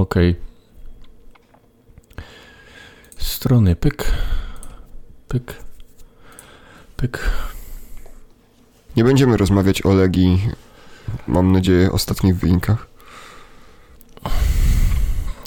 Ok. 0.00 0.14
Strony 3.18 3.76
pyk. 3.76 4.12
Pyk. 5.28 5.54
Pyk. 6.96 7.30
Nie 8.96 9.04
będziemy 9.04 9.36
rozmawiać 9.36 9.86
o 9.86 9.94
Legii, 9.94 10.48
mam 11.26 11.52
nadzieję, 11.52 11.92
ostatnich 11.92 12.36
wynikach. 12.36 12.86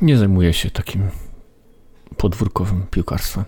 Nie 0.01 0.17
zajmuję 0.17 0.53
się 0.53 0.71
takim 0.71 1.09
podwórkowym 2.17 2.85
piłkarstwem. 2.91 3.45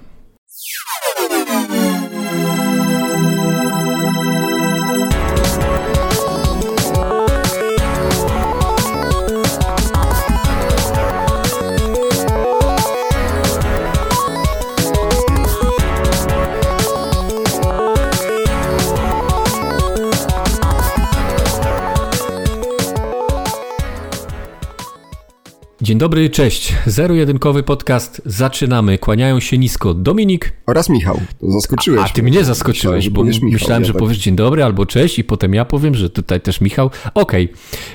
Dzień 25.85 25.97
dobry, 25.97 26.29
cześć. 26.29 26.73
Zero-jedynkowy 26.85 27.63
podcast. 27.63 28.21
Zaczynamy. 28.25 28.97
Kłaniają 28.97 29.39
się 29.39 29.57
nisko 29.57 29.93
Dominik 29.93 30.51
Oraz 30.65 30.89
Michał. 30.89 31.21
Zaskoczyłeś. 31.41 32.01
A 32.11 32.13
ty 32.13 32.23
mnie 32.23 32.43
zaskoczyłeś, 32.43 33.05
Myślałem, 33.05 33.13
bo 33.13 33.21
powiesz 33.21 33.41
Michał, 33.41 33.51
myślałem, 33.51 33.83
ja 33.83 33.87
że 33.87 33.93
tak- 33.93 33.99
powiesz 33.99 34.17
dzień 34.17 34.35
dobry 34.35 34.63
albo 34.63 34.85
cześć 34.85 35.19
i 35.19 35.23
potem 35.23 35.53
ja 35.53 35.65
powiem, 35.65 35.95
że 35.95 36.09
tutaj 36.09 36.41
też 36.41 36.61
Michał. 36.61 36.89
Okej, 37.13 37.53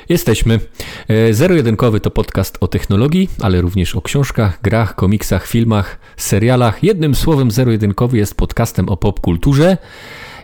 jesteśmy. 0.09 0.61
E, 1.09 1.35
Zero-jedynkowy 1.35 2.01
to 2.01 2.11
podcast 2.11 2.59
o 2.61 2.69
technologii, 2.69 3.29
ale 3.41 3.61
również 3.61 3.97
o 3.97 4.02
książkach, 4.02 4.59
grach, 4.63 4.95
komiksach, 4.95 5.47
filmach, 5.47 5.99
serialach. 6.16 6.83
Jednym 6.85 7.15
słowem 7.15 7.51
zero-jedynkowy 7.51 8.18
jest 8.18 8.35
podcastem 8.35 8.88
o 8.88 8.96
popkulturze. 8.96 9.77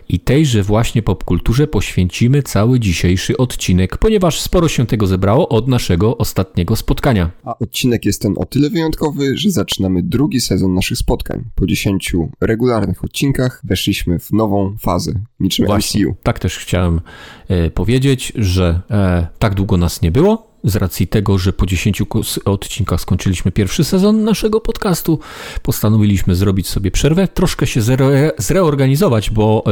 I 0.09 0.19
tejże 0.19 0.63
właśnie 0.63 1.01
popkulturze 1.01 1.67
poświęcimy 1.67 2.43
cały 2.43 2.79
dzisiejszy 2.79 3.37
odcinek, 3.37 3.97
ponieważ 3.97 4.41
sporo 4.41 4.67
się 4.67 4.85
tego 4.85 5.07
zebrało 5.07 5.49
od 5.49 5.67
naszego 5.67 6.17
ostatniego 6.17 6.75
spotkania. 6.75 7.31
A 7.43 7.57
odcinek 7.59 8.05
jest 8.05 8.21
ten 8.21 8.33
o 8.37 8.45
tyle 8.45 8.69
wyjątkowy, 8.69 9.37
że 9.37 9.51
zaczynamy 9.51 10.03
drugi 10.03 10.41
sezon 10.41 10.73
naszych 10.73 10.97
spotkań. 10.97 11.43
Po 11.55 11.67
10 11.67 12.15
regularnych 12.41 13.03
odcinkach 13.03 13.61
weszliśmy 13.63 14.19
w 14.19 14.31
nową 14.31 14.77
fazę, 14.79 15.11
niczym 15.39 15.65
Właśnie, 15.65 16.05
MCU. 16.05 16.15
tak 16.23 16.39
też 16.39 16.57
chciałem 16.57 17.01
e, 17.47 17.69
powiedzieć, 17.69 18.33
że 18.35 18.81
e, 18.91 19.27
tak 19.39 19.55
długo 19.55 19.77
nas 19.77 20.01
nie 20.01 20.11
było. 20.11 20.47
Z 20.67 20.75
racji 20.75 21.07
tego, 21.07 21.37
że 21.37 21.53
po 21.53 21.65
10 21.65 22.01
kus- 22.01 22.39
odcinkach 22.45 23.01
skończyliśmy 23.01 23.51
pierwszy 23.51 23.83
sezon 23.83 24.23
naszego 24.23 24.61
podcastu, 24.61 25.19
postanowiliśmy 25.61 26.35
zrobić 26.35 26.67
sobie 26.67 26.91
przerwę, 26.91 27.27
troszkę 27.27 27.67
się 27.67 27.81
zre- 27.81 28.31
zreorganizować, 28.37 29.29
bo 29.29 29.63
e, 29.65 29.71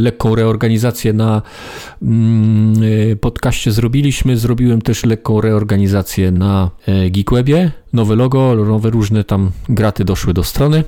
lekką 0.00 0.34
reorganizację 0.34 1.12
na 1.12 1.42
mm, 2.02 2.74
e, 3.12 3.16
podcaście 3.16 3.72
zrobiliśmy. 3.72 4.36
Zrobiłem 4.36 4.82
też 4.82 5.04
lekką 5.04 5.40
reorganizację 5.40 6.30
na 6.30 6.70
e, 6.86 7.10
Geekwebie. 7.10 7.72
Nowe 7.92 8.16
logo, 8.16 8.54
nowe 8.54 8.90
różne 8.90 9.24
tam 9.24 9.50
graty 9.68 10.04
doszły 10.04 10.34
do 10.34 10.44
strony. 10.44 10.84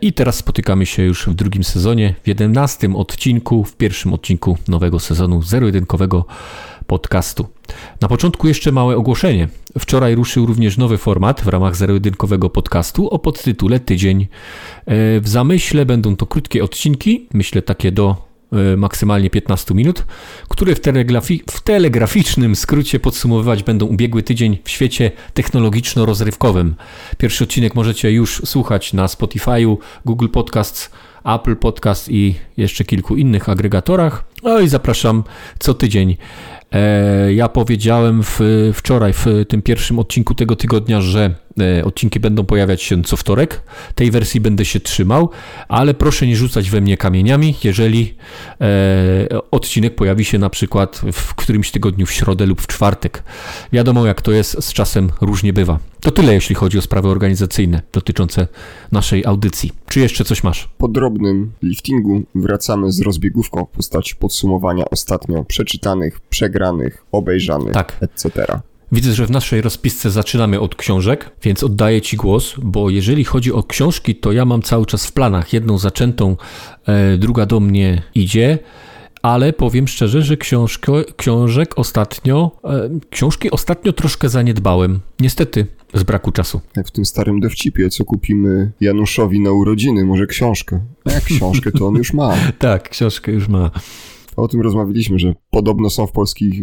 I 0.00 0.12
teraz 0.12 0.36
spotykamy 0.36 0.86
się 0.86 1.02
już 1.02 1.26
w 1.26 1.34
drugim 1.34 1.64
sezonie, 1.64 2.14
w 2.24 2.28
11 2.28 2.94
odcinku, 2.94 3.64
w 3.64 3.76
pierwszym 3.76 4.12
odcinku 4.12 4.58
nowego 4.68 5.00
sezonu 5.00 5.42
zero-jedynkowego 5.42 6.24
podcastu. 6.86 7.46
Na 8.00 8.08
początku 8.08 8.48
jeszcze 8.48 8.72
małe 8.72 8.96
ogłoszenie. 8.96 9.48
Wczoraj 9.78 10.14
ruszył 10.14 10.46
również 10.46 10.78
nowy 10.78 10.98
format 10.98 11.40
w 11.40 11.48
ramach 11.48 11.76
zero-jedynkowego 11.76 12.50
podcastu 12.50 13.08
o 13.08 13.18
podtytule 13.18 13.80
Tydzień. 13.80 14.22
E, 14.22 14.26
W 15.20 15.28
zamyśle 15.28 15.86
będą 15.86 16.16
to 16.16 16.26
krótkie 16.26 16.64
odcinki, 16.64 17.28
myślę 17.32 17.62
takie 17.62 17.92
do 17.92 18.16
e, 18.52 18.76
maksymalnie 18.76 19.30
15 19.30 19.74
minut, 19.74 20.04
które 20.48 20.74
w, 20.74 20.80
telegrafi- 20.80 21.40
w 21.50 21.60
telegraficznym 21.60 22.56
skrócie 22.56 23.00
podsumowywać 23.00 23.62
będą 23.62 23.86
ubiegły 23.86 24.22
tydzień 24.22 24.58
w 24.64 24.70
świecie 24.70 25.10
technologiczno-rozrywkowym. 25.34 26.74
Pierwszy 27.18 27.44
odcinek 27.44 27.74
możecie 27.74 28.12
już 28.12 28.42
słuchać 28.44 28.92
na 28.92 29.06
Spotify'u, 29.06 29.76
Google 30.04 30.28
Podcasts, 30.28 30.90
Apple 31.24 31.56
Podcast 31.56 32.08
i 32.08 32.34
jeszcze 32.56 32.84
kilku 32.84 33.16
innych 33.16 33.48
agregatorach. 33.48 34.24
No 34.46 34.60
i 34.60 34.68
zapraszam 34.68 35.24
co 35.58 35.74
tydzień. 35.74 36.16
E, 36.72 37.32
Ja 37.34 37.48
powiedziałem 37.48 38.22
w, 38.22 38.40
wczoraj 38.74 39.12
w 39.12 39.26
tym 39.48 39.62
pierwszym 39.62 39.98
odcinku 39.98 40.34
tego 40.34 40.56
tygodnia, 40.56 41.00
że 41.00 41.34
e, 41.60 41.84
odcinki 41.84 42.20
będą 42.20 42.44
pojawiać 42.44 42.82
się 42.82 43.02
co 43.02 43.16
wtorek. 43.16 43.62
Tej 43.94 44.10
wersji 44.10 44.40
będę 44.40 44.64
się 44.64 44.80
trzymał, 44.80 45.30
ale 45.68 45.94
proszę 45.94 46.26
nie 46.26 46.36
rzucać 46.36 46.70
we 46.70 46.80
mnie 46.80 46.96
kamieniami, 46.96 47.54
jeżeli 47.64 48.14
e, 48.60 49.28
odcinek 49.50 49.94
pojawi 49.94 50.24
się 50.24 50.38
na 50.38 50.50
przykład 50.50 51.00
w 51.12 51.34
którymś 51.34 51.70
tygodniu 51.70 52.06
w 52.06 52.12
środę 52.12 52.46
lub 52.46 52.60
w 52.60 52.66
czwartek. 52.66 53.22
Wiadomo 53.72 54.06
jak 54.06 54.22
to 54.22 54.32
jest, 54.32 54.64
z 54.64 54.72
czasem 54.72 55.10
różnie 55.20 55.52
bywa. 55.52 55.78
To 56.00 56.10
tyle 56.10 56.34
jeśli 56.34 56.54
chodzi 56.54 56.78
o 56.78 56.82
sprawy 56.82 57.08
organizacyjne 57.08 57.82
dotyczące 57.92 58.48
naszej 58.92 59.24
audycji. 59.24 59.72
Czy 59.88 60.00
jeszcze 60.00 60.24
coś 60.24 60.44
masz? 60.44 60.68
Po 60.78 60.88
drobnym 60.88 61.52
liftingu 61.62 62.22
wracamy 62.34 62.92
z 62.92 63.00
rozbiegówką 63.00 63.64
w 63.64 63.76
postaci 63.76 64.16
podsumowania 64.36 64.84
ostatnio 64.90 65.44
przeczytanych, 65.44 66.20
przegranych, 66.20 67.04
obejrzanych, 67.12 67.72
Tak. 67.72 67.96
etc. 68.00 68.46
Widzę, 68.92 69.12
że 69.12 69.26
w 69.26 69.30
naszej 69.30 69.60
rozpisce 69.62 70.10
zaczynamy 70.10 70.60
od 70.60 70.74
książek, 70.74 71.30
więc 71.42 71.64
oddaję 71.64 72.00
Ci 72.02 72.16
głos, 72.16 72.54
bo 72.62 72.90
jeżeli 72.90 73.24
chodzi 73.24 73.52
o 73.52 73.62
książki, 73.62 74.14
to 74.14 74.32
ja 74.32 74.44
mam 74.44 74.62
cały 74.62 74.86
czas 74.86 75.06
w 75.06 75.12
planach 75.12 75.52
jedną 75.52 75.78
zaczętą, 75.78 76.36
e, 76.86 77.18
druga 77.18 77.46
do 77.46 77.60
mnie 77.60 78.02
idzie, 78.14 78.58
ale 79.22 79.52
powiem 79.52 79.88
szczerze, 79.88 80.22
że 80.22 80.36
książkę, 80.36 80.92
książek 81.16 81.78
ostatnio, 81.78 82.50
e, 82.64 82.88
książki 83.10 83.50
ostatnio 83.50 83.92
troszkę 83.92 84.28
zaniedbałem. 84.28 85.00
Niestety, 85.20 85.66
z 85.94 86.02
braku 86.02 86.32
czasu. 86.32 86.60
Jak 86.76 86.88
w 86.88 86.90
tym 86.90 87.04
starym 87.04 87.40
dowcipie, 87.40 87.90
co 87.90 88.04
kupimy 88.04 88.72
Januszowi 88.80 89.40
na 89.40 89.50
urodziny, 89.50 90.04
może 90.04 90.26
książkę. 90.26 90.80
A 91.04 91.12
jak 91.12 91.24
książkę, 91.24 91.72
to 91.72 91.86
on 91.86 91.94
już 91.94 92.12
ma. 92.12 92.34
Tak, 92.58 92.88
książkę 92.88 93.32
już 93.32 93.48
ma. 93.48 93.70
O 94.36 94.48
tym 94.48 94.60
rozmawialiśmy, 94.60 95.18
że 95.18 95.34
podobno 95.50 95.90
są 95.90 96.06
w 96.06 96.12
polskich, 96.12 96.62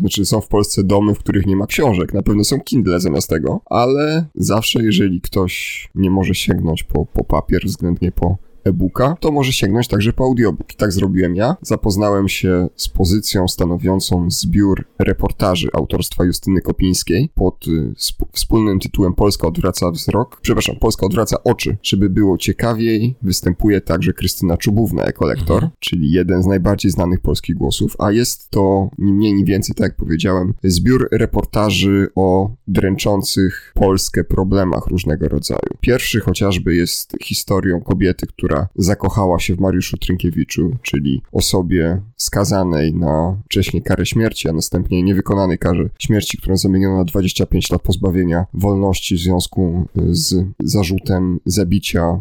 znaczy 0.00 0.26
są 0.26 0.40
w 0.40 0.48
Polsce 0.48 0.84
domy, 0.84 1.14
w 1.14 1.18
których 1.18 1.46
nie 1.46 1.56
ma 1.56 1.66
książek. 1.66 2.14
Na 2.14 2.22
pewno 2.22 2.44
są 2.44 2.60
Kindle 2.60 3.00
zamiast 3.00 3.28
tego, 3.28 3.60
ale 3.66 4.26
zawsze 4.34 4.82
jeżeli 4.82 5.20
ktoś 5.20 5.88
nie 5.94 6.10
może 6.10 6.34
sięgnąć 6.34 6.82
po, 6.82 7.06
po 7.06 7.24
papier, 7.24 7.62
względnie 7.64 8.12
po 8.12 8.38
e-booka, 8.66 9.16
to 9.20 9.32
może 9.32 9.52
sięgnąć 9.52 9.88
także 9.88 10.12
po 10.12 10.24
audiobook. 10.24 10.72
I 10.72 10.76
tak 10.76 10.92
zrobiłem 10.92 11.36
ja. 11.36 11.56
Zapoznałem 11.62 12.28
się 12.28 12.68
z 12.76 12.88
pozycją 12.88 13.48
stanowiącą 13.48 14.30
zbiór 14.30 14.84
reportaży 14.98 15.68
autorstwa 15.72 16.24
Justyny 16.24 16.60
Kopińskiej 16.60 17.30
pod 17.34 17.68
y, 17.68 17.92
sp- 18.08 18.28
wspólnym 18.32 18.80
tytułem 18.80 19.14
Polska 19.14 19.48
odwraca 19.48 19.90
wzrok, 19.90 20.40
przepraszam, 20.40 20.76
Polska 20.76 21.06
odwraca 21.06 21.36
oczy. 21.44 21.76
Żeby 21.82 22.10
było 22.10 22.38
ciekawiej, 22.38 23.14
występuje 23.22 23.80
także 23.80 24.12
Krystyna 24.12 24.56
Czubówna 24.56 25.04
jako 25.04 25.26
lektor, 25.26 25.68
czyli 25.80 26.10
jeden 26.10 26.42
z 26.42 26.46
najbardziej 26.46 26.90
znanych 26.90 27.20
polskich 27.20 27.56
głosów, 27.56 27.96
a 27.98 28.12
jest 28.12 28.50
to 28.50 28.90
ni 28.98 29.12
mniej, 29.12 29.34
ni 29.34 29.44
więcej, 29.44 29.74
tak 29.74 29.84
jak 29.84 29.96
powiedziałem, 29.96 30.54
zbiór 30.64 31.08
reportaży 31.12 32.08
o 32.14 32.50
dręczących 32.68 33.72
Polskę 33.74 34.24
problemach 34.24 34.86
różnego 34.86 35.28
rodzaju. 35.28 35.76
Pierwszy 35.80 36.20
chociażby 36.20 36.74
jest 36.74 37.16
historią 37.22 37.80
kobiety, 37.80 38.26
która 38.26 38.55
zakochała 38.76 39.38
się 39.38 39.54
w 39.54 39.60
Mariuszu 39.60 39.96
Trynkiewiczu, 39.96 40.70
czyli 40.82 41.22
osobie 41.32 42.00
skazanej 42.16 42.94
na 42.94 43.36
wcześniej 43.44 43.82
karę 43.82 44.06
śmierci, 44.06 44.48
a 44.48 44.52
następnie 44.52 45.02
niewykonanej 45.02 45.58
karze 45.58 45.88
śmierci, 45.98 46.38
którą 46.38 46.56
zamieniono 46.56 46.96
na 46.96 47.04
25 47.04 47.70
lat 47.70 47.82
pozbawienia 47.82 48.46
wolności 48.54 49.14
w 49.14 49.18
związku 49.18 49.86
z 50.10 50.46
zarzutem 50.60 51.40
zabicia 51.46 52.20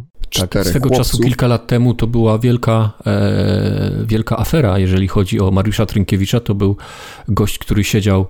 Tak, 0.50 0.66
swego 0.68 0.90
chłopców. 0.90 1.12
czasu, 1.12 1.24
kilka 1.24 1.48
lat 1.48 1.68
temu, 1.68 1.94
to 1.94 2.08
była 2.08 2.40
wielka, 2.40 2.92
e, 3.06 4.06
wielka 4.08 4.38
afera, 4.38 4.80
jeżeli 4.80 5.08
chodzi 5.08 5.40
o 5.40 5.52
Mariusza 5.52 5.86
Trynkiewicza. 5.86 6.40
To 6.40 6.56
był 6.56 6.76
gość, 7.28 7.58
który 7.58 7.84
siedział 7.84 8.26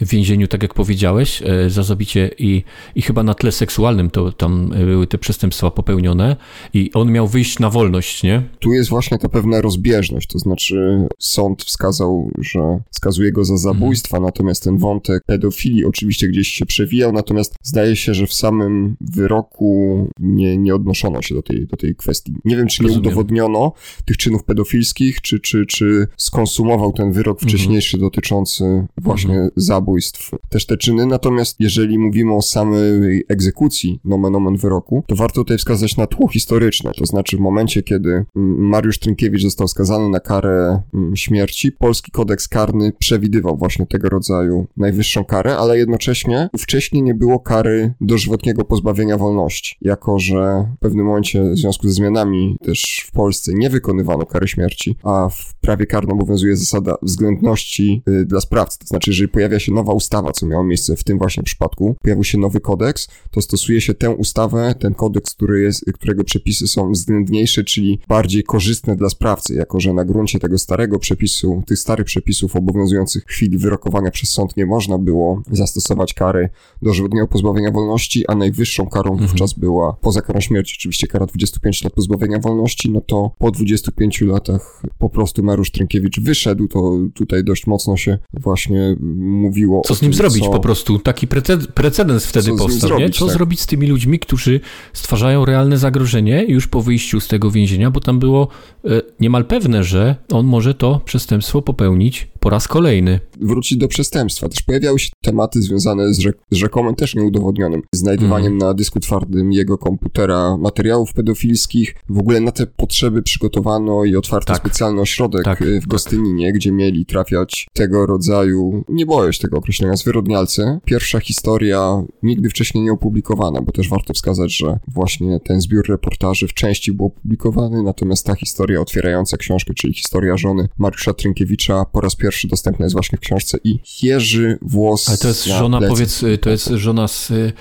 w 0.00 0.08
więzieniu, 0.08 0.48
tak 0.48 0.62
jak 0.62 0.74
powiedziałeś, 0.74 1.42
e, 1.42 1.70
za 1.70 1.82
zabicie 1.82 2.30
i, 2.38 2.62
i 2.94 3.02
chyba 3.02 3.22
na 3.22 3.34
tle 3.34 3.52
seksualnym 3.52 4.10
to 4.10 4.32
tam 4.32 4.68
były 4.68 5.06
te 5.06 5.18
przestępstwa 5.18 5.70
popełnione 5.70 6.36
i 6.74 6.90
on 6.94 7.12
miał 7.12 7.28
wyjść 7.28 7.58
na 7.58 7.70
wolność, 7.70 8.22
nie? 8.22 8.42
Tu 8.58 8.72
jest 8.72 8.90
właśnie 8.90 9.18
ta 9.18 9.28
pewna 9.28 9.60
rozbieżność, 9.60 10.26
to 10.26 10.38
znaczy 10.38 11.06
sąd 11.18 11.64
wskazał, 11.64 12.30
że 12.38 12.60
skazuje 12.90 13.32
go 13.32 13.44
za 13.44 13.56
zabójstwa, 13.56 14.20
natomiast 14.20 14.64
ten 14.64 14.78
wątek 14.78 15.22
pedofilii 15.26 15.84
oczywiście 15.84 16.28
gdzieś 16.28 16.48
się 16.48 16.66
przewijał, 16.66 17.12
natomiast 17.12 17.54
zdaje 17.62 17.96
się, 17.96 18.14
że 18.14 18.26
w 18.26 18.34
samym 18.34 18.96
wyroku 19.00 20.08
nie, 20.18 20.56
nie 20.56 20.74
odnoszono 20.74 21.22
się 21.22 21.34
do 21.34 21.42
tej, 21.42 21.66
do 21.66 21.76
tej 21.76 21.94
kwestii. 21.96 22.32
Nie 22.44 22.56
wiem, 22.56 22.66
czy 22.66 22.82
nie 22.82 22.88
Rozumiem. 22.88 23.06
udowodniono 23.06 23.72
tych 24.04 24.16
czynów 24.16 24.44
pedofilskich, 24.44 25.20
czy, 25.20 25.40
czy, 25.40 25.66
czy 25.66 26.06
skonsumował 26.16 26.92
ten 26.92 27.12
wyrok 27.12 27.40
wcześniejszy 27.40 27.98
dotyczący 27.98 28.86
właśnie 29.10 29.34
mhm. 29.34 29.50
zabójstw, 29.56 30.30
też 30.48 30.66
te 30.66 30.76
czyny. 30.76 31.06
Natomiast 31.06 31.56
jeżeli 31.58 31.98
mówimy 31.98 32.34
o 32.34 32.42
samej 32.42 33.24
egzekucji, 33.28 34.00
nomen 34.04 34.36
omen 34.36 34.56
wyroku, 34.56 35.04
to 35.06 35.16
warto 35.16 35.34
tutaj 35.34 35.58
wskazać 35.58 35.96
na 35.96 36.06
tło 36.06 36.28
historyczne. 36.28 36.92
To 36.96 37.06
znaczy 37.06 37.36
w 37.36 37.40
momencie, 37.40 37.82
kiedy 37.82 38.24
Mariusz 38.34 38.98
Trynkiewicz 38.98 39.42
został 39.42 39.68
skazany 39.68 40.08
na 40.08 40.20
karę 40.20 40.82
śmierci, 41.14 41.72
polski 41.72 42.10
kodeks 42.10 42.48
karny 42.48 42.92
przewidywał 42.98 43.56
właśnie 43.56 43.86
tego 43.86 44.08
rodzaju 44.08 44.66
najwyższą 44.76 45.24
karę, 45.24 45.56
ale 45.56 45.78
jednocześnie 45.78 46.48
wcześniej 46.58 47.02
nie 47.02 47.14
było 47.14 47.40
kary 47.40 47.94
dożywotniego 48.00 48.64
pozbawienia 48.64 49.16
wolności. 49.16 49.76
Jako, 49.80 50.18
że 50.18 50.66
w 50.76 50.78
pewnym 50.78 51.06
momencie 51.06 51.42
w 51.42 51.56
związku 51.56 51.88
ze 51.88 51.92
zmianami 51.92 52.56
też 52.64 53.04
w 53.06 53.12
Polsce 53.12 53.52
nie 53.54 53.70
wykonywano 53.70 54.26
kary 54.26 54.48
śmierci, 54.48 54.96
a 55.02 55.28
w 55.28 55.54
prawie 55.60 55.86
karnym 55.86 56.16
obowiązuje 56.16 56.56
zasada 56.56 56.96
względności 57.02 58.02
y, 58.08 58.24
dla 58.24 58.40
sprawcy. 58.40 58.78
To 58.78 58.86
znaczy, 58.86 58.99
jeżeli 59.06 59.28
pojawia 59.28 59.58
się 59.58 59.72
nowa 59.72 59.92
ustawa, 59.92 60.32
co 60.32 60.46
miało 60.46 60.64
miejsce 60.64 60.96
w 60.96 61.04
tym 61.04 61.18
właśnie 61.18 61.42
przypadku, 61.42 61.96
pojawił 62.02 62.24
się 62.24 62.38
nowy 62.38 62.60
kodeks, 62.60 63.08
to 63.30 63.42
stosuje 63.42 63.80
się 63.80 63.94
tę 63.94 64.10
ustawę, 64.10 64.74
ten 64.80 64.94
kodeks, 64.94 65.34
który 65.34 65.62
jest, 65.62 65.84
którego 65.94 66.24
przepisy 66.24 66.68
są 66.68 66.92
względniejsze, 66.92 67.64
czyli 67.64 68.00
bardziej 68.08 68.42
korzystne 68.42 68.96
dla 68.96 69.08
sprawcy, 69.08 69.54
jako 69.54 69.80
że 69.80 69.92
na 69.92 70.04
gruncie 70.04 70.38
tego 70.38 70.58
starego 70.58 70.98
przepisu, 70.98 71.62
tych 71.66 71.78
starych 71.78 72.06
przepisów 72.06 72.56
obowiązujących 72.56 73.24
w 73.24 73.28
chwili 73.28 73.58
wyrokowania 73.58 74.10
przez 74.10 74.30
sąd 74.30 74.56
nie 74.56 74.66
można 74.66 74.98
było 74.98 75.42
zastosować 75.50 76.14
kary 76.14 76.48
dożywotniego 76.82 77.28
pozbawienia 77.28 77.70
wolności, 77.70 78.24
a 78.28 78.34
najwyższą 78.34 78.86
karą 78.86 79.10
mhm. 79.10 79.28
wówczas 79.28 79.52
była, 79.52 79.96
poza 80.00 80.20
karą 80.22 80.40
śmierci 80.40 80.76
oczywiście, 80.78 81.06
kara 81.06 81.26
25 81.26 81.84
lat 81.84 81.92
pozbawienia 81.92 82.38
wolności, 82.38 82.90
no 82.90 83.00
to 83.00 83.30
po 83.38 83.50
25 83.50 84.20
latach 84.20 84.82
po 84.98 85.10
prostu 85.10 85.42
Mariusz 85.42 85.70
Trynkiewicz 85.70 86.20
wyszedł, 86.20 86.68
to 86.68 86.98
tutaj 87.14 87.44
dość 87.44 87.66
mocno 87.66 87.96
się 87.96 88.18
właśnie 88.32 88.89
mówiło 89.20 89.82
Co 89.86 89.94
z 89.94 90.02
nim 90.02 90.10
tym, 90.10 90.18
zrobić 90.18 90.44
co... 90.44 90.50
po 90.50 90.60
prostu? 90.60 90.98
Taki 90.98 91.26
precedens 91.74 92.26
wtedy 92.26 92.50
powstał, 92.50 92.88
zrobić, 92.88 93.06
nie? 93.06 93.12
Co 93.12 93.24
tak. 93.26 93.34
zrobić 93.34 93.60
z 93.60 93.66
tymi 93.66 93.86
ludźmi, 93.86 94.18
którzy 94.18 94.60
stwarzają 94.92 95.44
realne 95.44 95.78
zagrożenie 95.78 96.44
już 96.48 96.66
po 96.66 96.82
wyjściu 96.82 97.20
z 97.20 97.28
tego 97.28 97.50
więzienia, 97.50 97.90
bo 97.90 98.00
tam 98.00 98.18
było 98.18 98.48
e, 98.84 99.02
niemal 99.20 99.44
pewne, 99.44 99.84
że 99.84 100.16
on 100.32 100.46
może 100.46 100.74
to 100.74 101.00
przestępstwo 101.04 101.62
popełnić 101.62 102.28
po 102.40 102.50
raz 102.50 102.68
kolejny. 102.68 103.20
Wrócić 103.40 103.78
do 103.78 103.88
przestępstwa. 103.88 104.48
Też 104.48 104.62
pojawiały 104.62 104.98
się 104.98 105.10
tematy 105.22 105.62
związane 105.62 106.14
z, 106.14 106.18
rzek 106.18 106.38
rzekomym 106.50 106.94
też 106.94 107.14
nieudowodnionym 107.14 107.82
znajdywaniem 107.94 108.52
mm. 108.52 108.58
na 108.58 108.74
dysku 108.74 109.00
twardym 109.00 109.52
jego 109.52 109.78
komputera 109.78 110.56
materiałów 110.56 111.12
pedofilskich. 111.12 111.94
W 112.08 112.18
ogóle 112.18 112.40
na 112.40 112.52
te 112.52 112.66
potrzeby 112.66 113.22
przygotowano 113.22 114.04
i 114.04 114.16
otwarto 114.16 114.52
tak. 114.52 114.62
specjalny 114.62 115.00
ośrodek 115.00 115.44
tak, 115.44 115.58
w 115.58 115.80
tak. 115.80 115.88
Gostyninie, 115.88 116.46
tak. 116.46 116.54
gdzie 116.54 116.72
mieli 116.72 117.06
trafiać 117.06 117.68
tego 117.72 118.06
rodzaju, 118.06 118.79
nie 118.88 119.06
boję 119.06 119.32
się 119.32 119.40
tego 119.40 119.58
określenia, 119.58 119.96
zwyrodnialcy. 119.96 120.78
Pierwsza 120.84 121.20
historia 121.20 122.02
nigdy 122.22 122.48
wcześniej 122.50 122.84
nie 122.84 122.92
opublikowana, 122.92 123.60
bo 123.62 123.72
też 123.72 123.88
warto 123.88 124.14
wskazać, 124.14 124.56
że 124.56 124.78
właśnie 124.88 125.40
ten 125.40 125.60
zbiór 125.60 125.88
reportaży 125.88 126.48
w 126.48 126.54
części 126.54 126.92
był 126.92 127.06
opublikowany, 127.06 127.82
natomiast 127.82 128.26
ta 128.26 128.34
historia 128.34 128.80
otwierająca 128.80 129.36
książkę, 129.36 129.74
czyli 129.74 129.94
historia 129.94 130.36
żony 130.36 130.68
Mariusza 130.78 131.14
Trynkiewicza 131.14 131.84
po 131.84 132.00
raz 132.00 132.16
pierwszy 132.16 132.48
dostępna 132.48 132.84
jest 132.84 132.94
właśnie 132.94 133.18
w 133.18 133.20
książce 133.20 133.58
i 133.64 133.78
Jerzy 134.02 134.58
Włos 134.62 135.08
Ale 135.08 135.18
to 135.18 135.28
jest 135.28 135.44
żona, 135.44 135.78
plecy. 135.78 135.92
powiedz, 135.92 136.24
to 136.40 136.50
jest 136.50 136.66
żona 136.66 137.08
z, 137.08 137.30
y, 137.30 137.52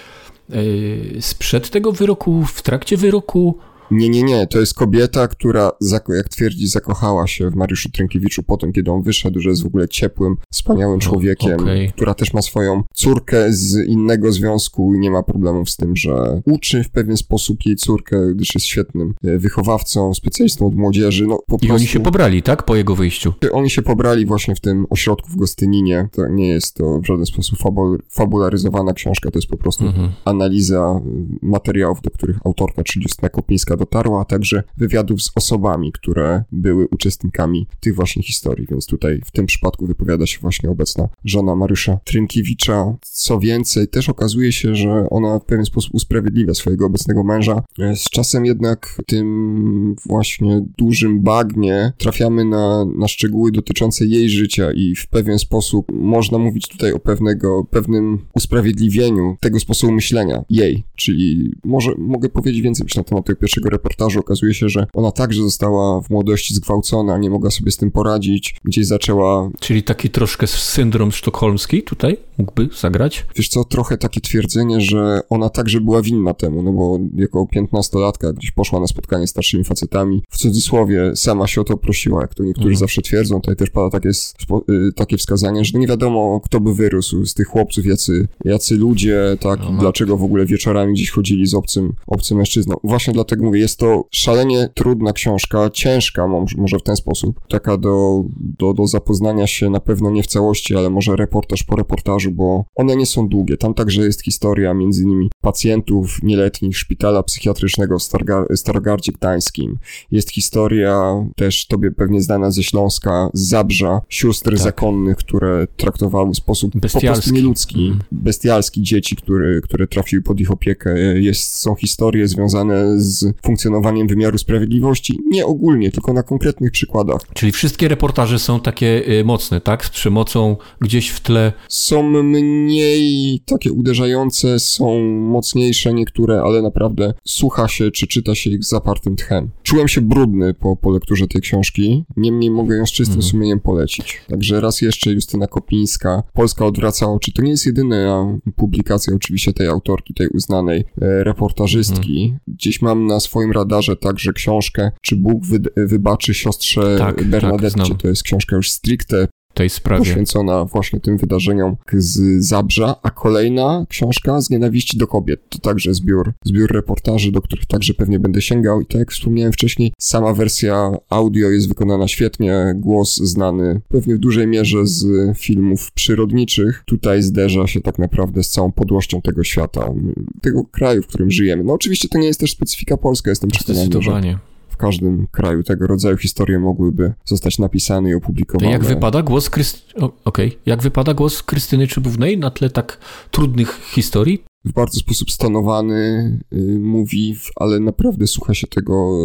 y, 0.56 1.18
sprzed 1.20 1.70
tego 1.70 1.92
wyroku, 1.92 2.46
w 2.46 2.62
trakcie 2.62 2.98
wyroku? 2.98 3.58
Nie, 3.92 4.10
nie, 4.10 4.24
nie. 4.24 4.48
To 4.48 4.60
jest 4.60 4.74
kobieta, 4.74 5.28
która, 5.28 5.72
jak 6.10 6.30
twierdzi, 6.30 6.68
zakochała 6.68 7.28
się 7.28 7.50
w 7.50 7.56
Mariuszu 7.56 7.90
Trynkiewiczu 7.90 8.44
po 8.44 8.58
tym, 8.58 8.74
kiedy 8.74 8.92
on 8.92 9.02
wyszedł, 9.02 9.40
że 9.40 9.50
jest 9.50 9.64
w 9.64 9.66
ogóle 9.66 9.88
ciepłym, 9.88 10.36
wspaniałym 10.52 11.00
człowiekiem, 11.00 11.60
okay. 11.60 11.92
która 11.96 12.14
też 12.14 12.34
ma 12.34 12.42
swoją 12.42 12.84
córkę 12.94 13.54
z 13.54 13.88
innego 13.88 14.32
związku 14.32 14.96
i 14.96 15.00
nie 15.00 15.12
ma 15.12 15.24
problemów 15.24 15.70
z 15.70 15.78
tym, 15.78 15.96
że 15.96 16.42
uczy 16.46 16.84
w 16.84 16.90
pewien 16.90 17.18
sposób 17.18 17.66
jej 17.66 17.76
córkę, 17.76 18.34
gdyż 18.36 18.56
jest 18.56 18.68
świetnym 18.68 19.14
e, 19.24 19.38
wychowawcą, 19.38 20.14
specjalistą 20.14 20.68
od 20.68 20.76
młodzieży. 20.76 21.28
No, 21.28 21.40
po 21.48 21.56
I 21.56 21.60
prostu... 21.60 21.76
oni 21.76 21.88
się 21.88 22.00
pobrali, 22.00 22.44
tak? 22.44 22.64
Po 22.64 22.76
jego 22.76 22.96
wyjściu. 22.96 23.34
Oni 23.52 23.70
się 23.70 23.82
pobrali 23.82 24.26
właśnie 24.26 24.56
w 24.56 24.60
tym 24.60 24.86
ośrodku 24.90 25.30
w 25.30 25.36
Gostyninie. 25.36 26.10
To 26.12 26.28
nie 26.28 26.48
jest 26.48 26.76
to 26.76 27.00
w 27.00 27.06
żaden 27.06 27.26
sposób 27.26 27.60
fabul 27.60 28.00
fabularyzowana 28.10 28.94
książka, 28.94 29.32
to 29.32 29.38
jest 29.38 29.48
po 29.48 29.58
prostu 29.58 29.86
mhm. 29.86 30.10
analiza 30.26 31.02
materiałów, 31.42 32.02
do 32.02 32.10
których 32.10 32.40
autorka, 32.46 32.84
czyli 32.84 33.04
Justyna 33.04 33.30
Kopińska, 33.30 33.78
dotarła, 33.80 34.22
a 34.22 34.26
także 34.26 34.64
wywiadów 34.78 35.22
z 35.22 35.32
osobami, 35.36 35.92
które 35.92 36.44
były 36.52 36.88
uczestnikami 36.88 37.68
tych 37.80 37.96
właśnie 37.96 38.24
historii, 38.24 38.68
więc 38.70 38.86
tutaj 38.86 39.22
w 39.26 39.32
tym 39.32 39.46
przypadku 39.46 39.86
wypowiada 39.88 40.26
się 40.26 40.40
właśnie 40.40 40.70
obecna 40.70 41.10
żona 41.26 41.56
Mariusza 41.56 42.00
Trynkiewicza. 42.04 42.96
Co 43.02 43.40
więcej, 43.40 43.88
też 43.88 44.10
okazuje 44.10 44.52
się, 44.52 44.76
że 44.76 45.08
ona 45.10 45.40
w 45.40 45.46
pewien 45.46 45.66
sposób 45.66 45.94
usprawiedliwia 45.94 46.54
swojego 46.54 46.86
obecnego 46.86 47.24
męża. 47.24 47.64
Z 47.96 48.04
czasem 48.10 48.46
jednak 48.46 48.88
w 48.88 49.06
tym 49.06 49.96
właśnie 50.06 50.66
dużym 50.78 51.22
bagnie 51.22 51.94
trafiamy 51.98 52.46
na, 52.46 52.86
na 52.98 53.08
szczegóły 53.08 53.52
dotyczące 53.52 54.06
jej 54.06 54.30
życia 54.30 54.72
i 54.72 54.96
w 54.96 55.08
pewien 55.08 55.40
sposób 55.40 55.92
można 55.92 56.38
mówić 56.38 56.68
tutaj 56.68 56.94
o 56.94 57.00
pewnego, 57.00 57.64
pewnym 57.64 58.20
usprawiedliwieniu 58.36 59.38
tego 59.40 59.60
sposobu 59.60 59.94
myślenia 59.94 60.44
jej, 60.50 60.84
czyli 60.96 61.52
może 61.64 61.92
mogę 61.98 62.30
powiedzieć 62.30 62.62
więcej 62.62 62.88
na 62.96 63.04
temat 63.04 63.26
tego 63.26 63.40
pierwszego 63.40 63.69
reportażu 63.70 64.20
okazuje 64.20 64.54
się, 64.54 64.70
że 64.70 64.88
ona 64.94 65.12
także 65.12 65.42
została 65.42 66.02
w 66.02 66.10
młodości 66.10 66.54
zgwałcona, 66.54 67.18
nie 67.18 67.30
mogła 67.30 67.52
sobie 67.52 67.72
z 67.72 67.78
tym 67.78 67.92
poradzić, 67.92 68.56
gdzieś 68.64 68.88
zaczęła... 68.88 69.50
Czyli 69.60 69.84
taki 69.84 70.10
troszkę 70.10 70.48
syndrom 70.48 71.12
sztokholmski 71.12 71.84
tutaj 71.84 72.18
mógłby 72.38 72.70
zagrać? 72.80 73.26
Wiesz 73.36 73.50
co, 73.50 73.64
trochę 73.64 73.98
takie 73.98 74.22
twierdzenie, 74.22 74.82
że 74.82 75.20
ona 75.30 75.50
także 75.50 75.82
była 75.82 76.02
winna 76.02 76.34
temu, 76.34 76.64
no 76.64 76.72
bo 76.72 77.00
jako 77.16 77.46
piętnastolatka 77.46 78.34
gdzieś 78.34 78.52
poszła 78.52 78.80
na 78.80 78.88
spotkanie 78.88 79.28
z 79.28 79.30
starszymi 79.30 79.64
facetami, 79.64 80.24
w 80.30 80.38
cudzysłowie 80.38 81.16
sama 81.16 81.48
się 81.48 81.62
o 81.62 81.64
to 81.64 81.78
prosiła, 81.78 82.22
jak 82.22 82.36
to 82.36 82.44
niektórzy 82.44 82.68
mhm. 82.68 82.80
zawsze 82.80 83.02
twierdzą, 83.02 83.42
tutaj 83.42 83.56
też 83.56 83.70
pada 83.70 83.90
takie, 83.90 84.10
y, 84.10 84.94
takie 84.96 85.18
wskazanie, 85.18 85.66
że 85.66 85.80
nie 85.80 85.88
wiadomo, 85.88 86.42
kto 86.44 86.60
by 86.60 86.74
wyrósł 86.74 87.26
z 87.26 87.34
tych 87.34 87.48
chłopców, 87.48 87.86
jacy, 87.86 88.28
jacy 88.46 88.76
ludzie, 88.76 89.38
tak, 89.40 89.60
no, 89.60 89.78
dlaczego 89.80 90.18
w 90.18 90.24
ogóle 90.24 90.46
wieczorami 90.46 90.94
gdzieś 90.94 91.10
chodzili 91.12 91.48
z 91.48 91.54
obcym, 91.54 91.94
obcym 92.08 92.38
mężczyzną. 92.38 92.76
Właśnie 92.84 93.14
dlatego 93.14 93.44
mówię, 93.44 93.59
jest 93.60 93.80
to 93.80 94.04
szalenie 94.12 94.70
trudna 94.74 95.14
książka, 95.14 95.70
ciężka 95.70 96.28
może 96.58 96.80
w 96.80 96.84
ten 96.84 96.96
sposób, 96.96 97.40
taka 97.50 97.78
do, 97.78 98.24
do, 98.40 98.74
do 98.74 98.88
zapoznania 98.88 99.48
się 99.48 99.70
na 99.70 99.80
pewno 99.80 100.12
nie 100.12 100.24
w 100.24 100.28
całości, 100.28 100.76
ale 100.76 100.90
może 100.90 101.16
reportaż 101.16 101.64
po 101.64 101.76
reportażu, 101.76 102.32
bo 102.32 102.66
one 102.76 102.96
nie 102.96 103.06
są 103.06 103.28
długie. 103.28 103.58
Tam 103.58 103.74
także 103.74 104.02
jest 104.02 104.24
historia 104.24 104.74
między 104.74 105.04
innymi 105.04 105.30
pacjentów 105.42 106.24
nieletnich 106.24 106.78
szpitala 106.78 107.24
psychiatrycznego 107.24 108.00
w 108.00 108.04
Stargar 108.04 108.46
Starogardzie 108.56 109.12
Gdańskim. 109.12 109.78
Jest 110.12 110.32
historia 110.32 111.26
też 111.36 111.68
tobie 111.68 111.92
pewnie 111.92 112.22
znana 112.22 112.52
ze 112.52 112.64
Śląska, 112.64 113.30
z 113.34 113.50
Zabrza, 113.50 114.02
sióstr 114.10 114.50
tak. 114.50 114.60
zakonnych, 114.60 115.18
które 115.18 115.68
traktowały 115.78 116.32
w 116.32 116.38
sposób 116.38 116.72
bestialski. 116.76 117.08
po 117.08 117.14
prostu 117.14 117.34
nieludzki, 117.34 117.88
mm. 117.88 118.00
bestialski 118.12 118.82
dzieci, 118.82 119.16
które, 119.16 119.62
które 119.62 119.88
trafiły 119.88 120.22
pod 120.22 120.40
ich 120.40 120.52
opiekę. 120.52 121.20
Jest, 121.20 121.56
są 121.56 121.76
historie 121.76 122.28
związane 122.28 123.02
z 123.02 123.39
funkcjonowaniem 123.46 124.08
wymiaru 124.08 124.38
sprawiedliwości, 124.38 125.20
nie 125.32 125.46
ogólnie, 125.46 125.92
tylko 125.92 126.14
na 126.14 126.24
konkretnych 126.24 126.72
przykładach. 126.72 127.22
Czyli 127.34 127.52
wszystkie 127.52 127.88
reportaże 127.88 128.40
są 128.40 128.60
takie 128.60 129.20
y, 129.20 129.24
mocne, 129.24 129.62
tak? 129.62 129.86
Z 129.86 129.90
przemocą 129.90 130.56
gdzieś 130.82 131.10
w 131.10 131.20
tle. 131.20 131.54
Są 131.68 132.04
mniej 132.24 133.40
takie 133.46 133.72
uderzające, 133.72 134.60
są 134.60 135.00
mocniejsze 135.10 135.94
niektóre, 135.94 136.42
ale 136.42 136.62
naprawdę 136.62 137.14
słucha 137.28 137.68
się 137.68 137.92
czy 137.92 138.08
czyta 138.08 138.36
się 138.36 138.50
ich 138.50 138.64
z 138.64 138.70
zapartym 138.70 139.16
tchem. 139.16 139.50
Czułem 139.64 139.88
się 139.88 140.02
brudny 140.02 140.54
po, 140.54 140.76
po 140.76 140.92
lekturze 140.92 141.28
tej 141.28 141.42
książki, 141.42 142.06
niemniej 142.18 142.52
mogę 142.52 142.76
ją 142.76 142.86
z 142.86 142.92
czystym 142.92 143.16
mhm. 143.16 143.32
sumieniem 143.32 143.60
polecić. 143.60 144.22
Także 144.28 144.62
raz 144.62 144.82
jeszcze 144.82 145.12
Justyna 145.12 145.48
Kopińska, 145.48 146.24
Polska 146.34 146.66
odwraca 146.66 147.12
oczy. 147.12 147.32
To 147.32 147.42
nie 147.42 147.52
jest 147.52 147.66
jedyna 147.66 148.40
publikacja 148.56 149.16
oczywiście 149.16 149.54
tej 149.54 149.68
autorki, 149.68 150.14
tej 150.14 150.28
uznanej 150.28 150.84
e, 151.02 151.24
reportażystki. 151.24 152.24
Mhm. 152.24 152.40
Gdzieś 152.48 152.82
mam 152.82 153.08
na 153.08 153.20
swoim 153.30 153.52
radarze 153.52 153.96
także 153.96 154.34
książkę, 154.34 154.92
czy 155.02 155.16
Bóg 155.16 155.46
wy, 155.46 155.60
wybaczy 155.76 156.34
siostrze 156.34 156.96
tak, 156.98 157.24
Bernadette. 157.24 157.84
Tak, 157.84 158.02
to 158.02 158.08
jest 158.08 158.24
książka 158.24 158.56
już 158.56 158.72
stricte 158.72 159.28
tej 159.60 159.70
sprawie. 159.70 160.00
Poświęcona 160.00 160.66
właśnie 160.66 161.00
tym 161.00 161.18
wydarzeniom 161.18 161.76
z 161.94 162.46
Zabrza, 162.46 162.96
a 163.04 163.10
kolejna 163.10 163.86
książka 163.90 164.42
z 164.42 164.50
nienawiści 164.50 164.98
do 164.98 165.08
kobiet. 165.08 165.50
To 165.50 165.60
także 165.60 165.94
zbiór, 165.94 166.34
zbiór 166.46 166.72
reportaży, 166.72 167.32
do 167.32 167.42
których 167.42 167.66
także 167.66 167.94
pewnie 167.94 168.20
będę 168.20 168.42
sięgał 168.42 168.82
i 168.82 168.86
tak 168.86 169.00
jak 169.00 169.12
wspomniałem 169.12 169.54
wcześniej, 169.54 169.94
sama 170.00 170.34
wersja 170.34 170.92
audio 171.10 171.50
jest 171.50 171.68
wykonana 171.68 172.08
świetnie, 172.08 172.74
głos 172.76 173.16
znany 173.16 173.82
pewnie 173.88 174.16
w 174.16 174.20
dużej 174.20 174.48
mierze 174.48 174.88
z 174.88 175.06
filmów 175.38 175.92
przyrodniczych. 175.92 176.84
Tutaj 176.86 177.24
zderza 177.24 177.68
się 177.68 177.82
tak 177.82 178.00
naprawdę 178.00 178.44
z 178.44 178.50
całą 178.50 178.72
podłością 178.72 179.22
tego 179.22 179.44
świata, 179.44 179.94
tego 180.42 180.64
kraju, 180.64 181.02
w 181.02 181.08
którym 181.08 181.32
żyjemy. 181.32 181.64
No 181.64 181.74
oczywiście 181.74 182.08
to 182.08 182.18
nie 182.18 182.28
jest 182.28 182.40
też 182.40 182.52
specyfika 182.52 182.98
polska, 182.98 183.30
jestem 183.30 183.50
przekonany, 183.50 184.02
że 184.02 184.40
każdym 184.80 185.28
kraju 185.32 185.64
tego 185.64 185.88
rodzaju 185.88 186.18
historie 186.18 186.60
mogłyby 186.60 187.14
zostać 187.26 187.58
napisane 187.60 188.10
i 188.10 188.14
opublikowane. 188.14 188.72
Jak 188.72 188.84
wypada 188.84 189.22
głos, 189.22 189.50
Kryst... 189.50 189.94
okay. 190.26 190.52
jak 190.66 190.82
wypada 190.82 191.14
głos 191.14 191.44
Krystyny 191.44 191.88
Czybównej 191.88 192.38
na 192.38 192.52
tle 192.52 192.70
tak 192.70 192.98
trudnych 193.32 193.80
historii? 193.94 194.49
W 194.66 194.74
bardzo 194.74 195.00
sposób 195.00 195.32
stonowany 195.32 196.40
y, 196.54 196.80
mówi, 196.80 197.36
ale 197.56 197.80
naprawdę 197.80 198.28
słucha 198.28 198.54
się 198.54 198.68
tego 198.68 199.18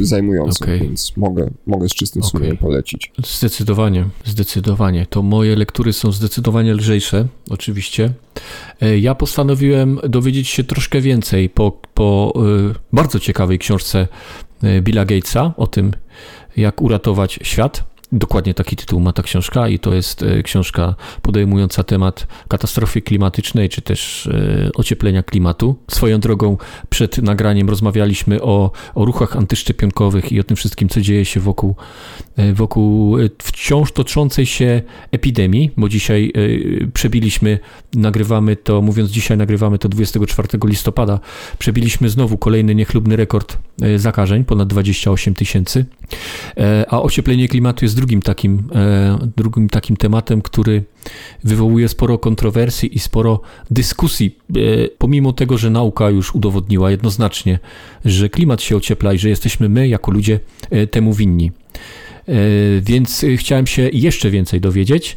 y, 0.00 0.06
zajmująco, 0.06 0.64
okay. 0.64 0.78
więc 0.78 1.16
mogę, 1.16 1.50
mogę 1.66 1.88
z 1.88 1.94
czystym 1.94 2.22
okay. 2.22 2.30
sumieniem 2.30 2.56
polecić. 2.56 3.12
Zdecydowanie, 3.26 4.08
zdecydowanie. 4.24 5.06
To 5.06 5.22
moje 5.22 5.56
lektury 5.56 5.92
są 5.92 6.12
zdecydowanie 6.12 6.74
lżejsze, 6.74 7.26
oczywiście. 7.50 8.12
E, 8.80 8.98
ja 8.98 9.14
postanowiłem 9.14 9.98
dowiedzieć 10.08 10.48
się 10.48 10.64
troszkę 10.64 11.00
więcej 11.00 11.50
po, 11.50 11.80
po 11.94 12.32
y, 12.70 12.74
bardzo 12.92 13.20
ciekawej 13.20 13.58
książce 13.58 14.08
Billa 14.82 15.04
Gatesa 15.04 15.54
o 15.56 15.66
tym, 15.66 15.92
jak 16.56 16.82
uratować 16.82 17.38
świat. 17.42 17.89
Dokładnie 18.12 18.54
taki 18.54 18.76
tytuł 18.76 19.00
ma 19.00 19.12
ta 19.12 19.22
książka 19.22 19.68
i 19.68 19.78
to 19.78 19.94
jest 19.94 20.22
e, 20.22 20.42
książka 20.42 20.94
podejmująca 21.22 21.82
temat 21.82 22.26
katastrofy 22.48 23.02
klimatycznej 23.02 23.68
czy 23.68 23.82
też 23.82 24.26
e, 24.26 24.70
ocieplenia 24.74 25.22
klimatu. 25.22 25.76
Swoją 25.90 26.20
drogą 26.20 26.56
przed 26.88 27.18
nagraniem 27.18 27.68
rozmawialiśmy 27.70 28.42
o, 28.42 28.70
o 28.94 29.04
ruchach 29.04 29.36
antyszczepionkowych 29.36 30.32
i 30.32 30.40
o 30.40 30.44
tym 30.44 30.56
wszystkim, 30.56 30.88
co 30.88 31.00
dzieje 31.00 31.24
się 31.24 31.40
wokół, 31.40 31.74
e, 32.36 32.52
wokół 32.52 33.16
wciąż 33.38 33.92
toczącej 33.92 34.46
się 34.46 34.82
epidemii, 35.10 35.70
bo 35.76 35.88
dzisiaj 35.88 36.32
przebiliśmy, 36.94 37.58
nagrywamy 37.94 38.56
to, 38.56 38.82
mówiąc 38.82 39.10
dzisiaj 39.10 39.36
nagrywamy 39.36 39.78
to 39.78 39.88
24 39.88 40.48
listopada, 40.64 41.20
przebiliśmy 41.58 42.08
znowu 42.08 42.38
kolejny 42.38 42.74
niechlubny 42.74 43.16
rekord 43.16 43.58
zakażeń, 43.96 44.44
ponad 44.44 44.68
28 44.68 45.34
tysięcy, 45.34 45.84
a 46.88 47.02
ocieplenie 47.02 47.48
klimatu 47.48 47.84
jest 47.84 47.96
drugim 47.96 48.22
takim, 48.22 48.62
e, 48.74 49.18
drugim 49.36 49.68
takim 49.68 49.96
tematem, 49.96 50.42
który 50.42 50.84
wywołuje 51.44 51.88
sporo 51.88 52.18
kontrowersji 52.18 52.96
i 52.96 52.98
sporo 52.98 53.40
dyskusji, 53.70 54.36
e, 54.50 54.60
pomimo 54.98 55.32
tego, 55.32 55.58
że 55.58 55.70
nauka 55.70 56.10
już 56.10 56.34
udowodniła 56.34 56.90
jednoznacznie, 56.90 57.58
że 58.04 58.28
klimat 58.28 58.62
się 58.62 58.76
ociepla 58.76 59.12
i 59.12 59.18
że 59.18 59.28
jesteśmy 59.28 59.68
my, 59.68 59.88
jako 59.88 60.10
ludzie, 60.10 60.40
e, 60.70 60.86
temu 60.86 61.12
winni. 61.12 61.52
Więc 62.82 63.24
chciałem 63.36 63.66
się 63.66 63.90
jeszcze 63.92 64.30
więcej 64.30 64.60
dowiedzieć. 64.60 65.16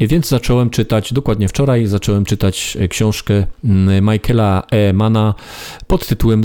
Więc 0.00 0.28
zacząłem 0.28 0.70
czytać, 0.70 1.12
dokładnie 1.12 1.48
wczoraj 1.48 1.86
zacząłem 1.86 2.24
czytać 2.24 2.76
e, 2.80 2.88
książkę 2.88 3.46
mm, 3.64 4.04
Michaela 4.10 4.62
E. 4.70 4.92
Mana 4.92 5.34
pod 5.86 6.06
tytułem 6.06 6.42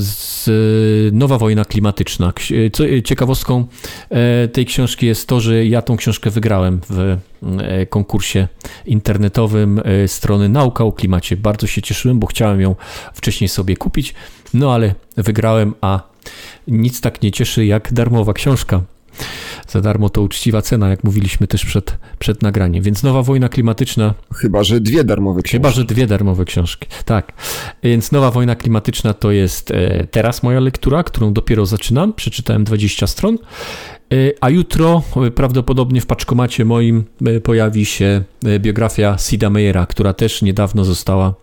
Nowa 1.11 1.37
wojna 1.37 1.65
klimatyczna. 1.65 2.33
E, 2.97 3.03
ciekawostką 3.03 3.67
e, 4.09 4.47
tej 4.47 4.65
książki 4.65 5.05
jest 5.05 5.27
to, 5.27 5.39
że 5.39 5.65
ja 5.65 5.81
tą 5.81 5.97
książkę 5.97 6.29
wygrałem 6.29 6.79
w 6.89 7.17
konkursie 7.89 8.47
internetowym 8.85 9.81
strony 10.07 10.49
Nauka 10.49 10.83
o 10.83 10.91
Klimacie. 10.91 11.37
Bardzo 11.37 11.67
się 11.67 11.81
cieszyłem, 11.81 12.19
bo 12.19 12.27
chciałem 12.27 12.61
ją 12.61 12.75
wcześniej 13.13 13.47
sobie 13.47 13.77
kupić, 13.77 14.13
no 14.53 14.73
ale 14.73 14.95
wygrałem, 15.17 15.73
a 15.81 16.01
nic 16.67 17.01
tak 17.01 17.21
nie 17.21 17.31
cieszy 17.31 17.65
jak 17.65 17.93
darmowa 17.93 18.33
książka. 18.33 18.81
Za 19.69 19.81
darmo 19.81 20.09
to 20.09 20.21
uczciwa 20.21 20.61
cena, 20.61 20.89
jak 20.89 21.03
mówiliśmy 21.03 21.47
też 21.47 21.65
przed, 21.65 21.97
przed 22.19 22.41
nagraniem. 22.41 22.83
Więc 22.83 23.03
nowa 23.03 23.23
wojna 23.23 23.49
klimatyczna. 23.49 24.13
Chyba, 24.35 24.63
że 24.63 24.79
dwie 24.79 25.03
darmowe 25.03 25.41
książki. 25.41 25.57
Chyba, 25.57 25.71
że 25.71 25.83
dwie 25.83 26.07
darmowe 26.07 26.45
książki. 26.45 26.87
Tak. 27.05 27.33
Więc 27.83 28.11
nowa 28.11 28.31
wojna 28.31 28.55
klimatyczna 28.55 29.13
to 29.13 29.31
jest 29.31 29.71
e, 29.71 30.07
teraz 30.11 30.43
moja 30.43 30.59
lektura, 30.59 31.03
którą 31.03 31.33
dopiero 31.33 31.65
zaczynam. 31.65 32.13
Przeczytałem 32.13 32.63
20 32.63 33.07
stron. 33.07 33.37
E, 33.37 34.15
a 34.41 34.49
jutro 34.49 35.03
e, 35.27 35.31
prawdopodobnie 35.31 36.01
w 36.01 36.05
paczkomacie 36.05 36.65
moim 36.65 37.03
pojawi 37.43 37.85
się 37.85 38.23
biografia 38.59 39.17
Sida 39.17 39.49
Meyera, 39.49 39.85
która 39.85 40.13
też 40.13 40.41
niedawno 40.41 40.83
została 40.83 41.33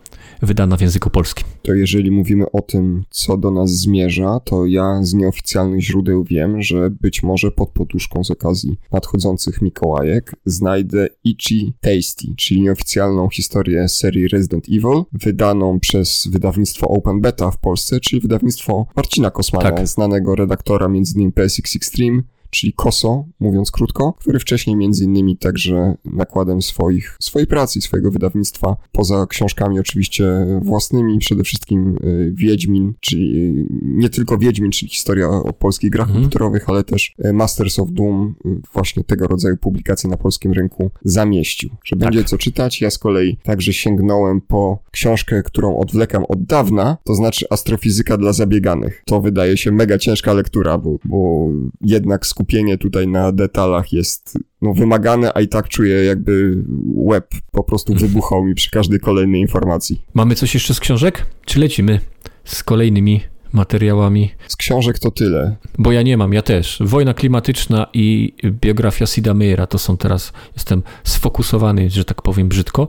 wydana 0.43 0.76
w 0.76 0.81
języku 0.81 1.11
polskim. 1.11 1.47
To 1.62 1.75
jeżeli 1.75 2.11
mówimy 2.11 2.50
o 2.52 2.62
tym, 2.62 3.05
co 3.11 3.37
do 3.37 3.50
nas 3.50 3.71
zmierza, 3.71 4.40
to 4.45 4.66
ja 4.66 4.99
z 5.02 5.14
nieoficjalnych 5.14 5.83
źródeł 5.83 6.25
wiem, 6.25 6.62
że 6.62 6.90
być 6.90 7.23
może 7.23 7.50
pod 7.50 7.71
poduszką 7.71 8.25
z 8.25 8.31
okazji 8.31 8.78
nadchodzących 8.93 9.62
Mikołajek 9.62 10.35
znajdę 10.45 11.09
Ichi 11.25 11.73
Tasty, 11.81 12.26
czyli 12.37 12.61
nieoficjalną 12.61 13.28
historię 13.28 13.88
serii 13.88 14.28
Resident 14.28 14.66
Evil, 14.69 15.05
wydaną 15.12 15.81
przez 15.81 16.28
wydawnictwo 16.33 16.88
Open 16.88 17.21
Beta 17.21 17.50
w 17.50 17.59
Polsce, 17.59 18.00
czyli 18.00 18.21
wydawnictwo 18.21 18.87
Marcina 18.97 19.31
Kosmana, 19.31 19.71
tak. 19.71 19.88
znanego 19.88 20.35
redaktora 20.35 20.87
m.in. 20.87 21.33
PSX 21.33 21.76
Extreme, 21.76 22.23
czyli 22.56 22.72
KOSO, 22.72 23.25
mówiąc 23.40 23.70
krótko, 23.70 24.12
który 24.18 24.38
wcześniej 24.38 24.76
między 24.76 25.04
innymi 25.04 25.36
także 25.36 25.94
nakładem 26.04 26.62
swoich, 26.62 27.16
swojej 27.20 27.46
pracy, 27.46 27.80
swojego 27.80 28.10
wydawnictwa, 28.10 28.76
poza 28.92 29.26
książkami 29.26 29.80
oczywiście 29.80 30.25
własnymi, 30.62 31.18
przede 31.18 31.42
wszystkim 31.42 31.96
y, 32.04 32.32
Wiedźmin, 32.34 32.94
czyli 33.00 33.38
y, 33.38 33.66
nie 33.82 34.08
tylko 34.08 34.38
Wiedźmin, 34.38 34.70
czyli 34.70 34.90
historia 34.90 35.28
o 35.28 35.52
polskich 35.52 35.90
grach 35.90 36.08
mm. 36.08 36.20
komputerowych, 36.20 36.68
ale 36.68 36.84
też 36.84 37.14
y, 37.25 37.32
Masters 37.32 37.78
of 37.78 37.88
Doom, 37.92 38.34
właśnie 38.72 39.04
tego 39.04 39.26
rodzaju 39.26 39.56
publikacje 39.56 40.10
na 40.10 40.16
polskim 40.16 40.52
rynku 40.52 40.90
zamieścił. 41.04 41.70
Że 41.84 41.96
tak. 41.96 41.98
będzie 41.98 42.25
co 42.25 42.38
czytać, 42.38 42.80
ja 42.80 42.90
z 42.90 42.98
kolei 42.98 43.36
także 43.42 43.72
sięgnąłem 43.72 44.40
po 44.40 44.78
książkę, 44.90 45.42
którą 45.42 45.76
odwlekam 45.76 46.25
od 46.28 46.44
dawna, 46.44 46.96
to 47.04 47.14
znaczy 47.14 47.46
Astrofizyka 47.50 48.16
dla 48.16 48.32
zabieganych. 48.32 49.02
To 49.06 49.20
wydaje 49.20 49.56
się 49.56 49.72
mega 49.72 49.98
ciężka 49.98 50.32
lektura, 50.32 50.78
bo, 50.78 50.98
bo 51.04 51.48
jednak 51.80 52.26
skupienie 52.26 52.45
skupienie 52.46 52.78
tutaj 52.78 53.08
na 53.08 53.32
detalach 53.32 53.92
jest 53.92 54.38
no, 54.62 54.74
wymagane, 54.74 55.32
a 55.34 55.40
i 55.40 55.48
tak 55.48 55.68
czuję 55.68 56.04
jakby 56.04 56.62
łeb 56.94 57.28
po 57.52 57.64
prostu 57.64 57.92
mhm. 57.92 58.10
wybuchał 58.10 58.44
mi 58.44 58.54
przy 58.54 58.70
każdej 58.70 59.00
kolejnej 59.00 59.40
informacji. 59.40 60.02
Mamy 60.14 60.34
coś 60.34 60.54
jeszcze 60.54 60.74
z 60.74 60.80
książek? 60.80 61.26
Czy 61.44 61.60
lecimy 61.60 62.00
z 62.44 62.62
kolejnymi 62.62 63.20
materiałami. 63.52 64.30
Z 64.48 64.56
książek 64.56 64.98
to 64.98 65.10
tyle. 65.10 65.56
Bo 65.78 65.92
ja 65.92 66.02
nie 66.02 66.16
mam, 66.16 66.32
ja 66.32 66.42
też. 66.42 66.78
Wojna 66.80 67.14
klimatyczna 67.14 67.86
i 67.94 68.32
biografia 68.44 69.06
Sida 69.06 69.34
Meyera 69.34 69.66
to 69.66 69.78
są 69.78 69.96
teraz, 69.96 70.32
jestem 70.54 70.82
sfokusowany, 71.04 71.90
że 71.90 72.04
tak 72.04 72.22
powiem 72.22 72.48
brzydko, 72.48 72.88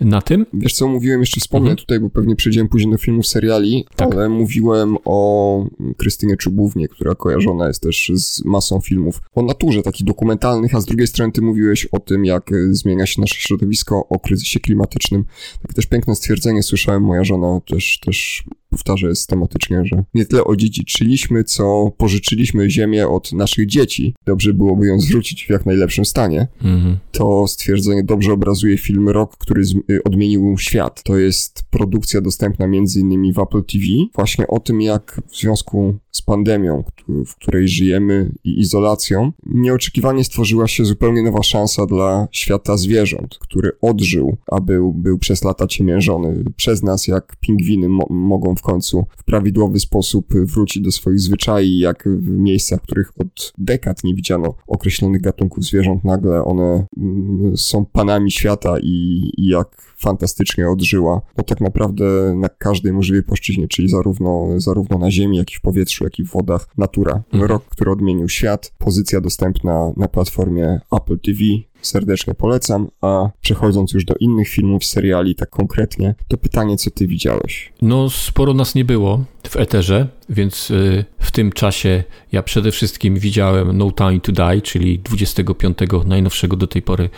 na 0.00 0.22
tym. 0.22 0.46
Wiesz 0.52 0.72
co, 0.72 0.88
mówiłem, 0.88 1.20
jeszcze 1.20 1.40
wspomnę 1.40 1.70
mhm. 1.70 1.76
tutaj, 1.76 2.00
bo 2.00 2.10
pewnie 2.10 2.36
przejdziemy 2.36 2.68
później 2.68 2.92
do 2.92 2.98
filmów, 2.98 3.26
seriali, 3.26 3.86
tak. 3.96 4.14
ale 4.14 4.28
mówiłem 4.28 4.96
o 5.04 5.66
Krystynie 5.96 6.36
Czubównie, 6.36 6.88
która 6.88 7.14
kojarzona 7.14 7.68
jest 7.68 7.82
też 7.82 8.12
z 8.14 8.44
masą 8.44 8.80
filmów 8.80 9.20
o 9.34 9.42
naturze, 9.42 9.82
takich 9.82 10.06
dokumentalnych, 10.06 10.74
a 10.74 10.80
z 10.80 10.84
drugiej 10.84 11.06
strony 11.06 11.32
ty 11.32 11.42
mówiłeś 11.42 11.86
o 11.86 11.98
tym, 11.98 12.24
jak 12.24 12.50
zmienia 12.70 13.06
się 13.06 13.20
nasze 13.20 13.34
środowisko, 13.34 14.08
o 14.08 14.18
kryzysie 14.18 14.60
klimatycznym. 14.60 15.24
Tak 15.62 15.74
też 15.74 15.86
piękne 15.86 16.14
stwierdzenie 16.14 16.62
słyszałem, 16.62 17.02
moja 17.02 17.24
żona 17.24 17.60
też, 17.60 17.98
też 18.00 18.44
powtarza 18.70 19.08
systematycznie, 19.08 19.82
że 19.84 20.04
nie 20.14 20.26
tyle 20.26 20.44
odziedziczyliśmy, 20.44 21.44
co 21.44 21.92
pożyczyliśmy 21.96 22.70
ziemię 22.70 23.08
od 23.08 23.32
naszych 23.32 23.66
dzieci. 23.66 24.14
Dobrze 24.26 24.54
byłoby 24.54 24.86
ją 24.86 25.00
zwrócić 25.00 25.46
w 25.46 25.50
jak 25.50 25.66
najlepszym 25.66 26.04
stanie. 26.04 26.48
Mhm. 26.62 26.98
To 27.12 27.48
stwierdzenie 27.48 28.04
dobrze 28.04 28.32
obrazuje 28.32 28.78
film 28.78 29.08
Rok, 29.08 29.36
który 29.36 29.62
y, 29.90 30.02
odmienił 30.04 30.58
świat. 30.58 31.02
To 31.02 31.18
jest 31.18 31.62
produkcja 31.70 32.20
dostępna 32.20 32.66
między 32.66 33.00
innymi 33.00 33.32
w 33.32 33.38
Apple 33.38 33.64
TV, 33.64 33.84
właśnie 34.14 34.46
o 34.46 34.60
tym, 34.60 34.80
jak 34.80 35.20
w 35.30 35.36
związku 35.36 35.98
z 36.10 36.22
pandemią, 36.22 36.84
w 37.26 37.34
której 37.36 37.68
żyjemy 37.68 38.32
i 38.44 38.60
izolacją, 38.60 39.32
nieoczekiwanie 39.46 40.24
stworzyła 40.24 40.68
się 40.68 40.84
zupełnie 40.84 41.22
nowa 41.22 41.42
szansa 41.42 41.86
dla 41.86 42.28
świata 42.32 42.76
zwierząt, 42.76 43.38
który 43.38 43.70
odżył, 43.82 44.36
a 44.46 44.60
był, 44.60 44.92
był 44.92 45.18
przez 45.18 45.44
lata 45.44 45.66
ciemiężony 45.66 46.44
przez 46.56 46.82
nas, 46.82 47.06
jak 47.06 47.36
pingwiny 47.40 47.88
mo 47.88 48.06
mogą 48.10 48.54
w 48.60 48.62
końcu 48.62 49.06
w 49.16 49.24
prawidłowy 49.24 49.80
sposób 49.80 50.34
wrócić 50.34 50.82
do 50.82 50.92
swoich 50.92 51.20
zwyczajów, 51.20 51.80
jak 51.80 52.08
w 52.08 52.28
miejscach, 52.28 52.80
w 52.80 52.82
których 52.82 53.12
od 53.20 53.52
dekad 53.58 54.04
nie 54.04 54.14
widziano 54.14 54.54
określonych 54.66 55.20
gatunków 55.20 55.64
zwierząt, 55.64 56.04
nagle 56.04 56.44
one 56.44 56.86
mm, 56.96 57.56
są 57.56 57.86
panami 57.86 58.30
świata 58.30 58.76
i, 58.82 59.30
i 59.36 59.46
jak 59.46 59.68
fantastycznie 59.98 60.68
odżyła. 60.68 61.20
No 61.38 61.44
tak 61.44 61.60
naprawdę 61.60 62.34
na 62.36 62.48
każdej 62.48 62.92
możliwej 62.92 63.22
płaszczyźnie, 63.22 63.68
czyli 63.68 63.88
zarówno, 63.88 64.46
zarówno 64.56 64.98
na 64.98 65.10
ziemi, 65.10 65.36
jak 65.36 65.52
i 65.52 65.56
w 65.56 65.60
powietrzu, 65.60 66.04
jak 66.04 66.18
i 66.18 66.24
w 66.24 66.30
wodach, 66.30 66.68
natura. 66.78 67.22
Mhm. 67.32 67.50
Rok, 67.50 67.64
który 67.64 67.90
odmienił 67.90 68.28
świat, 68.28 68.72
pozycja 68.78 69.20
dostępna 69.20 69.92
na 69.96 70.08
platformie 70.08 70.80
Apple 70.92 71.18
TV, 71.18 71.38
serdecznie 71.82 72.34
polecam, 72.34 72.88
a 73.00 73.30
przechodząc 73.40 73.92
już 73.92 74.04
do 74.04 74.14
innych 74.20 74.48
filmów, 74.48 74.84
seriali 74.84 75.34
tak 75.34 75.50
konkretnie, 75.50 76.14
to 76.28 76.36
pytanie, 76.36 76.76
co 76.76 76.90
ty 76.90 77.06
widziałeś? 77.06 77.72
No, 77.82 78.10
sporo 78.10 78.54
nas 78.54 78.74
nie 78.74 78.84
było 78.84 79.24
w 79.48 79.56
eterze, 79.56 80.06
więc 80.28 80.70
y, 80.70 81.04
w 81.18 81.30
tym 81.30 81.52
czasie 81.52 82.04
ja 82.32 82.42
przede 82.42 82.70
wszystkim 82.70 83.18
widziałem 83.18 83.78
No 83.78 83.92
Time 83.92 84.20
to 84.20 84.32
Die, 84.32 84.62
czyli 84.62 84.98
25 84.98 85.78
najnowszego 86.06 86.56
do 86.56 86.66
tej 86.66 86.82
pory 86.82 87.10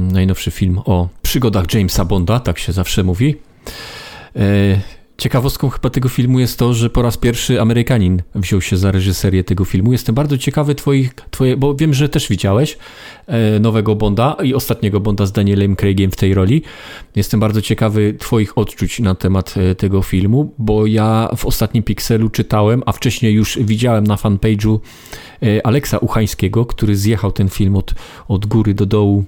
najnowszy 0.00 0.50
film 0.50 0.78
o 0.84 1.08
przygodach 1.22 1.74
Jamesa 1.74 2.04
Bonda, 2.04 2.40
tak 2.40 2.58
się 2.58 2.72
zawsze 2.72 3.02
mówi. 3.02 3.36
Ciekawostką 5.18 5.68
chyba 5.68 5.90
tego 5.90 6.08
filmu 6.08 6.40
jest 6.40 6.58
to, 6.58 6.74
że 6.74 6.90
po 6.90 7.02
raz 7.02 7.16
pierwszy 7.16 7.60
Amerykanin 7.60 8.22
wziął 8.34 8.60
się 8.60 8.76
za 8.76 8.90
reżyserię 8.90 9.44
tego 9.44 9.64
filmu. 9.64 9.92
Jestem 9.92 10.14
bardzo 10.14 10.38
ciekawy 10.38 10.74
twoich, 10.74 11.14
twoje, 11.30 11.56
bo 11.56 11.74
wiem, 11.74 11.94
że 11.94 12.08
też 12.08 12.28
widziałeś 12.28 12.78
e, 13.26 13.60
nowego 13.60 13.96
Bonda 13.96 14.36
i 14.42 14.54
ostatniego 14.54 15.00
Bonda 15.00 15.26
z 15.26 15.32
Danielem 15.32 15.76
Craigiem 15.76 16.10
w 16.10 16.16
tej 16.16 16.34
roli. 16.34 16.62
Jestem 17.16 17.40
bardzo 17.40 17.62
ciekawy 17.62 18.14
twoich 18.18 18.58
odczuć 18.58 19.00
na 19.00 19.14
temat 19.14 19.54
e, 19.56 19.74
tego 19.74 20.02
filmu, 20.02 20.54
bo 20.58 20.86
ja 20.86 21.28
w 21.36 21.46
ostatnim 21.46 21.82
Pixelu 21.82 22.30
czytałem, 22.30 22.82
a 22.86 22.92
wcześniej 22.92 23.34
już 23.34 23.58
widziałem 23.58 24.06
na 24.06 24.16
fanpage'u 24.16 24.78
e, 25.42 25.66
Aleksa 25.66 25.98
Uchańskiego, 25.98 26.66
który 26.66 26.96
zjechał 26.96 27.32
ten 27.32 27.48
film 27.48 27.76
od, 27.76 27.94
od 28.28 28.46
góry 28.46 28.74
do 28.74 28.86
dołu. 28.86 29.24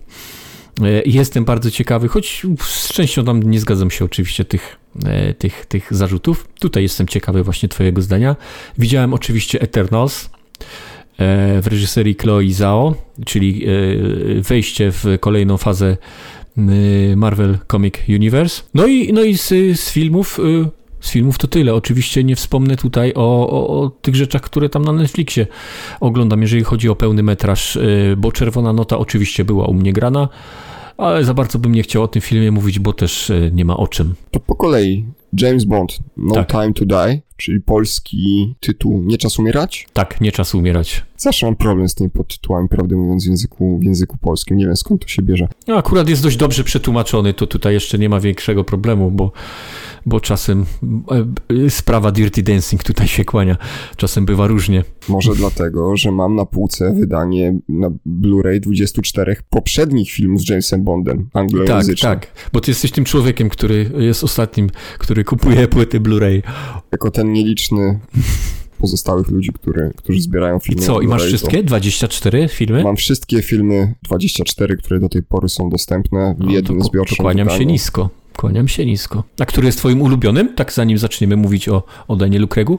Jestem 1.07 1.45
bardzo 1.45 1.71
ciekawy, 1.71 2.09
choć 2.09 2.47
z 2.61 2.93
częścią 2.93 3.25
tam 3.25 3.43
nie 3.43 3.61
zgadzam 3.61 3.91
się 3.91 4.05
oczywiście 4.05 4.45
tych 4.45 4.79
E, 5.07 5.35
tych, 5.35 5.67
tych 5.67 5.95
zarzutów. 5.95 6.49
Tutaj 6.61 6.83
jestem 6.83 7.07
ciekawy 7.07 7.43
właśnie 7.43 7.69
Twojego 7.69 8.03
zdania. 8.03 8.37
Widziałem 8.79 9.15
oczywiście 9.15 9.61
Eternals 9.61 10.25
e, 10.25 11.63
w 11.63 11.67
reżyserii 11.67 12.15
Chloe 12.15 12.51
Zhao, 12.51 12.95
czyli 13.27 13.67
e, 13.67 13.69
wejście 14.41 14.93
w 14.93 15.05
kolejną 15.21 15.57
fazę 15.57 15.97
Marvel 17.17 17.59
Comic 17.71 17.95
Universe. 18.09 18.63
No 18.75 18.87
i, 18.87 19.13
no 19.13 19.23
i 19.23 19.39
z, 19.39 19.49
z 19.81 19.91
filmów 19.91 20.41
z 21.05 21.11
filmów 21.11 21.39
to 21.39 21.49
tyle. 21.49 21.75
Oczywiście 21.75 22.25
nie 22.25 22.37
wspomnę 22.37 22.77
tutaj 22.77 23.13
o, 23.15 23.49
o, 23.51 23.81
o, 23.81 23.91
tych 23.91 24.17
rzeczach, 24.17 24.43
które 24.43 24.69
tam 24.69 24.85
na 24.85 24.93
Netflixie 24.93 25.47
oglądam, 26.01 26.43
jeżeli 26.43 26.65
chodzi 26.65 26.89
o 26.89 26.97
pełny 26.97 27.23
metraż, 27.23 27.79
bo 28.17 28.33
Czerwona 28.33 28.73
Nota 28.73 28.99
oczywiście 28.99 29.45
była 29.45 29.67
u 29.67 29.75
mnie 29.75 29.93
grana 29.93 30.29
ale 30.97 31.25
za 31.25 31.35
bardzo 31.35 31.59
bym 31.59 31.73
nie 31.73 31.83
chciał 31.83 32.03
o 32.03 32.09
tym 32.09 32.23
filmie 32.23 32.51
mówić, 32.51 32.79
bo 32.79 32.93
też 32.93 33.31
e, 33.31 33.51
nie 33.53 33.65
ma 33.65 33.77
o 33.77 33.89
czym. 33.89 34.15
To 34.31 34.41
po 34.41 34.55
kolei. 34.55 35.05
James 35.41 35.65
Bond, 35.65 35.99
No 36.17 36.35
tak. 36.35 36.51
Time 36.51 36.73
to 36.73 36.85
Die, 36.85 37.23
czyli 37.37 37.61
polski 37.61 38.55
tytuł 38.61 39.03
Nie 39.03 39.19
czas 39.19 39.39
umierać? 39.39 39.87
Tak, 39.93 40.21
Nie 40.21 40.33
czas 40.33 40.55
umierać. 40.55 41.05
Zawsze 41.17 41.47
mam 41.47 41.57
problem 41.57 41.89
z 41.89 41.95
tymi 41.95 42.11
podtytułami, 42.11 42.69
prawdę 42.69 42.97
mówiąc, 42.97 43.25
w 43.25 43.27
języku, 43.27 43.79
w 43.79 43.83
języku 43.83 44.19
polskim. 44.19 44.57
Nie 44.57 44.67
wiem 44.67 44.77
skąd 44.77 45.03
to 45.03 45.09
się 45.09 45.23
bierze. 45.23 45.49
No, 45.69 45.77
akurat 45.77 46.09
jest 46.09 46.23
dość 46.23 46.37
dobrze 46.37 46.65
przetłumaczony, 46.65 47.35
to 47.35 47.47
tutaj 47.47 47.75
jeszcze 47.75 47.99
nie 47.99 48.09
ma 48.09 48.21
większego 48.21 48.65
problemu, 48.65 49.11
bo 49.11 49.33
bo 50.07 50.21
czasem 50.21 50.65
e, 51.67 51.71
sprawa 51.71 52.13
Dirty 52.13 52.43
Dancing 52.43 52.83
tutaj 52.83 53.09
się 53.09 53.25
kłania. 53.25 53.57
Czasem 53.97 54.27
bywa 54.27 54.47
różnie. 54.47 54.85
Może 55.09 55.35
dlatego, 55.35 55.97
że 55.97 56.13
mam 56.13 56.35
na 56.35 56.47
półce 56.47 56.93
wydanie 56.93 57.59
na 57.69 57.91
Blu-ray 58.07 58.61
24 58.61 59.37
poprzednich 59.51 60.11
filmów 60.11 60.41
z 60.41 60.49
Jamesem 60.49 60.85
Bondem 60.85 61.29
anglojęzycznym. 61.33 62.13
Tak, 62.13 62.27
tak, 62.27 62.51
bo 62.53 62.61
ty 62.61 62.71
jesteś 62.71 62.91
tym 62.91 63.05
człowiekiem, 63.05 63.49
który 63.49 63.91
jest 63.99 64.25
ostatnim, 64.25 64.71
który 64.99 65.24
kupuje 65.25 65.69
płyty 65.69 66.01
Blu-ray. 66.01 66.43
Jako 66.93 67.11
ten 67.11 67.33
nieliczny 67.33 67.99
pozostałych 68.79 69.29
ludzi, 69.29 69.53
który, 69.53 69.93
którzy 69.97 70.21
zbierają 70.21 70.59
filmy. 70.59 70.83
I 70.83 70.85
co, 70.85 71.01
i 71.01 71.07
masz 71.07 71.23
wszystkie? 71.23 71.63
24 71.63 72.49
filmy? 72.49 72.85
Mam 72.85 72.97
wszystkie 72.97 73.43
filmy 73.43 73.95
24, 74.03 74.77
które 74.77 75.01
do 75.01 75.09
tej 75.09 75.23
pory 75.23 75.49
są 75.49 75.71
dostępne 75.71 76.35
w 76.39 76.45
no, 76.45 76.53
jednym 76.53 76.79
to, 76.79 76.85
zbiorczym 76.85 77.17
kłaniam 77.17 77.47
wydaniu. 77.47 77.61
się 77.63 77.67
nisko. 77.67 78.11
Kłaniam 78.37 78.69
się 78.69 78.87
nisko. 78.87 79.25
A 79.39 79.47
który 79.47 79.67
jest 79.67 79.79
twoim 79.79 80.03
ulubionym? 80.03 80.55
Tak 80.55 80.73
zanim 80.73 80.99
zaczniemy 80.99 81.37
mówić 81.37 81.69
o, 81.69 81.83
o 82.09 82.17
Danielu 82.17 82.49
Craigu? 82.49 82.79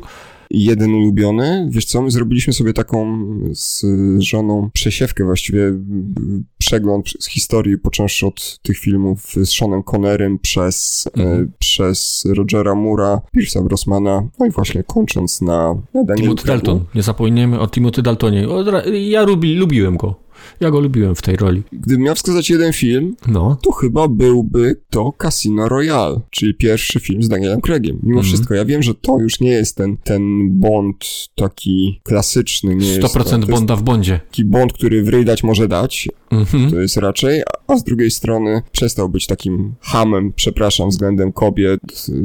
Jeden 0.49 0.93
ulubiony. 0.93 1.67
Wiesz 1.71 1.85
co, 1.85 2.01
my 2.01 2.11
zrobiliśmy 2.11 2.53
sobie 2.53 2.73
taką 2.73 3.27
z 3.53 3.85
żoną 4.19 4.69
przesiewkę, 4.73 5.23
właściwie 5.23 5.73
przegląd 6.57 7.09
z 7.19 7.27
historii, 7.27 7.77
począwszy 7.77 8.27
od 8.27 8.59
tych 8.61 8.77
filmów 8.77 9.21
z 9.43 9.49
Seanem 9.49 9.83
Connerem 9.83 10.39
przez, 10.39 11.07
e, 11.17 11.21
mhm. 11.21 11.43
e, 11.43 11.47
przez 11.59 12.27
Rogera 12.29 12.75
Mura, 12.75 13.21
Pierce'a 13.37 13.63
Brosmana, 13.63 14.27
no 14.39 14.45
i 14.45 14.51
właśnie 14.51 14.83
kończąc 14.83 15.41
na, 15.41 15.75
na 15.93 16.03
Danielu 16.03 16.35
Timothy 16.35 16.47
Dalton. 16.47 16.85
Nie 16.95 17.03
zapomnijmy 17.03 17.59
o 17.59 17.67
Timothy 17.67 18.01
Daltonie. 18.01 18.47
Ja 18.93 19.23
lubi, 19.23 19.55
lubiłem 19.55 19.97
go. 19.97 20.24
Ja 20.59 20.71
go 20.71 20.79
lubiłem 20.79 21.15
w 21.15 21.21
tej 21.21 21.35
roli. 21.35 21.63
Gdybym 21.71 22.03
miał 22.03 22.15
wskazać 22.15 22.49
jeden 22.49 22.73
film, 22.73 23.15
no. 23.27 23.57
to 23.63 23.71
chyba 23.71 24.07
byłby 24.07 24.81
to 24.89 25.13
Casino 25.17 25.69
Royale, 25.69 26.19
czyli 26.29 26.53
pierwszy 26.53 26.99
film 26.99 27.23
z 27.23 27.29
Danielem 27.29 27.61
Craigiem. 27.61 27.99
Mimo 28.03 28.19
mm. 28.19 28.23
wszystko, 28.23 28.53
ja 28.53 28.65
wiem, 28.65 28.83
że 28.83 28.93
to 28.95 29.19
już 29.19 29.39
nie 29.39 29.49
jest 29.49 29.75
ten, 29.75 29.97
ten 29.97 30.49
Bond 30.59 31.05
taki 31.35 32.01
klasyczny. 32.03 32.75
Nie 32.75 32.99
100% 32.99 33.17
jest 33.17 33.29
to, 33.29 33.39
Bonda 33.39 33.75
w 33.75 33.83
Bondzie. 33.83 34.19
Taki 34.29 34.45
Bond, 34.45 34.73
który 34.73 35.03
wryjdać 35.03 35.43
może 35.43 35.67
dać, 35.67 36.09
mm 36.31 36.45
-hmm. 36.45 36.69
to 36.69 36.79
jest 36.79 36.97
raczej, 36.97 37.41
a 37.67 37.77
z 37.77 37.83
drugiej 37.83 38.11
strony 38.11 38.61
przestał 38.71 39.09
być 39.09 39.27
takim 39.27 39.73
hamem, 39.79 40.33
przepraszam, 40.35 40.89
względem 40.89 41.31
kobiet 41.31 41.81
yy, 42.09 42.15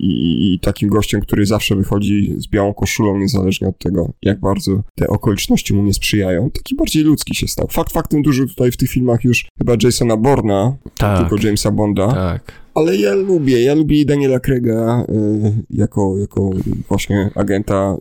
i, 0.00 0.54
i 0.54 0.60
takim 0.60 0.88
gościem, 0.88 1.20
który 1.20 1.46
zawsze 1.46 1.76
wychodzi 1.76 2.34
z 2.38 2.46
białą 2.46 2.74
koszulą, 2.74 3.18
niezależnie 3.18 3.68
od 3.68 3.78
tego, 3.78 4.12
jak 4.22 4.40
bardzo 4.40 4.82
te 4.94 5.08
okoliczności 5.08 5.74
mu 5.74 5.82
nie 5.82 5.94
sprzyjają. 5.94 6.50
Taki 6.50 6.74
bardziej 6.76 7.02
ludzki 7.02 7.19
ludzki 7.20 7.34
się 7.34 7.48
stał. 7.48 7.66
Fakt 7.70 7.92
faktem 7.92 8.22
dużo 8.22 8.46
tutaj 8.46 8.72
w 8.72 8.76
tych 8.76 8.90
filmach 8.90 9.24
już 9.24 9.46
chyba 9.58 9.72
Jasona 9.82 10.16
Borna, 10.16 10.76
tak, 10.96 11.18
tylko 11.18 11.46
Jamesa 11.46 11.70
Bonda. 11.70 12.12
Tak. 12.12 12.52
Ale 12.80 12.96
ja 12.96 13.14
lubię, 13.14 13.62
ja 13.62 13.74
lubię 13.74 14.04
Daniela 14.04 14.40
Craiga 14.40 15.04
y, 15.08 15.52
jako, 15.70 16.18
jako 16.18 16.50
właśnie 16.88 17.30
agenta 17.34 17.96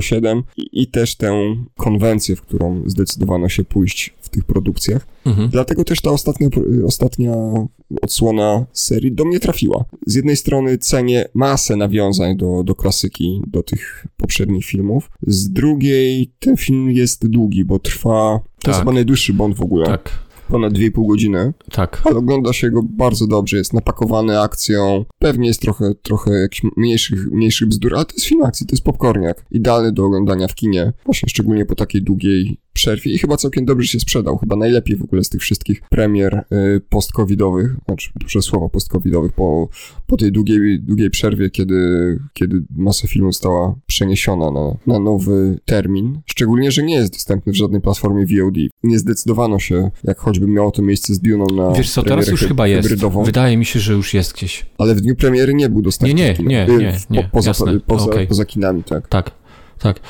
007 0.00 0.42
i, 0.56 0.82
i, 0.82 0.86
też 0.86 1.16
tę 1.16 1.56
konwencję, 1.76 2.36
w 2.36 2.42
którą 2.42 2.82
zdecydowano 2.86 3.48
się 3.48 3.64
pójść 3.64 4.14
w 4.20 4.28
tych 4.28 4.44
produkcjach. 4.44 5.06
Mhm. 5.26 5.48
Dlatego 5.48 5.84
też 5.84 6.00
ta 6.00 6.10
ostatnia, 6.10 6.48
ostatnia 6.86 7.34
odsłona 8.02 8.66
serii 8.72 9.12
do 9.12 9.24
mnie 9.24 9.40
trafiła. 9.40 9.84
Z 10.06 10.14
jednej 10.14 10.36
strony 10.36 10.78
cenię 10.78 11.28
masę 11.34 11.76
nawiązań 11.76 12.36
do, 12.36 12.62
do 12.64 12.74
klasyki, 12.74 13.42
do 13.46 13.62
tych 13.62 14.06
poprzednich 14.16 14.64
filmów. 14.64 15.10
Z 15.26 15.50
drugiej 15.50 16.32
ten 16.38 16.56
film 16.56 16.90
jest 16.90 17.28
długi, 17.28 17.64
bo 17.64 17.78
trwa... 17.78 18.40
To 18.40 18.62
tak. 18.62 18.68
jest 18.68 18.80
chyba 18.80 18.92
najdłuższy 18.92 19.32
Bond 19.32 19.56
w 19.56 19.62
ogóle. 19.62 19.86
Tak 19.86 20.27
ponad 20.48 20.72
2,5 20.72 21.08
godziny. 21.08 21.52
Tak. 21.70 22.02
Ale 22.04 22.16
ogląda 22.16 22.52
się 22.52 22.70
go 22.70 22.82
bardzo 22.82 23.26
dobrze, 23.26 23.56
jest 23.56 23.72
napakowany 23.72 24.40
akcją. 24.40 25.04
Pewnie 25.18 25.48
jest 25.48 25.60
trochę, 25.60 25.94
trochę 26.02 26.30
jakichś 26.30 26.62
mniejszych, 26.76 27.26
mniejszych 27.30 27.68
bzdur, 27.68 27.94
ale 27.94 28.04
to 28.04 28.12
jest 28.12 28.26
film 28.26 28.42
akcji, 28.42 28.66
to 28.66 28.72
jest 28.72 28.84
popcorniak. 28.84 29.44
Idealny 29.50 29.92
do 29.92 30.04
oglądania 30.04 30.48
w 30.48 30.54
kinie, 30.54 30.92
właśnie 31.04 31.28
szczególnie 31.28 31.66
po 31.66 31.74
takiej 31.74 32.02
długiej 32.02 32.60
przerwie 32.78 33.12
i 33.12 33.18
chyba 33.18 33.36
całkiem 33.36 33.64
dobrze 33.64 33.88
się 33.88 34.00
sprzedał. 34.00 34.38
Chyba 34.38 34.56
najlepiej 34.56 34.96
w 34.96 35.02
ogóle 35.02 35.24
z 35.24 35.28
tych 35.28 35.40
wszystkich 35.40 35.80
premier 35.90 36.44
y, 36.52 36.80
post-covidowych, 36.88 37.76
znaczy 37.84 38.10
duże 38.16 38.42
słowa 38.42 38.68
post-covidowych, 38.68 39.32
po, 39.32 39.68
po 40.06 40.16
tej 40.16 40.32
długiej, 40.32 40.80
długiej 40.80 41.10
przerwie, 41.10 41.50
kiedy, 41.50 41.78
kiedy 42.32 42.62
masa 42.76 43.08
filmów 43.08 43.32
została 43.32 43.74
przeniesiona 43.86 44.50
na, 44.50 44.76
na 44.86 44.98
nowy 44.98 45.58
termin. 45.64 46.20
Szczególnie, 46.26 46.70
że 46.70 46.82
nie 46.82 46.94
jest 46.94 47.12
dostępny 47.12 47.52
w 47.52 47.56
żadnej 47.56 47.80
platformie 47.80 48.26
VOD. 48.26 48.56
Nie 48.82 48.98
zdecydowano 48.98 49.58
się, 49.58 49.90
jak 50.04 50.18
choćby 50.18 50.46
miało 50.46 50.70
to 50.70 50.82
miejsce 50.82 51.14
z 51.14 51.20
Duną 51.20 51.44
na 51.56 51.72
Wiesz 51.72 51.90
co, 51.90 52.02
teraz 52.02 52.28
już 52.28 52.44
chyba 52.44 52.66
jest. 52.66 52.88
Hybrydową. 52.88 53.24
Wydaje 53.24 53.56
mi 53.56 53.64
się, 53.64 53.80
że 53.80 53.92
już 53.92 54.14
jest 54.14 54.32
gdzieś. 54.32 54.66
Ale 54.78 54.94
w 54.94 55.00
dniu 55.00 55.16
premiery 55.16 55.54
nie 55.54 55.68
był 55.68 55.82
dostępny. 55.82 56.14
Nie, 56.14 56.34
nie, 56.38 56.66
nie, 56.66 56.76
nie, 56.76 56.96
nie, 57.10 57.22
po, 57.22 57.28
poza, 57.30 57.52
poza, 57.86 58.04
okay. 58.04 58.26
poza 58.26 58.44
kinami, 58.44 58.84
tak. 58.84 59.08
Tak, 59.08 59.30
tak. 59.78 60.00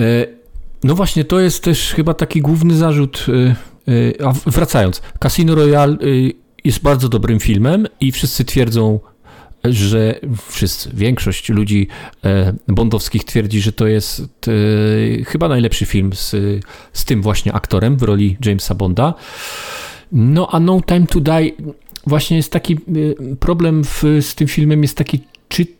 E, 0.00 0.26
no 0.84 0.94
właśnie, 0.94 1.24
to 1.24 1.40
jest 1.40 1.62
też 1.62 1.92
chyba 1.94 2.14
taki 2.14 2.40
główny 2.40 2.74
zarzut. 2.74 3.26
Y, 3.28 3.54
y, 3.92 4.14
a 4.24 4.32
wracając, 4.50 5.02
Casino 5.18 5.54
Royale 5.54 5.96
y, 6.02 6.32
jest 6.64 6.82
bardzo 6.82 7.08
dobrym 7.08 7.40
filmem 7.40 7.86
i 8.00 8.12
wszyscy 8.12 8.44
twierdzą, 8.44 9.00
że 9.64 10.20
wszyscy, 10.48 10.90
większość 10.94 11.48
ludzi 11.48 11.88
e, 12.24 12.52
bondowskich 12.68 13.24
twierdzi, 13.24 13.60
że 13.60 13.72
to 13.72 13.86
jest 13.86 14.22
chyba 15.26 15.48
najlepszy 15.48 15.86
film 15.86 16.12
z, 16.14 16.34
z 16.92 17.04
tym 17.04 17.22
właśnie 17.22 17.52
aktorem 17.52 17.96
w 17.96 18.02
roli 18.02 18.36
Jamesa 18.44 18.74
Bonda. 18.74 19.14
No 20.12 20.48
a 20.52 20.60
No 20.60 20.80
Time 20.86 21.06
to 21.06 21.20
Die 21.20 21.50
właśnie 22.06 22.36
jest 22.36 22.52
taki 22.52 22.76
problem 23.40 23.84
w, 23.84 24.02
z 24.20 24.34
tym 24.34 24.48
filmem 24.48 24.82
jest 24.82 24.96
taki 24.96 25.20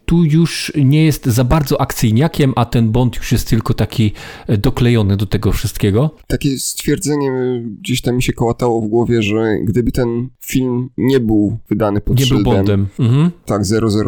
tu 0.07 0.25
już 0.25 0.73
nie 0.85 1.05
jest 1.05 1.27
za 1.27 1.45
bardzo 1.45 1.81
akcyjniakiem, 1.81 2.53
a 2.57 2.65
ten 2.65 2.93
Bond 2.93 3.17
już 3.17 3.33
jest 3.33 3.49
tylko 3.49 3.75
taki 3.75 4.13
e, 4.47 4.59
doklejony 4.59 5.17
do 5.17 5.27
tego 5.27 5.53
wszystkiego? 5.53 6.11
Takie 6.27 6.59
stwierdzenie 6.59 7.63
gdzieś 7.81 8.01
tam 8.01 8.17
mi 8.17 8.23
się 8.23 8.33
kołatało 8.33 8.81
w 8.81 8.87
głowie, 8.87 9.23
że 9.23 9.59
gdyby 9.65 9.93
ten 9.93 10.29
film 10.45 10.89
nie 10.97 11.21
był 11.21 11.59
wydany 11.69 12.01
pod 12.01 12.19
nie 12.19 12.27
szyldem, 12.27 12.45
był 12.45 12.53
Bondem. 12.53 12.87
Mhm. 12.99 13.31
tak, 13.45 13.63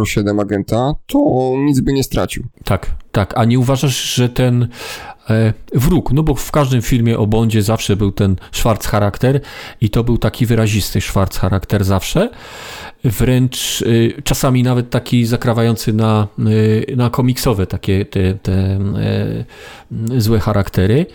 007 0.04 0.40
agenta, 0.40 0.94
to 1.06 1.54
nic 1.58 1.80
by 1.80 1.92
nie 1.92 2.02
stracił. 2.02 2.44
Tak, 2.64 2.96
tak. 3.12 3.32
A 3.36 3.44
nie 3.44 3.58
uważasz, 3.58 4.14
że 4.14 4.28
ten 4.28 4.68
e, 5.30 5.52
wróg, 5.74 6.12
no 6.12 6.22
bo 6.22 6.34
w 6.34 6.50
każdym 6.50 6.82
filmie 6.82 7.18
o 7.18 7.26
Bondzie 7.26 7.62
zawsze 7.62 7.96
był 7.96 8.12
ten 8.12 8.36
Schwarz 8.52 8.80
charakter 8.80 9.40
i 9.80 9.90
to 9.90 10.04
był 10.04 10.18
taki 10.18 10.46
wyrazisty 10.46 11.00
Schwarz 11.00 11.30
charakter 11.30 11.84
zawsze, 11.84 12.30
wręcz 13.04 13.82
y, 13.82 14.22
czasami 14.24 14.62
nawet 14.62 14.90
taki 14.90 15.26
zakrawający 15.26 15.92
na, 15.92 16.28
y, 16.38 16.94
na 16.96 17.10
komiksowe 17.10 17.66
takie 17.66 18.04
te, 18.04 18.34
te 18.34 18.78
y, 20.10 20.20
złe 20.20 20.40
charaktery. 20.40 21.06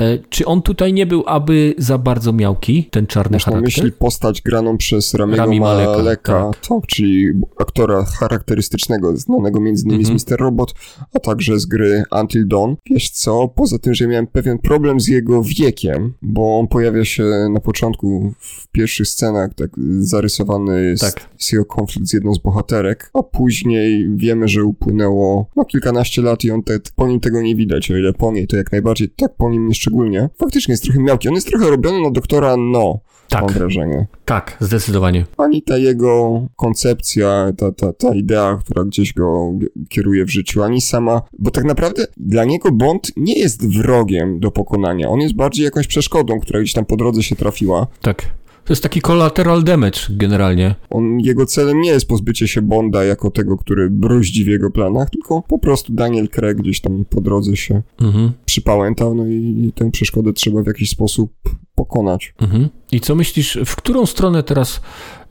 E, 0.00 0.18
czy 0.28 0.44
on 0.46 0.62
tutaj 0.62 0.92
nie 0.92 1.06
był 1.06 1.22
aby 1.26 1.74
za 1.78 1.98
bardzo 1.98 2.32
miałki, 2.32 2.88
ten 2.90 3.06
czarny 3.06 3.34
Masz 3.34 3.46
na 3.46 3.52
charakter? 3.52 3.64
myśli 3.84 3.92
postać 3.92 4.42
graną 4.42 4.76
przez 4.76 5.14
Ramiego 5.14 5.36
Rami 5.42 5.60
Maleka, 5.60 5.90
Maleka, 5.98 6.50
tak. 6.52 6.66
tak, 6.68 6.86
czyli 6.86 7.28
aktora 7.60 8.04
charakterystycznego, 8.04 9.16
znanego 9.16 9.60
między 9.60 9.84
innymi 9.84 10.00
Mhm. 10.04 10.18
z 10.18 10.30
Mr. 10.30 10.40
Robot, 10.40 10.74
a 11.14 11.18
także 11.20 11.58
z 11.58 11.66
gry 11.66 12.02
Until 12.20 12.48
Dawn. 12.48 12.74
Wiesz 12.90 13.10
co, 13.10 13.48
poza 13.48 13.78
tym, 13.78 13.94
że 13.94 14.06
miałem 14.06 14.26
pewien 14.26 14.58
problem 14.58 15.00
z 15.00 15.08
jego 15.08 15.42
wiekiem, 15.42 16.14
bo 16.22 16.58
on 16.58 16.68
pojawia 16.68 17.04
się 17.04 17.24
na 17.54 17.60
początku 17.60 18.32
w 18.40 18.68
pierwszych 18.72 19.08
scenach, 19.08 19.54
tak 19.54 19.70
zarysowany 19.98 20.84
jest, 20.84 21.02
Tak. 21.02 21.28
jego 21.52 21.64
konflikt 21.64 22.08
z 22.08 22.12
jedną 22.12 22.34
z 22.34 22.38
bohaterek, 22.38 23.10
a 23.14 23.22
później 23.22 24.06
wiemy, 24.16 24.48
że 24.48 24.64
upłynęło 24.64 25.50
no, 25.56 25.64
kilkanaście 25.64 26.22
lat 26.22 26.44
i 26.44 26.50
on 26.50 26.62
te, 26.62 26.78
po 26.96 27.08
nim 27.08 27.20
tego 27.20 27.42
nie 27.42 27.56
widać, 27.56 27.90
o 27.90 27.96
ile 27.96 28.12
po 28.12 28.32
niej 28.32 28.46
to 28.46 28.56
jak 28.56 28.72
najbardziej, 28.72 29.08
tak 29.16 29.36
po 29.36 29.50
nim 29.50 29.68
nie 29.68 29.74
szczególnie. 29.90 30.28
Faktycznie 30.38 30.72
jest 30.72 30.84
trochę 30.84 31.00
miałki, 31.00 31.28
on 31.28 31.34
jest 31.34 31.46
trochę 31.48 31.70
robiony 31.70 32.02
na 32.02 32.10
doktora 32.10 32.56
No, 32.56 32.98
mam 33.32 33.46
Tak, 33.46 33.52
wrażenie. 33.52 34.06
tak, 34.24 34.56
zdecydowanie. 34.60 35.24
Ani 35.38 35.62
ta 35.62 35.76
jego 35.78 36.40
koncepcja, 36.56 37.52
ta, 37.58 37.72
ta, 37.72 37.92
ta 37.92 38.14
idea, 38.14 38.58
która 38.64 38.84
gdzieś 38.84 39.12
go 39.12 39.52
kieruje 39.88 40.24
w 40.24 40.30
życiu, 40.30 40.62
ani 40.62 40.80
sama, 40.80 41.22
bo 41.38 41.50
tak 41.50 41.64
naprawdę 41.64 42.06
dla 42.16 42.44
niego 42.44 42.72
Bond 42.72 43.12
nie 43.16 43.34
jest 43.38 43.68
wrogiem 43.78 44.40
do 44.40 44.50
pokonania. 44.50 45.08
On 45.08 45.20
jest 45.20 45.34
bardziej 45.34 45.64
jakąś 45.64 45.86
przeszkodą, 45.86 46.40
która 46.40 46.60
gdzieś 46.60 46.72
tam 46.72 46.84
po 46.84 46.96
drodze 46.96 47.22
się 47.22 47.36
trafiła. 47.36 47.86
Tak. 48.02 48.22
To 48.66 48.72
jest 48.72 48.82
taki 48.82 49.00
collateral 49.00 49.62
damage 49.64 49.98
generalnie. 50.10 50.74
On, 50.90 51.20
jego 51.20 51.46
celem 51.46 51.80
nie 51.80 51.90
jest 51.90 52.08
pozbycie 52.08 52.48
się 52.48 52.62
Bonda 52.62 53.04
jako 53.04 53.30
tego, 53.30 53.56
który 53.56 53.90
bruździ 53.90 54.44
w 54.44 54.46
jego 54.46 54.70
planach, 54.70 55.10
tylko 55.10 55.42
po 55.42 55.58
prostu 55.58 55.92
Daniel 55.92 56.28
Craig 56.28 56.58
gdzieś 56.58 56.80
tam 56.80 57.04
po 57.10 57.20
drodze 57.20 57.56
się 57.56 57.82
Mhm. 58.00 58.32
przypałętał, 58.44 59.14
no 59.14 59.26
i, 59.26 59.72
tę 59.74 59.90
przeszkodę 59.90 60.32
trzeba 60.32 60.62
w 60.62 60.66
jakiś 60.66 60.90
sposób 60.90 61.32
pokonać. 61.74 62.34
Mhm. 62.40 62.68
I 62.92 63.00
co 63.00 63.14
myślisz, 63.14 63.58
w 63.66 63.76
którą 63.76 64.06
stronę 64.06 64.42
teraz, 64.42 64.80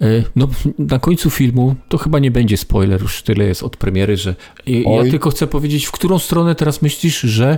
e, 0.02 0.24
no 0.36 0.48
na 0.80 1.00
końcu 1.00 1.30
filmu, 1.30 1.76
to 1.90 1.98
chyba 1.98 2.20
nie 2.20 2.32
będzie 2.32 2.58
spoiler, 2.58 3.02
już 3.02 3.22
tyle 3.24 3.46
jest 3.46 3.64
od 3.64 3.78
premiery, 3.78 4.18
że 4.18 4.36
i- 4.66 4.82
ja 4.84 4.90
Oj. 5.02 5.12
tylko 5.12 5.30
chcę 5.30 5.48
powiedzieć, 5.48 5.86
w 5.86 5.92
którą 5.92 6.20
stronę 6.20 6.56
teraz 6.56 6.82
myślisz, 6.82 7.20
że 7.22 7.58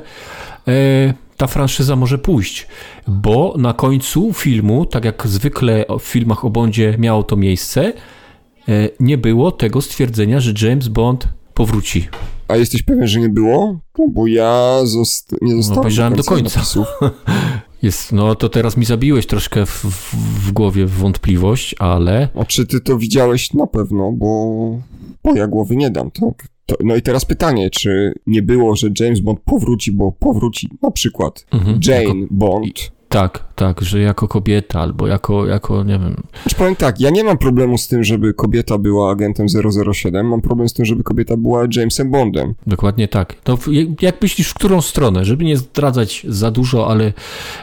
e, 0.67 1.13
ta 1.38 1.47
franszyza 1.47 1.95
może 1.95 2.17
pójść, 2.17 2.67
bo 3.08 3.56
na 3.58 3.73
końcu 3.73 4.34
filmu, 4.34 4.86
tak 4.86 5.06
jak 5.06 5.28
zwykle 5.28 5.86
w 6.00 6.04
filmach 6.04 6.45
o 6.45 6.50
Bondzie 6.50 6.95
miało 7.00 7.23
to 7.23 7.36
miejsce, 7.36 7.93
e, 8.69 8.89
nie 9.00 9.17
było 9.17 9.52
tego 9.52 9.82
stwierdzenia, 9.82 10.39
że 10.39 10.67
James 10.67 10.88
Bond 10.88 11.28
powróci. 11.54 12.08
A 12.47 12.56
jesteś 12.56 12.84
pewien, 12.84 13.08
że 13.08 13.19
nie 13.19 13.30
było? 13.30 13.80
No, 14.00 14.06
bo 14.10 14.28
ja 14.28 14.80
nie 15.41 15.56
zostałem 15.56 15.80
obejrzałem 15.80 16.15
do 16.15 16.23
końca. 16.23 16.60
napisów. 16.60 16.88
Jest, 17.82 18.12
no 18.12 18.36
to 18.36 18.50
teraz 18.50 18.78
mi 18.78 18.86
zabiłeś 18.86 19.28
troszkę 19.28 19.65
w, 19.65 19.71
w, 19.71 20.15
w 20.45 20.52
głowie 20.52 20.86
wątpliwość, 20.86 21.76
ale 21.80 22.30
A 22.36 22.45
czy 22.45 22.65
ty 22.67 22.82
to 22.82 22.97
widziałeś 22.97 23.54
na 23.54 23.67
pewno, 23.67 24.12
bo, 24.12 24.28
bo 25.23 25.36
ja 25.36 25.47
głowy 25.47 25.76
nie 25.76 25.89
dam, 25.89 26.12
tak? 26.12 26.47
To, 26.67 26.75
no 26.84 26.95
i 26.95 27.01
teraz 27.01 27.25
pytanie, 27.25 27.69
czy 27.69 28.13
nie 28.27 28.41
było, 28.41 28.75
że 28.75 28.88
James 28.99 29.19
Bond 29.19 29.39
powróci, 29.45 29.91
bo 29.91 30.12
powróci 30.12 30.69
na 30.82 30.91
przykład 30.91 31.45
Mhm, 31.51 31.80
Jane 31.88 32.03
jako- 32.03 32.15
Bond. 32.32 32.91
Tak, 33.09 33.43
tak, 33.55 33.81
że 33.81 33.99
jako 33.99 34.27
kobieta 34.27 34.79
albo 34.81 35.07
jako, 35.07 35.45
jako 35.45 35.83
nie 35.83 35.99
wiem. 35.99 36.23
Znaczy 36.43 36.55
powiem 36.55 36.75
tak, 36.75 36.99
ja 36.99 37.09
nie 37.09 37.23
mam 37.23 37.37
problemu 37.37 37.77
z 37.77 37.87
tym, 37.87 38.03
żeby 38.03 38.33
kobieta 38.33 38.77
była 38.77 39.11
agentem 39.11 39.47
007, 39.93 40.27
mam 40.27 40.41
problem 40.41 40.69
z 40.69 40.73
tym, 40.73 40.85
żeby 40.85 41.03
kobieta 41.03 41.37
była 41.37 41.63
Jamesem 41.75 42.11
Bondem. 42.11 42.53
Dokładnie 42.67 43.07
tak. 43.07 43.35
To 43.43 43.57
w- 43.57 43.67
jak- 44.01 44.21
myślisz, 44.21 44.49
w 44.49 44.53
którą 44.53 44.81
stronę? 44.81 45.25
Żeby 45.25 45.43
nie 45.43 45.57
zdradzać 45.57 46.25
za 46.29 46.51
dużo, 46.51 46.87
ale 46.91 47.13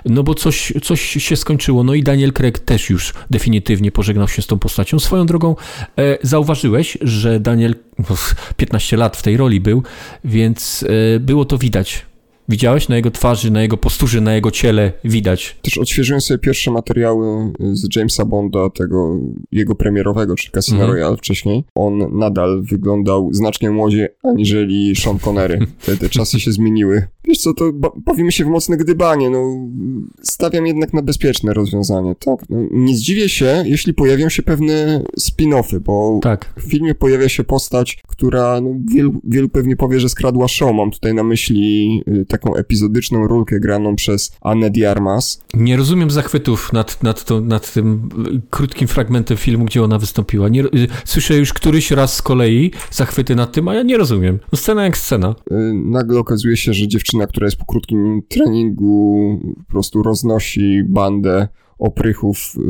no 0.04 0.22
bo 0.22 0.35
coś, 0.35 0.72
coś 0.83 1.00
się 1.00 1.37
skończyło. 1.37 1.85
No 1.85 1.94
i 1.94 2.02
Daniel 2.02 2.33
Craig 2.33 2.59
też 2.59 2.90
już 2.90 3.14
definitywnie 3.30 3.92
pożegnał 3.92 4.28
się 4.28 4.42
z 4.42 4.46
tą 4.46 4.59
postacią. 4.59 4.98
Swoją 4.98 5.26
drogą 5.26 5.57
e, 5.98 6.18
zauważyłeś, 6.22 6.98
że 7.00 7.40
Daniel 7.40 7.74
no, 7.98 8.16
15 8.57 8.96
lat 8.96 9.16
w 9.16 9.22
tej 9.22 9.37
roli 9.37 9.61
był, 9.61 9.83
więc 10.24 10.85
e, 11.16 11.20
było 11.20 11.44
to 11.44 11.59
widać. 11.59 12.07
Widziałeś 12.48 12.88
na 12.88 12.96
jego 12.96 13.11
twarzy, 13.11 13.50
na 13.50 13.62
jego 13.62 13.76
posturze, 13.76 14.20
na 14.20 14.35
jego 14.35 14.50
ciele 14.50 14.92
widać. 15.04 15.57
Też 15.62 15.78
odświeżyłem 15.78 16.20
sobie 16.20 16.38
pierwsze 16.38 16.70
materiały 16.70 17.52
z 17.72 17.96
Jamesa 17.96 18.24
Bonda, 18.24 18.70
tego 18.70 19.16
jego 19.52 19.74
premierowego, 19.74 20.37
czyli 20.37 20.52
Casino 20.52 20.74
Mhm. 20.78 20.92
Royale 20.92 21.16
wcześniej. 21.16 21.64
On 21.74 22.18
nadal 22.18 22.62
wyglądał 22.62 23.28
znacznie 23.33 23.70
młodziej 23.70 24.09
aniżeli 24.22 24.96
Sean 24.96 25.18
Connery. 25.18 25.59
Te, 25.87 25.96
te 25.96 26.09
czasy 26.09 26.40
się 26.40 26.52
zmieniły. 26.52 27.07
Wiesz 27.24 27.38
co, 27.38 27.54
to 27.54 27.72
ba- 27.72 27.92
bawimy 28.07 28.33
się 28.33 28.44
w 28.44 28.48
mocne 28.48 28.76
gdybanie, 28.76 29.30
no 29.30 29.68
stawiam 30.22 30.66
jednak 30.66 30.92
na 30.92 31.02
bezpieczne 31.02 31.54
rozwiązanie, 31.54 32.14
tak? 32.14 32.38
No, 32.50 32.59
nie 32.70 32.96
zdziwię 32.96 33.28
się, 33.28 33.62
jeśli 33.66 33.94
pojawią 33.94 34.28
się 34.28 34.42
pewne 34.42 35.04
spin-offy, 35.20 35.80
bo 35.80 36.18
Tak. 36.22 36.54
w 36.57 36.62
filmie 36.62 36.94
pojawia 36.94 37.28
się 37.28 37.44
postać, 37.44 38.02
która 38.09 38.61
no, 38.61 38.70
wielu, 38.94 39.20
wielu 39.24 39.48
pewnie 39.48 39.76
powie, 39.76 40.00
że 40.00 40.09
skradła 40.09 40.48
show. 40.48 40.74
Mam 40.74 40.90
tutaj 40.90 41.14
na 41.14 41.22
myśli 41.22 42.02
y, 42.09 42.26
taką 42.38 42.55
epizodyczną 42.55 43.27
rulkę 43.27 43.61
graną 43.61 43.97
przez 43.97 44.37
Annę 44.40 44.70
Diarmas. 44.70 45.42
Nie 45.55 45.77
rozumiem 45.77 46.11
zachwytów 46.11 46.73
nad, 46.73 47.03
nad, 47.03 47.25
to, 47.25 47.40
nad 47.40 47.73
tym 47.73 48.09
krótkim 48.51 48.88
fragmentem 48.88 49.37
filmu, 49.37 49.64
gdzie 49.64 49.83
ona 49.83 49.99
wystąpiła. 49.99 50.49
Nie, 50.49 50.64
y, 50.64 50.88
słyszę 51.05 51.37
już 51.37 51.53
któryś 51.53 51.90
raz 51.90 52.16
z 52.16 52.23
kolei 52.23 52.70
zachwyty 52.90 53.35
nad 53.35 53.53
tym, 53.53 53.68
a 53.68 53.75
ja 53.75 53.83
nie 53.83 53.97
rozumiem. 53.97 54.38
No, 54.53 54.59
scena 54.59 54.85
jak 54.85 54.97
scena. 54.97 55.35
Y, 55.53 55.55
Nagle 55.75 56.18
okazuje 56.18 56.57
się, 56.57 56.75
że 56.75 56.88
dziewczyna, 56.88 57.27
która 57.27 57.47
jest 57.47 57.57
po 57.57 57.64
krótkim 57.64 58.23
treningu, 58.29 59.40
po 59.66 59.73
prostu 59.73 60.03
roznosi 60.03 60.83
bandę 60.85 61.49
oprychów 61.85 62.55
y, 62.57 62.61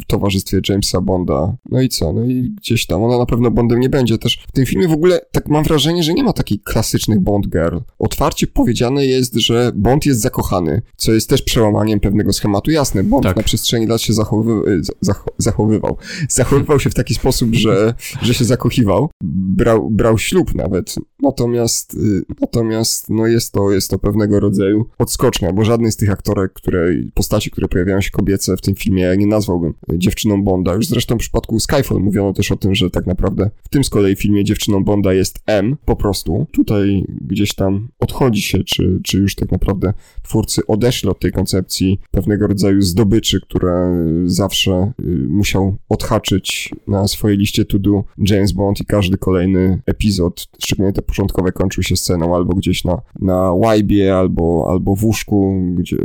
w 0.00 0.06
towarzystwie 0.06 0.60
Jamesa 0.68 1.00
Bonda. 1.00 1.56
No 1.70 1.80
i 1.80 1.88
co? 1.88 2.12
No 2.12 2.24
i 2.24 2.54
gdzieś 2.56 2.86
tam. 2.86 3.02
Ona 3.02 3.18
na 3.18 3.26
pewno 3.26 3.50
Bondem 3.50 3.80
nie 3.80 3.88
będzie. 3.88 4.18
Też 4.18 4.38
w 4.48 4.52
tym 4.52 4.66
filmie 4.66 4.88
w 4.88 4.92
ogóle 4.92 5.20
tak 5.32 5.48
mam 5.48 5.64
wrażenie, 5.64 6.02
że 6.02 6.14
nie 6.14 6.24
ma 6.24 6.32
takich 6.32 6.62
klasycznych 6.62 7.20
Bond 7.20 7.48
girl. 7.48 7.78
Otwarcie 7.98 8.46
powiedziane 8.46 9.06
jest, 9.06 9.34
że 9.34 9.72
Bond 9.74 10.06
jest 10.06 10.20
zakochany, 10.20 10.82
co 10.96 11.12
jest 11.12 11.28
też 11.28 11.42
przełamaniem 11.42 12.00
pewnego 12.00 12.32
schematu. 12.32 12.70
Jasne, 12.70 13.04
Bond 13.04 13.24
Tak. 13.24 13.36
na 13.36 13.42
przestrzeni 13.42 13.86
lat 13.86 14.00
się 14.00 14.12
zachowy, 14.12 14.70
y, 14.70 14.80
zach, 15.00 15.24
zachowywał. 15.38 15.96
Zachowywał 16.28 16.80
się 16.80 16.90
w 16.90 16.94
taki 16.94 17.14
sposób, 17.14 17.54
że, 17.54 17.94
że 18.22 18.34
się 18.34 18.44
zakochiwał. 18.44 19.10
Brał, 19.22 19.90
brał 19.90 20.18
ślub 20.18 20.54
nawet. 20.54 20.94
Natomiast, 21.22 21.94
y, 21.94 22.22
natomiast 22.40 23.10
no 23.10 23.26
jest 23.26 23.52
to, 23.52 23.72
jest 23.72 23.90
to 23.90 23.98
pewnego 23.98 24.40
rodzaju 24.40 24.86
odskocznia, 24.98 25.52
bo 25.52 25.64
żadnej 25.64 25.92
z 25.92 25.96
tych 25.96 26.10
aktorek, 26.10 26.52
które, 26.52 26.88
postaci, 27.14 27.50
które 27.50 27.68
pojawiają 27.68 28.00
się 28.00 28.10
kobiece 28.10 28.47
w 28.56 28.60
tym 28.60 28.74
filmie, 28.74 29.02
ja 29.02 29.14
nie 29.14 29.26
nazwałbym 29.26 29.74
dziewczyną 29.94 30.42
Bonda. 30.42 30.74
Już 30.74 30.86
zresztą 30.86 31.14
w 31.14 31.18
przypadku 31.18 31.60
Skyfall 31.60 32.00
mówiono 32.00 32.32
też 32.32 32.52
o 32.52 32.56
tym, 32.56 32.74
że 32.74 32.90
tak 32.90 33.06
naprawdę 33.06 33.50
w 33.62 33.68
tym 33.68 33.84
z 33.84 33.90
kolei 33.90 34.16
filmie 34.16 34.44
dziewczyną 34.44 34.84
Bonda 34.84 35.12
jest 35.12 35.38
M 35.46 35.76
po 35.84 35.96
prostu. 35.96 36.46
Tutaj 36.52 37.04
gdzieś 37.20 37.54
tam 37.54 37.88
odchodzi 38.00 38.42
się, 38.42 38.64
czy, 38.64 39.00
czy 39.04 39.18
już 39.18 39.34
tak 39.34 39.52
naprawdę 39.52 39.92
twórcy 40.22 40.66
odeszli 40.66 41.08
od 41.08 41.20
tej 41.20 41.32
koncepcji 41.32 42.00
pewnego 42.10 42.46
rodzaju 42.46 42.82
zdobyczy, 42.82 43.40
które 43.40 44.04
zawsze 44.24 44.92
y, 45.00 45.04
musiał 45.28 45.76
odhaczyć 45.88 46.74
na 46.86 47.08
swojej 47.08 47.38
liście 47.38 47.64
to 47.64 47.78
do 47.78 48.04
James 48.18 48.52
Bond 48.52 48.80
i 48.80 48.84
każdy 48.84 49.18
kolejny 49.18 49.80
epizod, 49.86 50.48
szczególnie 50.58 50.92
te 50.92 51.02
początkowe, 51.02 51.52
kończył 51.52 51.82
się 51.82 51.96
sceną 51.96 52.36
albo 52.36 52.54
gdzieś 52.54 52.84
na, 52.84 53.00
na 53.20 53.52
łajbie, 53.52 54.16
albo, 54.16 54.66
albo 54.70 54.96
w 54.96 55.04
łóżku, 55.04 55.62
gdzie 55.76 55.96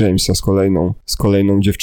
Jamesa 0.00 0.34
z 0.34 0.40
kolejną, 0.40 0.94
z 1.06 1.16
kolejną 1.16 1.60
dziewczyną. 1.60 1.73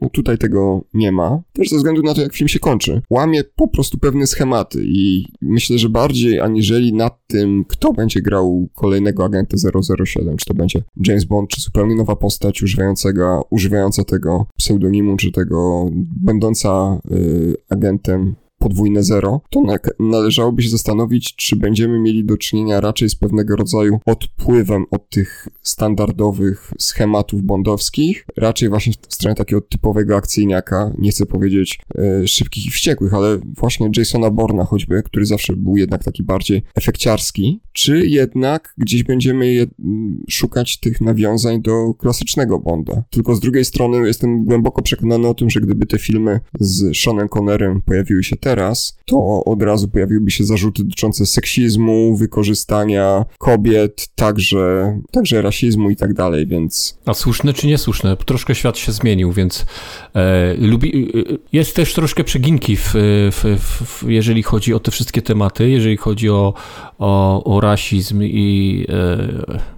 No 0.00 0.08
tutaj 0.12 0.38
tego 0.38 0.84
nie 0.94 1.12
ma. 1.12 1.42
Też 1.52 1.68
ze 1.68 1.76
względu 1.76 2.02
na 2.02 2.14
to, 2.14 2.20
jak 2.20 2.34
film 2.34 2.48
się 2.48 2.58
kończy. 2.58 3.02
Łamie 3.10 3.44
po 3.44 3.68
prostu 3.68 3.98
pewne 3.98 4.26
schematy 4.26 4.82
i 4.84 5.26
myślę, 5.42 5.78
że 5.78 5.88
bardziej 5.88 6.40
aniżeli 6.40 6.92
nad 6.92 7.26
tym, 7.26 7.64
kto 7.68 7.92
będzie 7.92 8.22
grał 8.22 8.68
kolejnego 8.74 9.24
agenta 9.24 9.56
007, 9.56 10.36
czy 10.36 10.46
to 10.46 10.54
będzie 10.54 10.82
James 11.06 11.24
Bond, 11.24 11.50
czy 11.50 11.60
zupełnie 11.60 11.94
nowa 11.94 12.16
postać 12.16 12.62
używającego, 12.62 13.46
używająca 13.50 14.04
tego 14.04 14.46
pseudonimu, 14.56 15.16
czy 15.16 15.32
tego 15.32 15.90
będąca 16.20 17.00
y, 17.10 17.54
agentem 17.68 18.34
podwójne 18.66 19.02
zero, 19.02 19.40
to 19.50 19.62
na, 19.62 19.76
należałoby 19.98 20.62
się 20.62 20.68
zastanowić, 20.68 21.36
czy 21.36 21.56
będziemy 21.56 21.98
mieli 21.98 22.24
do 22.24 22.36
czynienia 22.36 22.80
raczej 22.80 23.08
z 23.10 23.14
pewnego 23.14 23.56
rodzaju 23.56 24.00
odpływem 24.06 24.84
od 24.90 25.10
tych 25.10 25.48
standardowych 25.62 26.70
schematów 26.78 27.42
bondowskich, 27.42 28.26
raczej 28.36 28.68
właśnie 28.68 28.92
w 29.08 29.14
stronę 29.14 29.34
takiego 29.34 29.60
typowego 29.60 30.16
akcyjniaka, 30.16 30.92
nie 30.98 31.10
chcę 31.10 31.26
powiedzieć 31.26 31.78
e, 31.98 32.28
szybkich 32.28 32.66
i 32.66 32.70
wściekłych, 32.70 33.14
ale 33.14 33.38
właśnie 33.56 33.90
Jasona 33.96 34.30
Borna 34.30 34.64
choćby, 34.64 35.02
który 35.02 35.26
zawsze 35.26 35.56
był 35.56 35.76
jednak 35.76 36.04
taki 36.04 36.22
bardziej 36.22 36.62
efekciarski, 36.74 37.60
czy 37.72 38.06
jednak 38.06 38.74
gdzieś 38.78 39.02
będziemy 39.02 39.52
je, 39.52 39.62
m, 39.62 40.24
szukać 40.28 40.80
tych 40.80 41.00
nawiązań 41.00 41.62
do 41.62 41.94
klasycznego 41.94 42.58
Bonda. 42.58 43.02
Tylko 43.10 43.34
z 43.34 43.40
drugiej 43.40 43.64
strony 43.64 44.06
jestem 44.06 44.44
głęboko 44.44 44.82
przekonany 44.82 45.28
o 45.28 45.34
tym, 45.34 45.50
że 45.50 45.60
gdyby 45.60 45.86
te 45.86 45.98
filmy 45.98 46.40
z 46.60 46.96
Seanem 46.96 47.28
Connerem 47.28 47.82
pojawiły 47.82 48.24
się 48.24 48.36
teraz, 48.36 48.55
teraz, 48.56 48.98
to 49.04 49.44
od 49.44 49.62
razu 49.62 49.88
pojawiłyby 49.88 50.30
się 50.30 50.44
zarzuty 50.44 50.84
dotyczące 50.84 51.26
seksizmu, 51.26 52.16
wykorzystania 52.16 53.24
kobiet, 53.38 54.08
także, 54.14 54.98
także 55.10 55.42
rasizmu 55.42 55.90
i 55.90 55.96
tak 55.96 56.14
dalej, 56.14 56.46
więc... 56.46 56.98
A 57.06 57.14
słuszne 57.14 57.52
czy 57.52 57.66
niesłuszne? 57.66 58.16
Troszkę 58.16 58.54
świat 58.54 58.78
się 58.78 58.92
zmienił, 58.92 59.32
więc 59.32 59.66
e, 60.14 60.54
lubi, 60.54 61.12
e, 61.18 61.22
jest 61.52 61.76
też 61.76 61.94
troszkę 61.94 62.24
przeginki, 62.24 62.76
w, 62.76 62.90
w, 63.32 63.58
w, 63.84 64.04
jeżeli 64.08 64.42
chodzi 64.42 64.74
o 64.74 64.80
te 64.80 64.90
wszystkie 64.90 65.22
tematy, 65.22 65.70
jeżeli 65.70 65.96
chodzi 65.96 66.30
o, 66.30 66.54
o, 66.98 67.44
o 67.44 67.60
rasizm 67.60 68.22
i... 68.22 68.86
E, 68.88 69.76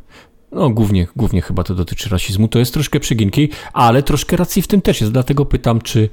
no 0.53 0.71
głównie, 0.71 1.07
głównie 1.17 1.43
chyba 1.43 1.65
to 1.65 1.75
dotyczy 1.75 2.09
rasizmu, 2.09 2.49
to 2.49 2.59
jest 2.59 2.75
troszkę 2.75 3.01
przeginki, 3.01 3.49
ale 3.73 4.03
troszkę 4.03 4.37
racji 4.37 4.63
w 4.63 4.67
tym 4.67 4.83
też 4.83 5.01
jest, 5.01 5.13
dlatego 5.13 5.45
pytam, 5.45 5.81
czy, 5.81 6.09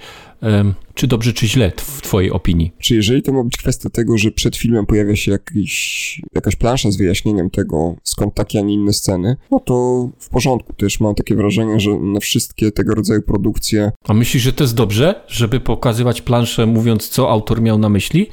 czy 0.94 1.08
dobrze, 1.08 1.34
czy 1.34 1.48
źle 1.48 1.72
w 1.78 2.02
twojej 2.02 2.32
opinii. 2.32 2.72
Czy 2.80 2.96
jeżeli 2.96 3.22
to 3.22 3.34
ma 3.34 3.44
być 3.44 3.58
kwestia 3.58 3.90
tego, 3.90 4.18
że 4.18 4.32
przed 4.32 4.56
filmem 4.56 4.86
pojawia 4.86 5.16
się 5.16 5.32
jakiś, 5.32 6.22
jakaś 6.36 6.56
plansza 6.56 6.92
z 6.92 6.98
wyjaśnieniem 6.98 7.50
tego, 7.50 7.96
skąd 8.04 8.34
takie, 8.34 8.60
a 8.60 8.62
nie 8.62 8.74
inne 8.74 8.94
sceny, 8.94 9.38
no 9.52 9.60
to 9.60 10.10
w 10.20 10.30
porządku. 10.30 10.74
Też 10.74 11.00
mam 11.00 11.16
takie 11.16 11.36
wrażenie, 11.36 11.80
że 11.80 12.00
na 12.00 12.20
wszystkie 12.20 12.72
tego 12.72 12.96
rodzaju 12.96 13.22
produkcje... 13.22 13.92
A 14.08 14.14
myślisz, 14.14 14.44
że 14.44 14.54
to 14.54 14.64
jest 14.64 14.76
dobrze, 14.76 15.22
żeby 15.28 15.60
pokazywać 15.60 16.22
planszę 16.22 16.66
mówiąc, 16.66 17.10
co 17.10 17.30
autor 17.30 17.62
miał 17.62 17.78
na 17.78 17.90
myśli? 17.90 18.28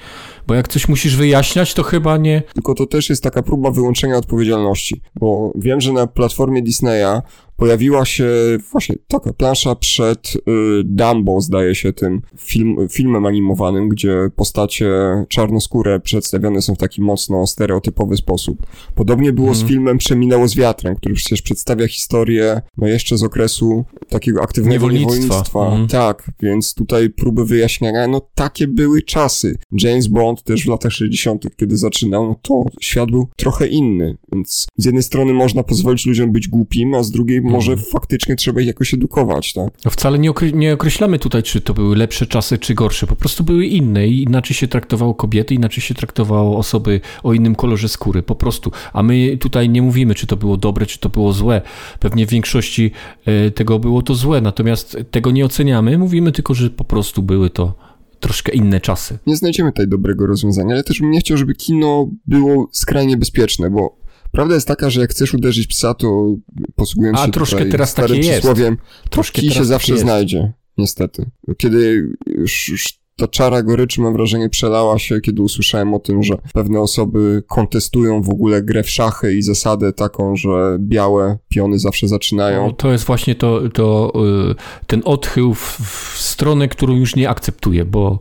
Bo 0.47 0.55
jak 0.55 0.69
coś 0.69 0.89
musisz 0.89 1.17
wyjaśniać, 1.17 1.75
to 1.75 1.83
chyba 1.83 2.17
nie. 2.17 2.43
Tylko 2.55 2.75
to 2.75 2.87
też 2.87 3.11
jest 3.11 3.23
taka 3.23 3.43
próba 3.43 3.71
wyłączenia 3.71 4.17
odpowiedzialności, 4.17 5.01
bo 5.21 5.53
wiem, 5.55 5.81
że 5.81 5.93
na 5.93 6.07
platformie 6.07 6.63
Disneya 6.63 7.23
pojawiła 7.63 8.05
się 8.05 8.29
właśnie 8.73 8.97
taka 9.09 9.33
plansza 9.33 9.75
przed 9.75 10.33
y, 10.37 10.41
Dumbo, 10.85 11.41
zdaje 11.41 11.75
się, 11.75 11.93
tym 11.93 12.23
film, 12.37 12.77
filmem 12.91 13.27
animowanym, 13.27 13.89
gdzie 13.89 14.31
postacie 14.37 14.91
czarnoskóre 15.29 16.01
przedstawione 16.01 16.63
są 16.63 16.75
w 16.75 16.79
taki 16.79 17.03
mocno 17.03 17.47
stereotypowy 17.47 18.17
sposób. 18.17 18.67
Podobnie 18.95 19.33
było 19.33 19.55
z 19.55 19.57
mhm. 19.57 19.69
filmem 19.69 19.99
Przeminęło 19.99 20.49
z 20.49 20.57
wiatrem, 20.57 20.97
który 20.97 21.15
przecież 21.15 21.43
przedstawia 21.43 21.89
historię, 21.89 22.61
no 22.79 22.87
jeszcze 22.87 23.19
z 23.19 23.23
okresu 23.23 23.85
takiego 24.09 24.43
aktywnego 24.43 24.75
niewolnictwa. 24.75 25.15
niewolnictwa. 25.15 25.75
Mm. 25.75 25.89
Tak, 25.89 26.31
więc 26.43 26.75
tutaj 26.75 27.11
próby 27.11 27.45
wyjaśniania, 27.45 28.07
no 28.07 28.21
takie 28.35 28.67
były 28.67 29.03
czasy. 29.03 29.59
James 29.73 30.07
Bond 30.07 30.43
też 30.43 30.65
w 30.65 30.69
latach 30.69 30.93
60., 30.93 31.57
kiedy 31.57 31.77
zaczynał, 31.77 32.27
no 32.27 32.37
to 32.43 32.65
świat 32.81 33.11
był 33.11 33.29
trochę 33.37 33.67
inny, 33.67 34.17
więc 34.33 34.67
z 34.79 34.85
jednej 34.85 35.03
strony 35.03 35.33
można 35.33 35.63
pozwolić 35.63 36.07
ludziom 36.07 36.33
być 36.33 36.49
głupim, 36.49 36.95
a 36.95 37.03
z 37.03 37.11
drugiej 37.11 37.43
może 37.53 37.73
mhm. 37.73 37.91
faktycznie 37.93 38.37
trzeba 38.37 38.61
ich 38.61 38.67
jakoś 38.67 38.95
edukować, 38.95 39.53
tak? 39.53 39.69
No 39.85 39.91
wcale 39.91 40.19
nie, 40.19 40.31
okre 40.31 40.53
nie 40.53 40.75
określamy 40.75 41.19
tutaj, 41.19 41.43
czy 41.43 41.61
to 41.61 41.75
były 41.75 41.97
lepsze 41.97 42.27
czasy, 42.27 42.59
czy 42.59 42.75
gorsze. 42.75 43.07
Po 43.07 43.17
prostu 43.17 43.45
były 43.45 43.67
inne 43.67 44.09
i 44.09 44.23
inaczej 44.23 44.57
się 44.57 44.69
traktowało 44.69 45.15
kobiety, 45.15 45.55
inaczej 45.55 45.83
się 45.83 45.95
traktowało 45.95 46.59
osoby 46.59 47.01
o 47.23 47.33
innym 47.33 47.55
kolorze 47.55 47.89
skóry. 47.89 48.23
Po 48.23 48.35
prostu. 48.35 48.71
A 48.93 49.03
my 49.03 49.37
tutaj 49.37 49.69
nie 49.69 49.83
mówimy, 49.83 50.15
czy 50.15 50.27
to 50.27 50.37
było 50.37 50.57
dobre, 50.57 50.87
czy 50.87 50.99
to 50.99 51.09
było 51.09 51.33
złe. 51.33 51.63
Pewnie 52.01 52.27
w 52.27 52.31
większości 52.31 52.91
e, 53.25 53.51
tego 53.51 53.79
było 53.79 54.03
to 54.03 54.15
złe, 54.15 54.41
natomiast 54.41 54.97
tego 55.11 55.31
nie 55.31 55.45
oceniamy. 55.45 55.99
Mówimy 55.99 56.33
tylko, 56.33 56.55
że 56.55 56.71
po 56.71 56.85
prostu 56.85 57.23
były 57.23 57.51
to 57.51 57.75
troszkę 58.21 58.53
inne 58.53 58.81
czasy. 58.81 59.19
Nie 59.27 59.37
znajdziemy 59.37 59.73
tutaj 59.73 59.89
dobrego 59.89 60.27
rozwiązania, 60.27 60.75
ale 60.75 60.85
też 60.85 61.01
bym 61.01 61.11
nie 61.11 61.21
chciał, 61.21 61.37
żeby 61.37 61.55
kino 61.55 62.09
było 62.27 62.69
skrajnie 62.73 63.17
bezpieczne, 63.17 63.71
bo 63.71 64.02
Prawda 64.33 64.55
jest 64.55 64.69
taka, 64.69 64.91
że 64.91 65.01
jak 65.01 65.11
chcesz 65.11 65.35
uderzyć 65.35 65.67
psa, 65.67 65.95
to 65.95 66.35
posługując 66.75 67.19
A, 67.19 67.27
się 67.27 67.33
troszkę 67.33 67.67
teraz 67.67 67.91
starym 67.91 68.17
takie 68.17 68.33
przysłowiem, 68.33 68.77
troszkę 69.11 69.43
się 69.43 69.65
zawsze 69.65 69.99
znajdzie. 69.99 70.53
Niestety. 70.79 71.31
Kiedy 71.57 72.09
już, 72.27 72.69
już 72.69 73.03
ta 73.17 73.29
czara 73.29 73.63
goryczy, 73.63 74.01
mam 74.01 74.13
wrażenie, 74.13 74.49
przelała 74.49 74.99
się, 74.99 75.21
kiedy 75.21 75.43
usłyszałem 75.43 75.95
o 75.95 75.99
tym, 75.99 76.23
że 76.23 76.35
pewne 76.55 76.81
osoby 76.81 77.43
kontestują 77.49 78.23
w 78.23 78.31
ogóle 78.31 78.63
grę 78.63 78.83
w 78.83 78.91
szachy 78.91 79.35
i 79.35 79.43
zasadę 79.43 79.93
taką, 79.93 80.37
że 80.37 80.77
białe 80.81 81.39
piony 81.49 81.79
zawsze 81.79 82.09
zaczynają. 82.09 82.67
No, 82.67 82.73
to 82.73 82.93
jest 82.93 83.05
właśnie 83.05 83.35
to, 83.35 83.61
to 83.69 84.13
y, 84.51 84.55
ten 84.87 85.03
odchył 85.05 85.55
w, 85.55 85.79
w 85.81 86.19
stronę, 86.19 86.69
którą 86.69 86.97
już 86.97 87.17
nie 87.17 87.29
akceptuję, 87.29 87.85
bo 87.85 88.21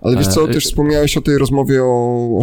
ale 0.00 0.16
wiesz 0.16 0.26
co, 0.26 0.50
e, 0.50 0.52
też 0.52 0.64
wspomniałeś 0.64 1.16
o 1.16 1.20
tej 1.20 1.38
rozmowie 1.38 1.84
o, 1.84 2.28
o 2.38 2.40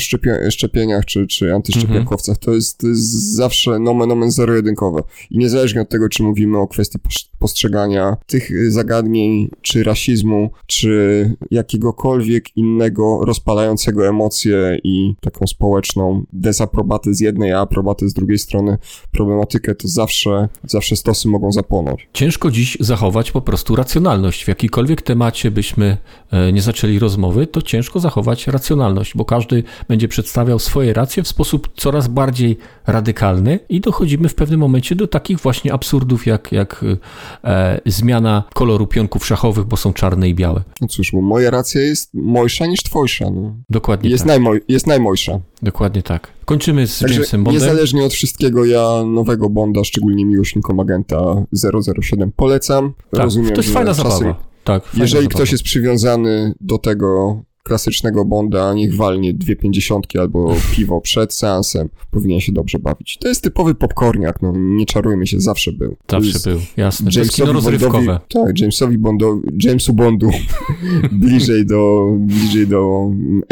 szczepieniach 0.49 1.05
czy, 1.05 1.27
czy 1.27 1.53
antyszczepionkowcach. 1.53 2.37
To 2.37 2.53
jest, 2.53 2.77
to 2.77 2.87
jest 2.87 3.35
zawsze 3.35 3.79
nomen 3.79 4.11
omen 4.11 4.31
zero-jedynkowe. 4.31 5.01
I 5.31 5.37
niezależnie 5.37 5.81
od 5.81 5.89
tego, 5.89 6.09
czy 6.09 6.23
mówimy 6.23 6.57
o 6.57 6.67
kwestii 6.67 6.99
postrzegania 7.43 8.17
tych 8.27 8.71
zagadnień, 8.71 9.49
czy 9.62 9.84
rasizmu, 9.84 10.49
czy 10.67 11.36
jakiegokolwiek 11.51 12.58
innego 12.58 13.25
rozpalającego 13.25 14.08
emocje 14.08 14.79
i 14.84 15.15
taką 15.21 15.47
społeczną 15.47 16.23
dezaprobatę 16.34 17.13
z 17.13 17.19
jednej, 17.19 17.51
a 17.51 17.60
aprobatę 17.60 18.10
z 18.10 18.13
drugiej 18.13 18.39
strony 18.39 18.77
problematykę, 19.12 19.75
to 19.75 19.88
zawsze, 19.88 20.49
zawsze 20.67 20.95
stosy 20.95 21.27
mogą 21.27 21.51
zapłonąć. 21.51 22.10
Ciężko 22.13 22.51
dziś 22.51 22.77
zachować 22.79 23.32
po 23.32 23.41
prostu 23.41 23.75
racjonalność. 23.75 24.45
W 24.45 24.47
jakikolwiek 24.47 25.01
temacie 25.01 25.51
byśmy 25.51 25.97
e, 26.32 26.51
nie 26.51 26.62
zaczęli 26.62 26.99
rozmowy, 26.99 27.47
to 27.47 27.62
ciężko 27.62 27.99
zachować 27.99 28.47
racjonalność, 28.47 29.13
bo 29.15 29.25
każdy 29.25 29.63
będzie 29.88 30.08
przedstawiał 30.08 30.60
swoje 30.60 30.93
racje 30.93 31.23
w 31.23 31.27
sposób 31.27 31.69
coraz 31.75 32.08
bardziej 32.08 32.58
radykalny 32.88 33.60
i 33.69 33.82
dochodzimy 33.82 34.29
w 34.29 34.36
pewnym 34.36 34.60
momencie 34.60 34.95
do 34.95 35.08
takich 35.08 35.39
właśnie 35.39 35.73
absurdów, 35.73 36.25
jak, 36.25 36.51
jak 36.51 36.86
e, 37.43 37.81
zmiana 37.85 38.43
koloru 38.53 38.87
pionków 38.87 39.25
szachowych, 39.25 39.65
bo 39.65 39.77
są 39.77 39.93
czarne 39.93 40.29
i 40.29 40.35
białe. 40.35 40.63
No 40.81 40.87
cóż, 40.87 41.11
bo 41.11 41.21
moja 41.21 41.51
racja 41.51 41.81
jest 41.81 42.09
mojsza 42.13 42.65
niż 42.65 42.83
twojsza. 42.83 43.29
No. 43.29 43.55
Dokładnie 43.69 44.09
jest 44.09 44.23
tak. 44.23 44.27
Najmoj, 44.27 44.61
jest 44.67 44.87
najmojsza. 44.87 45.39
Dokładnie 45.61 46.03
tak. 46.03 46.27
Kończymy 46.45 46.87
z 46.87 46.99
Także 46.99 47.15
Jamesem 47.15 47.43
Bondem. 47.43 47.61
Niezależnie 47.61 48.03
od 48.03 48.13
wszystkiego, 48.13 48.65
ja 48.65 49.03
nowego 49.05 49.49
Bonda, 49.49 49.83
szczególnie 49.83 50.25
miłośnikom 50.25 50.79
agenta 50.79 51.45
007 52.01 52.31
polecam. 52.35 52.93
Tak, 53.11 53.23
Rozumiem, 53.23 53.51
to 53.53 53.61
jest 53.61 53.73
fajna 53.73 53.93
zabawa. 53.93 54.35
Tak, 54.63 54.83
Jeżeli 54.93 55.27
ktoś 55.27 55.51
jest 55.51 55.63
przywiązany 55.63 56.53
do 56.61 56.77
tego 56.77 57.41
klasycznego 57.63 58.26
Bonda, 58.26 58.73
niech 58.73 58.95
walnie 58.95 59.34
dwie 59.34 59.56
pięćdziesiątki 59.56 60.19
albo 60.19 60.56
piwo 60.76 61.02
przed 61.02 61.34
seansem, 61.34 61.89
powinien 62.12 62.39
się 62.39 62.52
dobrze 62.52 62.80
bawić. 62.80 63.17
To 63.17 63.28
jest 63.28 63.41
typowy 63.41 63.76
popcorniak, 63.76 64.41
no 64.41 64.54
nie 64.56 64.86
czarujmy 64.86 65.28
się, 65.28 65.39
zawsze 65.39 65.71
był. 65.71 65.95
Zawsze 66.12 66.49
był, 66.49 66.60
jasne. 66.78 67.10
Jamesowi 67.15 67.54
Bondowi, 67.54 68.08
tak, 68.30 68.60
Jamesowi 68.60 68.97
Bondowi, 68.97 69.41
Jamesu 69.63 69.93
Bondu 69.93 70.30
bliżej 71.12 71.65
do, 71.65 72.12
bliżej 72.19 72.67
do 72.67 73.10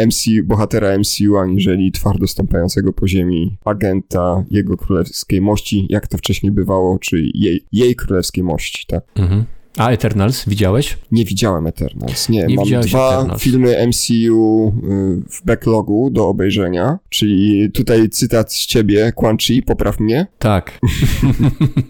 MC, 0.08 0.26
bohatera 0.44 0.98
MCU, 0.98 1.38
aniżeli 1.38 1.92
twardo 1.92 2.28
stąpającego 2.28 2.94
po 2.94 3.08
ziemi 3.08 3.58
agenta 3.66 4.44
jego 4.52 4.78
królewskiej 4.78 5.42
mości, 5.42 5.88
jak 5.90 6.08
to 6.08 6.18
wcześniej 6.18 6.52
bywało, 6.52 7.00
czy 7.00 7.32
jej, 7.34 7.66
jej 7.72 7.96
królewskiej 7.96 8.44
mości, 8.44 8.86
tak? 8.88 9.04
Mhm. 9.16 9.46
A 9.78 9.90
Eternals 9.90 10.50
widziałeś? 10.50 10.98
Nie 11.12 11.26
widziałem 11.26 11.68
Eternals. 11.68 12.30
Nie, 12.30 12.46
nie 12.46 12.56
mam 12.56 12.66
dwa 12.66 12.80
Eternals. 13.14 13.42
filmy 13.42 13.88
MCU 13.88 14.68
y, 14.68 15.22
w 15.30 15.46
backlogu 15.46 16.10
do 16.10 16.28
obejrzenia, 16.28 17.00
czyli 17.10 17.72
tutaj 17.72 18.10
cytat 18.10 18.54
z 18.54 18.66
ciebie, 18.66 19.14
Quan 19.16 19.38
Chi, 19.38 19.62
popraw 19.62 20.00
mnie. 20.00 20.28
Tak. 20.40 20.80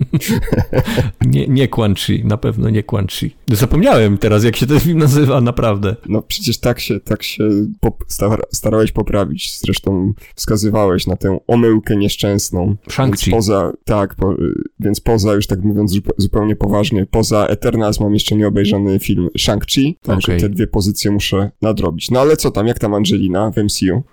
nie, 1.21 1.47
nie 1.47 1.67
Quan 1.67 1.95
Chi, 1.95 2.25
na 2.25 2.37
pewno 2.37 2.69
nie 2.69 2.83
Quan 2.83 3.07
Chi. 3.07 3.35
Zapomniałem 3.51 4.17
teraz, 4.17 4.43
jak 4.43 4.55
się 4.55 4.67
ten 4.67 4.79
film 4.79 4.97
nazywa, 4.97 5.41
naprawdę. 5.41 5.95
No 6.09 6.21
przecież 6.21 6.57
tak 6.59 6.79
się, 6.79 6.99
tak 6.99 7.23
się 7.23 7.49
star 8.07 8.41
starałeś 8.51 8.91
poprawić. 8.91 9.59
Zresztą 9.59 10.13
wskazywałeś 10.35 11.07
na 11.07 11.15
tę 11.15 11.39
omyłkę 11.47 11.95
nieszczęsną. 11.95 12.75
Shang-Chi. 12.89 13.31
Poza, 13.31 13.71
tak, 13.85 14.15
po, 14.15 14.35
więc 14.79 14.99
poza, 14.99 15.33
już 15.33 15.47
tak 15.47 15.63
mówiąc 15.63 15.93
zupełnie 16.17 16.55
poważnie, 16.55 17.05
poza 17.05 17.45
Eternals 17.45 17.70
Eternals 17.71 17.99
mam 17.99 18.13
jeszcze 18.13 18.35
nieobejrzany 18.35 18.99
film 18.99 19.29
Shang-Chi, 19.39 19.93
także 20.01 20.31
okay. 20.31 20.39
te 20.39 20.49
dwie 20.49 20.67
pozycje 20.67 21.11
muszę 21.11 21.51
nadrobić. 21.61 22.11
No 22.11 22.19
ale 22.19 22.37
co 22.37 22.51
tam, 22.51 22.67
jak 22.67 22.79
tam 22.79 22.93
Angelina 22.93 23.51
w 23.51 23.57
MCU? 23.57 24.03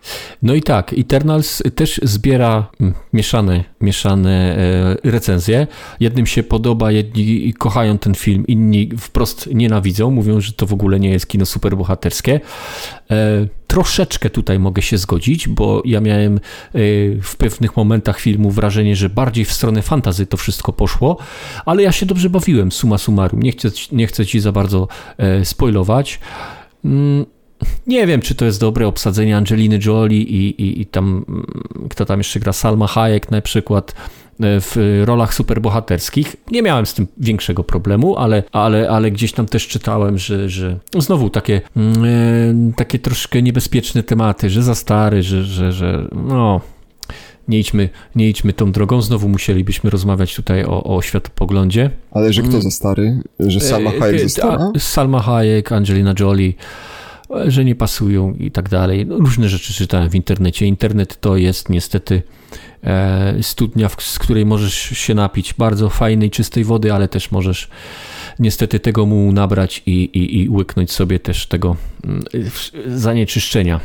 No 0.42 0.54
i 0.54 0.62
tak, 0.62 0.94
Eternals 0.98 1.62
też 1.74 2.00
zbiera 2.02 2.70
mm, 2.80 2.94
mieszane, 3.12 3.64
mieszane 3.80 4.56
e, 5.04 5.10
recenzje. 5.10 5.66
Jednym 6.00 6.26
się 6.26 6.42
podoba, 6.42 6.92
jedni 6.92 7.54
kochają 7.54 7.98
ten 7.98 8.14
film, 8.14 8.46
inni 8.46 8.90
wprost 8.98 9.48
nienawidzą, 9.54 10.10
mówią, 10.10 10.40
że 10.40 10.52
to 10.52 10.66
w 10.66 10.72
ogóle 10.72 11.00
nie 11.00 11.10
jest 11.10 11.26
kino 11.26 11.46
superbohaterskie. 11.46 12.40
Troszeczkę 13.78 14.30
tutaj 14.30 14.58
mogę 14.58 14.82
się 14.82 14.98
zgodzić, 14.98 15.48
bo 15.48 15.82
ja 15.84 16.00
miałem 16.00 16.36
e, 16.36 16.40
w 17.22 17.36
pewnych 17.38 17.76
momentach 17.76 18.20
filmu 18.20 18.50
wrażenie, 18.50 18.96
że 18.96 19.08
bardziej 19.08 19.44
w 19.44 19.52
stronę 19.52 19.82
fantazy 19.82 20.26
to 20.26 20.36
wszystko 20.36 20.72
poszło, 20.72 21.16
ale 21.66 21.82
ja 21.82 21.92
się 21.92 22.06
dobrze 22.06 22.30
bawiłem, 22.30 22.72
suma 22.72 22.98
summarum. 22.98 23.42
Nie 23.42 23.52
chcę, 23.52 23.68
nie 23.92 24.06
chcę 24.06 24.26
ci 24.26 24.40
za 24.40 24.52
bardzo 24.52 24.88
e, 25.18 25.44
spoilować. 25.44 26.20
Mm, 26.84 27.26
nie 27.86 28.06
wiem, 28.06 28.20
czy 28.20 28.34
to 28.34 28.44
jest 28.44 28.60
dobre 28.60 28.86
obsadzenie 28.86 29.36
Angeliny 29.36 29.78
Jolie 29.86 30.22
i, 30.22 30.62
i, 30.62 30.80
i 30.80 30.86
tam, 30.86 31.24
mm, 31.28 31.46
kto 31.90 32.04
tam 32.04 32.20
jeszcze 32.20 32.40
gra, 32.40 32.52
Salma 32.52 32.86
Hayek 32.86 33.30
na 33.30 33.40
przykład 33.40 33.94
w 34.40 35.02
rolach 35.04 35.34
superbohaterskich. 35.34 36.36
Nie 36.50 36.62
miałem 36.62 36.86
z 36.86 36.94
tym 36.94 37.06
większego 37.18 37.64
problemu, 37.64 38.16
ale, 38.16 38.42
ale, 38.52 38.90
ale 38.90 39.10
gdzieś 39.10 39.32
tam 39.32 39.46
też 39.46 39.68
czytałem, 39.68 40.18
że, 40.18 40.48
że 40.48 40.78
znowu 40.98 41.30
takie, 41.30 41.60
mm, 41.76 42.72
takie 42.72 42.98
troszkę 42.98 43.42
niebezpieczne 43.42 44.02
tematy, 44.02 44.50
że 44.50 44.62
za 44.62 44.74
stary, 44.74 45.22
że, 45.22 45.44
że, 45.44 45.72
że 45.72 46.08
no 46.12 46.60
nie 47.48 47.58
idźmy, 47.58 47.88
nie 48.14 48.28
idźmy 48.28 48.52
tą 48.52 48.72
drogą. 48.72 49.02
Znowu 49.02 49.28
musielibyśmy 49.28 49.90
rozmawiać 49.90 50.36
tutaj 50.36 50.64
o, 50.64 50.96
o 50.96 51.02
światopoglądzie. 51.02 51.90
Ale 52.10 52.32
że 52.32 52.42
kto 52.42 52.50
mm. 52.50 52.62
za 52.62 52.70
stary? 52.70 53.22
Że 53.40 53.60
Salma 53.60 53.90
e, 53.90 53.98
Hayek 53.98 54.20
za 54.20 54.28
stara? 54.28 54.72
Salma 54.78 55.20
Hayek, 55.22 55.72
Angelina 55.72 56.14
Jolie 56.20 56.52
że 57.46 57.64
nie 57.64 57.74
pasują 57.74 58.34
i 58.34 58.50
tak 58.50 58.68
dalej. 58.68 59.06
No, 59.06 59.18
różne 59.18 59.48
rzeczy 59.48 59.74
czytałem 59.74 60.10
w 60.10 60.14
internecie. 60.14 60.66
Internet 60.66 61.20
to 61.20 61.36
jest 61.36 61.68
niestety 61.68 62.22
e, 62.84 63.42
studnia, 63.42 63.88
z 63.98 64.18
której 64.18 64.46
możesz 64.46 64.74
się 64.74 65.14
napić 65.14 65.54
bardzo 65.54 65.88
fajnej, 65.88 66.30
czystej 66.30 66.64
wody, 66.64 66.92
ale 66.92 67.08
też 67.08 67.30
możesz 67.30 67.68
niestety 68.38 68.80
tego 68.80 69.06
mu 69.06 69.32
nabrać 69.32 69.82
i, 69.86 69.92
i, 69.92 70.42
i 70.42 70.48
łyknąć 70.48 70.92
sobie 70.92 71.20
też 71.20 71.46
tego 71.46 71.76
mm, 72.04 72.24
zanieczyszczenia 72.86 73.80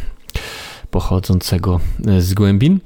pochodzącego 0.94 1.80
e, 2.08 2.22
z 2.22 2.34
głębin. 2.34 2.80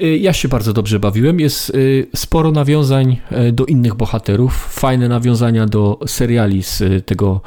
E, 0.00 0.16
ja 0.16 0.32
się 0.32 0.48
bardzo 0.48 0.72
dobrze 0.72 1.00
bawiłem. 1.00 1.40
Jest 1.40 1.70
e, 1.70 1.72
sporo 2.16 2.52
nawiązań 2.52 3.16
do 3.52 3.64
innych 3.64 3.94
bohaterów, 3.94 4.54
fajne 4.70 5.08
nawiązania 5.08 5.66
do 5.66 5.98
seriali 6.06 6.62
z 6.62 6.82
tego, 7.06 7.40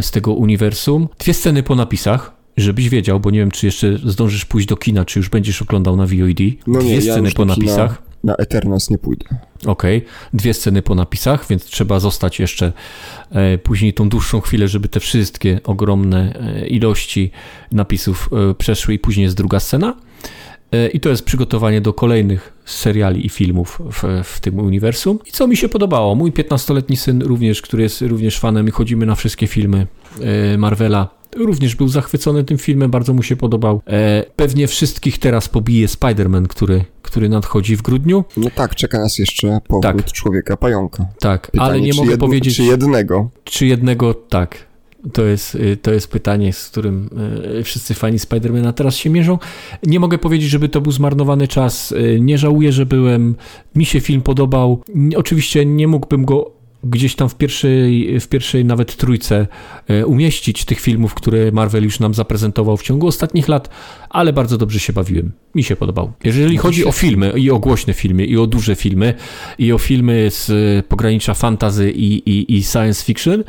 z 0.00 0.10
tego 0.10 0.32
uniwersum. 0.32 1.08
Dwie 1.18 1.34
sceny 1.34 1.62
po 1.62 1.74
napisach, 1.74 2.32
żebyś 2.56 2.88
wiedział, 2.88 3.20
bo 3.20 3.30
nie 3.30 3.38
wiem, 3.38 3.50
czy 3.50 3.66
jeszcze 3.66 3.98
zdążysz 4.04 4.44
pójść 4.44 4.68
do 4.68 4.76
kina, 4.76 5.04
czy 5.04 5.18
już 5.18 5.28
będziesz 5.28 5.62
oglądał 5.62 5.96
na 5.96 6.06
VOD. 6.06 6.40
No 6.66 6.78
Dwie 6.78 6.90
nie, 6.90 7.02
sceny 7.02 7.28
ja 7.28 7.34
po 7.34 7.44
napisach 7.44 8.07
na 8.24 8.34
Eternals 8.34 8.90
nie 8.90 8.98
pójdę. 8.98 9.26
Okej, 9.66 9.98
okay. 9.98 10.10
dwie 10.32 10.54
sceny 10.54 10.82
po 10.82 10.94
napisach, 10.94 11.46
więc 11.48 11.64
trzeba 11.64 12.00
zostać 12.00 12.40
jeszcze 12.40 12.72
e, 13.30 13.58
później 13.58 13.94
tą 13.94 14.08
dłuższą 14.08 14.40
chwilę, 14.40 14.68
żeby 14.68 14.88
te 14.88 15.00
wszystkie 15.00 15.60
ogromne 15.64 16.40
e, 16.40 16.66
ilości 16.66 17.30
napisów 17.72 18.30
e, 18.50 18.54
przeszły 18.54 18.94
i 18.94 18.98
później 18.98 19.24
jest 19.24 19.36
druga 19.36 19.60
scena. 19.60 19.94
I 20.92 21.00
to 21.00 21.08
jest 21.08 21.24
przygotowanie 21.24 21.80
do 21.80 21.92
kolejnych 21.92 22.52
seriali 22.64 23.26
i 23.26 23.28
filmów 23.28 23.82
w, 23.92 24.24
w 24.24 24.40
tym 24.40 24.58
uniwersum. 24.58 25.18
I 25.26 25.30
co 25.30 25.46
mi 25.46 25.56
się 25.56 25.68
podobało? 25.68 26.14
Mój 26.14 26.32
15-letni 26.32 26.96
syn 26.96 27.22
również, 27.22 27.62
który 27.62 27.82
jest 27.82 28.02
również 28.02 28.38
fanem 28.38 28.68
i 28.68 28.70
chodzimy 28.70 29.06
na 29.06 29.14
wszystkie 29.14 29.46
filmy 29.46 29.86
Marvela, 30.58 31.18
również 31.36 31.74
był 31.74 31.88
zachwycony 31.88 32.44
tym 32.44 32.58
filmem, 32.58 32.90
bardzo 32.90 33.14
mu 33.14 33.22
się 33.22 33.36
podobał. 33.36 33.82
E, 33.86 34.24
pewnie 34.36 34.66
wszystkich 34.66 35.18
teraz 35.18 35.48
pobije 35.48 35.86
Spider-Man, 35.86 36.46
który, 36.46 36.84
który 37.02 37.28
nadchodzi 37.28 37.76
w 37.76 37.82
grudniu. 37.82 38.24
No 38.36 38.50
tak, 38.54 38.74
czeka 38.74 38.98
nas 38.98 39.18
jeszcze 39.18 39.60
powrót 39.68 39.82
tak. 39.82 40.12
Człowieka 40.12 40.56
Pająka. 40.56 41.06
Tak, 41.20 41.50
Pytanie, 41.50 41.70
ale 41.70 41.80
nie 41.80 41.94
mogę 41.94 42.10
jedno, 42.10 42.26
powiedzieć... 42.26 42.56
Czy 42.56 42.62
jednego? 42.62 43.30
Czy 43.44 43.66
jednego, 43.66 44.14
tak. 44.14 44.67
To 45.12 45.24
jest, 45.24 45.54
y, 45.54 45.76
to 45.76 45.92
jest 45.92 46.10
pytanie, 46.10 46.52
z 46.52 46.68
którym 46.68 47.10
y, 47.58 47.64
wszyscy 47.64 47.94
fani 47.94 48.18
Spidermana 48.18 48.72
teraz 48.72 48.96
się 48.96 49.10
mierzą. 49.10 49.38
Nie 49.86 50.00
mogę 50.00 50.18
powiedzieć, 50.18 50.50
żeby 50.50 50.68
to 50.68 50.80
był 50.80 50.92
zmarnowany 50.92 51.48
czas. 51.48 51.92
Y, 51.92 52.18
nie 52.20 52.38
żałuję, 52.38 52.72
że 52.72 52.86
byłem. 52.86 53.36
Mi 53.74 53.84
się 53.84 54.00
film 54.00 54.22
podobał. 54.22 54.82
Oczywiście 55.16 55.66
nie 55.66 55.88
mógłbym 55.88 56.24
go 56.24 56.57
gdzieś 56.84 57.14
tam 57.14 57.28
w 57.28 57.34
pierwszej, 57.34 58.20
w 58.20 58.28
pierwszej 58.28 58.64
nawet 58.64 58.96
trójce 58.96 59.46
e, 59.88 60.06
umieścić 60.06 60.64
tych 60.64 60.80
filmów, 60.80 61.14
które 61.14 61.52
Marvel 61.52 61.84
już 61.84 62.00
nam 62.00 62.14
zaprezentował 62.14 62.76
w 62.76 62.82
ciągu 62.82 63.06
ostatnich 63.06 63.48
lat, 63.48 63.68
ale 64.10 64.32
bardzo 64.32 64.58
dobrze 64.58 64.80
się 64.80 64.92
bawiłem. 64.92 65.32
Mi 65.54 65.64
się 65.64 65.76
podobał. 65.76 66.12
Jeżeli 66.24 66.56
no 66.56 66.62
chodzi 66.62 66.84
o 66.84 66.92
filmy 66.92 67.32
i 67.36 67.50
o 67.50 67.58
głośne 67.58 67.94
filmy 67.94 68.24
i 68.24 68.36
o 68.36 68.46
duże 68.46 68.76
filmy 68.76 69.14
i 69.58 69.72
o 69.72 69.78
filmy 69.78 70.26
z 70.30 70.50
pogranicza 70.86 71.34
fantasy 71.34 71.90
i, 71.90 72.30
i, 72.30 72.56
i 72.56 72.62
science 72.62 73.04
fiction, 73.04 73.44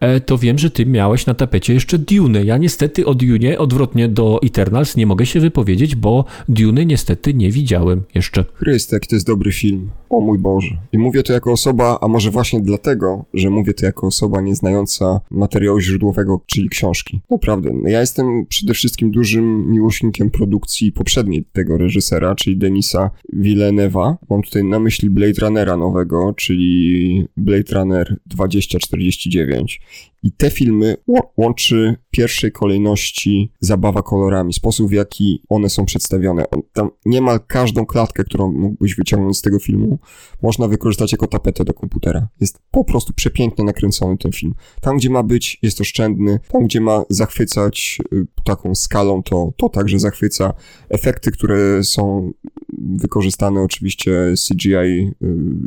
e, 0.00 0.20
to 0.20 0.38
wiem, 0.38 0.58
że 0.58 0.70
ty 0.70 0.86
miałeś 0.86 1.26
na 1.26 1.34
tapecie 1.34 1.74
jeszcze 1.74 1.98
Dune. 1.98 2.44
Ja 2.44 2.56
niestety 2.56 3.06
o 3.06 3.14
Dune, 3.14 3.58
odwrotnie 3.58 4.08
do 4.08 4.40
Eternals, 4.42 4.96
nie 4.96 5.06
mogę 5.06 5.26
się 5.26 5.40
wypowiedzieć, 5.40 5.94
bo 5.94 6.24
Dune 6.48 6.86
niestety 6.86 7.34
nie 7.34 7.50
widziałem 7.50 8.02
jeszcze. 8.14 8.44
Chryste, 8.54 9.00
to 9.00 9.16
jest 9.16 9.26
dobry 9.26 9.52
film. 9.52 9.90
O 10.10 10.20
mój 10.20 10.38
Boże. 10.38 10.76
I 10.92 10.98
mówię 10.98 11.22
to 11.22 11.32
jako 11.32 11.52
osoba, 11.52 11.98
a 12.00 12.08
może 12.08 12.30
właśnie 12.30 12.60
dlatego, 12.74 13.24
że 13.34 13.50
mówię 13.50 13.74
to 13.74 13.86
jako 13.86 14.06
osoba 14.06 14.40
nieznająca 14.40 15.20
materiału 15.30 15.80
źródłowego, 15.80 16.40
czyli 16.46 16.68
książki. 16.68 17.20
Naprawdę. 17.30 17.70
Ja 17.84 18.00
jestem 18.00 18.46
przede 18.48 18.74
wszystkim 18.74 19.10
dużym 19.10 19.70
miłośnikiem 19.70 20.30
produkcji 20.30 20.92
poprzedniej 20.92 21.44
tego 21.52 21.78
reżysera, 21.78 22.34
czyli 22.34 22.56
Denisa 22.56 23.10
Villeneuve'a. 23.34 24.14
Mam 24.30 24.42
tutaj 24.42 24.64
na 24.64 24.78
myśli 24.78 25.10
Blade 25.10 25.40
Runnera 25.40 25.76
nowego, 25.76 26.34
czyli 26.36 27.26
Blade 27.36 27.74
Runner 27.74 28.16
2049. 28.26 29.80
I 30.24 30.32
te 30.32 30.50
filmy 30.50 30.96
łączy 31.36 31.96
w 32.08 32.10
pierwszej 32.10 32.52
kolejności 32.52 33.52
zabawa 33.60 34.02
kolorami, 34.02 34.52
sposób 34.52 34.88
w 34.88 34.92
jaki 34.92 35.42
one 35.48 35.70
są 35.70 35.84
przedstawione. 35.84 36.44
Tam 36.72 36.90
niemal 37.06 37.40
każdą 37.46 37.86
klatkę, 37.86 38.24
którą 38.24 38.52
mógłbyś 38.52 38.94
wyciągnąć 38.94 39.38
z 39.38 39.42
tego 39.42 39.58
filmu, 39.58 39.98
można 40.42 40.68
wykorzystać 40.68 41.12
jako 41.12 41.26
tapetę 41.26 41.64
do 41.64 41.74
komputera. 41.74 42.28
Jest 42.40 42.58
po 42.70 42.84
prostu 42.84 43.12
przepięknie 43.12 43.64
nakręcony 43.64 44.18
ten 44.18 44.32
film. 44.32 44.54
Tam, 44.80 44.96
gdzie 44.96 45.10
ma 45.10 45.22
być, 45.22 45.58
jest 45.62 45.80
oszczędny. 45.80 46.40
Tam, 46.48 46.64
gdzie 46.64 46.80
ma 46.80 47.04
zachwycać 47.10 47.98
y, 48.12 48.26
taką 48.44 48.74
skalą, 48.74 49.22
to, 49.22 49.52
to 49.56 49.68
także 49.68 49.98
zachwyca. 49.98 50.52
Efekty, 50.88 51.30
które 51.30 51.84
są 51.84 52.32
wykorzystane 52.78 53.62
oczywiście 53.62 54.34
CGI 54.48 54.74
y, 54.76 55.12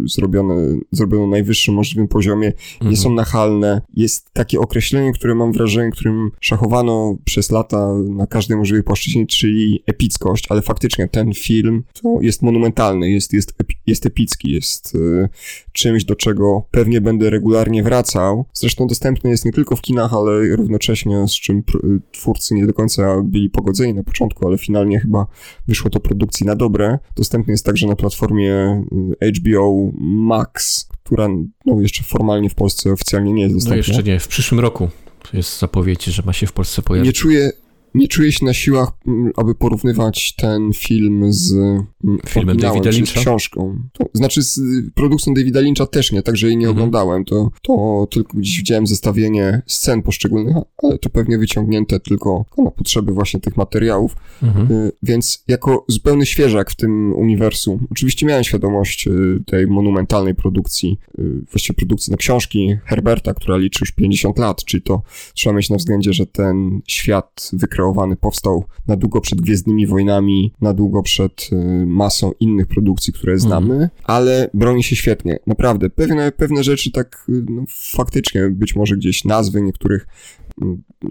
zrobione, 0.05 0.55
zrobione 0.91 1.23
na 1.23 1.31
najwyższym 1.31 1.75
możliwym 1.75 2.07
poziomie, 2.07 2.47
mhm. 2.47 2.91
nie 2.91 2.97
są 2.97 3.13
nachalne. 3.13 3.81
Jest 3.93 4.29
takie 4.47 4.59
określenie, 4.59 5.11
które 5.11 5.35
mam 5.35 5.51
wrażenie, 5.51 5.91
którym 5.91 6.31
szachowano 6.41 7.17
przez 7.25 7.51
lata 7.51 7.93
na 8.09 8.27
każdej 8.27 8.57
możliwej 8.57 8.83
płaszczyźnie, 8.83 9.27
czyli 9.27 9.83
epickość, 9.85 10.45
ale 10.49 10.61
faktycznie 10.61 11.07
ten 11.07 11.33
film 11.33 11.83
to 12.01 12.21
jest 12.21 12.41
monumentalny, 12.41 13.09
jest, 13.09 13.33
jest, 13.33 13.53
jest 13.87 14.05
epicki, 14.05 14.51
jest 14.51 14.95
y, 14.95 15.29
czymś, 15.71 16.03
do 16.05 16.15
czego 16.15 16.63
pewnie 16.71 17.01
będę 17.01 17.29
regularnie 17.29 17.83
wracał. 17.83 18.45
Zresztą 18.53 18.87
dostępny 18.87 19.29
jest 19.29 19.45
nie 19.45 19.51
tylko 19.51 19.75
w 19.75 19.81
kinach, 19.81 20.13
ale 20.13 20.55
równocześnie 20.55 21.27
z 21.27 21.33
czym 21.33 21.63
twórcy 22.11 22.55
nie 22.55 22.67
do 22.67 22.73
końca 22.73 23.21
byli 23.23 23.49
pogodzeni 23.49 23.93
na 23.93 24.03
początku, 24.03 24.47
ale 24.47 24.57
finalnie 24.57 24.99
chyba 24.99 25.27
wyszło 25.67 25.89
to 25.89 25.99
produkcji 25.99 26.45
na 26.45 26.55
dobre. 26.55 26.99
Dostępny 27.15 27.51
jest 27.51 27.65
także 27.65 27.87
na 27.87 27.95
platformie 27.95 28.83
y, 29.21 29.31
HBO 29.31 29.91
Max, 29.99 30.87
która 31.07 31.27
no, 31.65 31.81
jeszcze 31.81 32.03
formalnie 32.03 32.49
w 32.49 32.55
Polsce 32.55 32.91
oficjalnie 32.91 33.33
nie 33.33 33.41
jest 33.41 33.53
no 33.53 33.57
dostępna. 33.57 33.75
No 33.75 33.97
jeszcze 33.97 34.11
nie, 34.11 34.19
w 34.19 34.27
przyszłym 34.27 34.59
roku 34.59 34.89
jest 35.33 35.59
zapowiedź, 35.59 36.05
że 36.05 36.23
ma 36.25 36.33
się 36.33 36.47
w 36.47 36.53
Polsce 36.53 36.81
pojawić. 36.81 37.07
Nie 37.07 37.13
czuję, 37.13 37.51
nie 37.97 38.07
czuję 38.07 38.31
się 38.31 38.45
na 38.45 38.53
siłach, 38.53 38.91
mm, 39.07 39.31
aby 39.35 39.55
porównywać 39.55 40.35
ten 40.35 40.73
film 40.73 41.33
z 41.33 41.53
mm, 41.53 41.87
filmem 42.27 42.57
Davida 42.57 42.89
Lyncha. 42.89 43.21
Książką. 43.21 43.79
To, 43.93 44.05
znaczy 44.13 44.43
z 44.43 44.59
produkcją 44.95 45.33
Davida 45.33 45.59
Lyncha 45.59 45.85
też 45.85 46.11
nie, 46.11 46.23
także 46.23 46.47
jej 46.47 46.57
nie 46.57 46.67
mhm. 46.67 46.77
oglądałem. 46.77 47.25
To, 47.25 47.51
to 47.61 48.07
tylko 48.11 48.37
gdzieś 48.37 48.57
widziałem 48.57 48.87
zestawienie 48.87 49.61
scen 49.67 50.01
poszczególnych, 50.01 50.55
ale 50.83 50.97
to 50.97 51.09
pewnie 51.09 51.37
wyciągnięte 51.37 51.99
tylko 51.99 52.45
na 52.57 52.71
potrzeby 52.71 53.11
właśnie 53.11 53.39
tych 53.39 53.57
materiałów. 53.57 54.15
Mhm. 54.43 54.71
Y, 54.71 54.91
więc 55.03 55.43
jako 55.47 55.85
zupełny 55.87 56.25
świeżak 56.25 56.71
w 56.71 56.75
tym 56.75 57.13
uniwersum, 57.13 57.87
oczywiście 57.91 58.25
miałem 58.25 58.43
świadomość 58.43 59.07
y, 59.07 59.43
tej 59.45 59.67
monumentalnej 59.67 60.35
produkcji, 60.35 60.99
y, 61.19 61.23
właściwie 61.51 61.75
produkcji 61.75 62.11
na 62.11 62.17
książki 62.17 62.77
Herberta, 62.85 63.33
która 63.33 63.57
liczy 63.57 63.79
już 63.81 63.91
50 63.91 64.37
lat, 64.39 64.65
czyli 64.65 64.83
to 64.83 65.01
trzeba 65.33 65.55
mieć 65.55 65.69
na 65.69 65.77
względzie, 65.77 66.13
że 66.13 66.25
ten 66.25 66.81
świat 66.87 67.49
wykreowany 67.53 67.86
kreowany 67.87 68.15
powstał 68.15 68.63
na 68.87 68.95
długo 68.95 69.21
przed 69.21 69.41
Gwiezdnymi 69.41 69.87
Wojnami, 69.87 70.53
na 70.61 70.73
długo 70.73 71.03
przed 71.03 71.49
y, 71.51 71.85
masą 71.85 72.31
innych 72.39 72.67
produkcji, 72.67 73.13
które 73.13 73.39
znamy, 73.39 73.75
mm. 73.75 73.89
ale 74.03 74.49
broni 74.53 74.83
się 74.83 74.95
świetnie. 74.95 75.39
Naprawdę, 75.47 75.89
pewne, 75.89 76.31
pewne 76.31 76.63
rzeczy 76.63 76.91
tak 76.91 77.25
y, 77.29 77.45
no, 77.49 77.63
faktycznie, 77.69 78.49
być 78.49 78.75
może 78.75 78.97
gdzieś 78.97 79.25
nazwy 79.25 79.61
niektórych 79.61 80.07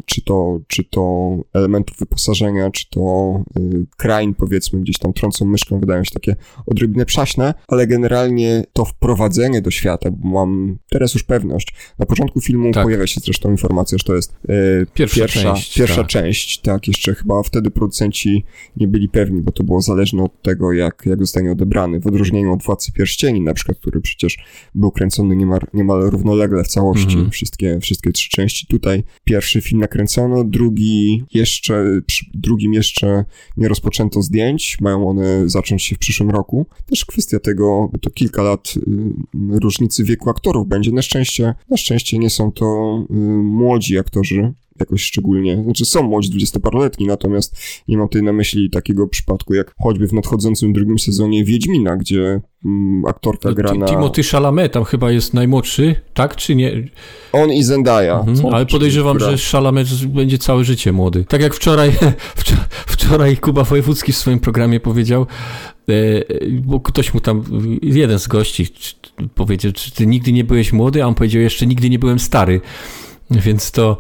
czy 0.05 0.23
to, 0.23 0.61
czy 0.67 0.85
to 0.85 1.37
elementów 1.53 1.97
wyposażenia, 1.99 2.71
czy 2.71 2.91
to 2.91 3.45
y, 3.59 3.87
krain, 3.97 4.35
powiedzmy, 4.35 4.81
gdzieś 4.81 4.99
tam 4.99 5.13
trącą 5.13 5.45
myszką, 5.45 5.81
wydają 5.81 6.05
się 6.05 6.11
takie 6.11 6.37
odrobinę 6.67 7.07
przaśne, 7.07 7.55
ale 7.69 7.87
generalnie 7.87 8.65
to 8.73 8.85
wprowadzenie 8.85 9.63
do 9.63 9.71
świata, 9.71 10.11
bo 10.11 10.29
mam 10.29 10.79
teraz 10.91 11.15
już 11.15 11.23
pewność. 11.23 11.75
Na 11.99 12.07
początku 12.07 12.41
filmu 12.41 12.73
tak. 12.73 12.85
pojawia 12.85 13.07
się 13.07 13.21
zresztą 13.21 13.51
informacja, 13.51 13.99
że 13.99 14.05
to 14.05 14.15
jest 14.15 14.33
y, 14.33 14.87
pierwsza, 14.95 15.21
pierwsza, 15.21 15.55
część, 15.55 15.75
pierwsza 15.79 15.97
tak. 15.97 16.07
część, 16.07 16.61
tak, 16.61 16.89
jeszcze 16.89 17.15
chyba 17.15 17.43
wtedy 17.43 17.71
producenci 17.71 18.45
nie 18.77 18.89
byli 18.89 19.09
pewni, 19.09 19.43
bo 19.43 19.53
to 19.53 19.65
było 19.65 19.81
zależne 19.81 20.23
od 20.23 20.43
tego, 20.43 20.73
jak, 20.73 21.03
jak 21.07 21.21
zostanie 21.21 21.53
odebrany, 21.53 22.01
w 22.01 22.07
odróżnieniu 22.07 22.53
od 22.53 22.63
Władcy 22.63 22.93
Pierścieni, 22.93 23.41
na 23.41 23.55
przykład, 23.55 23.79
który 23.79 24.01
przecież 24.01 24.39
był 24.75 24.91
kręcony 24.91 25.37
niemal, 25.37 25.61
niemal 25.75 26.11
równolegle 26.11 26.65
w 26.65 26.69
całości, 26.69 27.17
-hmm. 27.17 27.31
wszystkie, 27.31 27.81
wszystkie 27.81 28.13
trzy 28.13 28.31
części. 28.31 28.67
Tutaj 28.67 29.05
pierwsza 29.25 29.36
pierwszy 29.37 29.61
film 29.61 29.81
nakręcono, 29.81 30.45
drugi 30.45 31.25
jeszcze, 31.35 31.85
przy 32.07 32.27
drugim 32.35 32.75
jeszcze 32.75 33.25
nie 33.57 33.69
rozpoczęto 33.69 34.23
zdjęć, 34.23 34.81
mają 34.81 35.09
one 35.09 35.49
zacząć 35.49 35.83
się 35.83 35.97
w 35.97 35.99
przyszłym 35.99 36.31
roku. 36.31 36.67
Też 36.87 37.05
kwestia 37.05 37.39
tego, 37.39 37.89
bo 37.93 37.99
to 37.99 38.11
kilka 38.11 38.43
lat 38.43 38.75
y, 38.77 38.81
różnicy 39.61 40.05
wieku 40.05 40.31
aktorów 40.31 40.69
będzie. 40.69 40.93
Na 40.93 41.03
szczęście, 41.03 41.55
na 41.71 41.77
szczęście 41.77 42.19
nie 42.19 42.31
są 42.31 42.53
to 42.53 42.67
y, 43.11 43.15
młodzi 43.43 43.99
aktorzy, 43.99 44.53
jakoś 44.81 45.03
szczególnie, 45.03 45.63
znaczy 45.65 45.85
są 45.85 46.03
młodzi 46.03 46.31
dwudziestoparoletni, 46.31 47.07
natomiast 47.07 47.57
nie 47.89 47.99
mam 47.99 48.09
tutaj 48.09 48.23
na 48.23 48.33
myśli 48.33 48.71
takiego 48.71 49.09
przypadku 49.09 49.55
jak 49.55 49.75
choćby 49.83 50.07
w 50.09 50.13
nadchodzącym 50.13 50.73
drugim 50.73 50.99
sezonie 50.99 51.45
Wiedźmina, 51.45 51.97
gdzie 51.97 52.41
mm, 52.65 53.05
aktorka 53.07 53.53
gra 53.53 53.75
na... 53.75 53.87
Timothy 53.87 54.23
Chalamet 54.23 54.73
tam 54.73 54.85
chyba 54.85 55.11
jest 55.11 55.35
najmłodszy, 55.35 55.95
tak 56.15 56.37
czy 56.37 56.55
nie? 56.55 56.89
On 57.33 57.53
i 57.53 57.63
Zendaya. 57.63 58.11
Mhm, 58.29 58.55
ale 58.55 58.67
podejrzewam, 58.67 59.21
że 59.21 59.37
Chalamet 59.53 59.89
będzie 60.07 60.39
całe 60.39 60.65
życie 60.65 60.93
młody. 60.93 61.25
Tak 61.29 61.43
jak 61.43 61.55
wczoraj, 61.55 61.93
wczoraj 62.95 63.37
Kuba 63.37 63.65
Wojewódzki 63.65 64.13
w 64.13 64.17
swoim 64.17 64.39
programie 64.39 64.81
powiedział, 64.81 65.27
e, 65.89 65.95
bo 66.53 66.81
ktoś 66.81 67.15
mu 67.15 67.21
tam, 67.21 67.43
jeden 67.83 68.19
z 68.19 68.29
gości 68.29 68.67
powiedział, 69.35 69.73
czy 69.73 69.91
ty 69.91 70.07
nigdy 70.07 70.33
nie 70.33 70.45
byłeś 70.45 70.73
młody, 70.73 71.03
a 71.03 71.07
on 71.07 71.15
powiedział, 71.15 71.43
jeszcze 71.43 71.67
nigdy 71.67 71.91
nie 71.91 71.99
byłem 71.99 72.19
stary. 72.19 72.61
Więc 73.31 73.71
to, 73.71 73.99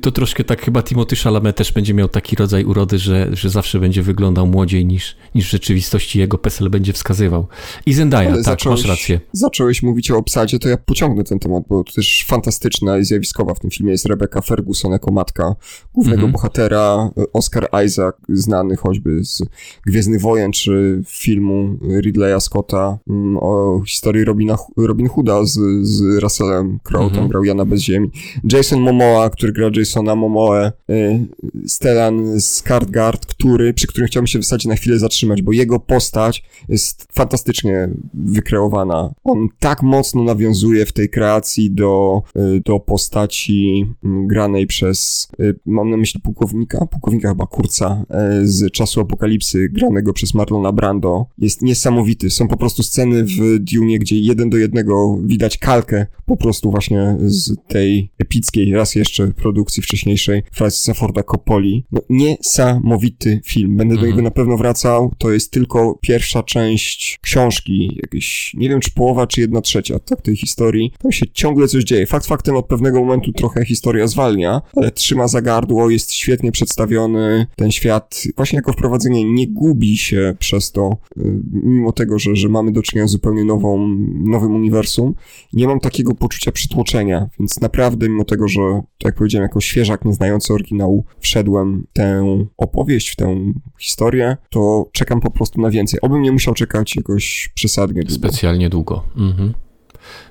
to 0.00 0.12
troszkę 0.12 0.44
tak 0.44 0.62
chyba 0.62 0.82
Timothy 0.82 1.16
Chalamet 1.16 1.56
też 1.56 1.72
będzie 1.72 1.94
miał 1.94 2.08
taki 2.08 2.36
rodzaj 2.36 2.64
urody, 2.64 2.98
że, 2.98 3.28
że 3.32 3.50
zawsze 3.50 3.80
będzie 3.80 4.02
wyglądał 4.02 4.46
młodziej 4.46 4.86
niż, 4.86 5.16
niż 5.34 5.46
w 5.46 5.50
rzeczywistości 5.50 6.18
jego 6.18 6.38
PESEL 6.38 6.70
będzie 6.70 6.92
wskazywał. 6.92 7.46
I 7.86 7.94
Zendaya, 7.94 8.26
Ale 8.26 8.36
tak, 8.36 8.44
zacząłeś, 8.44 8.80
masz 8.80 8.88
rację. 8.88 9.20
Zacząłeś 9.32 9.82
mówić 9.82 10.10
o 10.10 10.16
obsadzie, 10.16 10.58
to 10.58 10.68
ja 10.68 10.76
pociągnę 10.76 11.24
ten 11.24 11.38
temat, 11.38 11.62
bo 11.68 11.84
to 11.84 11.92
też 11.92 12.24
fantastyczna 12.28 12.98
i 12.98 13.04
zjawiskowa 13.04 13.54
w 13.54 13.58
tym 13.58 13.70
filmie 13.70 13.92
jest 13.92 14.06
Rebecca 14.06 14.40
Ferguson 14.40 14.92
jako 14.92 15.12
matka 15.12 15.54
głównego 15.94 16.26
-hmm. 16.26 16.32
bohatera, 16.32 17.10
Oscar 17.32 17.68
Isaac, 17.86 18.14
znany 18.28 18.76
choćby 18.76 19.24
z 19.24 19.42
Gwiezdnych 19.86 20.20
Wojen, 20.20 20.52
czy 20.52 21.02
filmu 21.06 21.78
Ridleya 22.00 22.40
Scotta 22.40 22.98
mm, 23.10 23.36
o 23.36 23.82
historii 23.86 24.24
Robina, 24.24 24.56
Robin 24.76 25.08
Hooda 25.08 25.44
z, 25.44 25.58
z 25.82 26.22
Russellem 26.22 26.78
Crowe, 26.82 27.04
-hmm. 27.04 27.10
tam 27.10 27.18
mhm. 27.18 27.28
grał 27.28 27.44
Jana 27.44 27.64
Bez 27.64 27.80
Ziemi. 27.80 28.10
Jason 28.52 28.80
Momoa, 28.80 29.30
który 29.30 29.52
gra 29.70 29.80
Jasona 29.80 30.14
Momoe, 30.14 30.72
y, 30.90 31.26
Stellan 31.66 32.36
Skarsgård, 32.36 33.26
który, 33.26 33.74
przy 33.74 33.86
którym 33.86 34.06
chciałbym 34.08 34.26
się 34.26 34.38
w 34.38 34.42
zasadzie 34.42 34.68
na 34.68 34.76
chwilę 34.76 34.98
zatrzymać, 34.98 35.42
bo 35.42 35.52
jego 35.52 35.80
postać 35.80 36.44
jest 36.68 37.06
fantastycznie 37.12 37.88
wykreowana. 38.14 39.14
On 39.24 39.48
tak 39.58 39.82
mocno 39.82 40.24
nawiązuje 40.24 40.86
w 40.86 40.92
tej 40.92 41.08
kreacji 41.08 41.70
do, 41.70 42.22
y, 42.36 42.60
do 42.64 42.80
postaci 42.80 43.86
mm, 44.04 44.26
granej 44.26 44.66
przez, 44.66 45.28
y, 45.40 45.58
mam 45.66 45.90
na 45.90 45.96
myśli 45.96 46.20
pułkownika, 46.20 46.86
pułkownika 46.86 47.28
chyba 47.28 47.46
Kurca 47.46 48.04
z 48.42 48.72
Czasu 48.72 49.00
Apokalipsy, 49.00 49.68
granego 49.68 50.12
przez 50.12 50.34
Marlona 50.34 50.72
Brando. 50.72 51.26
Jest 51.38 51.62
niesamowity. 51.62 52.30
Są 52.30 52.48
po 52.48 52.56
prostu 52.56 52.82
sceny 52.82 53.24
w 53.24 53.58
Dune, 53.58 53.98
gdzie 53.98 54.18
jeden 54.18 54.50
do 54.50 54.56
jednego 54.56 55.18
widać 55.24 55.58
kalkę 55.58 56.06
po 56.26 56.36
prostu 56.36 56.70
właśnie 56.70 57.16
z 57.20 57.56
tej 57.68 58.10
epickiej, 58.18 58.72
raz 58.72 58.94
jeszcze 58.94 59.28
produkcji 59.28 59.57
wcześniejszej 59.64 60.42
Francisa 60.52 60.94
Forda 60.94 61.22
Coppoli. 61.22 61.84
No, 61.92 62.00
niesamowity 62.08 63.40
film. 63.44 63.76
Będę 63.76 63.94
mhm. 63.94 64.00
do 64.00 64.06
niego 64.06 64.22
na 64.22 64.30
pewno 64.30 64.56
wracał. 64.56 65.12
To 65.18 65.32
jest 65.32 65.50
tylko 65.50 65.98
pierwsza 66.02 66.42
część 66.42 67.18
książki, 67.22 67.98
jakieś, 68.02 68.54
nie 68.54 68.68
wiem 68.68 68.80
czy 68.80 68.90
połowa, 68.90 69.26
czy 69.26 69.40
jedna 69.40 69.60
trzecia, 69.60 69.98
tak, 69.98 70.22
tej 70.22 70.36
historii. 70.36 70.92
Tam 71.02 71.12
się 71.12 71.26
ciągle 71.32 71.68
coś 71.68 71.84
dzieje. 71.84 72.06
Fakt 72.06 72.26
faktem 72.26 72.56
od 72.56 72.66
pewnego 72.66 73.00
momentu 73.00 73.32
trochę 73.32 73.64
historia 73.64 74.06
zwalnia, 74.06 74.62
ale 74.76 74.90
trzyma 74.90 75.28
za 75.28 75.42
gardło, 75.42 75.90
jest 75.90 76.12
świetnie 76.12 76.52
przedstawiony. 76.52 77.46
Ten 77.56 77.70
świat, 77.70 78.22
właśnie 78.36 78.56
jako 78.56 78.72
wprowadzenie, 78.72 79.24
nie 79.24 79.48
gubi 79.48 79.96
się 79.96 80.36
przez 80.38 80.72
to, 80.72 80.96
y, 81.18 81.40
mimo 81.52 81.92
tego, 81.92 82.18
że, 82.18 82.36
że 82.36 82.48
mamy 82.48 82.72
do 82.72 82.82
czynienia 82.82 83.08
z 83.08 83.18
zupełnie 83.18 83.44
nową, 83.44 83.96
nowym 84.24 84.54
uniwersum. 84.54 85.14
Nie 85.52 85.66
mam 85.66 85.80
takiego 85.80 86.14
poczucia 86.14 86.52
przytłoczenia, 86.52 87.28
więc 87.38 87.60
naprawdę 87.60 88.08
mimo 88.08 88.24
tego, 88.24 88.48
że, 88.48 88.60
tak 88.72 89.04
jak 89.04 89.14
powiedziałem, 89.14 89.37
jako 89.42 89.60
świeżak 89.60 90.04
nieznający 90.04 90.54
oryginału 90.54 91.04
wszedłem 91.20 91.86
w 91.90 91.92
tę 91.92 92.24
opowieść, 92.56 93.10
w 93.10 93.16
tę 93.16 93.36
historię, 93.78 94.36
to 94.50 94.88
czekam 94.92 95.20
po 95.20 95.30
prostu 95.30 95.60
na 95.60 95.70
więcej. 95.70 96.00
Obym 96.00 96.22
nie 96.22 96.32
musiał 96.32 96.54
czekać 96.54 96.96
jakoś 96.96 97.50
przesadnie. 97.54 98.02
Specjalnie 98.08 98.70
długo. 98.70 99.04
Mhm. 99.16 99.54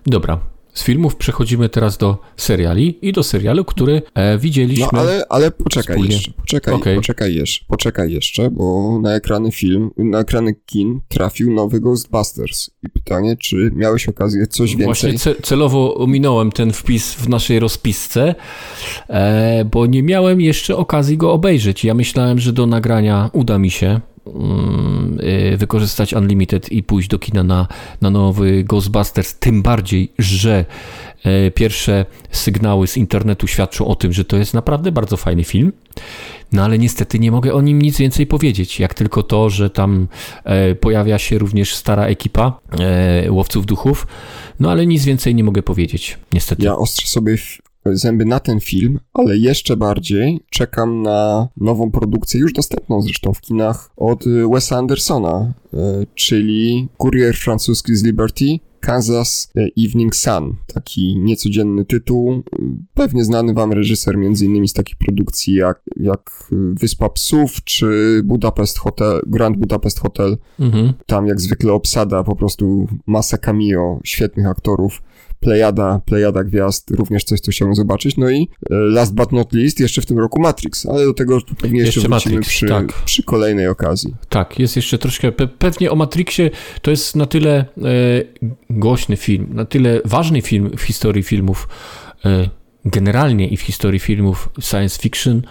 Dobra, 0.06 0.40
z 0.78 0.84
filmów 0.84 1.16
przechodzimy 1.16 1.70
teraz 1.70 1.98
do 1.98 2.18
seriali 2.38 3.00
i 3.02 3.14
do 3.14 3.24
serialu, 3.24 3.66
który 3.66 4.02
e, 4.14 4.38
widzieliśmy. 4.38 4.88
No 4.94 5.00
ale, 5.00 5.26
ale 5.30 5.52
poczekaj 5.52 5.96
wspólnie. 5.96 6.16
jeszcze, 6.16 6.32
poczekaj, 6.32 6.74
okay. 6.74 6.96
poczekaj 6.96 7.36
jeszcze, 7.36 7.66
poczekaj 7.68 8.12
jeszcze, 8.12 8.52
bo 8.52 9.00
na 9.02 9.16
ekrany 9.16 9.52
film, 9.52 9.90
na 9.98 10.20
ekrany 10.20 10.56
kin 10.66 11.00
trafił 11.08 11.54
nowy 11.54 11.80
Ghostbusters. 11.80 12.70
I 12.84 12.90
pytanie, 12.90 13.38
czy 13.38 13.72
miałeś 13.76 14.10
okazję 14.10 14.48
coś 14.48 14.70
więcej? 14.70 14.86
Właśnie 14.86 15.20
ce 15.20 15.36
celowo 15.42 15.96
ominąłem 15.96 16.52
ten 16.52 16.74
wpis 16.74 17.14
w 17.14 17.30
naszej 17.30 17.60
rozpisce, 17.60 18.36
e, 19.10 19.66
bo 19.66 19.86
nie 19.86 20.04
miałem 20.04 20.42
jeszcze 20.42 20.78
okazji 20.78 21.18
go 21.18 21.32
obejrzeć. 21.32 21.86
Ja 21.86 21.94
myślałem, 21.94 22.40
że 22.40 22.54
do 22.54 22.66
nagrania 22.66 23.30
uda 23.34 23.60
mi 23.60 23.72
się 23.72 24.02
wykorzystać 25.58 26.14
Unlimited 26.14 26.72
i 26.72 26.84
pójść 26.84 27.10
do 27.10 27.20
kina 27.20 27.44
na, 27.44 27.68
na 28.02 28.10
nowy 28.10 28.64
Ghostbusters, 28.64 29.36
tym 29.40 29.62
bardziej, 29.62 30.12
że 30.20 30.66
e, 31.24 31.52
pierwsze 31.52 32.06
sygnały 32.32 32.88
z 32.88 32.98
internetu 32.98 33.48
świadczą 33.48 33.88
o 33.88 33.96
tym, 33.96 34.14
że 34.14 34.26
to 34.26 34.38
jest 34.38 34.54
naprawdę 34.54 34.92
bardzo 34.92 35.18
fajny 35.18 35.44
film. 35.44 35.72
No 36.52 36.64
ale 36.64 36.80
niestety 36.80 37.20
nie 37.20 37.32
mogę 37.32 37.54
o 37.54 37.62
nim 37.62 37.82
nic 37.82 37.98
więcej 37.98 38.28
powiedzieć, 38.28 38.80
jak 38.80 38.94
tylko 38.94 39.24
to, 39.24 39.50
że 39.50 39.70
tam 39.70 40.08
e, 40.44 40.76
pojawia 40.76 41.18
się 41.18 41.38
również 41.38 41.76
stara 41.76 42.06
ekipa 42.06 42.60
e, 42.80 43.32
łowców 43.32 43.66
duchów. 43.66 44.08
No 44.60 44.72
ale 44.72 44.86
nic 44.86 45.06
więcej 45.06 45.36
nie 45.36 45.44
mogę 45.44 45.64
powiedzieć, 45.64 46.18
niestety. 46.34 46.64
Ja 46.64 46.76
ostrzę 46.76 47.08
sobie 47.08 47.38
zęby 47.94 48.26
na 48.26 48.40
ten 48.40 48.60
film, 48.60 49.00
ale 49.14 49.38
jeszcze 49.38 49.78
bardziej 49.78 50.40
czekam 50.50 51.02
na 51.02 51.48
nową 51.58 51.92
produkcję, 51.92 52.40
już 52.40 52.54
dostępną 52.54 53.02
zresztą 53.02 53.34
w 53.34 53.42
kinach, 53.42 53.90
od 53.98 54.24
Wesa 54.54 54.78
Andersona, 54.78 55.54
e, 55.74 56.06
czyli 56.16 56.88
Kurier 56.98 57.36
francuski 57.36 57.96
z 57.96 58.04
Liberty, 58.04 58.60
Kansas 58.80 59.52
Evening 59.78 60.16
Sun, 60.16 60.56
taki 60.74 61.18
niecodzienny 61.20 61.86
tytuł, 61.86 62.44
pewnie 62.94 63.26
znany 63.26 63.54
wam 63.54 63.74
reżyser 63.74 64.18
między 64.18 64.46
innymi 64.46 64.68
z 64.68 64.74
takich 64.74 64.96
produkcji 64.96 65.56
jak, 65.56 65.82
jak 65.96 66.50
Wyspa 66.52 67.10
Psów 67.10 67.64
czy 67.64 68.22
Budapest 68.24 68.80
Hotel, 68.80 69.22
Grand 69.28 69.58
Budapest 69.58 70.00
Hotel. 70.00 70.38
Mhm. 70.60 70.94
Tam 71.06 71.28
jak 71.28 71.42
zwykle 71.42 71.74
obsada 71.74 72.24
po 72.24 72.36
prostu 72.36 72.88
masa 73.08 73.38
cameo, 73.38 74.00
świetnych 74.04 74.48
aktorów 74.48 75.02
plejada, 75.40 76.02
plejada 76.06 76.44
gwiazd, 76.44 76.92
również 76.92 77.24
coś, 77.24 77.40
co 77.40 77.52
chciałbym 77.52 77.76
zobaczyć. 77.76 78.18
No 78.18 78.30
i 78.30 78.50
e, 78.70 78.76
last 78.76 79.16
but 79.16 79.32
not 79.32 79.54
least, 79.54 79.80
jeszcze 79.80 80.02
w 80.02 80.06
tym 80.06 80.20
roku 80.20 80.42
Matrix, 80.42 80.86
ale 80.86 81.06
do 81.06 81.14
tego 81.14 81.40
pewnie 81.62 81.80
jeszcze, 81.80 82.00
jeszcze 82.00 82.10
wrócimy 82.10 82.36
Matrix, 82.36 82.50
przy, 82.50 82.68
tak. 82.68 82.94
przy 83.06 83.24
kolejnej 83.24 83.68
okazji. 83.68 84.16
Tak, 84.30 84.60
jest 84.60 84.76
jeszcze 84.76 84.98
troszkę, 84.98 85.32
pe 85.32 85.48
pewnie 85.48 85.92
o 85.92 85.96
Matrixie 85.96 86.50
to 86.82 86.92
jest 86.92 87.16
na 87.16 87.26
tyle 87.26 87.56
e, 87.58 87.66
głośny 88.70 89.18
film, 89.18 89.48
na 89.54 89.66
tyle 89.66 90.02
ważny 90.06 90.42
film 90.42 90.72
w 90.78 90.82
historii 90.82 91.24
filmów, 91.24 91.68
e, 92.26 92.50
generalnie 92.90 93.48
i 93.48 93.58
w 93.58 93.62
historii 93.62 94.00
filmów 94.00 94.50
science 94.60 95.02
fiction, 95.02 95.42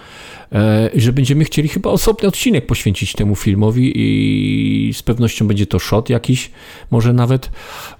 E, 0.52 0.90
że 0.94 1.12
będziemy 1.12 1.44
chcieli 1.44 1.68
chyba 1.68 1.90
osobny 1.90 2.28
odcinek 2.28 2.66
poświęcić 2.66 3.12
temu 3.12 3.36
filmowi 3.36 3.92
i 3.94 4.94
z 4.94 5.02
pewnością 5.02 5.48
będzie 5.48 5.66
to 5.66 5.78
shot 5.78 6.10
jakiś, 6.10 6.50
może 6.90 7.12
nawet. 7.12 7.50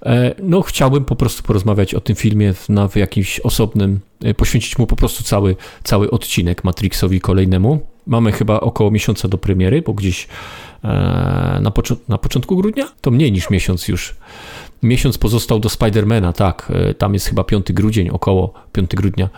E, 0.03 0.35
no, 0.43 0.63
chciałbym 0.63 1.05
po 1.05 1.17
prostu 1.17 1.43
porozmawiać 1.43 1.95
o 1.95 2.01
tym 2.01 2.17
filmie 2.17 2.55
na 2.69 2.89
jakimś 2.95 3.41
osobnym, 3.41 4.01
e, 4.25 4.35
poświęcić 4.35 4.79
mu 4.79 4.87
po 4.87 4.97
prostu 4.97 5.25
cały, 5.25 5.57
cały 5.85 6.11
odcinek 6.11 6.65
Matrixowi 6.65 7.21
kolejnemu. 7.21 7.81
Mamy 8.07 8.33
chyba 8.33 8.61
około 8.61 8.91
miesiąca 8.91 9.29
do 9.29 9.39
premiery, 9.39 9.83
bo 9.83 9.93
gdzieś 9.93 10.29
na, 11.61 11.73
na 12.09 12.19
początku 12.19 12.57
grudnia? 12.57 12.89
To 13.01 13.11
mniej 13.11 13.33
niż 13.33 13.51
miesiąc 13.51 13.89
już. 13.89 14.15
Miesiąc 14.83 15.19
pozostał 15.19 15.61
do 15.61 15.69
Spidermana, 15.69 16.33
tak. 16.33 16.73
Tam 16.99 17.15
jest 17.15 17.27
chyba 17.27 17.45
5 17.45 17.73
grudzień, 17.73 18.09
około 18.09 18.53
5 18.73 18.91
grudnia. 18.91 19.29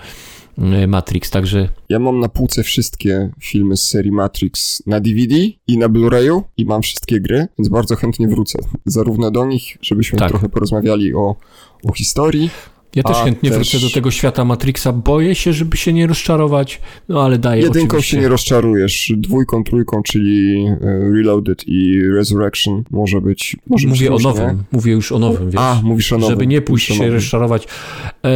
E, 0.59 0.87
Matrix, 0.87 1.31
także... 1.31 1.69
Ja 1.89 1.99
mam 1.99 2.21
na 2.21 2.29
półce 2.29 2.63
wszystkie 2.63 3.31
filmy 3.41 3.77
z 3.77 3.89
serii 3.89 4.13
Matrix 4.13 4.83
na 4.87 5.01
DVD 5.01 5.37
i 5.67 5.79
na 5.79 5.89
Blu-rayu 5.89 6.43
i 6.57 6.65
mam 6.65 6.83
wszystkie 6.83 7.21
gry, 7.21 7.47
więc 7.59 7.69
bardzo 7.69 7.97
chętnie 7.97 8.29
wrócę 8.29 8.59
zarówno 8.87 9.31
do 9.31 9.47
nich, 9.47 9.79
żebyśmy 9.83 10.19
tak. 10.19 10.29
trochę 10.29 10.49
porozmawiali 10.49 11.15
o, 11.15 11.37
o 11.85 11.93
historii, 11.93 12.51
ja 12.97 13.03
też 13.03 13.17
chętnie 13.17 13.51
też... 13.51 13.59
wrócę 13.59 13.87
do 13.87 13.91
tego 13.95 14.11
świata 14.11 14.45
Matrixa. 14.45 14.93
Boję 14.93 15.35
się, 15.35 15.53
żeby 15.53 15.77
się 15.77 15.93
nie 15.93 16.07
rozczarować, 16.07 16.81
no 17.09 17.23
ale 17.23 17.39
daję 17.39 17.63
Jedynką 17.63 17.97
oczywiście. 17.97 18.17
się 18.17 18.23
nie 18.23 18.29
rozczarujesz. 18.29 19.13
Dwójką, 19.17 19.65
trójką, 19.65 20.03
czyli 20.03 20.67
e, 20.67 20.77
Reloaded 21.15 21.65
i 21.67 22.03
Resurrection 22.03 22.85
może 22.91 23.21
być. 23.21 23.57
Może 23.67 23.89
Mówię 23.89 24.11
być 24.11 24.25
o 24.25 24.29
nowym. 24.29 24.63
Mówię 24.73 24.93
już 24.93 25.13
o 25.13 25.19
nowym, 25.19 25.51
wiesz. 25.51 25.61
A, 25.61 25.81
mówisz 25.83 26.13
o 26.13 26.19
nowym. 26.19 26.31
Żeby 26.31 26.47
nie 26.47 26.63
pójść 26.63 26.87
się 26.87 27.11
rozczarować. 27.11 27.69
E, 28.25 28.29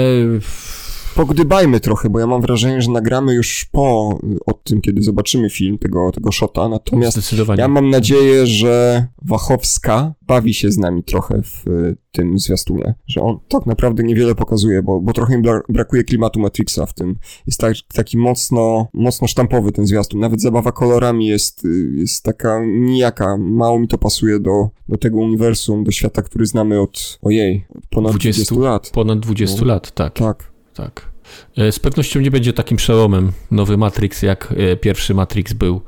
pogdybajmy 1.14 1.80
trochę, 1.80 2.10
bo 2.10 2.20
ja 2.20 2.26
mam 2.26 2.42
wrażenie, 2.42 2.82
że 2.82 2.90
nagramy 2.90 3.34
już 3.34 3.64
po 3.72 4.18
od 4.46 4.64
tym, 4.64 4.80
kiedy 4.80 5.02
zobaczymy 5.02 5.50
film 5.50 5.78
tego, 5.78 6.12
tego 6.12 6.32
shota, 6.32 6.68
natomiast 6.68 7.34
ja 7.56 7.68
mam 7.68 7.90
nadzieję, 7.90 8.46
że 8.46 9.06
Wachowska 9.24 10.14
bawi 10.26 10.54
się 10.54 10.70
z 10.70 10.78
nami 10.78 11.02
trochę 11.04 11.42
w 11.42 11.64
tym 12.12 12.38
zwiastunie, 12.38 12.94
że 13.06 13.20
on 13.20 13.38
tak 13.48 13.66
naprawdę 13.66 14.02
niewiele 14.02 14.34
pokazuje, 14.34 14.82
bo, 14.82 15.00
bo 15.00 15.12
trochę 15.12 15.38
mi 15.38 15.42
brakuje 15.68 16.04
klimatu 16.04 16.40
Matrixa 16.40 16.86
w 16.86 16.94
tym. 16.94 17.16
Jest 17.46 17.60
tak, 17.60 17.74
taki 17.94 18.18
mocno, 18.18 18.88
mocno 18.94 19.28
sztampowy 19.28 19.72
ten 19.72 19.86
zwiastun, 19.86 20.20
nawet 20.20 20.40
zabawa 20.40 20.72
kolorami 20.72 21.26
jest, 21.26 21.66
jest 21.94 22.24
taka 22.24 22.60
nijaka, 22.66 23.36
mało 23.36 23.78
mi 23.78 23.88
to 23.88 23.98
pasuje 23.98 24.40
do, 24.40 24.68
do 24.88 24.96
tego 24.96 25.18
uniwersum, 25.18 25.84
do 25.84 25.90
świata, 25.90 26.22
który 26.22 26.46
znamy 26.46 26.80
od, 26.80 27.18
ojej, 27.22 27.66
ponad 27.90 28.12
20, 28.12 28.54
20 28.54 28.70
lat. 28.70 28.90
Ponad 28.90 29.20
20 29.20 29.60
no, 29.60 29.66
lat, 29.66 29.92
tak. 29.92 30.12
Tak. 30.12 30.51
Tak. 30.74 31.08
E, 31.56 31.72
z 31.72 31.78
pewnością 31.78 32.20
nie 32.20 32.30
będzie 32.30 32.52
takim 32.52 32.76
przełomem 32.76 33.32
nowy 33.50 33.76
Matrix, 33.76 34.22
jak 34.22 34.54
e, 34.56 34.76
pierwszy 34.76 35.14
Matrix 35.14 35.52
był 35.52 35.80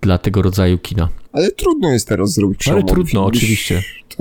dla 0.00 0.18
tego 0.18 0.42
rodzaju 0.42 0.78
kina. 0.78 1.08
Ale 1.32 1.50
trudno 1.50 1.92
jest 1.92 2.08
teraz 2.08 2.32
zrobić 2.32 2.58
przełom. 2.58 2.80
Ale 2.82 2.92
trudno, 2.92 3.24
oczywiście. 3.24 3.82
Tak. 4.08 4.18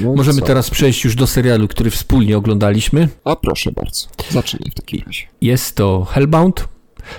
No 0.00 0.14
Możemy 0.16 0.40
co? 0.40 0.46
teraz 0.46 0.70
przejść 0.70 1.04
już 1.04 1.14
do 1.14 1.26
serialu, 1.26 1.68
który 1.68 1.90
wspólnie 1.90 2.36
oglądaliśmy. 2.36 3.08
A 3.24 3.36
proszę 3.36 3.72
bardzo, 3.72 4.06
zacznij 4.30 4.70
w 4.70 4.74
takim 4.74 5.02
razie. 5.06 5.22
Jest 5.40 5.76
to 5.76 6.04
Hellbound, 6.04 6.68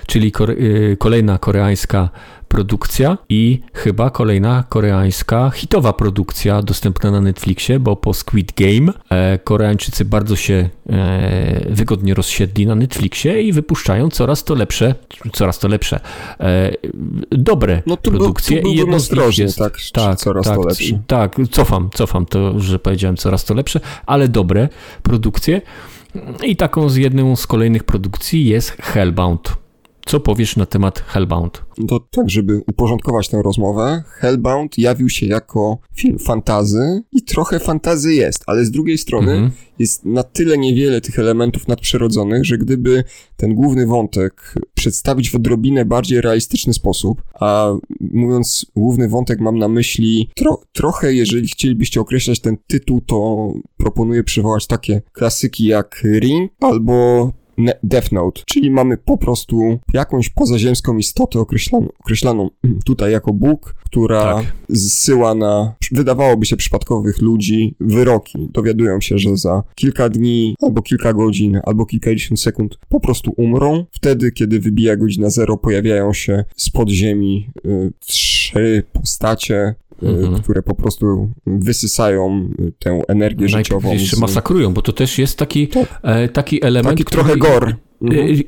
czyli 0.08 0.32
y, 0.50 0.98
kolejna 1.00 1.38
koreańska 1.38 2.10
produkcja 2.48 3.18
i 3.30 3.62
chyba 3.74 4.10
kolejna 4.10 4.64
koreańska 4.70 5.50
hitowa 5.50 5.94
produkcja 5.94 6.62
dostępna 6.62 7.12
na 7.12 7.22
Netflixie, 7.22 7.80
bo 7.80 7.96
po 7.96 8.14
Squid 8.14 8.54
Game 8.56 8.94
e, 9.10 9.40
Koreańczycy 9.40 10.06
bardzo 10.06 10.36
się 10.36 10.70
e, 10.90 11.66
wygodnie 11.70 12.14
rozsiedli 12.14 12.68
na 12.68 12.76
Netflixie 12.76 13.42
i 13.42 13.54
wypuszczają 13.54 14.10
coraz 14.10 14.44
to 14.44 14.56
lepsze, 14.56 14.96
coraz 15.34 15.60
to 15.60 15.68
lepsze, 15.68 16.00
e, 16.40 16.72
dobre 17.32 17.82
no, 17.86 17.98
tu 17.98 18.12
produkcje. 18.12 18.62
Był, 18.62 18.72
tu 18.72 18.78
i 18.78 18.88
nich 18.88 19.38
jest, 19.38 19.58
tak, 19.58 19.78
tak, 19.94 20.18
coraz 20.18 20.46
tak, 20.46 20.56
to 20.56 20.68
lepsze. 20.68 21.00
Tak, 21.08 21.36
cofam, 21.52 21.90
cofam 21.94 22.26
to, 22.26 22.60
że 22.60 22.80
powiedziałem 22.80 23.18
coraz 23.18 23.46
to 23.46 23.54
lepsze, 23.54 23.80
ale 24.06 24.28
dobre 24.28 24.70
produkcje. 25.04 25.62
I 26.44 26.56
taką 26.56 26.90
z 26.90 26.96
jedną 26.96 27.36
z 27.36 27.48
kolejnych 27.48 27.84
produkcji 27.84 28.46
jest 28.46 28.72
Hellbound. 28.72 29.67
Co 30.08 30.20
powiesz 30.20 30.56
na 30.56 30.66
temat 30.66 31.00
Hellbound? 31.00 31.62
To 31.88 32.00
tak, 32.00 32.30
żeby 32.30 32.62
uporządkować 32.68 33.30
tę 33.30 33.42
rozmowę, 33.42 34.04
Hellbound 34.08 34.78
jawił 34.78 35.10
się 35.10 35.26
jako 35.26 35.78
film 35.96 36.20
fantazy 36.20 37.04
i 37.12 37.22
trochę 37.24 37.60
fantazy 37.60 38.14
jest, 38.14 38.44
ale 38.46 38.66
z 38.66 38.72
drugiej 38.72 38.98
strony 38.98 39.32
mhm. 39.32 39.52
jest 39.80 40.06
na 40.06 40.24
tyle 40.24 40.58
niewiele 40.58 41.02
tych 41.02 41.20
elementów 41.20 41.68
nadprzyrodzonych, 41.68 42.46
że 42.46 42.58
gdyby 42.58 43.04
ten 43.38 43.56
główny 43.56 43.86
wątek 43.86 44.56
przedstawić 44.74 45.30
w 45.30 45.36
odrobinę 45.36 45.86
bardziej 45.86 46.22
realistyczny 46.22 46.74
sposób, 46.74 47.22
a 47.40 47.74
mówiąc 48.00 48.66
główny 48.76 49.10
wątek 49.10 49.40
mam 49.40 49.58
na 49.58 49.68
myśli 49.68 50.30
tro 50.36 50.62
trochę, 50.74 51.14
jeżeli 51.14 51.48
chcielibyście 51.48 52.02
określać 52.02 52.40
ten 52.40 52.58
tytuł, 52.68 53.02
to 53.02 53.52
proponuję 53.78 54.24
przywołać 54.24 54.68
takie 54.68 55.02
klasyki 55.12 55.66
jak 55.66 56.02
Ring 56.04 56.52
albo 56.62 57.32
Death 57.84 58.12
Note, 58.12 58.42
czyli 58.46 58.72
mamy 58.72 58.98
po 58.98 59.18
prostu 59.18 59.80
jakąś 59.94 60.30
pozaziemską 60.30 60.98
istotę 60.98 61.40
określaną, 61.40 61.88
określaną 62.00 62.50
tutaj 62.86 63.12
jako 63.12 63.34
Bóg, 63.34 63.76
która 63.86 64.36
tak. 64.36 64.46
zsyła 64.74 65.36
na, 65.36 65.76
wydawałoby 65.92 66.46
się, 66.46 66.58
przypadkowych 66.58 67.22
ludzi 67.22 67.76
wyroki. 67.80 68.50
Dowiadują 68.54 69.02
się, 69.02 69.18
że 69.18 69.38
za 69.38 69.64
kilka 69.76 70.10
dni, 70.10 70.56
albo 70.62 70.82
kilka 70.82 71.14
godzin, 71.14 71.60
albo 71.64 71.86
kilkadziesiąt 71.86 72.40
sekund 72.40 72.78
po 72.90 73.00
prostu 73.00 73.34
umrą. 73.38 73.86
Wtedy, 73.92 74.32
kiedy 74.32 74.60
wybija 74.60 74.96
godzina 74.96 75.30
zero, 75.30 75.58
pojawiają 75.58 76.14
się 76.14 76.44
z 76.56 76.70
podziemi 76.70 77.50
y, 77.66 77.92
trzy 78.00 78.84
postacie, 78.94 79.76
mhm. 80.02 80.42
które 80.42 80.62
po 80.62 80.76
prostu 80.76 81.32
wysysają 81.46 82.50
tę 82.80 83.02
energię 83.08 83.50
życiową. 83.50 84.00
Z... 84.00 84.20
masakrują, 84.20 84.74
bo 84.74 84.82
to 84.82 84.94
też 84.94 85.18
jest 85.18 85.38
taki, 85.38 85.68
tak. 85.68 86.00
e, 86.04 86.30
taki 86.30 86.66
element. 86.66 86.98
Taki 86.98 87.04
który, 87.04 87.24
trochę 87.24 87.38
gor. 87.38 87.76
Mhm. 88.02 88.44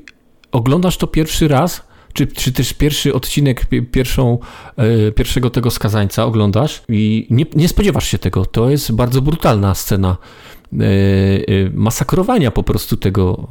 Oglądasz 0.51 0.97
to 0.97 1.07
pierwszy 1.07 1.47
raz, 1.47 1.83
czy, 2.13 2.27
czy 2.27 2.51
też 2.51 2.73
pierwszy 2.73 3.13
odcinek, 3.13 3.65
pierwszą, 3.91 4.37
e, 4.77 5.11
pierwszego 5.11 5.49
tego 5.49 5.71
skazańca 5.71 6.25
oglądasz 6.25 6.83
i 6.89 7.27
nie, 7.29 7.45
nie 7.55 7.67
spodziewasz 7.67 8.07
się 8.07 8.17
tego. 8.17 8.45
To 8.45 8.69
jest 8.69 8.91
bardzo 8.91 9.21
brutalna 9.21 9.75
scena 9.75 10.17
e, 10.73 10.77
masakrowania 11.73 12.51
po 12.51 12.63
prostu 12.63 12.97
tego 12.97 13.47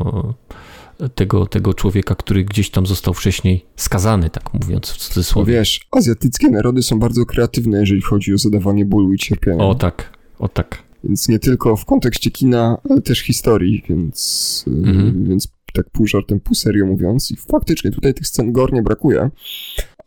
tego, 1.15 1.47
tego 1.47 1.75
człowieka, 1.75 2.15
który 2.15 2.45
gdzieś 2.45 2.71
tam 2.71 2.87
został 2.87 3.15
wcześniej 3.15 3.65
skazany, 3.77 4.31
tak 4.31 4.55
mówiąc 4.55 4.91
w 4.91 4.97
cudzysłowie. 4.97 5.53
Wiesz, 5.53 5.81
azjatyckie 5.91 6.51
narody 6.51 6.83
są 6.83 6.99
bardzo 6.99 7.27
kreatywne, 7.27 7.81
jeżeli 7.81 8.03
chodzi 8.03 8.35
o 8.35 8.39
zadawanie 8.39 8.85
bólu 8.85 9.13
i 9.13 9.19
cierpienia. 9.19 9.65
O 9.65 9.75
tak, 9.75 10.19
o 10.39 10.49
tak. 10.49 10.83
Więc 11.05 11.29
nie 11.29 11.39
tylko 11.39 11.77
w 11.77 11.85
kontekście 11.85 12.31
kina, 12.31 12.79
ale 12.91 13.03
też 13.03 13.21
historii, 13.21 13.85
więc, 13.89 14.65
mhm. 14.67 15.25
więc 15.29 15.49
tak 15.73 15.91
pół 15.91 16.07
żartem, 16.07 16.41
pół 16.41 16.55
serio 16.55 16.87
mówiąc. 16.87 17.31
I 17.31 17.37
faktycznie 17.37 17.91
tutaj 17.91 18.15
tych 18.15 18.27
scen 18.27 18.53
gor 18.53 18.73
nie 18.73 18.83
brakuje. 18.83 19.31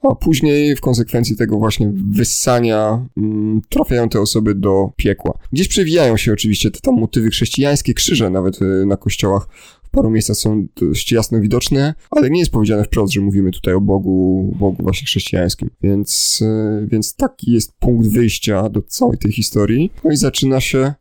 A 0.03 0.15
później 0.15 0.75
w 0.75 0.81
konsekwencji 0.81 1.35
tego 1.35 1.57
właśnie 1.57 1.91
wyssania 2.11 3.05
mm, 3.17 3.61
trafiają 3.69 4.09
te 4.09 4.21
osoby 4.21 4.55
do 4.55 4.91
piekła. 4.95 5.37
Gdzieś 5.51 5.67
przewijają 5.67 6.17
się 6.17 6.33
oczywiście 6.33 6.71
te 6.71 6.79
tam 6.79 6.95
motywy 6.95 7.29
chrześcijańskie, 7.29 7.93
krzyże 7.93 8.29
nawet 8.29 8.61
y, 8.61 8.85
na 8.85 8.97
kościołach 8.97 9.47
paru 9.91 10.09
miejscach 10.09 10.37
są 10.37 10.67
dość 10.75 11.11
jasno 11.11 11.41
widoczne, 11.41 11.93
ale 12.11 12.29
nie 12.29 12.39
jest 12.39 12.51
powiedziane 12.51 12.83
wprost, 12.83 13.13
że 13.13 13.21
mówimy 13.21 13.51
tutaj 13.51 13.73
o 13.73 13.81
Bogu, 13.81 14.51
Bogu 14.59 14.83
właśnie 14.83 15.05
chrześcijańskim. 15.05 15.69
Więc, 15.81 16.39
e, 16.41 16.87
więc 16.87 17.15
taki 17.15 17.51
jest 17.51 17.73
punkt 17.79 18.07
wyjścia 18.07 18.69
do 18.69 18.81
całej 18.81 19.17
tej 19.17 19.31
historii. 19.31 19.91
No 20.03 20.11
i 20.11 20.17
zaczyna 20.17 20.59
się 20.59 20.79
e, 20.79 20.93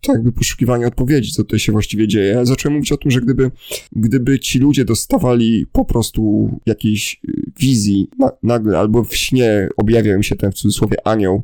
tak 0.00 0.14
jakby 0.14 0.32
poszukiwanie 0.32 0.86
odpowiedzi, 0.86 1.32
co 1.32 1.44
tutaj 1.44 1.58
się 1.58 1.72
właściwie 1.72 2.08
dzieje. 2.08 2.40
Zacząłem 2.42 2.74
mówić 2.74 2.92
o 2.92 2.96
tym, 2.96 3.10
że 3.10 3.20
gdyby, 3.20 3.50
gdyby 3.92 4.38
ci 4.40 4.58
ludzie 4.58 4.84
dostawali 4.84 5.66
po 5.72 5.84
prostu 5.84 6.50
jakiejś 6.66 7.20
e, 7.28 7.32
wizji 7.60 8.08
na, 8.18 8.30
nagle, 8.42 8.78
albo 8.78 9.04
w 9.04 9.16
śnie 9.16 9.68
objawiał 9.76 10.16
im 10.16 10.22
się 10.22 10.36
ten 10.36 10.52
w 10.52 10.54
cudzysłowie 10.54 10.96
anioł, 11.06 11.42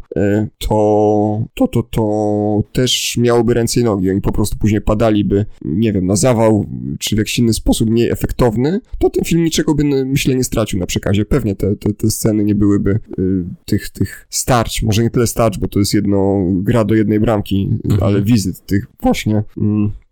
to, 0.59 1.45
to, 1.55 1.67
to, 1.67 1.83
to 1.83 2.63
też 2.73 3.17
miałoby 3.17 3.55
ręce 3.55 3.81
i 3.81 3.85
nogi. 3.85 4.11
Oni 4.11 4.21
po 4.21 4.33
prostu 4.33 4.57
później 4.59 4.81
padaliby, 4.81 5.47
nie 5.65 5.93
wiem, 5.93 6.07
na 6.07 6.17
zawał 6.17 6.67
czy 6.99 7.15
w 7.15 7.19
jakiś 7.19 7.39
inny 7.39 7.53
sposób 7.53 7.91
mniej 7.91 8.11
efektowny, 8.11 8.81
to 8.99 9.11
ten 9.11 9.25
film 9.25 9.45
niczego 9.45 9.75
by, 9.75 9.85
myślę, 10.05 10.35
nie 10.35 10.45
stracił 10.45 10.81
na 10.81 10.87
przekazie. 10.87 11.25
Pewnie 11.25 11.55
te, 11.55 11.77
te, 11.77 11.93
te 11.93 12.11
sceny 12.11 12.45
nie 12.45 12.55
byłyby 12.55 13.01
y, 13.19 13.45
tych, 13.65 13.91
tych 13.91 14.27
starć, 14.31 14.83
może 14.83 15.03
nie 15.03 15.11
tyle 15.11 15.27
starć, 15.27 15.59
bo 15.59 15.69
to 15.69 15.79
jest 15.79 15.95
jedno 15.95 16.45
gra 16.53 16.85
do 16.85 16.95
jednej 16.95 17.21
bramki, 17.21 17.69
mhm. 17.85 18.03
ale 18.03 18.23
wizyt 18.23 18.67
tych 18.67 18.87
właśnie 19.03 19.37
y, 19.37 19.63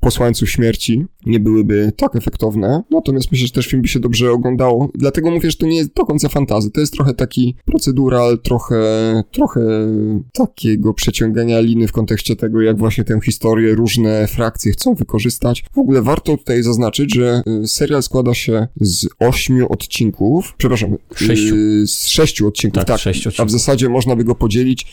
posłańców 0.07 0.51
śmierci 0.51 1.05
nie 1.27 1.41
byłyby 1.41 1.93
tak 1.97 2.17
efektowne. 2.17 2.83
Natomiast 2.91 3.33
myślę, 3.33 3.47
że 3.47 3.53
też 3.53 3.67
film 3.67 3.83
by 3.83 3.89
się 3.89 4.01
dobrze 4.01 4.33
oglądało. 4.33 4.89
Dlatego 4.95 5.31
mówię, 5.31 5.51
że 5.51 5.57
to 5.57 5.67
nie 5.67 5.77
jest 5.77 5.95
do 5.95 6.05
końca 6.05 6.29
fantazy. 6.29 6.71
To 6.71 6.81
jest 6.81 6.93
trochę 6.93 7.15
taki 7.15 7.57
procedural, 7.65 8.39
trochę, 8.39 8.77
trochę 9.31 9.61
takiego 10.33 10.95
przeciągania 10.95 11.61
liny 11.61 11.89
w 11.89 11.93
kontekście 11.93 12.37
tego, 12.37 12.61
jak 12.61 12.79
właśnie 12.79 13.05
tę 13.05 13.21
historię 13.25 13.75
różne 13.75 14.27
frakcje 14.27 14.73
chcą 14.73 14.95
wykorzystać. 14.95 15.65
W 15.73 15.79
ogóle 15.79 16.03
warto 16.03 16.37
tutaj 16.37 16.63
zaznaczyć, 16.63 17.15
że 17.15 17.43
y, 17.65 17.67
serial 17.67 18.03
składa 18.03 18.35
się 18.35 18.69
z 18.81 19.09
ośmiu 19.19 19.73
odcinków. 19.73 20.55
Przepraszam, 20.59 20.97
sześciu. 21.15 21.55
Y, 21.57 21.87
z 21.87 22.07
sześciu 22.07 22.49
odcinków, 22.49 22.85
tak. 22.85 23.03
tak. 23.03 23.07
odcinków. 23.07 23.41
A 23.41 23.45
w 23.45 23.51
zasadzie 23.51 23.89
można 23.89 24.17
by 24.17 24.25
go 24.25 24.35
podzielić 24.35 24.87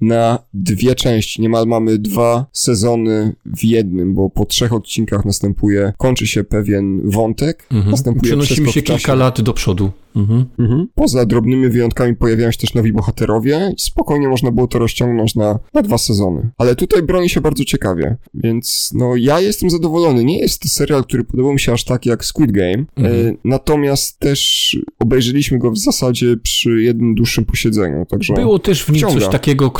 na 0.00 0.38
dwie 0.54 0.94
części. 0.94 1.42
Niemal 1.42 1.66
mamy 1.66 1.98
dwa 1.98 2.46
sezony 2.52 3.36
w 3.46 3.64
jednym, 3.64 4.14
bo 4.14 4.30
po 4.30 4.46
trzech 4.60 4.72
odcinkach 4.72 5.24
następuje, 5.24 5.92
kończy 5.98 6.26
się 6.26 6.44
pewien 6.44 7.10
wątek, 7.10 7.66
mhm. 7.70 7.90
następuje 7.90 8.32
Przenosimy 8.32 8.72
się 8.72 8.82
kilka 8.82 9.14
lat 9.14 9.40
do 9.40 9.52
przodu. 9.52 9.90
Mhm. 10.16 10.44
Mhm. 10.58 10.86
Poza 10.94 11.26
drobnymi 11.26 11.68
wyjątkami 11.68 12.16
pojawiają 12.16 12.50
się 12.50 12.58
też 12.58 12.74
nowi 12.74 12.92
bohaterowie 12.92 13.72
i 13.76 13.80
spokojnie 13.80 14.28
można 14.28 14.50
było 14.50 14.66
to 14.66 14.78
rozciągnąć 14.78 15.34
na, 15.34 15.58
na 15.74 15.82
dwa 15.82 15.98
sezony. 15.98 16.50
Ale 16.58 16.76
tutaj 16.76 17.02
broni 17.02 17.28
się 17.28 17.40
bardzo 17.40 17.64
ciekawie, 17.64 18.16
więc 18.34 18.90
no 18.94 19.16
ja 19.16 19.40
jestem 19.40 19.70
zadowolony. 19.70 20.24
Nie 20.24 20.38
jest 20.38 20.62
to 20.62 20.68
serial, 20.68 21.04
który 21.04 21.24
podobał 21.24 21.52
mi 21.52 21.60
się 21.60 21.72
aż 21.72 21.84
tak 21.84 22.06
jak 22.06 22.24
Squid 22.24 22.52
Game, 22.52 22.68
e, 22.68 22.84
mhm. 22.96 23.36
natomiast 23.44 24.18
też 24.18 24.76
obejrzeliśmy 24.98 25.58
go 25.58 25.70
w 25.70 25.78
zasadzie 25.78 26.36
przy 26.36 26.82
jednym 26.82 27.14
dłuższym 27.14 27.44
posiedzeniu, 27.44 28.06
także... 28.06 28.34
Było 28.34 28.58
też 28.58 28.84
w 28.84 28.88
nim 28.88 28.98
wciąga. 28.98 29.20
coś 29.20 29.28
takiego, 29.28 29.72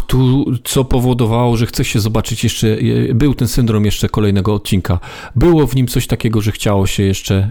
co 0.65 0.85
powodowało, 0.85 1.57
że 1.57 1.67
chce 1.67 1.85
się 1.85 2.01
zobaczyć 2.01 2.45
jeszcze, 2.45 2.79
e, 3.11 3.15
był 3.15 3.35
ten 3.35 3.49
syndrom 3.49 3.85
jeszcze 3.85 4.09
kolejnego 4.09 4.55
odcinka. 4.55 4.99
Było 5.37 5.67
w 5.67 5.77
nim 5.77 5.87
coś 5.87 6.07
takiego, 6.07 6.41
że 6.41 6.53
chciało 6.53 6.87
się 6.87 7.03
jeszcze 7.03 7.51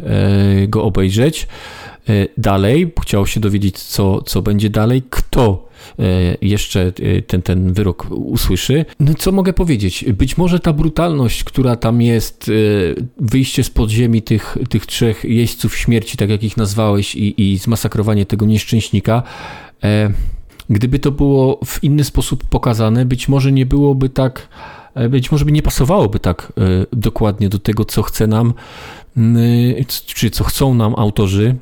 e, 0.64 0.68
go 0.68 0.84
obejrzeć. 0.84 1.48
Dalej, 2.38 2.92
chciało 3.02 3.26
się 3.26 3.40
dowiedzieć, 3.40 3.80
co, 3.80 4.22
co 4.22 4.42
będzie 4.42 4.70
dalej, 4.70 5.04
kto 5.10 5.70
jeszcze 6.42 6.92
ten, 7.28 7.42
ten 7.42 7.74
wyrok 7.74 8.08
usłyszy. 8.12 8.86
No 9.00 9.14
co 9.14 9.32
mogę 9.32 9.54
powiedzieć? 9.54 10.06
Być 10.14 10.38
może 10.38 10.60
ta 10.60 10.74
brutalność, 10.74 11.44
która 11.44 11.76
tam 11.76 12.02
jest, 12.02 12.52
wyjście 13.18 13.64
z 13.64 13.70
podziemi 13.70 14.22
tych, 14.22 14.58
tych 14.70 14.86
trzech 14.86 15.24
jeźdźców 15.24 15.78
śmierci, 15.78 16.18
tak 16.18 16.30
jak 16.30 16.44
ich 16.44 16.58
nazwałeś, 16.58 17.16
i, 17.16 17.52
i 17.52 17.58
zmasakrowanie 17.58 18.26
tego 18.26 18.46
nieszczęśnika, 18.46 19.24
gdyby 20.70 21.00
to 21.00 21.12
było 21.12 21.60
w 21.66 21.84
inny 21.84 22.04
sposób 22.04 22.44
pokazane, 22.44 23.06
być 23.06 23.28
może 23.28 23.52
nie 23.52 23.66
byłoby 23.66 24.10
tak 24.10 24.48
E, 25.00 25.10
być 25.10 25.32
może 25.32 25.46
by 25.46 25.52
nie 25.52 25.62
pasowałoby 25.62 26.20
tak 26.20 26.54
e, 26.58 26.86
dokładnie 26.94 27.50
do 27.50 27.60
tego, 27.60 27.86
co 27.86 28.04
chce 28.04 28.28
nam, 28.28 28.54
czy 30.06 30.30
co 30.30 30.44
chcą 30.44 30.74
nam 30.74 30.94
autorzy 30.98 31.56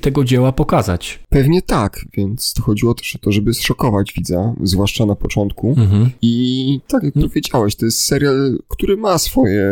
tego 0.00 0.24
dzieła 0.24 0.52
pokazać. 0.52 1.20
Pewnie 1.28 1.62
tak, 1.62 2.04
więc 2.16 2.52
to 2.54 2.62
chodziło 2.62 2.94
też 2.94 3.16
o 3.16 3.18
to, 3.18 3.32
żeby 3.32 3.54
zszokować 3.54 4.12
widza, 4.12 4.54
zwłaszcza 4.62 5.06
na 5.06 5.14
początku. 5.14 5.74
Mhm. 5.78 6.10
I 6.22 6.80
tak 6.88 7.02
jak 7.02 7.14
powiedziałeś, 7.14 7.76
to 7.76 7.84
jest 7.84 8.00
serial, 8.00 8.58
który 8.68 8.96
ma 8.96 9.18
swoje 9.18 9.62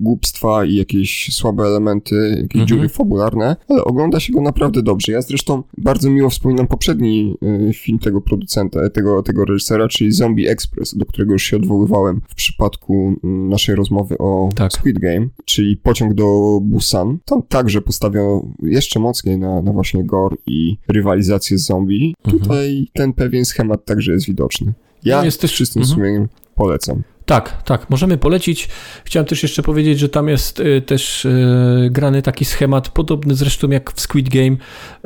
głupstwa 0.00 0.64
i 0.64 0.74
jakieś 0.74 1.34
słabe 1.34 1.64
elementy, 1.64 2.28
jakieś 2.30 2.60
mhm. 2.60 2.66
dziury 2.66 2.88
fabularne, 2.88 3.56
ale 3.68 3.84
ogląda 3.84 4.20
się 4.20 4.32
go 4.32 4.40
naprawdę 4.40 4.82
dobrze. 4.82 5.12
Ja 5.12 5.22
zresztą 5.22 5.62
bardzo 5.78 6.10
miło 6.10 6.30
wspominam 6.30 6.66
poprzedni 6.66 7.34
y, 7.68 7.72
film 7.72 7.98
tego 7.98 8.20
producenta, 8.20 8.90
tego, 8.90 9.22
tego 9.22 9.44
reżysera, 9.44 9.88
czyli 9.88 10.12
Zombie 10.12 10.48
Express, 10.48 10.96
do 10.96 11.06
którego 11.06 11.32
już 11.32 11.42
się 11.42 11.56
odwoływałem 11.56 12.20
w 12.28 12.34
przypadku 12.34 13.16
mm, 13.24 13.48
naszej 13.48 13.74
rozmowy 13.74 14.18
o 14.18 14.48
tak. 14.54 14.72
Squid 14.72 14.98
Game, 14.98 15.28
czyli 15.44 15.76
Pociąg 15.76 16.14
do 16.14 16.58
Busan. 16.62 17.18
Tam 17.24 17.42
także 17.42 17.80
postawiono 17.80 18.42
jeszcze 18.62 19.00
mocniej 19.00 19.38
na, 19.38 19.62
na 19.62 19.72
właśnie 19.72 20.04
gore 20.04 20.36
i 20.46 20.76
rywalizację 20.88 21.58
z 21.58 21.66
zombie. 21.66 22.14
Mhm. 22.24 22.42
Tutaj 22.42 22.88
ten 22.94 23.12
pewien 23.12 23.44
schemat 23.44 23.84
także 23.84 24.12
jest 24.12 24.26
widoczny. 24.26 24.74
Ja 25.04 25.18
no 25.18 25.24
jest 25.24 25.40
też... 25.40 25.54
czystym 25.54 25.82
mhm. 25.82 25.96
sumieniem 25.96 26.28
polecam. 26.54 27.02
Tak, 27.28 27.62
tak, 27.62 27.90
możemy 27.90 28.18
polecić. 28.18 28.68
Chciałem 29.04 29.26
też 29.26 29.42
jeszcze 29.42 29.62
powiedzieć, 29.62 29.98
że 29.98 30.08
tam 30.08 30.28
jest 30.28 30.60
y, 30.60 30.82
też 30.82 31.24
y, 31.24 31.88
grany 31.90 32.22
taki 32.22 32.44
schemat, 32.44 32.88
podobny 32.88 33.34
zresztą 33.34 33.70
jak 33.70 33.92
w 33.92 34.00
Squid 34.00 34.28
Game, 34.28 34.56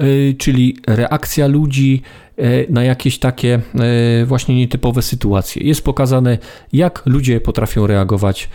y, 0.02 0.34
czyli 0.38 0.76
reakcja 0.86 1.46
ludzi 1.46 2.02
na 2.68 2.84
jakieś 2.84 3.18
takie 3.18 3.60
właśnie 4.26 4.56
nietypowe 4.56 5.02
sytuacje. 5.02 5.62
Jest 5.62 5.84
pokazane, 5.84 6.38
jak 6.72 7.02
ludzie 7.06 7.40
potrafią 7.40 7.86
reagować 7.86 8.48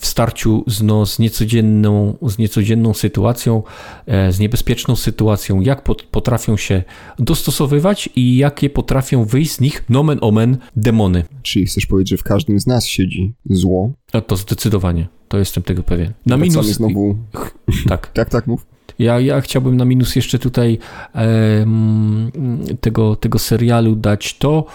w 0.00 0.06
starciu 0.06 0.64
z, 0.66 0.82
no, 0.82 1.06
z, 1.06 1.18
niecodzienną, 1.18 2.16
z 2.22 2.38
niecodzienną 2.38 2.94
sytuacją, 2.94 3.62
e, 4.06 4.32
z 4.32 4.38
niebezpieczną 4.38 4.96
sytuacją, 4.96 5.60
jak 5.60 5.82
potrafią 6.10 6.56
się 6.56 6.82
dostosowywać 7.18 8.08
i 8.16 8.36
jakie 8.36 8.70
potrafią 8.70 9.24
wyjść 9.24 9.52
z 9.52 9.60
nich 9.60 9.84
nomen 9.88 10.18
omen 10.20 10.56
demony. 10.76 11.24
Czyli 11.42 11.66
chcesz 11.66 11.86
powiedzieć, 11.86 12.10
że 12.10 12.16
w 12.16 12.22
każdym 12.22 12.60
z 12.60 12.66
nas 12.66 12.86
siedzi 12.86 13.34
zło? 13.50 13.92
A 14.12 14.20
to 14.20 14.36
zdecydowanie, 14.36 15.08
to 15.28 15.38
jestem 15.38 15.62
tego 15.62 15.82
pewien. 15.82 16.12
Na 16.26 16.36
minus... 16.36 16.66
znowu... 16.66 17.16
tak. 17.88 18.12
tak, 18.12 18.30
tak, 18.30 18.46
mów. 18.46 18.66
Ja, 18.98 19.20
ja 19.20 19.40
chciałbym 19.40 19.76
na 19.76 19.84
minus 19.84 20.16
jeszcze 20.16 20.38
tutaj 20.38 20.78
e, 21.14 21.66
tego, 22.80 23.16
tego 23.16 23.38
serialu 23.38 23.96
dać 23.96 24.38
to, 24.38 24.66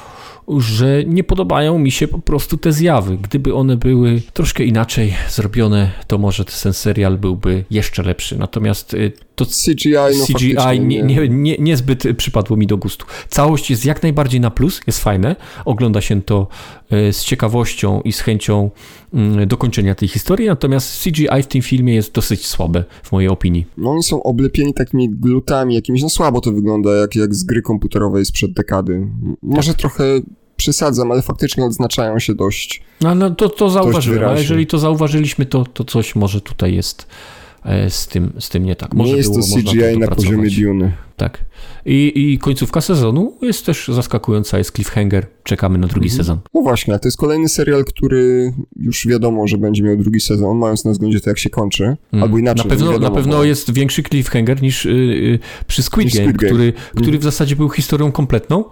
że 0.58 1.04
nie 1.04 1.24
podobają 1.24 1.80
mi 1.80 1.92
się 1.92 2.08
po 2.08 2.20
prostu 2.20 2.58
te 2.58 2.72
zjawy. 2.74 3.18
Gdyby 3.18 3.56
one 3.56 3.78
były 3.78 4.22
troszkę 4.34 4.64
inaczej 4.64 5.14
zrobione, 5.30 5.92
to 6.08 6.18
może 6.18 6.46
ten 6.46 6.74
serial 6.74 7.18
byłby 7.18 7.64
jeszcze 7.70 8.04
lepszy. 8.04 8.38
Natomiast 8.38 8.94
y, 8.94 9.12
to 9.36 9.46
CGI, 9.46 9.94
no 9.94 10.26
CGI 10.26 10.80
nie, 10.80 11.04
nie, 11.04 11.30
nie, 11.30 11.58
niezbyt 11.60 12.04
przypadło 12.18 12.58
mi 12.58 12.68
do 12.68 12.78
gustu. 12.78 13.06
Całość 13.30 13.70
jest 13.70 13.86
jak 13.86 14.04
najbardziej 14.04 14.42
na 14.42 14.52
plus, 14.52 14.82
jest 14.88 15.00
fajne. 15.00 15.36
Ogląda 15.66 16.02
się 16.02 16.22
to 16.22 16.48
y, 16.94 17.14
z 17.14 17.24
ciekawością 17.24 18.02
i 18.02 18.12
z 18.12 18.20
chęcią 18.20 18.72
mm, 19.14 19.48
dokończenia 19.48 19.96
tej 19.96 20.08
historii, 20.08 20.48
natomiast 20.48 21.04
CGI 21.04 21.44
w 21.44 21.48
tym 21.48 21.62
filmie 21.62 21.96
jest 21.96 22.12
dosyć 22.12 22.48
słabe, 22.48 22.84
w 23.04 23.12
mojej 23.12 23.30
opinii. 23.30 23.66
No 23.78 23.92
oni 23.92 24.04
są 24.04 24.24
oblepieni 24.24 24.74
takimi 24.74 25.10
glutami 25.10 25.76
jakimiś, 25.76 26.02
no 26.02 26.10
słabo 26.10 26.42
to 26.42 26.52
wygląda, 26.52 26.96
jak, 26.96 27.16
jak 27.16 27.36
z 27.36 27.44
gry 27.44 27.62
komputerowej 27.62 28.26
sprzed 28.26 28.54
dekady. 28.54 29.08
Może 29.42 29.72
tak. 29.72 29.80
trochę 29.80 30.04
przesadzam, 30.58 31.12
ale 31.12 31.22
faktycznie 31.22 31.66
odznaczają 31.66 32.20
się 32.20 32.36
dość. 32.36 32.82
No, 33.02 33.16
no 33.16 33.30
to, 33.30 33.50
to 33.50 33.70
zauważyłem, 33.70 34.30
a 34.30 34.38
jeżeli 34.38 34.68
to 34.68 34.78
zauważyliśmy, 34.78 35.46
to, 35.46 35.66
to 35.66 35.84
coś 35.84 36.16
może 36.16 36.42
tutaj 36.42 36.76
jest 36.76 37.08
e, 37.64 37.90
z 37.90 38.08
tym, 38.08 38.34
z 38.40 38.50
tym 38.50 38.66
nie 38.66 38.76
tak. 38.76 38.94
Może 38.94 39.12
nie 39.12 39.18
jest 39.18 39.34
to 39.34 39.40
CGI 39.56 39.98
na 40.00 40.08
poziomie 40.08 40.50
Dune. 40.50 41.07
Tak. 41.18 41.46
I, 41.86 42.12
I 42.16 42.38
końcówka 42.38 42.82
sezonu 42.82 43.38
jest 43.42 43.66
też 43.66 43.88
zaskakująca, 43.88 44.58
jest 44.58 44.72
cliffhanger, 44.72 45.28
czekamy 45.44 45.78
na 45.78 45.88
drugi 45.88 46.08
mhm. 46.08 46.18
sezon. 46.18 46.40
No 46.54 46.62
właśnie, 46.62 47.00
to 47.00 47.08
jest 47.08 47.18
kolejny 47.18 47.50
serial, 47.50 47.86
który 47.86 48.54
już 48.76 49.08
wiadomo, 49.08 49.48
że 49.48 49.58
będzie 49.58 49.84
miał 49.84 49.98
drugi 49.98 50.20
sezon, 50.20 50.58
mając 50.58 50.86
na 50.86 50.92
względzie 50.92 51.20
to, 51.20 51.30
jak 51.30 51.40
się 51.40 51.50
kończy, 51.50 51.84
mm. 51.84 52.24
albo 52.24 52.38
inaczej. 52.38 52.66
Na 52.66 52.70
pewno, 52.70 52.92
wiadomo, 52.92 53.10
na 53.10 53.16
pewno 53.16 53.38
bo... 53.38 53.44
jest 53.44 53.74
większy 53.74 54.04
cliffhanger 54.04 54.62
niż 54.62 54.86
yy, 54.86 55.40
przy 55.68 55.84
Squid 55.84 56.14
Game, 56.14 56.24
Squid 56.24 56.38
Game. 56.38 56.52
który, 56.52 56.74
który 56.92 57.10
mm. 57.10 57.20
w 57.20 57.24
zasadzie 57.24 57.56
był 57.56 57.70
historią 57.70 58.12
kompletną, 58.12 58.64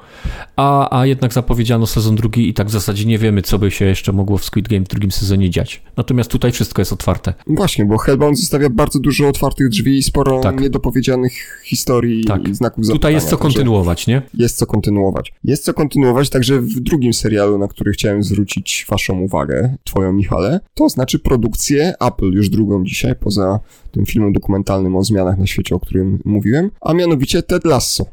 a, 0.56 1.00
a 1.00 1.06
jednak 1.06 1.34
zapowiedziano 1.34 1.88
sezon 1.88 2.16
drugi 2.16 2.50
i 2.50 2.54
tak 2.54 2.68
w 2.68 2.72
zasadzie 2.72 3.06
nie 3.06 3.18
wiemy, 3.18 3.42
co 3.42 3.60
by 3.60 3.72
się 3.72 3.86
jeszcze 3.86 4.14
mogło 4.14 4.38
w 4.38 4.46
Squid 4.46 4.68
Game 4.68 4.82
w 4.86 4.88
drugim 4.88 5.12
sezonie 5.12 5.50
dziać. 5.50 5.82
Natomiast 5.98 6.32
tutaj 6.32 6.52
wszystko 6.52 6.82
jest 6.82 6.94
otwarte. 6.94 7.34
Właśnie, 7.48 7.86
bo 7.86 7.98
Hellbound 7.98 8.40
zostawia 8.40 8.70
bardzo 8.70 9.00
dużo 9.00 9.28
otwartych 9.28 9.70
drzwi 9.70 9.98
i 9.98 10.04
sporo 10.04 10.40
tak. 10.40 10.62
niedopowiedzianych 10.62 11.62
historii 11.66 12.26
tak. 12.26 12.35
I 12.38 12.56
znaków 12.56 12.86
zapytania. 12.86 13.00
Tutaj 13.00 13.14
jest 13.14 13.30
co 13.30 13.38
kontynuować, 13.38 14.08
nie? 14.08 14.22
Jest 14.34 14.58
co 14.58 14.66
kontynuować. 14.66 15.34
Jest 15.44 15.64
co 15.64 15.74
kontynuować, 15.74 16.30
także 16.30 16.62
w 16.62 16.80
drugim 16.80 17.14
serialu, 17.14 17.58
na 17.58 17.68
który 17.68 17.92
chciałem 17.92 18.24
zwrócić 18.24 18.86
waszą 18.90 19.20
uwagę, 19.20 19.76
twoją 19.84 20.14
Michale, 20.14 20.60
to 20.74 20.90
znaczy 20.90 21.20
produkcję 21.20 21.94
Apple, 22.00 22.32
już 22.32 22.50
drugą 22.50 22.84
dzisiaj, 22.84 23.16
poza 23.16 23.60
tym 23.96 24.06
filmem 24.06 24.34
dokumentalnym 24.34 24.96
o 24.96 25.04
zmianach 25.04 25.38
na 25.38 25.46
świecie, 25.46 25.76
o 25.76 25.80
którym 25.80 26.20
mówiłem, 26.26 26.72
a 26.82 26.94
mianowicie 26.94 27.44
Ted 27.44 27.66
Lasso. 27.66 28.06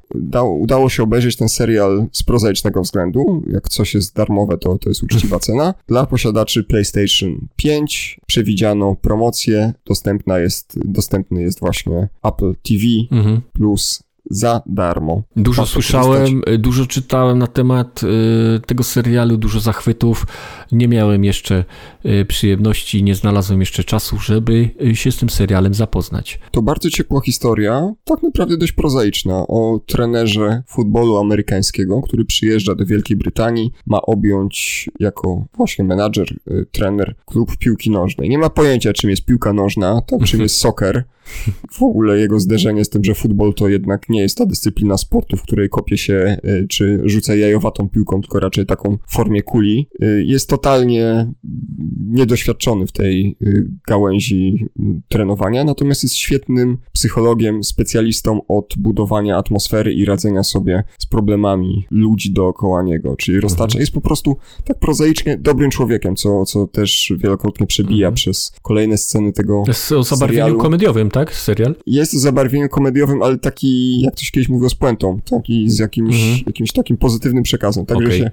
udało 0.59 0.89
się 0.89 1.03
obejrzeć 1.03 1.37
ten 1.37 1.49
serial 1.49 2.07
z 2.13 2.23
prozaicznego 2.23 2.83
względu. 2.83 3.43
Jak 3.47 3.69
coś 3.69 3.95
jest 3.95 4.17
darmowe, 4.17 4.59
to, 4.59 4.79
to 4.79 4.89
jest 4.89 5.03
uczciwa 5.03 5.39
cena. 5.47 5.75
Dla 5.89 6.07
posiadaczy 6.07 6.65
PlayStation 6.65 7.49
5 7.57 8.21
przewidziano 8.27 8.97
promocję. 8.97 9.73
Dostępna 9.87 10.39
jest, 10.39 10.79
dostępny 10.85 11.43
jest 11.43 11.61
właśnie 11.61 12.09
Apple 12.23 12.55
TV 12.63 12.85
mhm. 13.11 13.41
plus 13.53 14.03
za 14.31 14.63
darmo. 14.67 15.23
Dużo 15.37 15.67
słyszałem, 15.67 16.43
dużo 16.59 16.87
czytałem 16.87 17.39
na 17.39 17.47
temat 17.47 18.01
y, 18.03 18.61
tego 18.67 18.83
serialu, 18.83 19.37
dużo 19.37 19.61
zachwytów. 19.61 20.27
Nie 20.73 20.89
miałem 20.89 21.25
jeszcze 21.25 21.65
y, 22.07 22.25
przyjemności, 22.25 23.03
nie 23.03 23.15
znalazłem 23.15 23.61
jeszcze 23.61 23.85
czasu, 23.85 24.19
żeby 24.19 24.69
y, 24.83 24.97
się 24.97 25.13
z 25.13 25.17
tym 25.17 25.31
serialem 25.31 25.75
zapoznać. 25.75 26.41
To 26.51 26.63
bardzo 26.63 26.91
ciepła 26.91 27.21
historia, 27.21 27.93
tak 28.05 28.23
naprawdę 28.23 28.57
dość 28.57 28.73
prozaiczna, 28.73 29.47
o 29.49 29.81
trenerze 29.87 30.63
futbolu 30.69 31.17
amerykańskiego, 31.17 32.03
który 32.03 32.25
przyjeżdża 32.25 32.75
do 32.75 32.87
Wielkiej 32.87 33.17
Brytanii, 33.17 33.73
ma 33.87 34.03
objąć 34.03 34.91
jako 35.01 35.45
właśnie 35.57 35.85
menadżer, 35.85 36.27
trener 36.73 37.15
klub 37.25 37.57
piłki 37.57 37.91
nożnej. 37.91 38.29
Nie 38.29 38.39
ma 38.39 38.51
pojęcia, 38.51 38.93
czym 38.93 39.11
jest 39.11 39.25
piłka 39.25 39.53
nożna, 39.53 40.01
tak, 40.07 40.25
czym 40.25 40.41
jest 40.41 40.57
soccer. 40.57 41.05
W 41.73 41.83
ogóle 41.83 42.19
jego 42.19 42.41
zderzenie 42.41 42.85
z 42.85 42.89
tym, 42.89 43.05
że 43.05 43.15
futbol 43.15 43.55
to 43.55 43.69
jednak 43.69 44.09
nie 44.13 44.21
jest 44.21 44.39
ta 44.39 44.47
dyscyplina 44.47 44.97
sportu, 44.97 45.37
w 45.37 45.43
której 45.43 45.69
kopie 45.69 45.99
się 45.99 46.15
e, 46.15 46.67
czy 46.69 47.01
rzuca 47.05 47.35
jajowatą 47.35 47.89
piłką, 47.89 48.21
tylko 48.21 48.41
raczej 48.41 48.67
taką 48.67 48.99
w 49.07 49.15
formie 49.15 49.43
kuli, 49.43 49.89
e, 50.01 50.07
jest 50.07 50.49
totalnie 50.49 51.33
niedoświadczony 52.11 52.87
w 52.87 52.93
tej 52.93 53.37
e, 53.47 53.51
gałęzi 53.89 54.67
trenowania, 55.09 55.65
natomiast 55.65 56.03
jest 56.03 56.15
świetnym 56.15 56.79
psychologiem, 56.93 57.65
specjalistą 57.65 58.47
od 58.47 58.75
budowania 58.79 59.37
atmosfery 59.37 59.93
i 59.93 60.05
radzenia 60.05 60.43
sobie 60.43 60.85
z 60.99 61.07
problemami 61.07 61.87
ludzi 61.91 62.33
dookoła 62.33 62.83
niego, 62.83 63.17
czyli 63.17 63.41
roztacza. 63.41 63.65
Mhm. 63.65 63.81
Jest 63.81 63.93
po 63.93 64.01
prostu 64.01 64.37
tak 64.65 64.79
prozaicznie 64.79 65.39
dobrym 65.39 65.71
człowiekiem, 65.71 66.17
co, 66.17 66.45
co 66.45 66.67
też 66.67 67.13
wielokrotnie 67.17 67.67
przebija 67.67 68.07
mhm. 68.07 68.15
przez 68.15 68.53
kolejne 68.63 68.99
sceny 68.99 69.33
tego 69.33 69.65
Jest 69.67 69.93
o 69.93 70.03
zabarwieniu 70.03 70.59
komediowym, 70.59 71.11
tak? 71.11 71.35
Serial? 71.35 71.75
Jest 71.87 72.15
o 72.15 72.19
zabarwieniu 72.19 72.69
komediowym, 72.69 73.23
ale 73.23 73.39
taki 73.39 74.02
jak 74.03 74.15
ktoś 74.15 74.31
kiedyś 74.31 74.49
mówił 74.49 74.69
z 74.69 74.75
puentą, 74.75 75.21
taki 75.31 75.71
z 75.71 75.79
jakimś, 75.79 76.23
mhm. 76.23 76.43
jakimś 76.47 76.73
takim 76.73 76.97
pozytywnym 76.97 77.43
przekazem. 77.43 77.87
Także 77.87 78.07
okay. 78.07 78.19
się 78.19 78.31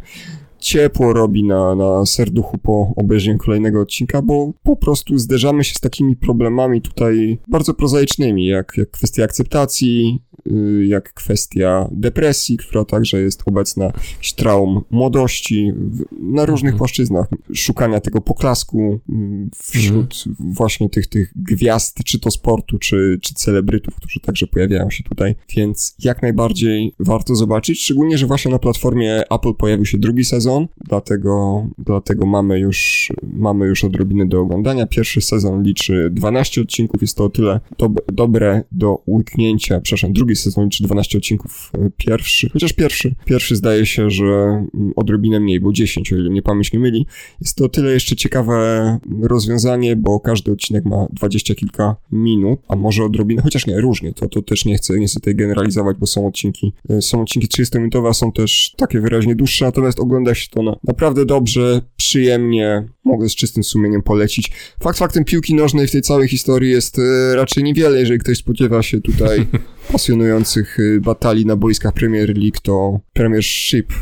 ciepło 0.59 1.13
robi 1.13 1.43
na, 1.43 1.75
na 1.75 2.05
serduchu 2.05 2.57
po 2.57 2.93
obejrzeniu 2.95 3.37
kolejnego 3.37 3.81
odcinka, 3.81 4.21
bo 4.21 4.53
po 4.63 4.75
prostu 4.75 5.17
zderzamy 5.17 5.63
się 5.63 5.73
z 5.75 5.79
takimi 5.79 6.15
problemami 6.15 6.81
tutaj 6.81 7.37
bardzo 7.47 7.73
prozaicznymi, 7.73 8.45
jak, 8.45 8.73
jak 8.77 8.91
kwestia 8.91 9.23
akceptacji, 9.23 10.21
y, 10.47 10.85
jak 10.85 11.13
kwestia 11.13 11.89
depresji, 11.91 12.57
która 12.57 12.85
także 12.85 13.21
jest 13.21 13.43
obecna, 13.45 13.85
jakiś 13.85 14.33
traum 14.33 14.81
młodości, 14.91 15.73
na 16.11 16.45
różnych 16.45 16.73
mhm. 16.73 16.77
płaszczyznach, 16.77 17.27
szukania 17.55 17.99
tego 18.01 18.21
poklasku 18.21 18.99
mm, 19.09 19.49
wśród 19.55 20.23
mhm. 20.27 20.53
właśnie 20.53 20.89
tych, 20.89 21.07
tych 21.07 21.33
gwiazd, 21.35 22.03
czy 22.03 22.19
to 22.19 22.31
sportu, 22.31 22.79
czy, 22.79 23.19
czy 23.21 23.33
celebrytów, 23.33 23.95
którzy 23.95 24.19
także 24.19 24.47
pojawiają 24.47 24.89
się 24.89 25.03
tutaj, 25.03 25.35
więc 25.55 25.95
jak 25.99 26.21
najbardziej 26.21 26.93
warto 26.99 27.35
zobaczyć, 27.35 27.81
szczególnie, 27.81 28.17
że 28.17 28.27
właśnie 28.27 28.51
na 28.51 28.59
platformie 28.59 29.23
Apple 29.31 29.53
pojawił 29.53 29.85
się 29.85 29.97
drugi 29.97 30.25
sezon, 30.25 30.67
dlatego, 30.87 31.65
dlatego 31.77 32.25
mamy 32.25 32.59
już, 32.59 33.11
mamy 33.33 33.65
już 33.65 33.83
odrobinę 33.83 34.25
do 34.27 34.41
oglądania. 34.41 34.87
Pierwszy 34.87 35.21
sezon 35.21 35.63
liczy 35.63 36.09
12 36.11 36.61
odcinków, 36.61 37.01
jest 37.01 37.17
to 37.17 37.25
o 37.25 37.29
tyle 37.29 37.59
do, 37.77 37.89
dobre 38.13 38.63
do 38.71 39.03
łyknięcia, 39.07 39.81
przepraszam, 39.81 40.13
drugi 40.13 40.35
sezon 40.35 40.63
liczy 40.63 40.83
12 40.83 41.17
odcinków, 41.17 41.71
e, 41.77 41.89
pierwszy, 41.97 42.49
chociaż 42.49 42.73
pierwszy, 42.73 43.15
pierwszy 43.25 43.55
zdaje 43.55 43.85
się, 43.85 44.09
że 44.09 44.23
mm, 44.25 44.93
odrobinę 44.95 45.39
mniej, 45.39 45.59
bo 45.59 45.71
10, 45.71 46.13
o 46.13 46.15
ile 46.15 46.29
mnie 46.29 46.41
pamięć 46.41 46.73
nie 46.73 46.79
myli. 46.79 47.05
Jest 47.41 47.55
to 47.55 47.69
tyle 47.69 47.91
jeszcze 47.91 48.15
ciekawe 48.15 48.99
rozwiązanie, 49.21 49.95
bo 49.95 50.19
każdy 50.19 50.51
odcinek 50.51 50.85
ma 50.85 51.07
20 51.13 51.55
kilka 51.55 51.95
minut, 52.11 52.59
a 52.67 52.75
może 52.75 53.03
odrobinę, 53.03 53.41
chociaż 53.41 53.67
nie, 53.67 53.81
różnie, 53.81 54.13
to, 54.13 54.27
to 54.27 54.41
też 54.41 54.65
nie 54.65 54.77
chcę, 54.77 54.99
nie 54.99 55.07
chcę 55.07 55.19
tutaj 55.19 55.35
generalizować, 55.35 55.97
bo 55.97 56.05
są 56.05 56.27
odcinki, 56.27 56.73
e, 56.89 57.01
są 57.01 57.21
odcinki 57.21 57.47
30-minutowe, 57.47 58.09
a 58.09 58.13
są 58.13 58.31
też 58.31 58.73
takie 58.77 58.99
wyraźnie 59.01 59.35
dłuższe, 59.35 59.65
natomiast 59.65 59.99
ogląda 59.99 60.35
się 60.35 60.47
to 60.49 60.63
na, 60.63 60.75
naprawdę 60.83 61.25
dobrze, 61.25 61.81
przyjemnie, 61.97 62.87
mogę 63.05 63.29
z 63.29 63.35
czystym 63.35 63.63
sumieniem 63.63 64.01
polecić. 64.01 64.51
Fakt 64.83 64.99
faktem 64.99 65.25
piłki 65.25 65.55
nożnej 65.55 65.87
w 65.87 65.91
tej 65.91 66.01
całej 66.01 66.27
historii 66.27 66.71
jest 66.71 66.99
e, 66.99 67.35
raczej 67.35 67.63
niewiele, 67.63 67.99
jeżeli 67.99 68.19
ktoś 68.19 68.37
spodziewa 68.37 68.83
się 68.83 69.01
tutaj 69.01 69.47
pasjonujących 69.91 70.77
e, 70.79 70.99
batalii 70.99 71.45
na 71.45 71.55
boiskach 71.55 71.93
Premier 71.93 72.37
League, 72.37 72.57
to 72.63 72.99
Premiership 73.13 73.93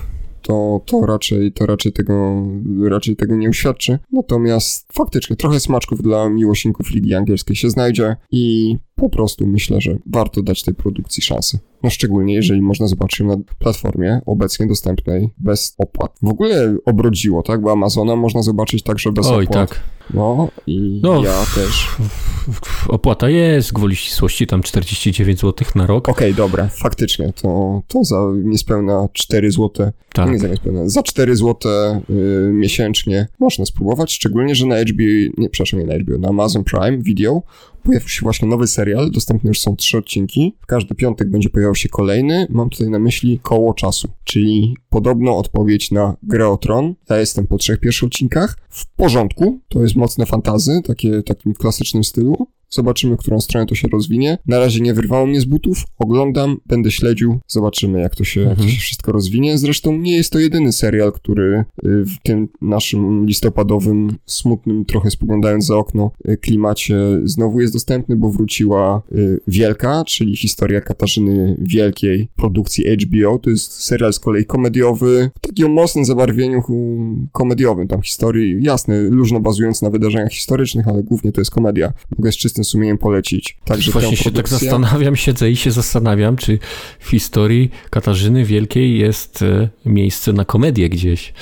to, 0.48 0.82
to, 0.86 1.06
raczej, 1.06 1.52
to 1.52 1.66
raczej, 1.66 1.94
tego, 1.94 2.46
raczej 2.90 3.16
tego 3.16 3.36
nie 3.36 3.50
uświadczy. 3.50 4.00
Natomiast 4.12 4.88
faktycznie 4.94 5.36
trochę 5.36 5.60
smaczków 5.60 6.02
dla 6.02 6.30
miłośników 6.30 6.92
Ligi 6.92 7.14
Angielskiej 7.14 7.56
się 7.56 7.70
znajdzie 7.70 8.16
i 8.32 8.76
po 8.98 9.10
prostu 9.10 9.48
myślę, 9.48 9.82
że 9.82 9.98
warto 10.06 10.42
dać 10.44 10.64
tej 10.64 10.74
produkcji 10.74 11.24
szansę. 11.24 11.60
No 11.84 11.90
szczególnie 11.90 12.34
jeżeli 12.34 12.62
można 12.62 12.88
zobaczyć 12.88 13.20
ją 13.20 13.28
na 13.28 13.38
platformie 13.60 14.22
obecnie 14.26 14.68
dostępnej 14.68 15.30
bez 15.38 15.76
opłat. 15.78 16.16
W 16.22 16.30
ogóle 16.30 16.78
obrodziło, 16.86 17.44
tak? 17.44 17.62
Bo 17.62 17.72
Amazona 17.72 18.16
można 18.16 18.42
zobaczyć 18.42 18.84
także 18.84 19.12
bez 19.12 19.28
Oj, 19.28 19.46
opłat. 19.46 19.70
tak. 19.70 19.80
No 20.14 20.48
i 20.68 21.00
no, 21.04 21.24
ja 21.24 21.46
też. 21.56 21.88
Opłata 22.88 23.30
jest, 23.30 23.74
gwoli 23.74 23.96
ścisłości, 23.96 24.48
tam 24.48 24.64
49 24.64 25.40
zł 25.40 25.68
na 25.76 25.88
rok. 25.88 26.10
Okej, 26.10 26.32
okay, 26.32 26.38
dobra, 26.38 26.68
faktycznie, 26.68 27.34
to, 27.42 27.82
to 27.88 28.04
za 28.04 28.18
niespełna 28.44 29.08
4 29.14 29.52
zł, 29.52 29.92
tak. 30.14 30.32
nie 30.32 30.40
za 30.40 30.48
niespełna, 30.48 30.90
za 30.90 31.04
4 31.04 31.36
zł 31.36 31.72
y, 32.10 32.52
miesięcznie 32.54 33.28
można 33.40 33.66
spróbować, 33.66 34.12
szczególnie, 34.12 34.56
że 34.56 34.66
na 34.66 34.76
HBO, 34.82 35.04
nie, 35.38 35.50
przepraszam, 35.50 35.80
nie 35.80 35.86
na 35.86 35.96
HBO, 35.96 36.18
na 36.18 36.28
Amazon 36.28 36.64
Prime 36.64 36.98
Video 36.98 37.42
pojawił 37.88 38.10
się 38.10 38.22
właśnie 38.24 38.48
nowy 38.48 38.68
serial, 38.68 39.12
dostępne 39.12 39.48
już 39.48 39.60
są 39.60 39.76
trzy 39.76 39.98
odcinki. 39.98 40.56
W 40.62 40.66
każdy 40.66 40.96
piątek 40.96 41.30
będzie 41.30 41.50
pojawiał 41.50 41.76
się 41.76 41.90
kolejny. 41.90 42.48
Mam 42.50 42.70
tutaj 42.70 42.90
na 42.90 43.00
myśli 43.00 43.40
Koło 43.40 43.74
Czasu, 43.74 44.08
czyli 44.24 44.78
podobno 44.90 45.38
odpowiedź 45.38 45.92
na 45.92 46.18
Grę 46.24 46.50
o 46.50 46.58
Tron. 46.58 46.96
Ja 47.10 47.18
jestem 47.18 47.48
po 47.48 47.58
trzech 47.58 47.80
pierwszych 47.80 48.08
odcinkach. 48.08 48.58
W 48.70 48.96
porządku, 48.96 49.60
to 49.70 49.82
jest 49.82 49.96
mocne 49.96 50.26
fantazy, 50.26 50.82
takie, 50.88 51.24
takim 51.24 51.54
klasycznym 51.54 52.04
stylu. 52.04 52.48
Zobaczymy, 52.70 53.18
którą 53.18 53.42
stronę 53.42 53.66
to 53.66 53.76
się 53.76 53.88
rozwinie. 53.88 54.38
Na 54.46 54.60
razie 54.60 54.82
nie 54.82 54.94
wyrwało 54.94 55.28
mnie 55.28 55.42
z 55.42 55.46
butów. 55.46 55.84
Oglądam, 56.00 56.58
będę 56.66 56.92
śledził. 56.92 57.40
Zobaczymy, 57.48 58.02
jak 58.02 58.16
to 58.16 58.24
się, 58.24 58.42
mhm. 58.42 58.50
jak 58.50 58.58
to 58.58 58.64
mhm. 58.64 58.80
się 58.80 58.82
wszystko 58.82 59.12
rozwinie. 59.12 59.58
Zresztą 59.58 59.98
nie 59.98 60.16
jest 60.16 60.32
to 60.32 60.40
jedyny 60.40 60.72
serial, 60.72 61.12
który 61.12 61.66
y, 61.86 62.06
w 62.06 62.16
tym 62.24 62.50
naszym 62.62 63.26
listopadowym, 63.26 64.18
smutnym, 64.26 64.86
trochę 64.86 65.12
spoglądając 65.12 65.66
za 65.66 65.78
okno, 65.78 66.12
y, 66.30 66.38
klimacie 66.38 66.98
znowu 67.24 67.62
jest 67.62 67.74
dostępny, 67.74 68.16
bo 68.16 68.30
wróciła 68.30 69.02
y, 69.12 69.40
Wielka, 69.48 70.04
czyli 70.08 70.36
historia 70.36 70.82
Katarzyny 70.82 71.58
Wielkiej 71.60 72.30
produkcji 72.36 72.86
HBO. 72.96 73.40
To 73.40 73.50
jest 73.50 73.72
serial 73.72 74.14
z 74.14 74.20
kolei 74.20 74.46
komediowy, 74.46 75.30
w 75.38 75.48
takim 75.48 75.72
mocnym 75.72 76.06
zabarwieniu 76.06 76.62
komediowym. 77.32 77.88
Tam 77.88 78.02
historii, 78.02 78.64
jasne, 78.64 79.02
luźno 79.02 79.40
bazując 79.40 79.82
na 79.82 79.90
wydarzeniach 79.90 80.32
historycznych, 80.32 80.88
ale 80.88 81.04
głównie 81.04 81.32
to 81.32 81.42
jest 81.42 81.52
komedia. 81.52 81.94
Mogę 82.18 82.32
z 82.32 82.38
czystym 82.38 82.57
sumieniem 82.64 82.98
polecić. 82.98 83.58
Także 83.66 83.92
Właśnie 83.92 84.18
się 84.18 84.32
tak 84.32 84.50
zastanawiam, 84.50 85.16
siedzę 85.16 85.52
i 85.52 85.56
się 85.56 85.72
zastanawiam, 85.72 86.36
czy 86.36 86.60
w 87.00 87.10
historii 87.10 87.72
Katarzyny 87.90 88.46
Wielkiej 88.46 89.00
jest 89.00 89.42
e, 89.42 89.70
miejsce 89.86 90.34
na 90.34 90.46
komedię 90.46 90.90
gdzieś. 90.90 91.34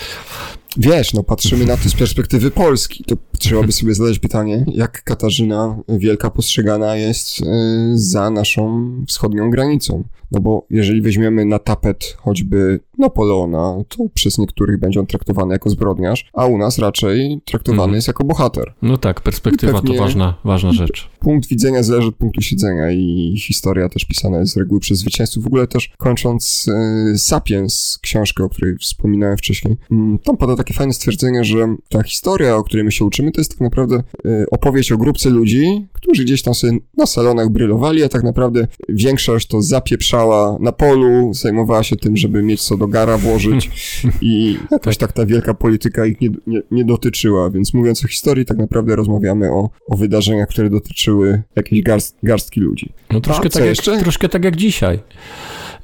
Wiesz, 0.77 1.13
no 1.13 1.23
patrzymy 1.23 1.65
na 1.65 1.77
to 1.77 1.89
z 1.89 1.95
perspektywy 1.95 2.51
Polski, 2.51 3.03
to 3.03 3.15
trzeba 3.39 3.63
by 3.63 3.71
sobie 3.71 3.95
zadać 3.95 4.19
pytanie, 4.19 4.65
jak 4.67 5.03
Katarzyna 5.03 5.77
Wielka 5.89 6.29
postrzegana 6.29 6.95
jest 6.95 7.41
e, 7.41 7.45
za 7.93 8.29
naszą 8.29 8.91
wschodnią 9.07 9.49
granicą. 9.49 10.03
No 10.31 10.41
bo 10.41 10.65
jeżeli 10.69 11.01
weźmiemy 11.01 11.45
na 11.45 11.59
tapet 11.59 12.17
choćby 12.17 12.79
Napoleona, 12.97 13.83
to 13.89 13.97
przez 14.13 14.37
niektórych 14.37 14.79
będzie 14.79 14.99
on 14.99 15.05
traktowany 15.05 15.53
jako 15.53 15.69
zbrodniarz, 15.69 16.29
a 16.33 16.45
u 16.45 16.57
nas 16.57 16.79
raczej 16.79 17.41
traktowany 17.45 17.83
mm. 17.83 17.95
jest 17.95 18.07
jako 18.07 18.23
bohater. 18.23 18.73
No 18.81 18.97
tak, 18.97 19.21
perspektywa 19.21 19.81
to 19.81 19.93
ważna, 19.93 20.37
ważna 20.43 20.73
rzecz. 20.73 21.09
Punkt 21.19 21.49
widzenia 21.49 21.83
zależy 21.83 22.07
od 22.07 22.15
punktu 22.15 22.41
siedzenia 22.41 22.91
i 22.91 23.35
historia 23.39 23.89
też 23.89 24.05
pisana 24.05 24.39
jest 24.39 24.53
z 24.53 24.57
reguły 24.57 24.79
przez 24.79 24.99
zwycięzców. 24.99 25.43
W 25.43 25.47
ogóle 25.47 25.67
też 25.67 25.93
kończąc 25.97 26.65
e, 26.67 27.17
Sapiens, 27.17 27.99
książkę, 28.01 28.43
o 28.43 28.49
której 28.49 28.77
wspominałem 28.77 29.37
wcześniej, 29.37 29.77
mm, 29.91 30.19
tam 30.19 30.37
pada 30.37 30.55
takie 30.65 30.73
fajne 30.73 30.93
stwierdzenie, 30.93 31.43
że 31.43 31.75
ta 31.89 32.03
historia, 32.03 32.55
o 32.55 32.63
której 32.63 32.83
my 32.83 32.91
się 32.91 33.05
uczymy, 33.05 33.31
to 33.31 33.41
jest 33.41 33.51
tak 33.51 33.61
naprawdę 33.61 33.95
e, 33.95 34.45
opowieść 34.51 34.91
o 34.91 34.97
grupce 34.97 35.29
ludzi, 35.29 35.87
którzy 35.93 36.23
gdzieś 36.23 36.41
tam 36.41 36.53
sobie 36.53 36.77
na 36.97 37.05
salonach 37.05 37.49
brylowali, 37.49 38.03
a 38.03 38.09
tak 38.09 38.23
naprawdę 38.23 38.67
większość 38.89 39.47
to 39.47 39.61
zapieprzała 39.61 40.57
na 40.59 40.71
polu, 40.71 41.33
zajmowała 41.33 41.83
się 41.83 41.95
tym, 41.95 42.17
żeby 42.17 42.43
mieć 42.43 42.61
co 42.61 42.77
do 42.77 42.87
gara 42.87 43.17
włożyć 43.17 43.69
i 44.21 44.57
jakaś 44.71 44.97
tak 44.97 45.13
ta 45.13 45.25
wielka 45.25 45.53
polityka 45.53 46.05
ich 46.05 46.21
nie, 46.21 46.29
nie, 46.47 46.61
nie 46.71 46.85
dotyczyła, 46.85 47.49
więc 47.49 47.73
mówiąc 47.73 48.05
o 48.05 48.07
historii, 48.07 48.45
tak 48.45 48.57
naprawdę 48.57 48.95
rozmawiamy 48.95 49.51
o, 49.51 49.69
o 49.87 49.97
wydarzeniach, 49.97 50.49
które 50.49 50.69
dotyczyły 50.69 51.41
jakiejś 51.55 51.81
garst, 51.81 52.17
garstki 52.23 52.59
ludzi. 52.59 52.93
No 53.11 53.21
troszkę, 53.21 53.49
tak 53.49 53.65
jak, 53.65 53.77
troszkę 53.77 54.29
tak 54.29 54.45
jak 54.45 54.55
dzisiaj. 54.55 54.99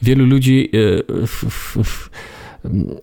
Wielu 0.02 0.26
ludzi... 0.26 0.70
Yy, 0.74 1.04
f, 1.24 1.44
f, 1.48 1.78
f, 1.80 2.10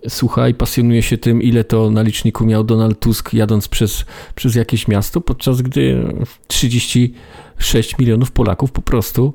słucha 0.07 0.49
i 0.49 0.53
pasjonuje 0.53 1.01
się 1.01 1.17
tym, 1.17 1.41
ile 1.41 1.63
to 1.63 1.91
na 1.91 2.01
liczniku 2.01 2.45
miał 2.45 2.63
Donald 2.63 2.99
Tusk 2.99 3.33
jadąc 3.33 3.67
przez, 3.67 4.05
przez 4.35 4.55
jakieś 4.55 4.87
miasto, 4.87 5.21
podczas 5.21 5.61
gdy 5.61 6.03
36 6.47 7.97
milionów 7.99 8.31
Polaków 8.31 8.71
po 8.71 8.81
prostu 8.81 9.33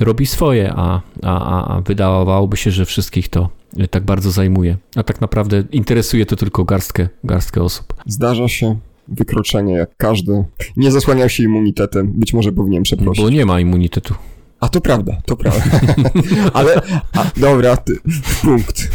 robi 0.00 0.26
swoje, 0.26 0.72
a, 0.76 1.00
a, 1.22 1.76
a 1.76 1.80
wydawałoby 1.80 2.56
się, 2.56 2.70
że 2.70 2.84
wszystkich 2.84 3.28
to 3.28 3.48
tak 3.90 4.04
bardzo 4.04 4.30
zajmuje. 4.30 4.76
A 4.96 5.02
tak 5.02 5.20
naprawdę 5.20 5.64
interesuje 5.72 6.26
to 6.26 6.36
tylko 6.36 6.64
garstkę, 6.64 7.08
garstkę 7.24 7.62
osób. 7.62 7.94
Zdarza 8.06 8.48
się 8.48 8.78
wykroczenie 9.08 9.72
jak 9.72 9.96
każdy. 9.96 10.44
Nie 10.76 10.90
zasłaniał 10.90 11.28
się 11.28 11.42
immunitetem, 11.42 12.12
być 12.12 12.34
może 12.34 12.52
powinien 12.52 12.82
przeprosić. 12.82 13.24
Bo 13.24 13.30
nie 13.30 13.46
ma 13.46 13.60
immunitetu. 13.60 14.14
A 14.60 14.68
to 14.68 14.80
prawda, 14.80 15.20
to 15.26 15.36
prawda. 15.36 15.80
Ale, 16.58 16.82
a, 17.12 17.24
dobra, 17.36 17.76
ty, 17.76 17.96
punkt. 18.42 18.88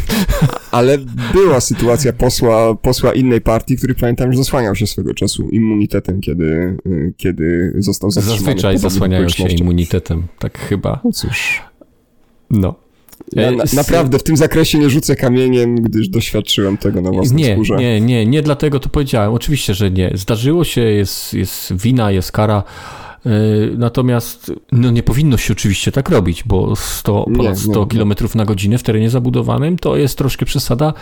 Ale 0.72 0.98
była 1.34 1.60
sytuacja 1.60 2.14
posła, 2.14 2.76
posła 2.76 3.14
innej 3.14 3.42
partii, 3.42 3.78
który 3.78 3.96
pamiętam, 3.96 4.32
że 4.32 4.38
zasłaniał 4.38 4.76
się 4.76 4.88
swego 4.88 5.14
czasu 5.14 5.50
immunitetem, 5.50 6.22
kiedy, 6.22 6.78
kiedy 7.18 7.74
został 7.78 8.12
zatrzymany. 8.12 8.40
Zazwyczaj 8.40 8.78
zasłaniają 8.78 9.30
się 9.30 9.48
immunitetem, 9.48 10.24
tak 10.40 10.60
chyba. 10.60 11.00
No 11.04 11.12
cóż. 11.12 11.62
No. 12.50 12.76
Ja 13.34 13.52
na, 13.52 13.64
naprawdę 13.74 14.20
w 14.20 14.24
tym 14.24 14.38
zakresie 14.38 14.80
nie 14.80 14.90
rzucę 14.90 15.16
kamieniem, 15.16 15.76
gdyż 15.76 16.10
doświadczyłem 16.10 16.78
tego 16.78 17.02
na 17.02 17.12
własnej 17.12 17.44
nie, 17.44 17.54
skórze. 17.54 17.76
Nie, 17.76 18.02
nie, 18.02 18.26
nie 18.26 18.42
dlatego 18.42 18.80
to 18.80 18.90
powiedziałem. 18.90 19.34
Oczywiście, 19.34 19.74
że 19.74 19.92
nie. 19.92 20.12
Zdarzyło 20.16 20.64
się, 20.64 20.82
jest, 20.82 21.34
jest 21.34 21.74
wina, 21.74 22.12
jest 22.12 22.32
kara 22.32 22.64
E, 22.64 23.01
natomiast 23.78 24.52
no 24.72 24.92
nie 24.92 25.04
powinno 25.04 25.38
się 25.38 25.54
oczywiście 25.54 25.92
tak 25.92 26.10
robić, 26.10 26.44
bo 26.44 26.76
100, 26.76 27.24
ponad 27.36 27.60
100 27.60 27.86
km 27.86 28.14
na 28.36 28.46
godzinę 28.46 28.78
w 28.78 28.84
terenie 28.84 29.10
zabudowanym 29.10 29.78
to 29.78 29.98
jest 29.98 30.18
troszkę 30.18 30.46
przesada. 30.46 30.94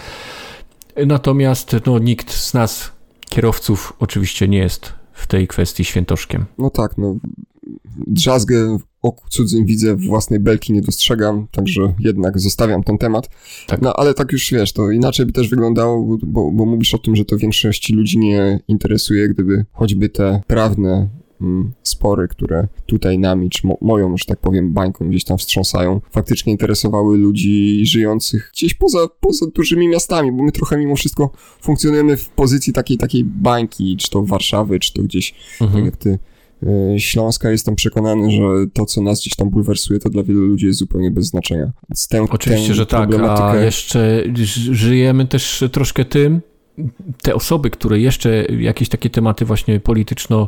Natomiast 1.05 1.75
no, 1.85 1.99
nikt 1.99 2.33
z 2.33 2.53
nas, 2.53 2.91
kierowców, 3.29 3.93
oczywiście 3.99 4.47
nie 4.47 4.57
jest 4.57 4.93
w 5.13 5.27
tej 5.27 5.47
kwestii 5.47 5.85
świętoszkiem. 5.85 6.45
No 6.57 6.69
tak, 6.69 6.97
no 6.97 7.15
drzazgę 8.07 8.77
oku 9.01 9.25
cudzym 9.29 9.65
widzę, 9.65 9.95
własnej 9.95 10.39
belki 10.39 10.73
nie 10.73 10.81
dostrzegam, 10.81 11.47
także 11.51 11.93
jednak 11.99 12.39
zostawiam 12.39 12.83
ten 12.83 12.97
temat. 12.97 13.29
Tak. 13.67 13.81
No 13.81 13.93
ale 13.93 14.13
tak 14.13 14.31
już 14.31 14.51
wiesz, 14.51 14.73
to 14.73 14.91
inaczej 14.91 15.25
by 15.25 15.31
też 15.31 15.49
wyglądało, 15.49 16.17
bo, 16.23 16.51
bo 16.51 16.65
mówisz 16.65 16.93
o 16.93 16.97
tym, 16.97 17.15
że 17.15 17.25
to 17.25 17.37
większości 17.37 17.93
ludzi 17.93 18.17
nie 18.17 18.59
interesuje, 18.67 19.29
gdyby 19.29 19.65
choćby 19.71 20.09
te 20.09 20.41
prawne 20.47 21.09
spory, 21.83 22.27
które 22.27 22.67
tutaj 22.85 23.19
nami, 23.19 23.49
czy 23.49 23.67
mo 23.67 23.77
moją, 23.81 24.17
że 24.17 24.25
tak 24.25 24.39
powiem, 24.39 24.73
bańką 24.73 25.09
gdzieś 25.09 25.23
tam 25.23 25.37
wstrząsają, 25.37 26.01
faktycznie 26.11 26.51
interesowały 26.51 27.17
ludzi 27.17 27.85
żyjących 27.85 28.51
gdzieś 28.53 28.73
poza, 28.73 28.99
poza 29.19 29.45
dużymi 29.55 29.87
miastami, 29.87 30.31
bo 30.31 30.43
my 30.43 30.51
trochę 30.51 30.77
mimo 30.77 30.95
wszystko 30.95 31.31
funkcjonujemy 31.61 32.17
w 32.17 32.29
pozycji 32.29 32.73
takiej, 32.73 32.97
takiej 32.97 33.23
bańki, 33.23 33.97
czy 33.97 34.09
to 34.09 34.23
Warszawy, 34.23 34.79
czy 34.79 34.93
to 34.93 35.03
gdzieś, 35.03 35.35
mhm. 35.61 35.71
tak 35.71 35.85
jak 35.85 35.97
ty 35.97 36.19
E, 36.63 36.99
Śląska 36.99 37.51
jestem 37.51 37.75
przekonany, 37.75 38.31
że 38.31 38.41
to, 38.73 38.85
co 38.85 39.01
nas 39.01 39.19
gdzieś 39.21 39.35
tam 39.35 39.49
bulwersuje, 39.49 39.99
to 39.99 40.09
dla 40.09 40.23
wielu 40.23 40.41
ludzi 40.41 40.65
jest 40.65 40.79
zupełnie 40.79 41.11
bez 41.11 41.25
znaczenia. 41.25 41.71
Tę, 42.09 42.25
Oczywiście, 42.29 42.67
tę 42.67 42.73
że 42.73 42.85
tak, 42.85 43.09
a 43.29 43.55
jeszcze 43.55 44.23
żyjemy 44.71 45.25
też 45.25 45.63
troszkę 45.71 46.05
tym, 46.05 46.41
te 47.21 47.35
osoby, 47.35 47.69
które 47.69 47.99
jeszcze 47.99 48.45
jakieś 48.45 48.89
takie 48.89 49.09
tematy 49.09 49.45
właśnie 49.45 49.79
polityczno 49.79 50.47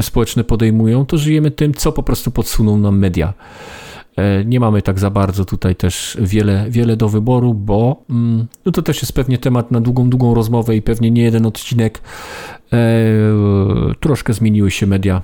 społeczne 0.00 0.44
podejmują, 0.44 1.06
to 1.06 1.18
żyjemy 1.18 1.50
tym, 1.50 1.74
co 1.74 1.92
po 1.92 2.02
prostu 2.02 2.30
podsuną 2.30 2.78
nam 2.78 2.98
media. 2.98 3.34
E, 4.16 4.44
nie 4.44 4.60
mamy 4.60 4.82
tak 4.82 4.98
za 4.98 5.10
bardzo 5.10 5.44
tutaj 5.44 5.76
też 5.76 6.18
wiele, 6.20 6.66
wiele 6.68 6.96
do 6.96 7.08
wyboru, 7.08 7.54
bo 7.54 8.02
mm, 8.10 8.46
no 8.66 8.72
to 8.72 8.82
też 8.82 9.02
jest 9.02 9.12
pewnie 9.12 9.38
temat 9.38 9.70
na 9.70 9.80
długą, 9.80 10.10
długą 10.10 10.34
rozmowę 10.34 10.76
i 10.76 10.82
pewnie 10.82 11.10
nie 11.10 11.22
jeden 11.22 11.46
odcinek. 11.46 12.02
E, 12.72 12.78
troszkę 14.00 14.32
zmieniły 14.32 14.70
się 14.70 14.86
media 14.86 15.22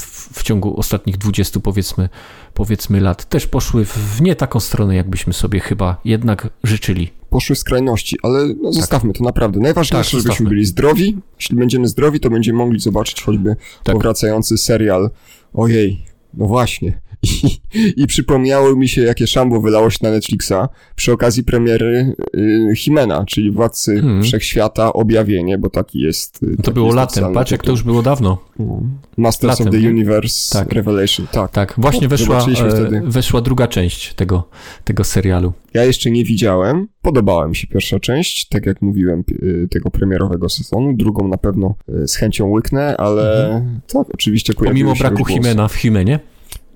w, 0.00 0.38
w, 0.38 0.42
ciągu 0.42 0.78
ostatnich 0.80 1.18
20 1.18 1.60
powiedzmy, 1.60 2.08
powiedzmy 2.54 3.00
lat. 3.00 3.28
Też 3.28 3.46
poszły 3.46 3.84
w 3.84 4.20
nie 4.22 4.36
taką 4.36 4.60
stronę, 4.60 4.96
jakbyśmy 4.96 5.32
sobie 5.32 5.60
chyba 5.60 6.00
jednak 6.04 6.48
życzyli. 6.64 7.21
Poszły 7.32 7.56
w 7.56 7.58
skrajności, 7.58 8.16
ale 8.22 8.46
no, 8.46 8.54
tak. 8.64 8.72
zostawmy 8.72 9.12
tak. 9.12 9.18
to 9.18 9.24
naprawdę. 9.24 9.60
Najważniejsze, 9.60 10.16
tak, 10.16 10.22
żebyśmy 10.22 10.48
byli 10.48 10.64
zdrowi. 10.64 11.18
Jeśli 11.38 11.56
będziemy 11.56 11.88
zdrowi, 11.88 12.20
to 12.20 12.30
będziemy 12.30 12.58
mogli 12.58 12.80
zobaczyć 12.80 13.22
choćby 13.22 13.56
tak. 13.84 13.94
powracający 13.94 14.58
serial. 14.58 15.10
Ojej, 15.54 16.04
no 16.34 16.46
właśnie 16.46 17.00
i, 17.22 17.60
i 18.02 18.06
przypomniało 18.06 18.76
mi 18.76 18.88
się, 18.88 19.02
jakie 19.02 19.26
szambo 19.26 19.60
wylało 19.60 19.90
się 19.90 19.98
na 20.02 20.10
Netflixa 20.10 20.68
przy 20.96 21.12
okazji 21.12 21.44
premiery 21.44 22.14
y, 22.36 22.72
Himena, 22.76 23.24
czyli 23.24 23.50
Władcy 23.50 24.00
hmm. 24.00 24.22
Wszechświata, 24.22 24.92
Objawienie, 24.92 25.58
bo 25.58 25.70
taki 25.70 26.00
jest... 26.00 26.42
Y, 26.42 26.56
to 26.62 26.72
było 26.72 26.86
jest 26.86 26.96
latem, 26.96 27.34
patrz 27.34 27.52
jak 27.52 27.62
to 27.62 27.70
już 27.70 27.82
było 27.82 28.02
dawno. 28.02 28.38
No. 28.58 28.82
Masters 29.16 29.50
latem, 29.60 29.68
of 29.68 29.82
the? 29.82 29.88
Universe 29.88 30.58
tak. 30.58 30.72
Revelation, 30.72 31.26
tak. 31.32 31.50
Tak, 31.50 31.74
właśnie 31.78 32.08
weszła, 32.08 32.46
e, 32.48 33.02
weszła 33.04 33.40
druga 33.40 33.68
część 33.68 34.14
tego, 34.14 34.48
tego 34.84 35.04
serialu. 35.04 35.52
Ja 35.74 35.84
jeszcze 35.84 36.10
nie 36.10 36.24
widziałem, 36.24 36.88
podobała 37.02 37.48
mi 37.48 37.56
się 37.56 37.66
pierwsza 37.66 38.00
część, 38.00 38.48
tak 38.48 38.66
jak 38.66 38.82
mówiłem, 38.82 39.24
y, 39.42 39.68
tego 39.70 39.90
premierowego 39.90 40.48
sezonu, 40.48 40.92
drugą 40.96 41.28
na 41.28 41.36
pewno 41.36 41.74
y, 42.02 42.08
z 42.08 42.16
chęcią 42.16 42.46
łyknę, 42.46 42.96
ale 42.96 43.46
mhm. 43.46 43.80
tak, 43.86 44.06
oczywiście 44.14 44.54
Pomimo 44.54 44.94
braku 44.94 45.24
Himena 45.24 45.68
w 45.68 45.74
Himenie? 45.74 46.31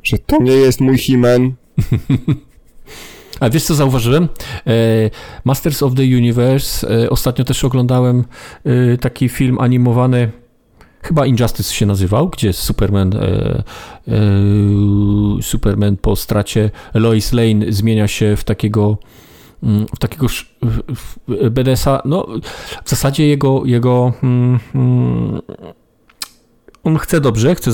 Że 0.06 0.18
to 0.18 0.42
nie 0.42 0.52
jest 0.52 0.80
mój 0.80 0.98
He-Man. 0.98 1.52
A 3.40 3.50
wiesz 3.50 3.64
co 3.64 3.74
zauważyłem? 3.74 4.28
E, 4.66 4.70
Masters 5.44 5.82
of 5.82 5.94
the 5.94 6.02
Universe. 6.02 6.88
E, 7.04 7.10
ostatnio 7.10 7.44
też 7.44 7.64
oglądałem 7.64 8.24
e, 8.64 8.98
taki 8.98 9.28
film 9.28 9.58
animowany. 9.58 10.30
Chyba 11.02 11.26
Injustice 11.26 11.74
się 11.74 11.86
nazywał, 11.86 12.28
gdzie 12.28 12.52
Superman, 12.52 13.14
Superman 15.42 15.96
po 15.96 16.16
stracie 16.16 16.70
Lois 16.94 17.32
Lane 17.32 17.64
zmienia 17.68 18.08
się 18.08 18.36
w 18.36 18.44
takiego 18.44 18.98
mm, 19.62 19.86
w 19.94 19.98
takiego 19.98 20.26
BDS-a, 21.50 22.02
no 22.04 22.26
w 22.84 22.90
zasadzie 22.90 23.26
jego, 23.26 23.62
jego 23.64 24.12
mm, 24.22 24.58
mm, 24.74 25.42
on 26.86 26.98
chce 26.98 27.20
dobrze, 27.20 27.54
chce 27.54 27.70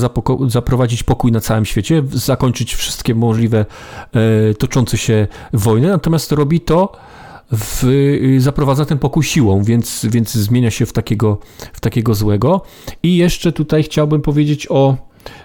zaprowadzić 0.47 1.03
pokój 1.03 1.31
na 1.31 1.39
całym 1.39 1.65
świecie, 1.65 2.03
zakończyć 2.11 2.75
wszystkie 2.75 3.15
możliwe 3.15 3.65
e, 4.13 4.53
toczące 4.53 4.97
się 4.97 5.27
wojny, 5.53 5.87
natomiast 5.87 6.31
robi 6.31 6.61
to 6.61 6.91
w, 7.51 7.85
zaprowadza 8.37 8.85
ten 8.85 8.97
pokój 8.97 9.23
siłą, 9.23 9.63
więc, 9.63 10.05
więc 10.09 10.33
zmienia 10.33 10.71
się 10.71 10.85
w 10.85 10.93
takiego, 10.93 11.39
w 11.73 11.79
takiego 11.79 12.13
złego. 12.13 12.61
I 13.03 13.17
jeszcze 13.17 13.51
tutaj 13.51 13.83
chciałbym 13.83 14.21
powiedzieć 14.21 14.67
o, 14.69 14.97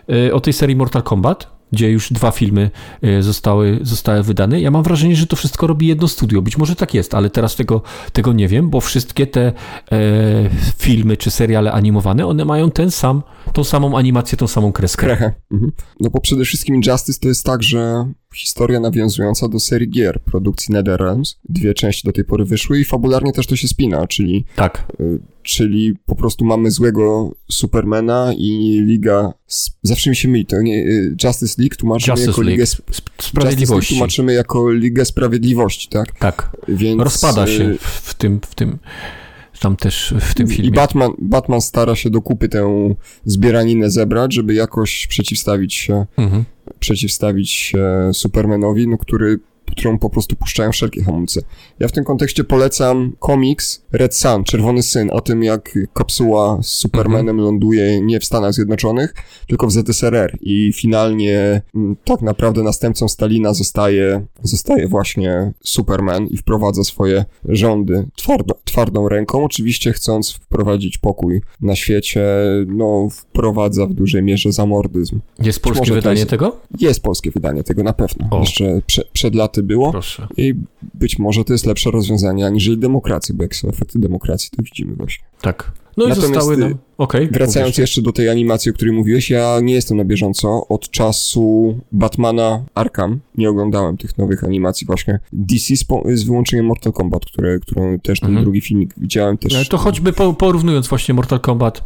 e, 0.09 0.35
o 0.35 0.41
tej 0.41 0.53
serii 0.53 0.77
Mortal 0.77 1.03
Kombat, 1.03 1.58
gdzie 1.73 1.91
już 1.91 2.13
dwa 2.13 2.31
filmy 2.31 2.71
e, 3.03 3.23
zostały, 3.23 3.79
zostały 3.83 4.23
wydane. 4.23 4.61
Ja 4.61 4.71
mam 4.71 4.83
wrażenie, 4.83 5.17
że 5.17 5.27
to 5.27 5.37
wszystko 5.37 5.67
robi 5.67 5.87
jedno 5.87 6.09
studio. 6.09 6.43
Być 6.43 6.59
może 6.59 6.77
tak 6.77 6.95
jest, 6.95 7.15
ale 7.15 7.31
teraz 7.31 7.57
tego, 7.57 7.83
tego 8.13 8.33
nie 8.33 8.49
wiem, 8.49 8.71
bo 8.71 8.81
wszystkie 8.81 9.27
te 9.27 9.53
e, 9.93 10.51
filmy 10.79 11.17
czy 11.17 11.31
seriale 11.31 11.73
animowane, 11.73 12.27
one 12.27 12.45
mają 12.45 12.71
ten 12.71 12.91
sam, 12.91 13.23
tą 13.53 13.65
samą 13.65 13.99
animację, 13.99 14.39
tą 14.39 14.47
samą 14.47 14.73
kreskę. 14.73 15.07
Krechę. 15.07 15.33
Mhm. 15.51 15.73
No 16.01 16.11
bo 16.11 16.21
przede 16.21 16.45
wszystkim 16.45 16.75
Injustice 16.75 17.21
to 17.21 17.29
jest 17.29 17.45
tak, 17.45 17.63
że 17.63 18.13
historia 18.35 18.81
nawiązująca 18.81 19.49
do 19.49 19.61
serii 19.61 19.91
gier 19.91 20.21
produkcji 20.21 20.73
NetherRealms. 20.73 21.39
Dwie 21.49 21.75
części 21.75 22.07
do 22.09 22.13
tej 22.13 22.25
pory 22.25 22.45
wyszły 22.45 22.81
i 22.81 22.85
fabularnie 22.85 23.33
też 23.33 23.47
to 23.47 23.57
się 23.57 23.69
spina, 23.69 24.07
czyli... 24.07 24.45
Tak. 24.57 24.93
Y, 25.01 25.21
czyli 25.49 25.95
po 26.07 26.15
prostu 26.15 26.45
mamy 26.45 26.71
złego 26.71 27.33
Supermana 27.51 28.33
i 28.37 28.81
Liga... 28.87 29.33
Zawsze 29.83 30.11
mi 30.11 30.17
się 30.17 30.29
myli, 30.29 30.47
to 30.47 30.63
nie... 30.63 30.79
Y, 30.79 31.17
Justice 31.25 31.63
League 31.63 31.77
tłumaczymy 31.77 32.13
Justice 32.13 32.31
jako 32.31 32.43
League. 32.43 32.51
Ligę... 32.51 32.63
Sp 32.63 33.03
Sprawiedliwości. 33.19 33.95
Tłumaczymy 33.95 34.33
jako 34.33 34.73
Ligę 34.73 35.05
Sprawiedliwości, 35.05 35.89
tak? 35.89 36.19
Tak. 36.19 36.57
Więc... 36.69 37.03
Rozpada 37.03 37.47
się 37.47 37.65
y, 37.65 37.79
w 37.81 38.15
tym... 38.15 38.41
W 38.49 38.55
tym 38.55 38.79
tam 39.61 39.77
też 39.77 40.15
w 40.21 40.35
tym 40.35 40.49
filmie. 40.49 40.69
I 40.69 40.73
Batman, 40.73 41.11
Batman 41.19 41.61
stara 41.61 41.95
się 41.95 42.11
do 42.11 42.23
kupy 42.23 42.49
tę 42.49 42.95
zbieraninę 43.25 43.91
zebrać, 43.91 44.35
żeby 44.35 44.55
jakoś 44.55 45.07
przeciwstawić 45.07 45.75
się, 45.75 46.07
mhm. 46.17 46.45
przeciwstawić 46.79 47.51
się 47.51 48.11
Supermanowi, 48.13 48.89
no, 48.89 48.99
który 48.99 49.41
którą 49.71 49.99
po 49.99 50.11
prostu 50.11 50.37
puszczają 50.37 50.73
wszelkie 50.73 51.05
hamulce. 51.05 51.41
Ja 51.79 51.89
w 51.89 51.93
tym 51.93 52.05
kontekście 52.05 52.45
polecam 52.45 53.13
komiks 53.19 53.83
Red 53.93 54.15
Sun, 54.15 54.45
Czerwony 54.45 54.83
Syn, 54.83 55.11
o 55.13 55.21
tym 55.21 55.43
jak 55.43 55.79
kapsuła 55.93 56.59
z 56.63 56.67
Supermanem 56.67 57.29
mhm. 57.29 57.39
ląduje 57.39 58.01
nie 58.01 58.21
w 58.21 58.25
Stanach 58.25 58.55
Zjednoczonych, 58.55 59.15
tylko 59.47 59.67
w 59.67 59.73
ZSRR 59.73 60.39
i 60.41 60.73
finalnie 60.73 61.63
mm, 61.75 61.97
tak 62.05 62.23
naprawdę 62.23 62.63
następcą 62.63 63.09
Stalina 63.09 63.55
zostaje, 63.55 64.27
zostaje 64.43 64.89
właśnie 64.89 65.53
Superman 65.65 66.27
i 66.27 66.37
wprowadza 66.37 66.85
swoje 66.85 67.25
rządy 67.45 68.09
twardo, 68.17 68.55
twardą 68.65 69.09
ręką, 69.09 69.45
oczywiście 69.45 69.93
chcąc 69.93 70.33
wprowadzić 70.33 70.99
pokój 70.99 71.43
na 71.61 71.77
świecie, 71.77 72.27
no 72.67 73.09
wprowadza 73.11 73.87
w 73.87 73.95
dużej 73.95 74.23
mierze 74.23 74.53
zamordyzm. 74.53 75.21
Jest 75.39 75.61
polskie 75.61 75.93
wydanie 75.93 76.19
jest, 76.19 76.31
tego? 76.31 76.57
Jest 76.81 77.01
polskie 77.03 77.31
wydanie 77.31 77.63
tego, 77.63 77.83
na 77.83 77.93
pewno. 77.93 78.29
O. 78.31 78.41
Jeszcze 78.41 78.83
prze, 78.87 79.05
przed 79.13 79.35
laty 79.35 79.58
było. 79.63 79.91
Proszę. 79.91 80.27
I 80.37 80.55
być 80.95 81.19
może 81.19 81.45
to 81.45 81.53
jest 81.53 81.67
lepsze 81.67 81.91
rozwiązanie 81.91 82.47
aniżeli 82.47 82.79
demokracji, 82.79 83.35
bo 83.35 83.43
jak 83.43 83.57
są 83.57 83.69
efekty 83.69 83.99
demokracji, 83.99 84.51
to 84.57 84.63
widzimy 84.63 84.95
właśnie. 84.95 85.25
Tak. 85.41 85.73
No 85.99 86.05
i 86.05 86.09
Natomiast 86.09 86.35
zostały 86.35 86.57
nam... 86.57 86.75
Okay, 86.99 87.29
wracając 87.33 87.69
mówisz. 87.69 87.79
jeszcze 87.79 88.03
do 88.03 88.13
tej 88.13 88.29
animacji, 88.29 88.71
o 88.71 88.75
której 88.75 88.95
mówiłeś, 88.95 89.31
ja 89.31 89.61
nie 89.63 89.75
jestem 89.75 89.97
na 89.97 90.05
bieżąco. 90.05 90.69
Od 90.69 90.91
czasu 90.91 91.79
Batmana 91.93 92.65
Arkham 92.75 93.21
nie 93.35 93.51
oglądałem 93.51 93.97
tych 93.97 94.19
nowych 94.19 94.45
animacji 94.45 94.87
właśnie. 94.87 95.19
DC 95.33 95.77
z, 95.77 95.87
z 96.15 96.23
wyłączeniem 96.23 96.67
Mortal 96.67 96.93
Kombat, 96.93 97.25
które, 97.25 97.59
którą 97.61 97.99
też 98.01 98.21
ten 98.21 98.29
mhm. 98.29 98.45
drugi 98.45 98.61
filmik 98.61 98.95
widziałem 98.97 99.39
też. 99.39 99.69
To 99.69 99.79
choćby 99.79 100.13
po, 100.13 100.33
porównując 100.33 100.89
właśnie 100.89 101.15
Mortal 101.15 101.41
Kombat 101.41 101.83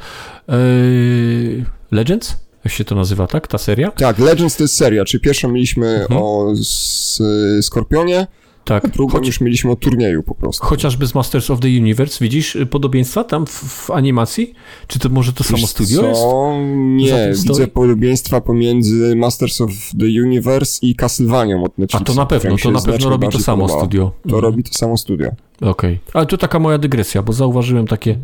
yy, 0.48 1.64
Legends? 1.90 2.41
Jak 2.64 2.74
się 2.74 2.84
to 2.84 2.94
nazywa, 2.94 3.26
tak? 3.26 3.46
Ta 3.48 3.58
seria? 3.58 3.90
Tak, 3.90 4.18
Legends 4.18 4.56
to 4.56 4.64
jest 4.64 4.76
seria, 4.76 5.04
czyli 5.04 5.20
pierwszą 5.20 5.52
mieliśmy 5.52 5.86
mhm. 5.86 6.22
o 6.22 6.52
Skorpionie, 7.62 8.26
tak. 8.64 8.90
Drugą 8.90 9.12
Choć... 9.12 9.26
już 9.26 9.40
mieliśmy 9.40 9.70
o 9.70 9.76
turnieju 9.76 10.22
po 10.22 10.34
prostu. 10.34 10.66
Chociażby 10.66 11.06
z 11.06 11.14
Masters 11.14 11.50
of 11.50 11.60
the 11.60 11.68
Universe, 11.68 12.24
widzisz 12.24 12.58
podobieństwa 12.70 13.24
tam 13.24 13.46
w, 13.46 13.50
w 13.50 13.90
animacji? 13.90 14.54
Czy 14.86 14.98
to 14.98 15.08
może 15.08 15.32
to 15.32 15.44
samo 15.44 15.66
studio 15.66 16.00
co? 16.00 16.08
jest? 16.08 16.22
Nie, 16.84 17.32
widzę 17.48 17.66
podobieństwa 17.66 18.40
pomiędzy 18.40 19.16
Masters 19.16 19.60
of 19.60 19.70
the 20.00 20.06
Universe 20.22 20.86
i 20.86 20.94
Castlevania 20.94 21.56
od 21.56 21.78
Netflixa. 21.78 22.02
A 22.02 22.04
to 22.04 22.14
na 22.14 22.26
pewno, 22.26 22.56
to 22.62 22.70
na 22.70 22.80
pewno 22.80 23.10
robi 23.10 23.28
to 23.28 23.38
samo 23.38 23.68
studio. 23.68 24.12
To 24.22 24.24
mhm. 24.24 24.42
robi 24.42 24.62
to 24.62 24.72
samo 24.72 24.96
studio. 24.96 25.30
Okej. 25.62 25.70
Okay. 25.70 25.98
Ale 26.12 26.26
to 26.26 26.38
taka 26.38 26.58
moja 26.58 26.78
dygresja, 26.78 27.22
bo 27.22 27.32
zauważyłem 27.32 27.86
takie 27.86 28.16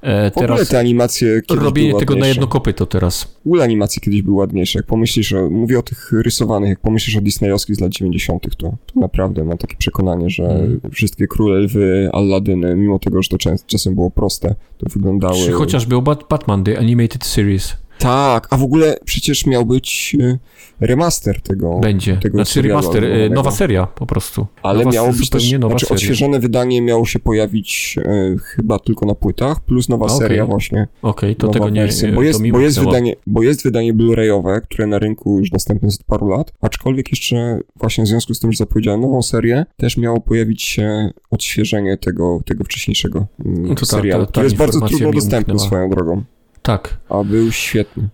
e, 0.00 0.30
teraz... 0.30 0.60
W 0.60 0.68
te 0.68 0.78
animacje 0.78 1.42
kiedyś 1.46 1.64
Robienie 1.64 1.94
tego 1.94 2.16
na 2.16 2.26
jedno 2.26 2.46
kopyto 2.46 2.86
teraz. 2.86 3.22
W 3.24 3.46
ogóle 3.46 3.64
animacje 3.64 4.00
kiedyś 4.00 4.22
były 4.22 4.36
ładniejsze. 4.36 4.78
Jak 4.78 4.86
pomyślisz, 4.86 5.32
o, 5.32 5.50
mówię 5.50 5.78
o 5.78 5.82
tych 5.82 6.12
rysowanych, 6.12 6.68
jak 6.68 6.80
pomyślisz 6.80 7.16
o 7.16 7.20
Disneyowskich 7.20 7.76
z 7.76 7.80
lat 7.80 7.92
90., 7.92 8.56
to, 8.56 8.70
to 8.86 9.00
naprawdę 9.00 9.44
mam 9.44 9.58
takie 9.58 9.71
przekonanie, 9.76 10.30
że 10.30 10.42
hmm. 10.42 10.80
wszystkie 10.90 11.26
króle 11.26 11.58
lwy, 11.58 12.10
Aladyny, 12.12 12.76
mimo 12.76 12.98
tego, 12.98 13.22
że 13.22 13.28
to 13.28 13.38
czas, 13.38 13.66
czasem 13.66 13.94
było 13.94 14.10
proste, 14.10 14.54
to 14.78 14.86
wyglądały... 14.90 15.34
Czy 15.34 15.52
chociażby 15.52 16.02
Batman, 16.02 16.64
The 16.64 16.78
Animated 16.78 17.24
Series. 17.24 17.81
Tak, 18.02 18.46
a 18.50 18.56
w 18.56 18.62
ogóle 18.62 18.96
przecież 19.04 19.46
miał 19.46 19.66
być 19.66 20.16
e, 20.20 20.38
remaster 20.80 21.40
tego. 21.42 21.78
Będzie. 21.78 22.16
Tego 22.16 22.36
znaczy 22.38 22.62
remaster, 22.62 23.04
e, 23.04 23.06
animowanego. 23.06 23.34
nowa 23.34 23.50
seria 23.50 23.86
po 23.86 24.06
prostu. 24.06 24.46
Ale 24.62 24.78
nowa, 24.78 24.90
miało 24.94 25.12
być 25.12 25.30
też, 25.30 25.52
nowa 25.52 25.68
znaczy 25.68 25.86
seria. 25.86 25.96
odświeżone 25.96 26.40
wydanie 26.40 26.82
miało 26.82 27.06
się 27.06 27.18
pojawić 27.18 27.96
e, 28.04 28.36
chyba 28.42 28.78
tylko 28.78 29.06
na 29.06 29.14
płytach, 29.14 29.60
plus 29.60 29.88
nowa 29.88 30.06
okej. 30.06 30.18
seria 30.18 30.46
właśnie. 30.46 30.88
Okej, 31.02 31.36
to 31.36 31.46
nowa 31.46 31.52
tego 31.58 31.68
nie 31.68 31.80
wersja, 31.80 32.08
to 32.08 32.14
bo 32.14 32.22
jest, 32.22 32.40
bo, 32.50 32.60
jest 32.60 32.80
wydanie, 32.80 33.16
bo 33.26 33.42
jest 33.42 33.62
wydanie 33.64 33.94
Blu-rayowe, 33.94 34.60
które 34.60 34.86
na 34.86 34.98
rynku 34.98 35.38
już 35.38 35.50
dostępne 35.50 35.86
jest 35.86 36.00
od 36.00 36.06
paru 36.06 36.28
lat, 36.28 36.52
aczkolwiek 36.60 37.10
jeszcze 37.12 37.58
właśnie 37.76 38.04
w 38.04 38.06
związku 38.08 38.34
z 38.34 38.40
tym, 38.40 38.52
że 38.52 38.56
zapowiedziałem 38.56 39.00
nową 39.00 39.22
serię, 39.22 39.64
też 39.76 39.96
miało 39.96 40.20
pojawić 40.20 40.62
się 40.62 41.10
odświeżenie 41.30 41.96
tego, 41.96 42.40
tego 42.46 42.64
wcześniejszego 42.64 43.26
mm, 43.44 43.62
No 43.66 43.74
to 43.74 43.80
ta- 43.80 43.86
serialu, 43.86 44.22
ta- 44.22 44.26
ta 44.26 44.30
który 44.32 44.46
jest 44.46 44.56
bardzo 44.56 44.80
trudno 44.80 45.08
umknęła. 45.08 45.58
swoją 45.58 45.88
drogą, 45.90 46.22
Tak, 46.62 46.96
a 47.08 47.24
był 47.24 47.52
świetny. 47.52 48.08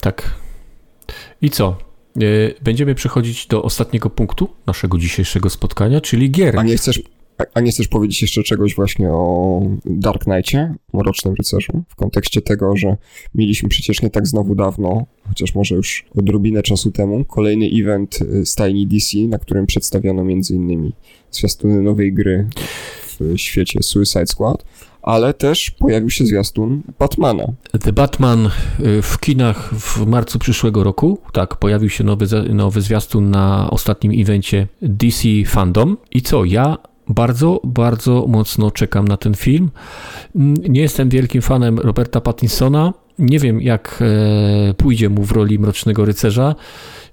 tak. 0.00 0.34
I 1.42 1.50
co? 1.50 1.76
E, 2.16 2.20
Będziemy 2.62 2.94
przechodzić 2.94 3.46
do 3.46 3.62
ostatniego 3.62 4.10
punktu 4.10 4.48
naszego 4.66 4.98
dzisiejszego 4.98 5.50
spotkania, 5.50 6.00
czyli 6.00 6.30
gier. 6.30 6.58
A 6.58 6.62
nie 6.62 6.76
chcesz, 6.76 7.02
a- 7.54 7.60
nie 7.60 7.70
chcesz 7.70 7.88
powiedzieć 7.88 8.22
jeszcze 8.22 8.42
czegoś 8.42 8.74
właśnie 8.74 9.10
o 9.10 9.60
Dark 9.84 10.24
Knightie, 10.24 10.74
Mrocznym 10.92 11.34
Rycerzu, 11.34 11.82
w 11.88 11.94
kontekście 11.96 12.42
tego, 12.42 12.76
że 12.76 12.96
mieliśmy 13.34 13.68
przecież 13.68 14.02
nie 14.02 14.10
tak 14.10 14.26
znowu 14.26 14.54
dawno, 14.54 15.06
chociaż 15.28 15.54
może 15.54 15.74
już 15.74 16.04
odrobinę 16.18 16.62
czasu 16.62 16.90
temu, 16.90 17.24
kolejny 17.24 17.70
event 17.82 18.18
y, 18.22 18.46
stajni 18.46 18.86
DC, 18.86 19.18
na 19.18 19.38
którym 19.38 19.66
przedstawiono 19.66 20.22
m.in. 20.22 20.92
zwiastuny 21.30 21.82
nowej 21.82 22.12
gry 22.12 22.48
w 23.20 23.32
świecie 23.36 23.82
Suicide 23.82 24.26
Squad, 24.26 24.64
ale 25.02 25.34
też 25.34 25.70
pojawił 25.70 26.10
się 26.10 26.26
zwiastun 26.26 26.82
Batmana. 26.98 27.44
The 27.84 27.92
Batman 27.92 28.50
y, 28.80 29.02
w 29.02 29.20
kinach 29.20 29.74
w 29.74 30.06
marcu 30.06 30.38
przyszłego 30.38 30.84
roku. 30.84 31.18
Tak, 31.32 31.56
pojawił 31.56 31.88
się 31.90 32.04
nowy, 32.04 32.26
nowy 32.54 32.80
zwiastun 32.80 33.30
na 33.30 33.70
ostatnim 33.70 34.12
evencie 34.22 34.66
DC 34.82 35.28
Fandom. 35.46 35.96
I 36.10 36.22
co? 36.22 36.44
Ja 36.44 36.76
bardzo, 37.08 37.60
bardzo 37.64 38.24
mocno 38.28 38.70
czekam 38.70 39.08
na 39.08 39.16
ten 39.16 39.34
film. 39.34 39.70
Mm, 40.36 40.54
Nie 40.68 40.80
jestem 40.80 41.08
wielkim 41.08 41.42
fanem 41.42 41.78
Roberta 41.78 42.20
Pattinsona. 42.20 42.92
Nie 43.18 43.38
wiem, 43.38 43.60
jak 43.60 43.98
e, 44.70 44.74
pójdzie 44.74 45.08
mu 45.08 45.22
w 45.24 45.32
roli 45.32 45.58
Mrocznego 45.58 46.04
Rycerza. 46.04 46.54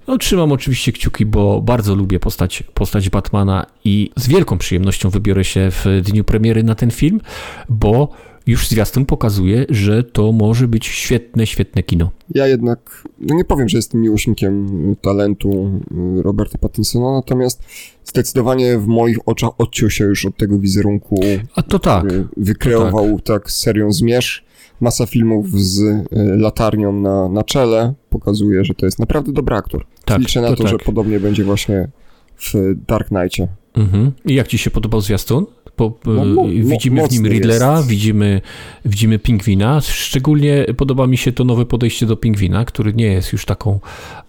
No, 0.06 0.18
trzymam 0.18 0.52
oczywiście 0.52 0.92
kciuki, 0.92 1.26
bo 1.26 1.60
bardzo 1.60 1.94
lubię 1.94 2.20
postać, 2.20 2.62
postać 2.74 3.10
Batmana 3.10 3.66
i 3.84 4.10
z 4.16 4.28
wielką 4.28 4.58
przyjemnością 4.58 5.10
wybiorę 5.10 5.44
się 5.44 5.70
w 5.70 5.84
dniu 6.02 6.24
premiery 6.24 6.62
na 6.62 6.74
ten 6.74 6.90
film, 6.90 7.20
bo 7.68 8.08
już 8.46 8.68
zwiastun 8.68 9.06
pokazuje, 9.06 9.66
że 9.68 10.04
to 10.04 10.32
może 10.32 10.68
być 10.68 10.86
świetne, 10.86 11.46
świetne 11.46 11.82
kino. 11.82 12.10
Ja 12.34 12.46
jednak, 12.46 13.08
no 13.18 13.34
nie 13.34 13.44
powiem, 13.44 13.68
że 13.68 13.78
jestem 13.78 14.00
miłośnikiem 14.00 14.66
y, 14.92 14.96
talentu 14.96 15.80
y, 16.18 16.22
Roberta 16.22 16.58
Pattinsona, 16.58 17.12
natomiast 17.12 17.62
zdecydowanie 18.04 18.78
w 18.78 18.86
moich 18.86 19.28
oczach 19.28 19.50
odciął 19.58 19.90
się 19.90 20.04
już 20.04 20.26
od 20.26 20.36
tego 20.36 20.58
wizerunku 20.58 21.20
A 21.54 21.62
to 21.62 21.78
tak. 21.78 22.04
który 22.04 22.26
wykreował 22.36 23.20
tak. 23.20 23.50
serią 23.50 23.92
Zmierz. 23.92 24.45
Masa 24.80 25.06
filmów 25.06 25.50
z 25.60 25.78
y, 25.80 26.04
latarnią 26.36 26.92
na, 26.92 27.28
na 27.28 27.44
czele 27.44 27.94
pokazuje, 28.10 28.64
że 28.64 28.74
to 28.74 28.86
jest 28.86 28.98
naprawdę 28.98 29.32
dobry 29.32 29.56
aktor. 29.56 29.84
Tak, 30.04 30.18
Liczę 30.18 30.40
na 30.40 30.48
to 30.48 30.56
to, 30.56 30.62
tak. 30.62 30.72
że 30.72 30.78
podobnie 30.78 31.20
będzie 31.20 31.44
właśnie 31.44 31.88
w 32.36 32.52
Dark 32.88 33.08
Knightie. 33.08 33.48
Mhm. 33.74 34.12
I 34.24 34.34
jak 34.34 34.48
ci 34.48 34.58
się 34.58 34.70
podobał 34.70 35.00
zwiastun? 35.00 35.46
Po, 35.76 35.92
No, 36.04 36.22
e, 36.22 36.26
mo- 36.26 36.44
widzimy 36.48 37.08
w 37.08 37.12
nim 37.12 37.26
Riddlera, 37.26 37.76
jest. 37.76 37.88
widzimy, 37.88 38.40
widzimy 38.84 39.18
Pingwina. 39.18 39.80
Szczególnie 39.80 40.66
podoba 40.76 41.06
mi 41.06 41.16
się 41.16 41.32
to 41.32 41.44
nowe 41.44 41.66
podejście 41.66 42.06
do 42.06 42.16
Pingwina, 42.16 42.64
który 42.64 42.92
nie 42.94 43.06
jest 43.06 43.32
już 43.32 43.44
taką 43.44 43.80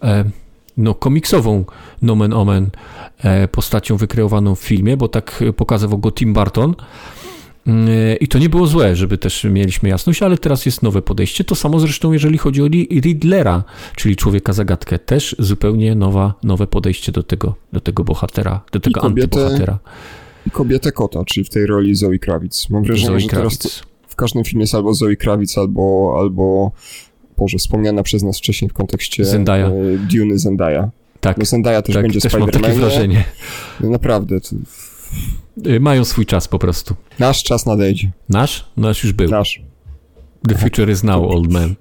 e, 0.02 0.24
no, 0.76 0.94
komiksową 0.94 1.64
nomen 2.02 2.32
omen 2.32 2.70
e, 3.18 3.48
postacią 3.48 3.96
wykreowaną 3.96 4.54
w 4.54 4.60
filmie, 4.60 4.96
bo 4.96 5.08
tak 5.08 5.44
pokazywał 5.56 5.98
go 5.98 6.12
Tim 6.12 6.32
Burton. 6.32 6.74
I 8.20 8.28
to 8.28 8.38
nie 8.38 8.48
było 8.48 8.66
złe, 8.66 8.96
żeby 8.96 9.18
też 9.18 9.44
mieliśmy 9.44 9.88
jasność, 9.88 10.22
ale 10.22 10.38
teraz 10.38 10.66
jest 10.66 10.82
nowe 10.82 11.02
podejście. 11.02 11.44
To 11.44 11.54
samo 11.54 11.80
zresztą, 11.80 12.12
jeżeli 12.12 12.38
chodzi 12.38 12.62
o 12.62 12.66
Ri- 12.66 13.00
Riddlera, 13.00 13.64
czyli 13.96 14.16
człowieka 14.16 14.52
zagadkę. 14.52 14.98
Też 14.98 15.36
zupełnie 15.38 15.94
nowa, 15.94 16.34
nowe 16.42 16.66
podejście 16.66 17.12
do 17.12 17.22
tego, 17.22 17.54
do 17.72 17.80
tego 17.80 18.04
bohatera, 18.04 18.60
do 18.72 18.80
tego 18.80 19.00
kobietę- 19.00 19.22
antybohatera. 19.24 19.78
I 20.46 20.50
kobietę 20.50 20.92
kota, 20.92 21.24
czyli 21.24 21.44
w 21.44 21.50
tej 21.50 21.66
roli 21.66 21.94
Zoe 21.94 22.18
Kravitz. 22.18 22.70
Mam 22.70 22.82
wrażenie, 22.84 23.06
Zoe 23.06 23.20
że 23.20 23.28
teraz 23.28 23.58
Kravitz. 23.58 23.82
w 24.08 24.16
każdym 24.16 24.44
filmie 24.44 24.62
jest 24.62 24.74
albo 24.74 24.94
Zoe 24.94 25.16
Kravitz, 25.16 25.58
albo, 25.58 26.16
albo 26.20 26.72
Boże, 27.38 27.58
wspomniana 27.58 28.02
przez 28.02 28.22
nas 28.22 28.38
wcześniej 28.38 28.68
w 28.68 28.72
kontekście 28.74 29.24
Zendaya. 29.24 29.62
e, 29.62 29.70
Duny 30.16 30.38
Zendaya. 30.38 30.82
Tak, 31.20 31.38
No 31.38 31.44
Zendaya 31.44 31.82
też 31.82 31.94
tak 31.94 32.02
będzie 32.04 32.20
też 32.20 32.34
mam 32.34 32.50
takie 32.50 32.72
wrażenie. 32.72 33.24
No 33.80 33.90
Naprawdę, 33.90 34.40
to 34.40 34.48
Mają 35.80 36.04
swój 36.04 36.26
czas 36.26 36.48
po 36.48 36.58
prostu. 36.58 36.96
nasz 37.18 37.42
czas 37.42 37.66
nadejdzie. 37.66 38.10
Nasz? 38.28 38.66
Nasz 38.76 39.04
już 39.04 39.12
był. 39.12 39.30
Nasz. 39.30 39.62
The 40.48 40.58
future 40.58 40.90
is 40.90 41.02
now, 41.02 41.30
old 41.30 41.52
man. 41.52 41.74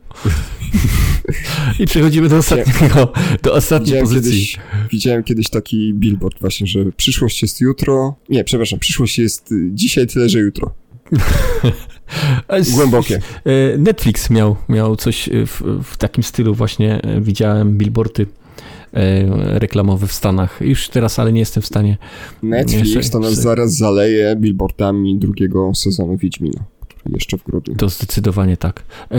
I 1.79 1.85
przechodzimy 1.85 2.29
do 2.29 2.37
ostatniego, 2.37 3.13
do 3.43 3.53
ostatniej 3.53 3.85
Widziałem 3.85 4.05
pozycji. 4.07 4.31
kiedyś, 4.31 4.59
widziałem 4.91 5.23
kiedyś 5.23 5.49
taki 5.49 5.93
billboard 5.93 6.39
właśnie, 6.39 6.67
że 6.67 6.91
przyszłość 6.91 7.41
jest 7.41 7.61
jutro. 7.61 8.15
Nie, 8.29 8.43
przepraszam, 8.43 8.79
przyszłość 8.79 9.19
jest 9.19 9.51
y, 9.51 9.69
dzisiaj 9.73 10.07
tyle, 10.07 10.29
że 10.29 10.39
jutro. 10.39 10.73
Głębokie. 12.75 13.21
e, 13.45 13.77
Netflix 13.77 14.29
miał, 14.29 14.55
miał 14.69 14.95
coś 14.95 15.29
w, 15.47 15.81
w 15.83 15.97
takim 15.97 16.23
stylu 16.23 16.55
właśnie. 16.55 17.01
Widziałem 17.21 17.77
billboardy 17.77 18.25
e, 18.93 19.59
reklamowe 19.59 20.07
w 20.07 20.13
Stanach. 20.13 20.57
Już 20.61 20.89
teraz, 20.89 21.19
ale 21.19 21.33
nie 21.33 21.39
jestem 21.39 21.63
w 21.63 21.65
stanie. 21.65 21.97
Netflix 22.43 22.89
Jeszcze- 22.95 23.11
to 23.11 23.19
nas 23.19 23.29
jeszcze- 23.29 23.43
zaraz 23.43 23.73
zaleje 23.77 24.35
billboardami 24.35 25.17
drugiego 25.19 25.71
sezonu 25.75 26.17
Wiedźmina, 26.17 26.63
który 26.87 27.15
jeszcze 27.15 27.37
w 27.37 27.43
grudniu. 27.43 27.75
To 27.75 27.89
zdecydowanie 27.89 28.57
tak. 28.57 28.83
E, 29.11 29.17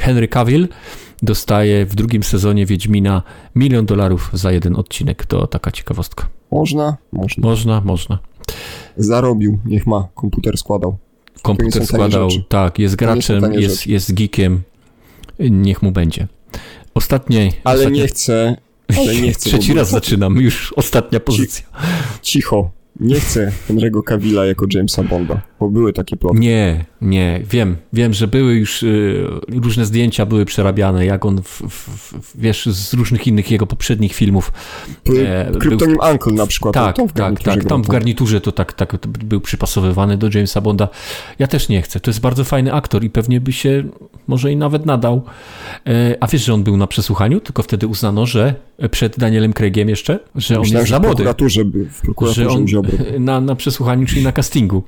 Henry 0.00 0.28
Cavill 0.28 0.68
dostaje 1.22 1.86
w 1.86 1.94
drugim 1.94 2.22
sezonie 2.22 2.66
Wiedźmina 2.66 3.22
milion 3.54 3.86
dolarów 3.86 4.30
za 4.32 4.52
jeden 4.52 4.76
odcinek. 4.76 5.26
To 5.26 5.46
taka 5.46 5.70
ciekawostka. 5.70 6.28
Można? 6.50 6.96
Można. 7.12 7.42
Można, 7.42 7.80
można. 7.84 8.18
Zarobił, 8.96 9.58
niech 9.64 9.86
ma, 9.86 10.08
komputer 10.14 10.58
składał. 10.58 10.96
Komputer 11.42 11.86
składał, 11.86 12.28
tak, 12.48 12.78
jest 12.78 12.96
graczem, 12.96 13.52
jest, 13.52 13.86
jest 13.86 14.14
geekiem. 14.14 14.62
Niech 15.38 15.82
mu 15.82 15.92
będzie. 15.92 16.28
Ostatniej. 16.96 17.52
Ale 17.64 17.78
ostatnia- 17.78 18.02
nie 18.02 18.08
chcę, 18.08 18.56
ale 18.98 19.16
nie 19.16 19.32
chcę. 19.32 19.50
Trzeci 19.50 19.74
raz 19.74 19.90
zaczynam, 19.90 20.36
już 20.36 20.72
ostatnia 20.76 21.20
pozycja. 21.20 21.64
Cicho. 22.22 22.70
Nie 23.00 23.20
chcę 23.20 23.52
Henry'ego 23.68 24.02
Cavilla 24.04 24.46
jako 24.46 24.66
Jamesa 24.74 25.02
Bonda, 25.02 25.40
bo 25.60 25.68
były 25.70 25.92
takie 25.92 26.16
plotki. 26.16 26.40
Nie, 26.40 26.84
nie, 27.00 27.40
wiem, 27.50 27.76
wiem, 27.92 28.14
że 28.14 28.28
były 28.28 28.54
już 28.54 28.82
y, 28.82 29.24
różne 29.48 29.86
zdjęcia 29.86 30.26
były 30.26 30.44
przerabiane, 30.44 31.06
jak 31.06 31.24
on, 31.24 31.42
w, 31.42 31.62
w, 31.68 31.88
w, 32.22 32.40
wiesz, 32.40 32.66
z 32.66 32.94
różnych 32.94 33.26
innych 33.26 33.50
jego 33.50 33.66
poprzednich 33.66 34.14
filmów. 34.14 34.52
E, 35.18 35.50
był- 35.50 35.60
Kryptonim 35.60 35.96
Uncle 36.12 36.32
na 36.32 36.46
przykład. 36.46 36.74
Tak, 36.74 36.96
to 36.96 37.06
w 37.06 37.12
tak, 37.12 37.16
garniturze 37.16 37.56
tak, 37.56 37.64
tam 37.68 37.82
w 37.82 37.88
garniturze 37.88 38.40
to 38.40 38.52
tak, 38.52 38.72
tak 38.72 39.06
był 39.06 39.40
przypasowywany 39.40 40.16
do 40.16 40.28
Jamesa 40.34 40.60
Bonda. 40.60 40.88
Ja 41.38 41.46
też 41.46 41.68
nie 41.68 41.82
chcę, 41.82 42.00
to 42.00 42.10
jest 42.10 42.20
bardzo 42.20 42.44
fajny 42.44 42.72
aktor 42.72 43.04
i 43.04 43.10
pewnie 43.10 43.40
by 43.40 43.52
się 43.52 43.84
może 44.26 44.52
i 44.52 44.56
nawet 44.56 44.86
nadał. 44.86 45.22
E, 45.86 46.16
A 46.20 46.26
wiesz, 46.26 46.44
że 46.44 46.54
on 46.54 46.62
był 46.64 46.76
na 46.76 46.86
przesłuchaniu, 46.86 47.40
tylko 47.40 47.62
wtedy 47.62 47.86
uznano, 47.86 48.26
że 48.26 48.54
przed 48.90 49.18
Danielem 49.18 49.52
Craigiem 49.52 49.88
jeszcze, 49.88 50.12
że 50.12 50.54
on 50.54 50.60
Myślałem, 50.60 50.64
jest 50.64 50.86
że 50.86 50.90
za 50.90 50.98
w 50.98 51.02
młody. 51.02 51.16
prokuraturze, 51.16 51.64
by, 51.64 51.84
w 51.84 52.00
prokuraturze 52.00 52.42
że 52.42 52.48
on 52.50 52.66
na, 53.18 53.40
na 53.40 53.54
przesłuchaniu, 53.54 54.06
czyli 54.06 54.22
na 54.22 54.32
castingu, 54.32 54.82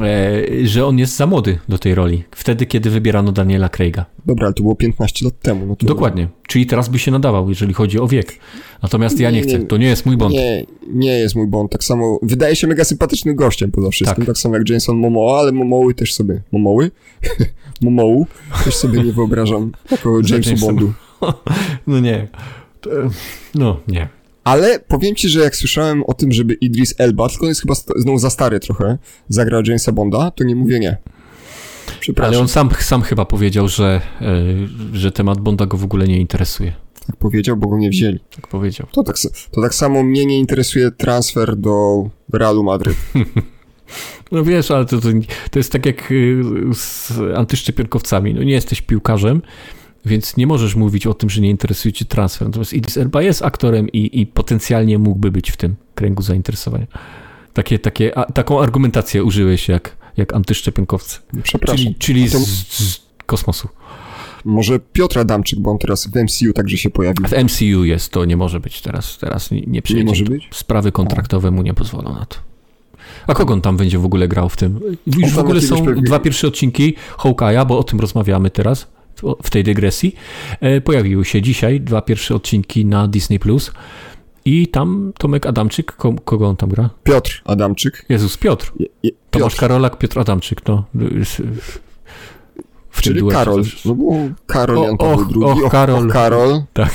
e, 0.00 0.66
że 0.66 0.86
on 0.86 0.98
jest 0.98 1.16
za 1.16 1.26
młody 1.26 1.58
do 1.68 1.78
tej 1.78 1.94
roli. 1.94 2.24
Wtedy, 2.30 2.66
kiedy 2.66 2.90
wybierano 2.90 3.32
Daniela 3.32 3.68
Craiga. 3.68 4.06
Dobra, 4.26 4.46
ale 4.46 4.54
to 4.54 4.62
było 4.62 4.76
15 4.76 5.24
lat 5.24 5.40
temu. 5.40 5.66
No 5.66 5.76
to 5.76 5.86
Dokładnie. 5.86 6.28
Czyli 6.48 6.66
teraz 6.66 6.88
by 6.88 6.98
się 6.98 7.10
nadawał, 7.10 7.48
jeżeli 7.48 7.74
chodzi 7.74 8.00
o 8.00 8.08
wiek. 8.08 8.38
Natomiast 8.82 9.20
ja 9.20 9.30
nie 9.30 9.36
Nie, 9.36 9.42
chcę. 9.42 9.58
To 9.58 9.76
nie 9.76 9.86
jest 9.86 10.06
mój 10.06 10.16
błąd. 10.16 10.34
Nie, 10.34 10.66
nie 10.92 11.12
jest 11.18 11.34
mój 11.34 11.46
błąd. 11.46 11.72
Tak 11.72 11.84
samo, 11.84 12.18
wydaje 12.22 12.56
się 12.56 12.66
mega 12.66 12.84
sympatycznym 12.84 13.36
gościem 13.36 13.70
poza 13.70 13.90
wszystkim. 13.90 14.16
Tak. 14.16 14.26
Tak, 14.26 14.38
samo 14.38 14.56
jak 14.56 14.68
Jason 14.68 14.96
Momoa, 14.96 15.40
ale 15.40 15.52
Momoły 15.52 15.94
też 15.94 16.14
sobie, 16.14 16.42
Momoły? 16.52 16.90
Momołu 17.82 18.26
też 18.64 18.76
sobie 18.76 19.02
nie 19.02 19.12
wyobrażam 19.12 19.72
jako 19.90 20.20
Jamesu. 20.30 20.66
Bondu. 20.66 20.92
No 21.86 22.00
nie. 22.00 22.28
No 23.54 23.80
nie. 23.88 24.19
Ale 24.44 24.80
powiem 24.80 25.14
ci, 25.14 25.28
że 25.28 25.40
jak 25.40 25.56
słyszałem 25.56 26.02
o 26.04 26.14
tym, 26.14 26.32
żeby 26.32 26.54
Idris 26.54 26.94
Elba, 26.98 27.28
tylko 27.28 27.44
on 27.44 27.48
jest 27.48 27.60
chyba 27.60 27.74
znowu 27.74 28.18
za 28.18 28.30
stary 28.30 28.60
trochę, 28.60 28.98
zagrał 29.28 29.62
Jamesa 29.66 29.92
Bonda, 29.92 30.30
to 30.30 30.44
nie 30.44 30.56
mówię 30.56 30.80
nie. 30.80 30.96
Przepraszam, 32.00 32.32
Ale 32.34 32.40
on 32.42 32.48
sam, 32.48 32.70
sam 32.80 33.02
chyba 33.02 33.24
powiedział, 33.24 33.68
że, 33.68 34.00
e, 34.20 34.44
że 34.92 35.12
temat 35.12 35.40
Bonda 35.40 35.66
go 35.66 35.76
w 35.76 35.84
ogóle 35.84 36.06
nie 36.06 36.20
interesuje. 36.20 36.72
tak 37.06 37.16
powiedział, 37.16 37.56
bo 37.56 37.68
go 37.68 37.78
nie 37.78 37.90
wzięli. 37.90 38.20
Tak 38.36 38.48
powiedział. 38.48 38.86
To 38.92 39.02
tak, 39.02 39.16
to 39.50 39.60
tak 39.62 39.74
samo 39.74 40.02
mnie 40.02 40.26
nie 40.26 40.38
interesuje 40.38 40.90
transfer 40.90 41.56
do 41.56 42.04
Realu 42.32 42.62
Madryt. 42.64 42.96
No 44.32 44.44
wiesz, 44.44 44.70
ale 44.70 44.84
to, 44.86 45.00
to, 45.00 45.08
to 45.50 45.58
jest 45.58 45.72
tak 45.72 45.86
jak 45.86 46.12
y, 46.12 46.42
z 46.74 47.12
antyszczepionkowcami. 47.36 48.34
No 48.34 48.42
nie 48.42 48.52
jesteś 48.52 48.82
piłkarzem, 48.82 49.42
więc 50.04 50.36
nie 50.36 50.46
możesz 50.46 50.74
mówić 50.76 51.06
o 51.06 51.14
tym, 51.14 51.30
że 51.30 51.40
nie 51.40 51.50
interesuje 51.50 51.92
cię 51.92 52.04
transfer. 52.04 52.48
Natomiast 52.48 52.72
Idris 52.72 52.96
Elba 52.96 53.22
jest 53.22 53.42
aktorem 53.42 53.88
i, 53.88 54.20
i 54.20 54.26
potencjalnie 54.26 54.98
mógłby 54.98 55.30
być 55.30 55.50
w 55.50 55.56
tym 55.56 55.76
kręgu 55.94 56.22
zainteresowania. 56.22 56.86
Takie, 57.52 57.78
takie, 57.78 58.18
a, 58.18 58.32
taką 58.32 58.62
argumentację 58.62 59.24
użyłeś 59.24 59.68
jak, 59.68 59.96
jak 60.16 60.34
antyszczepionkowcy. 60.34 61.18
Przepraszam. 61.42 61.76
Czyli, 61.76 61.94
czyli 61.94 62.28
z, 62.28 62.36
z 62.72 63.00
kosmosu. 63.26 63.68
Może 64.44 64.80
Piotr 64.92 65.18
Adamczyk, 65.18 65.58
bo 65.58 65.70
on 65.70 65.78
teraz 65.78 66.06
w 66.06 66.16
MCU 66.16 66.52
także 66.52 66.76
się 66.76 66.90
pojawił. 66.90 67.26
W 67.26 67.44
MCU 67.44 67.84
jest, 67.84 68.12
to 68.12 68.24
nie 68.24 68.36
może 68.36 68.60
być 68.60 68.80
teraz. 68.80 69.18
Teraz 69.18 69.50
nie, 69.50 69.60
nie 69.60 69.82
przyjedzie. 69.82 70.04
Nie 70.04 70.10
może 70.10 70.24
być? 70.24 70.48
Sprawy 70.52 70.92
kontraktowe 70.92 71.50
mu 71.50 71.62
nie 71.62 71.74
pozwolą 71.74 72.14
na 72.14 72.26
to. 72.26 72.36
A 73.26 73.34
kogo 73.34 73.54
on 73.54 73.60
tam 73.60 73.76
będzie 73.76 73.98
w 73.98 74.04
ogóle 74.04 74.28
grał 74.28 74.48
w 74.48 74.56
tym? 74.56 74.80
Już 75.06 75.32
w 75.32 75.38
ogóle 75.38 75.60
są 75.60 75.84
pewnie- 75.84 76.02
dwa 76.02 76.18
pierwsze 76.18 76.48
odcinki 76.48 76.94
Hawkeye'a, 77.18 77.66
bo 77.66 77.78
o 77.78 77.84
tym 77.84 78.00
rozmawiamy 78.00 78.50
teraz, 78.50 78.86
w- 79.42 79.50
tej 79.50 79.64
dygresji. 79.64 80.14
E, 80.60 80.80
Pojawiły 80.80 81.24
się 81.24 81.42
dzisiaj 81.42 81.80
dwa 81.80 82.02
pierwsze 82.02 82.34
odcinki 82.34 82.84
na 82.86 83.08
Disney+. 83.08 83.38
Plus 83.38 83.72
I 84.44 84.66
tam 84.68 85.12
Tomek 85.18 85.46
Adamczyk, 85.46 85.92
ko- 85.92 86.14
kogo 86.24 86.48
on 86.48 86.56
tam 86.56 86.68
gra? 86.68 86.90
Piotr 87.04 87.42
Adamczyk. 87.44 88.04
Jezus, 88.08 88.36
Piotr. 88.36 88.72
Je, 88.78 88.86
je, 89.02 89.10
Tomasz 89.30 89.52
Piotr, 89.52 89.60
Karolak, 89.60 89.98
Piotr 89.98 90.18
Adamczyk, 90.18 90.68
no. 90.68 90.84
W 92.90 93.02
czyli 93.02 93.20
duecie 93.20 93.38
Karol. 93.38 93.62
No 93.84 93.94
Karol 94.46 94.78
O, 94.78 94.84
Jan 94.84 94.96
Paweł 94.96 95.20
och, 95.20 95.56
II. 95.56 95.64
och, 95.64 95.70
Karol. 95.72 96.06
Och, 96.06 96.12
Karol. 96.12 96.62
Tak. 96.72 96.92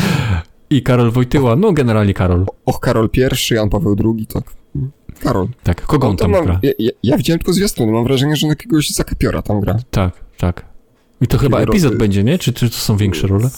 I 0.70 0.82
Karol 0.82 1.10
Wojtyła, 1.10 1.56
no 1.56 1.72
generalnie 1.72 2.14
Karol. 2.14 2.46
Och, 2.66 2.80
Karol 2.80 3.08
I, 3.50 3.54
Jan 3.54 3.68
Paweł 3.70 3.96
II, 4.04 4.26
tak. 4.26 4.44
Karol. 5.20 5.48
Tak, 5.62 5.86
kogo 5.86 6.06
on 6.06 6.12
No 6.12 6.16
to 6.16 6.22
tam 6.24 6.30
mam, 6.30 6.44
gra? 6.44 6.60
ja, 6.62 6.70
ja, 6.78 6.90
ja 7.02 7.16
widziałem 7.16 7.38
tylko 7.38 7.52
zwiastuny, 7.52 7.92
mam 7.92 8.04
wrażenie, 8.04 8.36
że 8.36 8.46
jakiegoś 8.46 8.90
zakapiora 8.90 9.42
tam 9.42 9.60
gra. 9.60 9.76
Tak, 9.90 10.12
tak. 10.36 10.64
I 11.20 11.26
to 11.26 11.38
chyba 11.38 11.60
epizod 11.60 11.96
będzie, 11.96 12.24
nie? 12.24 12.38
Czy, 12.38 12.52
czy 12.52 12.70
to 12.70 12.76
są 12.76 12.96
większe 12.96 13.26
role? 13.26 13.50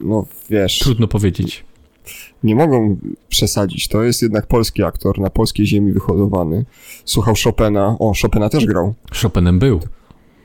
No 0.00 0.26
wiesz, 0.50 0.78
Trudno 0.78 1.08
powiedzieć. 1.08 1.64
nie 2.42 2.54
mogą 2.56 2.96
przesadzić. 3.28 3.88
To 3.88 4.02
jest 4.02 4.22
jednak 4.22 4.46
polski 4.46 4.82
aktor, 4.82 5.18
na 5.18 5.30
polskiej 5.30 5.66
ziemi 5.66 5.92
wyhodowany. 5.92 6.64
Słuchał 7.04 7.34
Chopina. 7.44 7.96
O, 7.98 8.12
Chopina 8.22 8.48
też 8.48 8.66
grał. 8.66 8.94
Chopinem 9.22 9.58
był. 9.58 9.80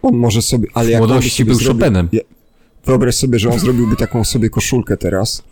On 0.01 0.17
może 0.17 0.41
sobie, 0.41 0.67
ale 0.73 0.87
W 0.87 0.89
jak 0.89 1.01
by 1.01 1.07
młodości 1.07 1.45
był 1.45 1.55
zrobił, 1.55 1.81
Chopinem. 1.81 2.09
Wyobraź 2.85 3.15
sobie, 3.15 3.39
że 3.39 3.49
on 3.49 3.59
zrobiłby 3.59 3.95
taką 3.95 4.23
sobie 4.23 4.49
koszulkę 4.49 4.97
teraz. 4.97 5.43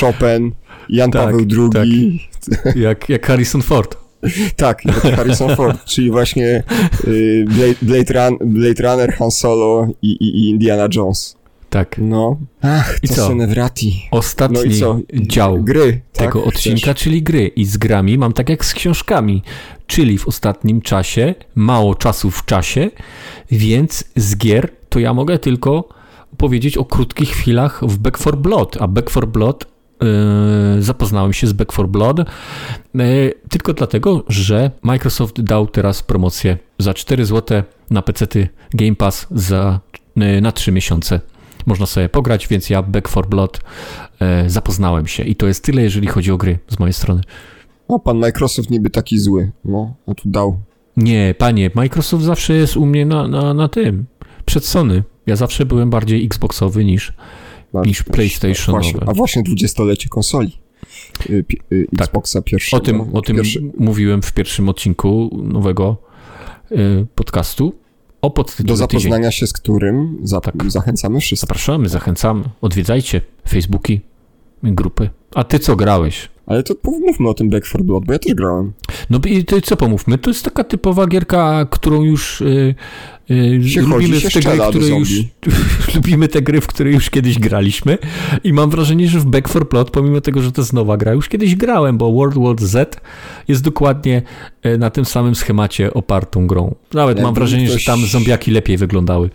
Chopin, 0.00 0.52
Jan 0.88 1.10
Tak, 1.10 1.22
Paweł 1.22 1.46
II. 1.74 2.28
Jak, 2.76 3.08
jak 3.08 3.26
Harrison 3.26 3.62
Ford. 3.62 3.96
Tak, 4.56 4.82
Harrison 5.16 5.56
Ford, 5.56 5.84
czyli 5.84 6.10
właśnie 6.10 6.62
y, 7.04 7.44
Blade, 7.48 7.74
Blade, 7.82 8.28
Run, 8.30 8.52
Blade 8.52 8.82
Runner, 8.82 9.14
Han 9.14 9.30
Solo 9.30 9.88
i, 10.02 10.10
i, 10.10 10.24
i 10.24 10.48
Indiana 10.50 10.88
Jones. 10.94 11.36
Tak. 11.70 11.96
No. 11.98 12.36
Ach, 12.62 12.98
I 13.02 13.08
to 13.08 13.14
co? 13.14 13.26
Senevrati. 13.26 14.08
Ostatni 14.10 14.56
No 14.56 14.62
i 14.62 14.80
co? 14.80 14.98
dział 15.14 15.62
Gry. 15.62 16.00
Tak? 16.12 16.26
tego 16.26 16.44
odcinka, 16.44 16.80
Chcesz? 16.80 17.02
czyli 17.02 17.22
gry. 17.22 17.46
I 17.46 17.64
z 17.64 17.76
grami 17.76 18.18
mam 18.18 18.32
tak 18.32 18.48
jak 18.48 18.64
z 18.64 18.74
książkami. 18.74 19.42
Czyli 19.86 20.18
w 20.18 20.28
ostatnim 20.28 20.80
czasie, 20.80 21.34
mało 21.54 21.94
czasu 21.94 22.30
w 22.30 22.44
czasie, 22.44 22.90
więc 23.50 24.04
z 24.16 24.36
gier 24.36 24.68
to 24.88 24.98
ja 24.98 25.14
mogę 25.14 25.38
tylko 25.38 25.88
powiedzieć 26.36 26.76
o 26.76 26.84
krótkich 26.84 27.30
chwilach 27.30 27.80
w 27.82 27.98
Back 27.98 28.18
4 28.18 28.36
Blood. 28.36 28.76
A 28.80 28.88
Back 28.88 29.10
4 29.10 29.26
Blood 29.26 29.66
zapoznałem 30.78 31.32
się 31.32 31.46
z 31.46 31.52
Back 31.52 31.72
4 31.72 31.88
Blood 31.88 32.18
yy, 32.94 33.34
tylko 33.48 33.72
dlatego, 33.72 34.24
że 34.28 34.70
Microsoft 34.82 35.40
dał 35.40 35.66
teraz 35.66 36.02
promocję 36.02 36.58
za 36.78 36.94
4 36.94 37.26
zł 37.26 37.62
na 37.90 38.02
PC 38.02 38.26
Game 38.74 38.96
Pass 38.96 39.26
za, 39.30 39.80
yy, 40.16 40.40
na 40.40 40.52
3 40.52 40.72
miesiące. 40.72 41.20
Można 41.66 41.86
sobie 41.86 42.08
pograć, 42.08 42.48
więc 42.48 42.70
ja 42.70 42.82
Back 42.82 43.08
4 43.08 43.28
Blood 43.28 43.60
zapoznałem 44.46 45.06
się 45.06 45.22
i 45.22 45.36
to 45.36 45.46
jest 45.46 45.64
tyle, 45.64 45.82
jeżeli 45.82 46.06
chodzi 46.06 46.32
o 46.32 46.36
gry 46.36 46.58
z 46.68 46.78
mojej 46.78 46.92
strony. 46.92 47.20
O, 47.88 47.98
pan 47.98 48.18
Microsoft 48.18 48.70
niby 48.70 48.90
taki 48.90 49.18
zły. 49.18 49.50
No, 49.64 49.94
a 50.06 50.14
tu 50.14 50.28
dał. 50.28 50.58
Nie, 50.96 51.34
panie, 51.38 51.70
Microsoft 51.74 52.24
zawsze 52.24 52.54
jest 52.54 52.76
u 52.76 52.86
mnie 52.86 53.06
na, 53.06 53.28
na, 53.28 53.54
na 53.54 53.68
tym, 53.68 54.06
przed 54.44 54.64
Sony. 54.64 55.02
Ja 55.26 55.36
zawsze 55.36 55.66
byłem 55.66 55.90
bardziej 55.90 56.24
Xboxowy 56.24 56.84
niż, 56.84 57.12
niż 57.74 58.02
PlayStationowe. 58.02 59.04
A 59.06 59.12
właśnie 59.14 59.42
dwudziestolecie 59.42 60.08
konsoli. 60.08 60.52
Y, 61.30 61.44
y, 61.72 61.86
Tak. 61.96 62.00
Xboxa 62.08 62.42
pierwszego. 62.42 62.82
O 62.82 62.84
tym, 62.86 63.00
o 63.14 63.22
tym 63.22 63.36
Pierwszy, 63.36 63.62
mówiłem 63.78 64.22
w 64.22 64.32
pierwszym 64.32 64.68
odcinku 64.68 65.30
nowego 65.42 65.96
y, 66.72 67.06
podcastu 67.14 67.72
o 68.22 68.30
podtytule 68.30 68.78
do 68.78 68.86
Tydzień. 68.86 69.00
zapoznania 69.00 69.30
się 69.30 69.46
z 69.46 69.52
którym 69.52 70.18
za, 70.22 70.40
Tak. 70.40 70.54
zachęcamy 70.70 71.20
wszystkich. 71.20 71.48
Zapraszamy, 71.48 71.88
zachęcamy, 71.88 72.44
odwiedzajcie 72.60 73.20
Facebooki, 73.48 74.00
grupy. 74.62 75.10
A 75.34 75.44
ty 75.44 75.58
co 75.58 75.76
grałeś? 75.76 76.28
Ale 76.46 76.62
to 76.62 76.74
pomówmy 76.74 77.28
o 77.28 77.34
tym 77.34 77.50
Back 77.50 77.66
4 77.66 77.84
Blood, 77.84 78.04
bo 78.04 78.12
ja 78.12 78.18
też 78.18 78.34
grałem. 78.34 78.72
No 79.10 79.20
i 79.26 79.44
to 79.44 79.60
co 79.60 79.76
pomówmy? 79.76 80.18
To 80.18 80.30
jest 80.30 80.44
taka 80.44 80.64
typowa 80.64 81.06
gierka, 81.06 81.66
którą 81.70 82.02
już 82.02 82.40
y, 82.40 82.74
y, 83.30 83.68
Się 83.68 83.80
lubimy 83.80 84.20
chodzi, 84.20 84.30
się 84.30 84.40
gry, 84.40 84.58
które 84.68 84.88
już 84.88 85.10
lubimy 85.94 86.28
te 86.28 86.42
gry, 86.42 86.60
w 86.60 86.66
które 86.66 86.90
już 86.92 87.10
kiedyś 87.10 87.38
graliśmy 87.38 87.98
i 88.44 88.52
mam 88.52 88.70
wrażenie, 88.70 89.08
że 89.08 89.20
w 89.20 89.24
Back 89.26 89.48
4 89.48 89.64
Blood, 89.64 89.90
pomimo 89.90 90.20
tego, 90.20 90.42
że 90.42 90.52
to 90.52 90.60
jest 90.62 90.72
nowa 90.72 90.96
gra, 90.96 91.12
już 91.12 91.28
kiedyś 91.28 91.56
grałem, 91.56 91.98
bo 91.98 92.12
World 92.12 92.38
War 92.38 92.56
Z 92.58 93.00
jest 93.48 93.62
dokładnie 93.62 94.22
y, 94.66 94.78
na 94.78 94.90
tym 94.90 95.04
samym 95.04 95.34
schemacie 95.34 95.94
opartą 95.94 96.46
grą. 96.46 96.74
Nawet 96.94 97.16
mam 97.16 97.24
Jakby 97.24 97.40
wrażenie, 97.40 97.66
ktoś- 97.66 97.80
że 97.82 97.86
tam 97.86 98.00
zombiaki 98.00 98.50
lepiej 98.50 98.76
wyglądały. 98.76 99.30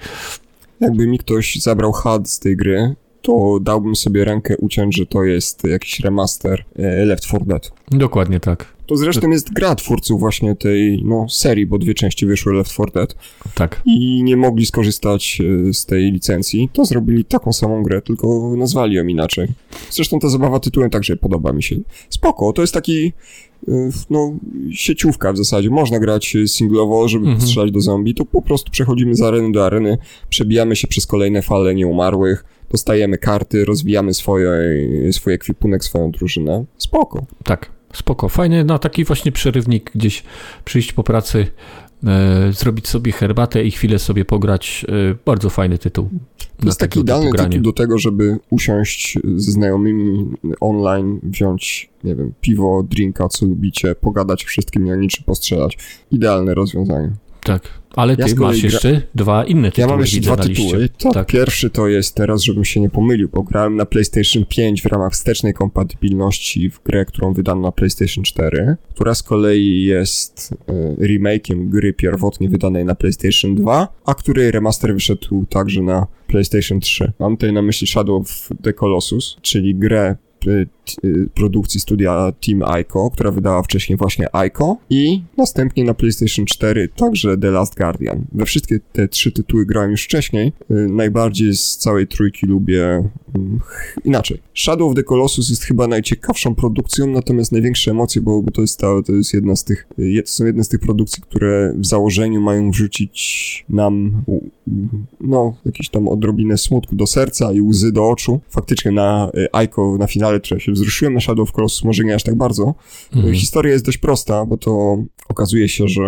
Jakby 0.79 1.07
mi 1.07 1.19
ktoś 1.19 1.55
zabrał 1.55 1.91
HUD 1.91 2.29
z 2.29 2.39
tej 2.39 2.57
gry, 2.57 2.95
to 3.21 3.59
dałbym 3.61 3.95
sobie 3.95 4.25
rękę 4.25 4.57
uciąć, 4.57 4.97
że 4.97 5.05
to 5.05 5.23
jest 5.23 5.63
jakiś 5.63 5.99
remaster 5.99 6.65
e, 6.75 7.05
Left 7.05 7.23
4 7.23 7.45
Dead. 7.45 7.71
Dokładnie 7.91 8.39
tak. 8.39 8.73
To 8.85 8.97
zresztą 8.97 9.29
jest 9.29 9.53
gra 9.53 9.75
twórców 9.75 10.19
właśnie 10.19 10.55
tej 10.55 11.03
no, 11.05 11.25
serii, 11.29 11.65
bo 11.65 11.79
dwie 11.79 11.93
części 11.93 12.25
wyszły 12.25 12.53
Left 12.53 12.71
4 12.71 12.91
Dead 12.91 13.15
Tak. 13.55 13.81
i 13.85 14.23
nie 14.23 14.37
mogli 14.37 14.65
skorzystać 14.65 15.41
e, 15.69 15.73
z 15.73 15.85
tej 15.85 16.11
licencji, 16.11 16.69
to 16.73 16.85
zrobili 16.85 17.25
taką 17.25 17.53
samą 17.53 17.83
grę, 17.83 18.01
tylko 18.01 18.53
nazwali 18.57 18.95
ją 18.95 19.07
inaczej. 19.07 19.47
Zresztą 19.89 20.19
ta 20.19 20.29
zabawa 20.29 20.59
tytułem 20.59 20.89
także 20.89 21.17
podoba 21.17 21.53
mi 21.53 21.63
się. 21.63 21.75
Spoko, 22.09 22.53
to 22.53 22.61
jest 22.61 22.73
taki 22.73 23.13
e, 23.67 23.71
no, 24.09 24.33
sieciówka 24.71 25.33
w 25.33 25.37
zasadzie. 25.37 25.69
Można 25.69 25.99
grać 25.99 26.37
singlowo, 26.47 27.07
żeby 27.07 27.25
Mhm. 27.25 27.41
strzelać 27.47 27.71
do 27.71 27.81
zombie, 27.81 28.13
to 28.13 28.25
po 28.25 28.41
prostu 28.41 28.71
przechodzimy 28.71 29.15
z 29.15 29.21
areny 29.21 29.51
do 29.51 29.65
areny, 29.65 29.97
przebijamy 30.29 30.75
się 30.75 30.87
przez 30.87 31.07
kolejne 31.07 31.41
fale 31.41 31.75
nieumarłych, 31.75 32.45
dostajemy 32.71 33.17
karty, 33.17 33.65
rozwijamy 33.65 34.13
swoje, 34.13 34.51
swój 35.11 35.33
ekwipunek, 35.33 35.83
swoją 35.83 36.11
drużynę. 36.11 36.65
Spoko. 36.77 37.25
Tak, 37.43 37.71
spoko. 37.93 38.29
Fajnie 38.29 38.63
na 38.63 38.79
taki 38.79 39.05
właśnie 39.05 39.31
przerywnik 39.31 39.91
gdzieś 39.95 40.23
przyjść 40.65 40.93
po 40.93 41.03
pracy, 41.03 41.47
e, 42.03 42.53
zrobić 42.53 42.87
sobie 42.87 43.11
herbatę 43.11 43.63
i 43.63 43.71
chwilę 43.71 43.99
sobie 43.99 44.25
pograć. 44.25 44.85
E, 44.89 45.15
bardzo 45.25 45.49
fajny 45.49 45.77
tytuł. 45.77 46.09
To 46.59 46.65
jest 46.65 46.79
taki 46.79 46.99
idealny 46.99 47.31
tytuł 47.31 47.61
do 47.61 47.73
tego, 47.73 47.97
żeby 47.97 48.39
usiąść 48.49 49.17
ze 49.35 49.51
znajomymi 49.51 50.31
online, 50.59 51.19
wziąć, 51.23 51.89
nie 52.03 52.15
wiem, 52.15 52.33
piwo, 52.41 52.83
drinka, 52.89 53.27
co 53.27 53.45
lubicie, 53.45 53.95
pogadać 53.95 54.43
wszystkim 54.43 54.89
o 54.89 54.95
niczym 54.95 55.23
postrzelać. 55.25 55.77
Idealne 56.11 56.53
rozwiązanie. 56.53 57.11
Tak, 57.43 57.81
ale 57.95 58.15
ty 58.15 58.21
Ja 58.21 58.27
masz 58.27 58.35
gra- 58.35 58.63
jeszcze 58.63 59.01
dwa 59.15 59.43
inne 59.45 59.71
tytuły. 59.71 59.87
Ja 59.87 59.91
mam 59.91 59.99
jeszcze 59.99 60.19
dwa 60.19 60.37
tytuły. 60.37 60.89
To 60.97 61.11
Tak. 61.11 61.27
Pierwszy 61.27 61.69
to 61.69 61.87
jest 61.87 62.15
teraz, 62.15 62.41
żebym 62.41 62.65
się 62.65 62.79
nie 62.79 62.89
pomylił, 62.89 63.29
bo 63.33 63.43
grałem 63.43 63.75
na 63.75 63.85
PlayStation 63.85 64.45
5 64.45 64.81
w 64.81 64.85
ramach 64.85 65.13
wstecznej 65.13 65.53
kompatybilności 65.53 66.69
w 66.69 66.83
grę, 66.83 67.05
którą 67.05 67.33
wydano 67.33 67.61
na 67.61 67.71
PlayStation 67.71 68.23
4, 68.23 68.75
która 68.89 69.15
z 69.15 69.23
kolei 69.23 69.83
jest 69.83 70.53
e, 70.67 70.73
remake'iem 70.95 71.69
gry 71.69 71.93
pierwotnie 71.93 72.49
wydanej 72.49 72.85
na 72.85 72.95
PlayStation 72.95 73.55
2, 73.55 73.87
a 74.05 74.13
której 74.13 74.51
remaster 74.51 74.93
wyszedł 74.93 75.45
także 75.45 75.81
na 75.81 76.07
PlayStation 76.27 76.79
3. 76.79 77.11
Mam 77.19 77.37
tutaj 77.37 77.53
na 77.53 77.61
myśli 77.61 77.87
Shadow 77.87 78.21
of 78.21 78.49
the 78.63 78.73
Colossus, 78.73 79.37
czyli 79.41 79.75
grę 79.75 80.11
y, 80.11 80.13
y, 80.13 80.30
produkcji 81.33 81.79
studia 81.79 82.33
Team 82.47 82.81
Ico, 82.81 83.09
która 83.13 83.31
wydała 83.31 83.63
wcześniej 83.63 83.97
właśnie 83.97 84.27
Ico 84.47 84.77
i 84.89 85.21
następnie 85.37 85.83
na 85.83 85.93
PlayStation 85.93 86.45
4 86.45 86.89
także 86.95 87.37
The 87.37 87.51
Last 87.51 87.77
Guardian. 87.77 88.25
We 88.31 88.45
wszystkie 88.45 88.79
te 88.93 89.07
trzy 89.07 89.31
tytuły 89.31 89.65
grałem 89.65 89.91
już 89.91 90.03
wcześniej. 90.03 90.53
Y, 90.71 90.87
Najbardziej 90.89 91.53
z 91.53 91.77
całej 91.77 92.07
trójki 92.07 92.45
lubię 92.45 93.03
inaczej. 94.03 94.41
Shadow 94.53 94.89
of 94.89 94.95
the 94.95 95.03
Colossus 95.03 95.49
jest 95.49 95.63
chyba 95.63 95.87
najciekawszą 95.87 96.55
produkcją, 96.55 97.07
natomiast 97.07 97.51
największe 97.51 97.91
emocje, 97.91 98.21
bo, 98.21 98.41
bo 98.41 98.51
to 98.51 98.61
jest 98.61 98.79
ta, 98.79 98.87
to 99.05 99.13
jest 99.13 99.33
jedna 99.33 99.55
z 99.55 99.63
tych, 99.63 99.87
to 100.25 100.31
są 100.31 100.45
jedne 100.45 100.63
z 100.63 100.69
tych 100.69 100.79
produkcji, 100.79 101.23
które 101.23 101.73
w 101.77 101.85
założeniu 101.85 102.41
mają 102.41 102.71
wrzucić 102.71 103.65
nam 103.69 104.23
no, 105.21 105.53
jakieś 105.65 105.89
tam 105.89 106.07
odrobinę 106.07 106.57
smutku 106.57 106.95
do 106.95 107.07
serca 107.07 107.53
i 107.53 107.61
łzy 107.61 107.91
do 107.91 108.09
oczu. 108.09 108.39
Faktycznie 108.49 108.91
na 108.91 109.31
y, 109.35 109.47
Aiko, 109.51 109.97
na 109.99 110.07
finale, 110.07 110.39
które 110.39 110.59
się 110.59 110.71
wzruszyłem, 110.71 111.13
na 111.13 111.19
Shadow 111.19 111.49
of 111.49 111.51
Colossus 111.51 111.83
może 111.83 112.03
nie 112.03 112.15
aż 112.15 112.23
tak 112.23 112.35
bardzo. 112.35 112.75
Mhm. 113.15 113.33
Historia 113.33 113.73
jest 113.73 113.85
dość 113.85 113.97
prosta, 113.97 114.45
bo 114.45 114.57
to 114.57 115.03
okazuje 115.29 115.69
się, 115.69 115.87
że 115.87 116.03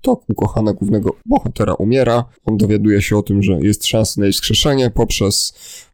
to 0.00 0.20
ukochana 0.28 0.72
głównego 0.72 1.16
bohatera 1.26 1.74
umiera. 1.74 2.24
On 2.44 2.56
dowiaduje 2.56 3.02
się 3.02 3.16
o 3.16 3.22
tym, 3.22 3.42
że 3.42 3.60
jest 3.60 3.86
szansa 3.86 4.20
na 4.20 4.26
jej 4.26 4.32
wskrzeszenie 4.32 4.90
poprzez 4.90 5.54
mm, 5.54 5.93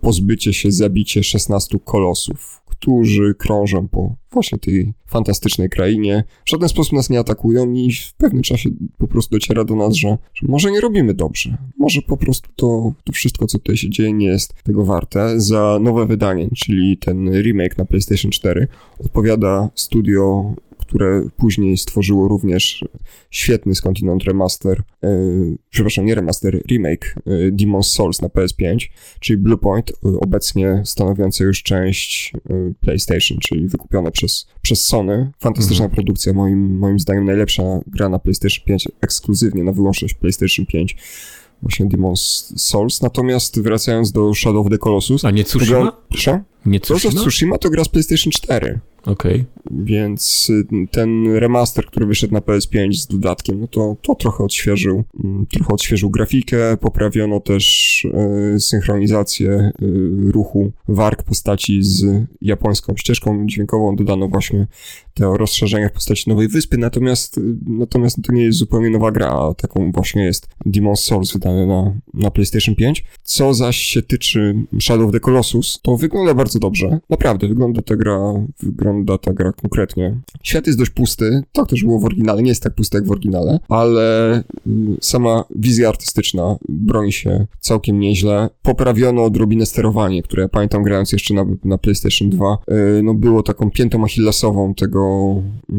pozbycie 0.00 0.52
się, 0.52 0.72
zabicie 0.72 1.22
16 1.22 1.78
kolosów, 1.84 2.62
którzy 2.66 3.34
krążą 3.38 3.88
po 3.88 4.14
właśnie 4.32 4.58
tej 4.58 4.94
fantastycznej 5.06 5.68
krainie. 5.68 6.24
W 6.44 6.50
żaden 6.50 6.68
sposób 6.68 6.92
nas 6.92 7.10
nie 7.10 7.18
atakują 7.18 7.72
i 7.72 7.92
w 7.92 8.14
pewnym 8.14 8.42
czasie 8.42 8.70
po 8.98 9.08
prostu 9.08 9.36
dociera 9.36 9.64
do 9.64 9.76
nas, 9.76 9.94
że, 9.94 10.18
że 10.34 10.46
może 10.48 10.72
nie 10.72 10.80
robimy 10.80 11.14
dobrze. 11.14 11.56
Może 11.78 12.02
po 12.02 12.16
prostu 12.16 12.48
to, 12.56 12.92
to 13.04 13.12
wszystko, 13.12 13.46
co 13.46 13.58
tutaj 13.58 13.76
się 13.76 13.90
dzieje, 13.90 14.12
nie 14.12 14.26
jest 14.26 14.54
tego 14.64 14.84
warte. 14.84 15.40
Za 15.40 15.78
nowe 15.80 16.06
wydanie, 16.06 16.48
czyli 16.56 16.96
ten 16.98 17.42
remake 17.42 17.78
na 17.78 17.84
PlayStation 17.84 18.30
4, 18.30 18.68
odpowiada 18.98 19.70
studio 19.74 20.54
które 20.92 21.28
później 21.36 21.76
stworzyło 21.78 22.28
również 22.28 22.84
świetny 23.30 23.74
skądinąd 23.74 24.24
remaster, 24.24 24.82
e, 25.02 25.08
przepraszam, 25.70 26.04
nie 26.04 26.14
remaster, 26.14 26.62
remake 26.70 27.14
e, 27.26 27.52
Demon's 27.52 27.82
Souls 27.82 28.22
na 28.22 28.28
PS5, 28.28 28.88
czyli 29.20 29.36
Bluepoint, 29.36 29.90
e, 29.90 30.08
obecnie 30.20 30.82
stanowiące 30.84 31.44
już 31.44 31.62
część 31.62 32.32
e, 32.50 32.72
PlayStation, 32.80 33.38
czyli 33.38 33.68
wykupione 33.68 34.10
przez, 34.10 34.46
przez 34.62 34.84
Sony. 34.84 35.30
Fantastyczna 35.40 35.84
mhm. 35.84 35.94
produkcja, 35.94 36.32
moim, 36.32 36.78
moim 36.78 36.98
zdaniem 36.98 37.24
najlepsza 37.24 37.62
gra 37.86 38.08
na 38.08 38.18
PlayStation 38.18 38.64
5, 38.64 38.88
ekskluzywnie 39.00 39.64
na 39.64 39.72
wyłączność 39.72 40.14
PlayStation 40.14 40.66
5 40.66 40.96
właśnie 41.62 41.86
Demon's 41.86 42.52
Souls. 42.56 43.02
Natomiast 43.02 43.60
wracając 43.60 44.12
do 44.12 44.34
Shadow 44.34 44.66
of 44.66 44.72
the 44.72 44.78
Colossus... 44.78 45.24
A 45.24 45.30
nie 45.30 45.44
Tsushima? 45.44 45.80
Gra... 45.80 45.92
Proszę? 46.08 46.42
Nie 46.66 46.80
Tsushima? 46.80 47.20
Tsushima 47.20 47.58
to 47.58 47.70
gra 47.70 47.84
z 47.84 47.88
PlayStation 47.88 48.30
4. 48.30 48.80
Okej. 49.06 49.34
Okay. 49.34 49.44
Więc 49.70 50.50
y, 50.50 50.66
ten 50.90 51.34
remaster, 51.34 51.86
który 51.86 52.06
wyszedł 52.06 52.34
na 52.34 52.40
PS5 52.40 52.92
z 52.92 53.06
dodatkiem, 53.06 53.60
no 53.60 53.68
to, 53.68 53.96
to 54.02 54.14
trochę 54.14 54.44
odświeżył, 54.44 55.04
mm, 55.24 55.46
trochę 55.46 55.74
odświeżył 55.74 56.10
grafikę, 56.10 56.76
poprawiono 56.76 57.40
też 57.40 58.04
y, 58.54 58.60
synchronizację 58.60 59.50
y, 59.50 59.72
ruchu 60.32 60.72
warg 60.88 61.22
postaci 61.22 61.82
z 61.82 62.24
japońską 62.40 62.96
ścieżką 62.96 63.46
dźwiękową, 63.46 63.96
dodano 63.96 64.28
właśnie 64.28 64.66
te 65.14 65.32
rozszerzenia 65.36 65.88
w 65.88 65.92
postaci 65.92 66.30
nowej 66.30 66.48
wyspy, 66.48 66.78
natomiast, 66.78 67.40
natomiast 67.66 68.22
to 68.22 68.32
nie 68.32 68.42
jest 68.42 68.58
zupełnie 68.58 68.90
nowa 68.90 69.10
gra, 69.10 69.28
a 69.28 69.54
taką 69.54 69.92
właśnie 69.92 70.24
jest 70.24 70.48
Demon's 70.66 70.96
Souls 70.96 71.32
wydany 71.32 71.66
na, 71.66 71.94
na 72.14 72.30
PlayStation 72.30 72.74
5. 72.74 73.04
Co 73.22 73.54
zaś 73.54 73.76
się 73.76 74.02
tyczy 74.02 74.54
Shadow 74.80 75.06
of 75.06 75.12
the 75.12 75.20
Colossus, 75.20 75.80
to 75.82 75.96
wygląda 75.96 76.34
bardzo 76.34 76.58
dobrze. 76.58 77.00
Naprawdę, 77.10 77.48
wygląda 77.48 77.82
ta 77.82 77.96
gra, 77.96 78.18
wygląda 78.62 78.91
ta 79.22 79.32
gra 79.32 79.52
konkretnie. 79.52 80.16
Świat 80.42 80.66
jest 80.66 80.78
dość 80.78 80.90
pusty, 80.90 81.42
tak 81.52 81.68
też 81.68 81.84
było 81.84 81.98
w 81.98 82.04
oryginale, 82.04 82.42
nie 82.42 82.48
jest 82.48 82.62
tak 82.62 82.74
pusty 82.74 82.96
jak 82.96 83.06
w 83.06 83.10
oryginale, 83.10 83.58
ale 83.68 84.32
mm, 84.66 84.96
sama 85.00 85.44
wizja 85.56 85.88
artystyczna 85.88 86.56
broni 86.68 87.12
się 87.12 87.46
całkiem 87.60 88.00
nieźle. 88.00 88.48
Poprawiono 88.62 89.24
odrobinę 89.24 89.66
sterowanie, 89.66 90.22
które 90.22 90.48
pamiętam 90.48 90.82
grając 90.82 91.12
jeszcze 91.12 91.34
na, 91.34 91.46
na 91.64 91.78
PlayStation 91.78 92.30
2, 92.30 92.58
yy, 92.68 93.02
no 93.02 93.14
było 93.14 93.42
taką 93.42 93.70
piętą 93.70 94.04
achillesową 94.04 94.74
tego, 94.74 95.34
yy, 95.68 95.76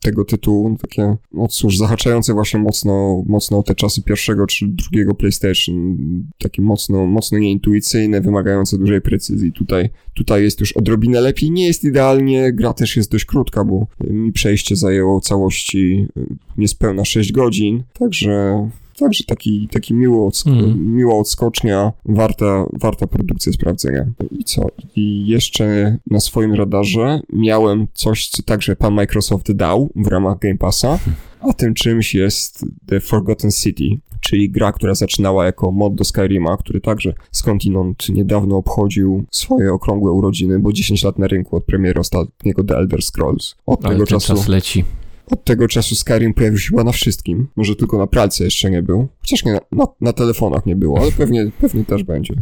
tego 0.00 0.24
tytułu, 0.24 0.76
takie, 0.82 1.16
no 1.32 1.48
cóż, 1.48 1.78
zahaczające 1.78 2.34
właśnie 2.34 2.60
mocno, 2.60 3.22
mocno 3.26 3.62
te 3.62 3.74
czasy 3.74 4.02
pierwszego 4.02 4.46
czy 4.46 4.66
drugiego 4.68 5.14
PlayStation, 5.14 5.96
takie 6.38 6.62
mocno, 6.62 7.06
mocno 7.06 7.38
nieintuicyjne, 7.38 8.20
wymagające 8.20 8.78
dużej 8.78 9.00
precyzji. 9.00 9.52
Tutaj, 9.52 9.90
tutaj 10.14 10.42
jest 10.42 10.60
już 10.60 10.72
odrobinę 10.72 11.20
lepiej, 11.20 11.50
nie 11.50 11.66
jest 11.66 11.84
idealnie, 11.84 12.39
gra 12.52 12.72
też 12.72 12.96
jest 12.96 13.10
dość 13.10 13.24
krótka, 13.24 13.64
bo 13.64 13.86
mi 14.00 14.32
przejście 14.32 14.76
zajęło 14.76 15.20
całości 15.20 16.06
y, 16.16 16.26
niespełna 16.58 17.04
6 17.04 17.32
godzin, 17.32 17.82
także 17.92 18.68
Także 19.00 19.24
taki, 19.24 19.68
taki 19.72 19.94
miło, 19.94 20.26
odsk 20.26 20.46
mm. 20.46 20.94
miła 20.94 21.18
odskocznia, 21.18 21.92
warta, 22.04 22.66
warta 22.72 23.06
produkcja 23.06 23.52
sprawdzenia. 23.52 24.06
I 24.30 24.44
co? 24.44 24.66
I 24.96 25.26
jeszcze 25.26 25.96
na 26.10 26.20
swoim 26.20 26.54
radarze 26.54 27.20
miałem 27.32 27.86
coś, 27.94 28.28
co 28.28 28.42
także 28.42 28.76
pan 28.76 28.94
Microsoft 28.94 29.52
dał 29.52 29.90
w 29.96 30.06
ramach 30.06 30.38
Game 30.38 30.56
Passa, 30.56 30.98
a 31.40 31.52
tym 31.52 31.74
czymś 31.74 32.14
jest 32.14 32.64
The 32.86 33.00
Forgotten 33.00 33.50
City, 33.50 33.84
czyli 34.20 34.50
gra, 34.50 34.72
która 34.72 34.94
zaczynała 34.94 35.46
jako 35.46 35.70
mod 35.70 35.94
do 35.94 36.04
Skyrima, 36.04 36.56
który 36.56 36.80
także 36.80 37.14
skądinąd 37.30 38.08
niedawno 38.08 38.56
obchodził 38.56 39.24
swoje 39.30 39.72
okrągłe 39.72 40.12
urodziny, 40.12 40.58
bo 40.58 40.72
10 40.72 41.04
lat 41.04 41.18
na 41.18 41.26
rynku 41.26 41.56
od 41.56 41.64
premiery 41.64 42.00
ostatniego 42.00 42.64
The 42.64 42.76
Elder 42.76 43.02
Scrolls. 43.02 43.54
Od 43.66 43.84
Ale 43.84 43.94
tego 43.94 44.06
czasu 44.06 44.34
czas 44.34 44.48
leci. 44.48 44.84
Od 45.30 45.44
tego 45.44 45.68
czasu 45.68 45.94
Skyrim 45.94 46.34
pojawił 46.34 46.58
się 46.58 46.68
chyba 46.68 46.84
na 46.84 46.92
wszystkim. 46.92 47.48
Może 47.56 47.76
tylko 47.76 47.98
na 47.98 48.06
pralce 48.06 48.44
jeszcze 48.44 48.70
nie 48.70 48.82
był. 48.82 49.08
Chociaż 49.20 49.44
nie, 49.44 49.58
na, 49.72 49.86
na 50.00 50.12
telefonach 50.12 50.66
nie 50.66 50.76
było, 50.76 51.00
ale 51.00 51.12
pewnie, 51.12 51.50
pewnie 51.60 51.84
też 51.84 52.04
będzie. 52.04 52.34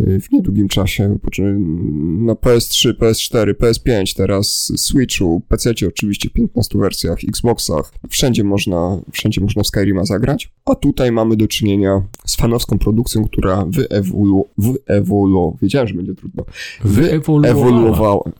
Y, 0.00 0.20
w 0.20 0.32
niedługim 0.32 0.68
czasie, 0.68 1.18
na 2.18 2.32
PS3, 2.32 2.92
PS4, 2.92 3.54
PS5, 3.54 4.16
teraz 4.16 4.72
Switchu, 4.76 5.42
PC 5.48 5.70
oczywiście 5.88 6.28
w 6.28 6.32
15 6.32 6.78
wersjach, 6.78 7.18
Xboxach, 7.28 7.92
wszędzie 8.08 8.44
można, 8.44 9.00
wszędzie 9.12 9.40
można 9.40 9.62
w 9.62 9.66
Skyrima 9.66 10.04
zagrać, 10.04 10.52
a 10.64 10.74
tutaj 10.74 11.12
mamy 11.12 11.36
do 11.36 11.48
czynienia 11.48 12.02
z 12.26 12.36
fanowską 12.36 12.78
produkcją, 12.78 13.24
która 13.24 13.66
wyewolu, 13.68 14.48
wyewolu, 14.58 15.56
wiedziałem, 15.62 15.88
że 15.88 15.94
będzie 15.94 16.14
trudno, 16.14 16.44
wyewoluowała, 16.84 18.30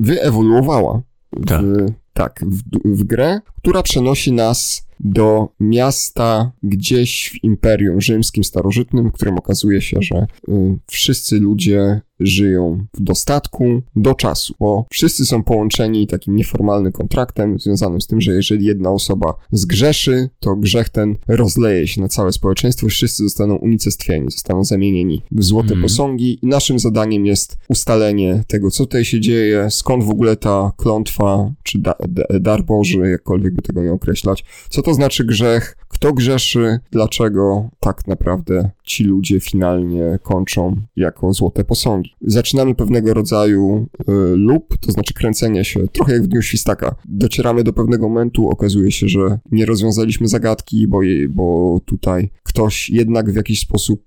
wyewoluowała. 0.00 1.02
W, 1.32 1.46
tak, 1.46 1.64
tak 2.12 2.44
w, 2.46 2.62
w 2.84 3.04
grę, 3.04 3.40
która 3.56 3.82
przenosi 3.82 4.32
nas 4.32 4.85
do 5.00 5.48
miasta 5.60 6.52
gdzieś 6.62 7.30
w 7.30 7.44
Imperium 7.44 8.00
Rzymskim 8.00 8.44
starożytnym, 8.44 9.10
w 9.10 9.12
którym 9.12 9.38
okazuje 9.38 9.80
się, 9.82 9.96
że 10.00 10.26
y, 10.48 10.78
wszyscy 10.86 11.40
ludzie 11.40 12.00
żyją 12.20 12.86
w 12.94 13.00
dostatku 13.00 13.82
do 13.96 14.14
czasu, 14.14 14.54
bo 14.60 14.86
wszyscy 14.90 15.26
są 15.26 15.42
połączeni 15.42 16.06
takim 16.06 16.36
nieformalnym 16.36 16.92
kontraktem 16.92 17.58
związanym 17.58 18.00
z 18.00 18.06
tym, 18.06 18.20
że 18.20 18.32
jeżeli 18.32 18.66
jedna 18.66 18.90
osoba 18.90 19.34
zgrzeszy, 19.52 20.28
to 20.40 20.56
grzech 20.56 20.88
ten 20.88 21.16
rozleje 21.28 21.86
się 21.86 22.00
na 22.00 22.08
całe 22.08 22.32
społeczeństwo, 22.32 22.86
wszyscy 22.88 23.22
zostaną 23.22 23.56
unicestwieni, 23.56 24.30
zostaną 24.30 24.64
zamienieni 24.64 25.22
w 25.32 25.44
złote 25.44 25.72
mm. 25.72 25.82
posągi 25.82 26.38
i 26.42 26.46
naszym 26.46 26.78
zadaniem 26.78 27.26
jest 27.26 27.56
ustalenie 27.68 28.44
tego, 28.46 28.70
co 28.70 28.86
tutaj 28.86 29.04
się 29.04 29.20
dzieje, 29.20 29.70
skąd 29.70 30.04
w 30.04 30.10
ogóle 30.10 30.36
ta 30.36 30.72
klątwa, 30.76 31.52
czy 31.62 31.78
da, 31.78 31.94
da, 32.08 32.40
dar 32.40 32.64
Boży, 32.64 33.10
jakkolwiek 33.10 33.54
by 33.54 33.62
tego 33.62 33.82
nie 33.82 33.92
określać, 33.92 34.44
co 34.70 34.82
to 34.82 34.94
znaczy 34.94 35.24
grzech, 35.24 35.76
kto 35.88 36.12
grzeszy, 36.12 36.78
dlaczego 36.90 37.68
tak 37.80 38.06
naprawdę 38.06 38.70
ci 38.84 39.04
ludzie 39.04 39.40
finalnie 39.40 40.18
kończą 40.22 40.76
jako 40.96 41.32
złote 41.32 41.64
posągi. 41.64 42.05
Zaczynamy 42.20 42.74
pewnego 42.74 43.14
rodzaju 43.14 43.86
y, 44.00 44.12
lub, 44.36 44.78
to 44.78 44.92
znaczy 44.92 45.14
kręcenie 45.14 45.64
się, 45.64 45.88
trochę 45.88 46.12
jak 46.12 46.22
w 46.22 46.26
Dniu 46.26 46.42
Świstaka. 46.42 46.94
Docieramy 47.04 47.64
do 47.64 47.72
pewnego 47.72 48.08
momentu, 48.08 48.48
okazuje 48.48 48.92
się, 48.92 49.08
że 49.08 49.38
nie 49.52 49.66
rozwiązaliśmy 49.66 50.28
zagadki, 50.28 50.86
bo, 50.86 51.02
je, 51.02 51.28
bo 51.28 51.80
tutaj 51.84 52.30
ktoś 52.42 52.90
jednak 52.90 53.32
w 53.32 53.36
jakiś 53.36 53.60
sposób 53.60 54.04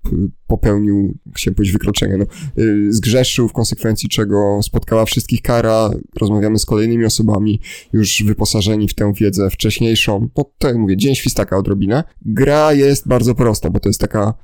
popełnił, 0.50 1.14
chciałem 1.34 1.54
powiedzieć 1.54 1.72
wykroczenie, 1.72 2.16
no, 2.16 2.24
y, 2.62 2.92
zgrzeszył, 2.92 3.48
w 3.48 3.52
konsekwencji 3.52 4.08
czego 4.08 4.60
spotkała 4.62 5.04
wszystkich 5.04 5.42
kara, 5.42 5.90
rozmawiamy 6.20 6.58
z 6.58 6.66
kolejnymi 6.66 7.04
osobami, 7.04 7.60
już 7.92 8.22
wyposażeni 8.26 8.88
w 8.88 8.94
tę 8.94 9.12
wiedzę 9.16 9.50
wcześniejszą. 9.50 10.28
No 10.36 10.44
to 10.58 10.68
jak 10.68 10.76
mówię, 10.76 10.96
Dzień 10.96 11.14
Świstaka 11.14 11.58
odrobinę. 11.58 12.04
Gra 12.22 12.72
jest 12.72 13.08
bardzo 13.08 13.34
prosta, 13.34 13.70
bo 13.70 13.80
to 13.80 13.88
jest 13.88 14.00
taka 14.00 14.34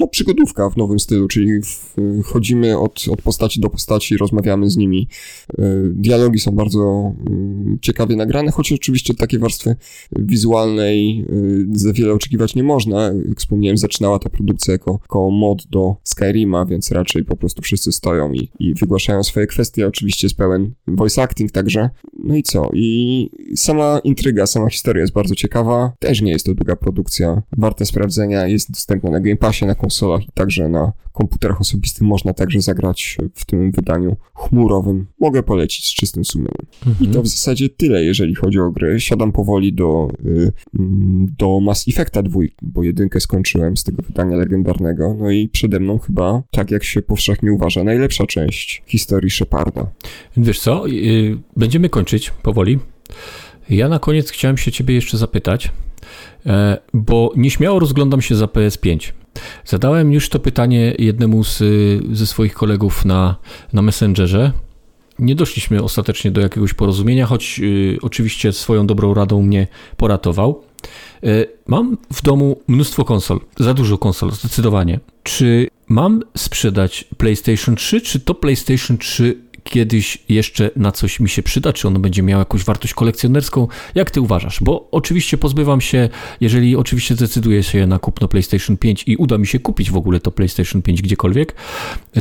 no, 0.00 0.08
przygodówka 0.08 0.70
w 0.70 0.76
nowym 0.76 1.00
stylu, 1.00 1.28
czyli 1.28 1.50
chodzimy 2.24 2.78
od, 2.78 3.04
od 3.10 3.22
postaci 3.22 3.60
do 3.60 3.70
postaci, 3.70 4.16
rozmawiamy 4.16 4.70
z 4.70 4.76
nimi. 4.76 5.08
Dialogi 5.90 6.38
są 6.38 6.50
bardzo 6.50 7.12
ciekawie 7.80 8.16
nagrane, 8.16 8.50
choć 8.52 8.72
oczywiście 8.72 9.14
takiej 9.14 9.38
warstwy 9.38 9.76
wizualnej 10.16 11.26
za 11.72 11.92
wiele 11.92 12.12
oczekiwać 12.12 12.54
nie 12.54 12.62
można. 12.62 13.02
Jak 13.28 13.38
wspomniałem, 13.38 13.76
zaczynała 13.76 14.18
ta 14.18 14.30
produkcja 14.30 14.72
jako, 14.72 14.98
jako 15.02 15.30
mod 15.32 15.66
do 15.66 15.96
Skyrima, 16.02 16.66
więc 16.66 16.90
raczej 16.90 17.24
po 17.24 17.36
prostu 17.36 17.62
wszyscy 17.62 17.92
stoją 17.92 18.32
i, 18.32 18.48
i 18.58 18.74
wygłaszają 18.74 19.22
swoje 19.22 19.46
kwestie. 19.46 19.86
Oczywiście 19.86 20.26
jest 20.26 20.36
pełen 20.36 20.74
voice 20.86 21.22
acting 21.22 21.50
także. 21.50 21.90
No 22.24 22.36
i 22.36 22.42
co? 22.42 22.70
I 22.72 23.30
sama 23.56 24.00
intryga, 24.04 24.46
sama 24.46 24.70
historia 24.70 25.00
jest 25.00 25.12
bardzo 25.12 25.34
ciekawa. 25.34 25.92
Też 25.98 26.20
nie 26.20 26.32
jest 26.32 26.46
to 26.46 26.54
długa 26.54 26.76
produkcja, 26.76 27.42
warta 27.58 27.84
sprawdzenia. 27.84 28.46
Jest 28.46 28.70
dostępna 28.70 29.10
na 29.10 29.20
Game 29.20 29.36
Passie, 29.36 29.66
na 29.66 29.74
konsolach 29.74 30.22
i 30.22 30.32
także 30.34 30.68
na 30.68 30.92
komputerach 31.12 31.60
osobistych. 31.60 32.02
Można 32.02 32.32
także 32.34 32.60
zagrać 32.60 33.18
w 33.34 33.44
tym 33.44 33.72
wydaniu 33.72 34.16
chmurowym. 34.34 35.06
Mogę 35.20 35.42
polecić 35.42 35.86
z 35.86 35.94
czystym 35.94 36.24
sumieniem. 36.24 36.66
Mhm. 36.86 37.10
I 37.10 37.14
to 37.14 37.22
w 37.22 37.26
zasadzie 37.26 37.68
tyle, 37.68 38.04
jeżeli 38.04 38.34
chodzi 38.34 38.60
o 38.60 38.70
gry. 38.70 39.00
Siadam 39.00 39.32
powoli 39.32 39.72
do, 39.72 40.08
y, 40.26 40.52
mm, 40.78 41.26
do 41.38 41.60
Mass 41.60 41.84
Effecta 41.88 42.22
2, 42.22 42.40
bo 42.62 42.82
jedynkę 42.82 43.20
skończyłem 43.20 43.76
z 43.76 43.84
tego 43.84 44.02
wydania 44.02 44.36
legendarnego. 44.36 45.16
No 45.22 45.30
i 45.30 45.48
przede 45.48 45.80
mną 45.80 45.98
chyba, 45.98 46.42
tak 46.50 46.70
jak 46.70 46.84
się 46.84 47.02
powszechnie 47.02 47.52
uważa, 47.52 47.84
najlepsza 47.84 48.26
część 48.26 48.82
historii 48.86 49.30
Sheparda. 49.30 49.86
Wiesz 50.36 50.60
co, 50.60 50.88
y, 50.88 51.38
będziemy 51.56 51.88
kończyć 51.88 52.30
powoli. 52.30 52.78
Ja 53.70 53.88
na 53.88 53.98
koniec 53.98 54.30
chciałem 54.30 54.58
się 54.58 54.72
ciebie 54.72 54.94
jeszcze 54.94 55.18
zapytać, 55.18 55.70
e, 56.46 56.78
bo 56.94 57.32
nieśmiało 57.36 57.78
rozglądam 57.78 58.22
się 58.22 58.34
za 58.34 58.46
PS5. 58.46 59.12
Zadałem 59.64 60.12
już 60.12 60.28
to 60.28 60.38
pytanie 60.38 60.94
jednemu 60.98 61.44
z, 61.44 61.62
ze 62.12 62.26
swoich 62.26 62.54
kolegów 62.54 63.04
na, 63.04 63.36
na 63.72 63.82
Messengerze. 63.82 64.52
Nie 65.18 65.34
doszliśmy 65.34 65.82
ostatecznie 65.82 66.30
do 66.30 66.40
jakiegoś 66.40 66.74
porozumienia, 66.74 67.26
choć 67.26 67.60
y, 67.62 67.98
oczywiście 68.02 68.52
swoją 68.52 68.86
dobrą 68.86 69.14
radą 69.14 69.42
mnie 69.42 69.66
poratował. 69.96 70.62
Y, 71.24 71.46
mam 71.66 71.96
w 72.12 72.22
domu 72.22 72.60
mnóstwo 72.68 73.04
konsol, 73.04 73.40
za 73.58 73.74
dużo 73.74 73.98
konsol, 73.98 74.30
zdecydowanie. 74.30 75.00
Czy 75.22 75.68
mam 75.88 76.22
sprzedać 76.36 77.04
PlayStation 77.16 77.76
3, 77.76 78.00
czy 78.00 78.20
to 78.20 78.34
PlayStation 78.34 78.98
3 78.98 79.42
kiedyś 79.64 80.18
jeszcze 80.28 80.70
na 80.76 80.92
coś 80.92 81.20
mi 81.20 81.28
się 81.28 81.42
przyda, 81.42 81.72
czy 81.72 81.88
ono 81.88 82.00
będzie 82.00 82.22
miało 82.22 82.38
jakąś 82.38 82.64
wartość 82.64 82.94
kolekcjonerską. 82.94 83.68
Jak 83.94 84.10
ty 84.10 84.20
uważasz? 84.20 84.58
Bo 84.62 84.88
oczywiście 84.90 85.38
pozbywam 85.38 85.80
się, 85.80 86.08
jeżeli 86.40 86.76
oczywiście 86.76 87.14
zdecyduję 87.14 87.62
się 87.62 87.86
na 87.86 87.98
kupno 87.98 88.28
PlayStation 88.28 88.76
5 88.76 89.04
i 89.06 89.16
uda 89.16 89.38
mi 89.38 89.46
się 89.46 89.58
kupić 89.58 89.90
w 89.90 89.96
ogóle 89.96 90.20
to 90.20 90.30
PlayStation 90.30 90.82
5 90.82 91.02
gdziekolwiek, 91.02 91.54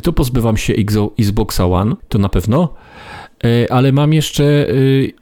to 0.03 0.13
pozbywam 0.13 0.57
się 0.57 0.73
Xboxa 1.19 1.65
One, 1.65 1.95
to 2.09 2.19
na 2.19 2.29
pewno, 2.29 2.73
ale 3.69 3.91
mam 3.91 4.13
jeszcze 4.13 4.69
e, 4.69 4.73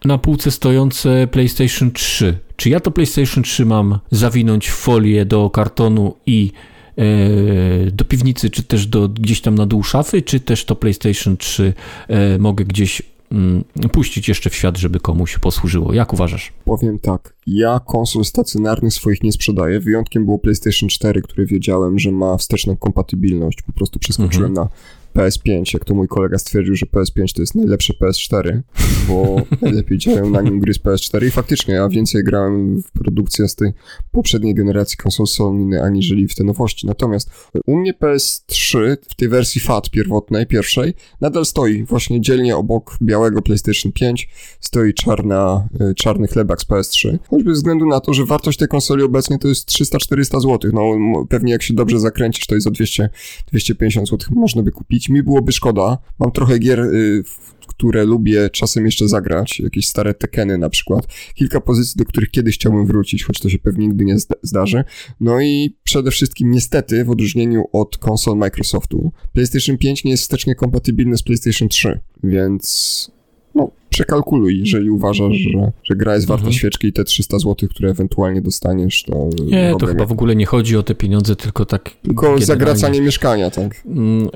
na 0.08 0.18
półce 0.18 0.52
stojące 0.52 1.28
PlayStation 1.32 1.91
3. 1.91 2.38
Czy 2.56 2.70
ja 2.70 2.80
to 2.80 2.91
PlayStation 2.91 3.44
3 3.44 3.66
mam 3.66 4.00
zawinąć 4.12 4.70
w 4.70 4.74
folię 4.76 5.26
do 5.26 5.50
kartonu 5.50 6.16
i 6.26 6.52
E, 7.00 7.91
do 7.91 8.06
piwnicy, 8.06 8.50
czy 8.50 8.64
też 8.64 8.88
do 8.88 9.10
gdzieś 9.10 9.41
tam 9.41 9.56
na 9.56 9.66
dół 9.66 9.84
szafy, 9.84 10.22
czy 10.22 10.40
też 10.40 10.66
to 10.66 10.76
PlayStation 10.76 11.38
3 11.38 11.74
e, 12.08 12.40
mogę 12.40 12.66
gdzieś 12.66 13.02
mm, 13.32 13.64
puścić 13.91 14.28
jeszcze 14.28 14.50
w 14.50 14.56
świat, 14.56 14.78
żeby 14.78 15.00
komuś 15.00 15.38
posłużyło. 15.38 15.94
Jak 15.94 16.14
uważasz? 16.14 16.54
Powiem 16.66 17.00
tak, 17.00 17.34
ja 17.48 17.80
konsol 17.88 18.26
stacjonarnych 18.26 18.94
swoich 18.94 19.24
nie 19.24 19.32
sprzedaję, 19.32 19.80
wyjątkiem 19.80 20.26
było 20.26 20.40
PlayStation 20.40 20.90
4, 20.90 21.22
które 21.22 21.46
wiedziałem, 21.46 22.00
że 22.00 22.12
ma 22.12 22.38
wsteczną 22.38 22.78
kompatybilność, 22.78 23.62
po 23.62 23.74
prostu 23.74 24.00
przeskoczyłem 24.00 24.50
mhm. 24.50 24.68
na 24.68 24.76
PS5, 25.15 25.73
jak 25.73 25.86
to 25.86 25.95
mój 25.95 26.07
kolega 26.07 26.38
stwierdził, 26.38 26.76
że 26.76 26.86
PS5 26.86 27.36
to 27.36 27.41
jest 27.41 27.56
najlepsze 27.56 27.94
PS4, 27.94 28.60
bo 29.07 29.41
najlepiej 29.61 29.98
działają 29.98 30.30
na 30.30 30.41
nim 30.41 30.60
gry 30.60 30.73
z 30.73 30.80
PS4 30.80 31.27
i 31.27 31.31
faktycznie 31.31 31.73
ja 31.73 31.90
więcej 31.90 32.23
grałem 32.23 32.81
w 32.81 32.91
produkcję 32.91 33.48
z 33.48 33.56
tej 33.56 33.72
poprzedniej 34.11 34.56
generacji 34.56 34.98
konsol 34.98 35.27
Sony 35.27 35.84
aniżeli 35.84 36.27
w 36.27 36.36
te 36.36 36.44
nowości. 36.44 36.88
Natomiast 36.88 37.31
u 37.65 37.76
mnie 37.76 37.94
PS3 37.94 38.98
w 39.10 39.15
tej 39.15 39.30
wersji 39.30 39.61
FAT 39.61 39.90
pierwotnej, 39.90 40.48
pierwszej, 40.48 40.94
nadal 41.22 41.45
stoi 41.45 41.84
właśnie 41.84 42.22
dzielnie 42.22 42.57
obok 42.57 42.98
białego 43.02 43.41
PlayStation 43.41 43.91
5 43.91 44.30
stoi 44.60 44.94
czarna, 44.94 45.68
y, 45.91 45.95
czarny 45.95 46.27
chlebak 46.27 46.61
z 46.61 46.65
PS3, 46.65 47.18
choćby 47.30 47.49
ze 47.49 47.56
względu 47.56 47.86
na 47.86 47.99
to, 47.99 48.14
że 48.14 48.26
wartość 48.26 48.57
tej 48.57 48.68
konsoli 48.68 49.03
obecnie 49.03 49.40
to 49.40 49.48
jest 49.48 49.69
300-400 49.69 50.41
zł. 50.41 50.72
No 50.73 51.26
pewnie 51.30 51.52
jak 51.52 51.64
się 51.64 51.73
dobrze 51.73 51.99
zakręcisz, 51.99 52.48
to 52.48 52.56
jest 52.56 52.64
za 52.64 52.72
200, 52.72 53.10
250 53.52 54.10
zł 54.10 54.30
można 54.36 54.64
by 54.64 54.72
kupić 54.72 54.98
mi 55.07 55.23
byłoby 55.23 55.51
szkoda. 55.51 55.97
Mam 56.19 56.31
trochę 56.31 56.59
gier, 56.59 56.80
y, 56.80 57.23
które 57.67 58.05
lubię 58.05 58.49
czasem 58.49 58.85
jeszcze 58.85 59.07
zagrać, 59.07 59.59
jakieś 59.59 59.88
stare 59.88 60.13
Tekeny 60.13 60.57
na 60.57 60.69
przykład. 60.69 61.07
Kilka 61.35 61.61
pozycji, 61.61 61.97
do 61.97 62.05
których 62.05 62.31
kiedyś 62.31 62.55
chciałbym 62.55 62.85
wrócić, 62.85 63.23
choć 63.23 63.39
to 63.39 63.49
się 63.49 63.59
pewnie 63.59 63.88
nigdy 63.88 64.05
nie 64.05 64.15
zdarzy. 64.43 64.84
No 65.19 65.41
i 65.41 65.77
przede 65.84 66.11
wszystkim 66.11 66.51
niestety, 66.51 67.05
w 67.05 67.09
odróżnieniu 67.09 67.63
od 67.73 67.97
konsol 67.97 68.38
Microsoftu, 68.38 69.11
PlayStation 69.34 69.77
5 69.77 70.03
nie 70.03 70.11
jest 70.11 70.23
wstecznie 70.23 70.55
kompatybilny 70.55 71.17
z 71.17 71.23
PlayStation 71.23 71.69
3, 71.69 71.99
więc 72.23 73.19
no, 73.60 73.72
przekalkuluj, 73.90 74.60
jeżeli 74.60 74.90
uważasz, 74.90 75.36
że, 75.36 75.72
że 75.84 75.95
gra 75.95 76.15
jest 76.15 76.27
warta 76.27 76.41
mhm. 76.41 76.53
świeczki 76.53 76.88
i 76.88 76.94
te 76.94 77.03
300 77.03 77.40
zł, 77.40 77.69
które 77.69 77.90
ewentualnie 77.90 78.41
dostaniesz, 78.41 79.03
to... 79.03 79.30
Nie, 79.45 79.76
to 79.80 79.86
chyba 79.86 80.06
w 80.06 80.11
ogóle 80.11 80.36
nie 80.36 80.45
chodzi 80.45 80.77
o 80.77 80.84
te 80.84 80.95
pieniądze, 80.95 81.36
tylko 81.36 81.65
tak... 81.65 81.84
Tylko 81.84 82.22
generalnie... 82.22 82.45
zagracanie 82.45 83.02
mieszkania, 83.02 83.52
tak? 83.52 83.84
Mm, 83.86 84.30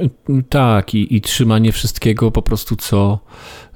tak, 0.49 0.95
i, 0.95 1.15
i 1.15 1.21
trzymanie 1.21 1.71
wszystkiego 1.71 2.31
po 2.31 2.41
prostu, 2.41 2.75
co... 2.75 3.19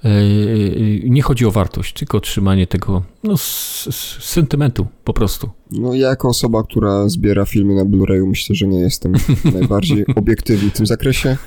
Yy, 0.04 1.02
nie 1.04 1.22
chodzi 1.22 1.46
o 1.46 1.52
wartość, 1.52 1.94
tylko 1.94 2.20
trzymanie 2.20 2.68
tego 2.68 3.04
no, 3.24 3.38
z, 3.38 3.88
z 3.92 4.24
sentymentu 4.24 4.88
po 5.04 5.14
prostu. 5.14 5.50
No 5.72 5.94
ja 5.94 6.10
jako 6.10 6.30
osoba, 6.30 6.64
która 6.64 7.10
zbiera 7.10 7.46
filmy 7.46 7.76
na 7.76 7.86
Blu-rayu, 7.86 8.28
myślę, 8.28 8.56
że 8.56 8.68
nie 8.68 8.80
jestem 8.80 9.14
najbardziej 9.54 10.06
obiektywny 10.16 10.70
w 10.70 10.74
tym 10.74 10.86
zakresie. 10.86 11.38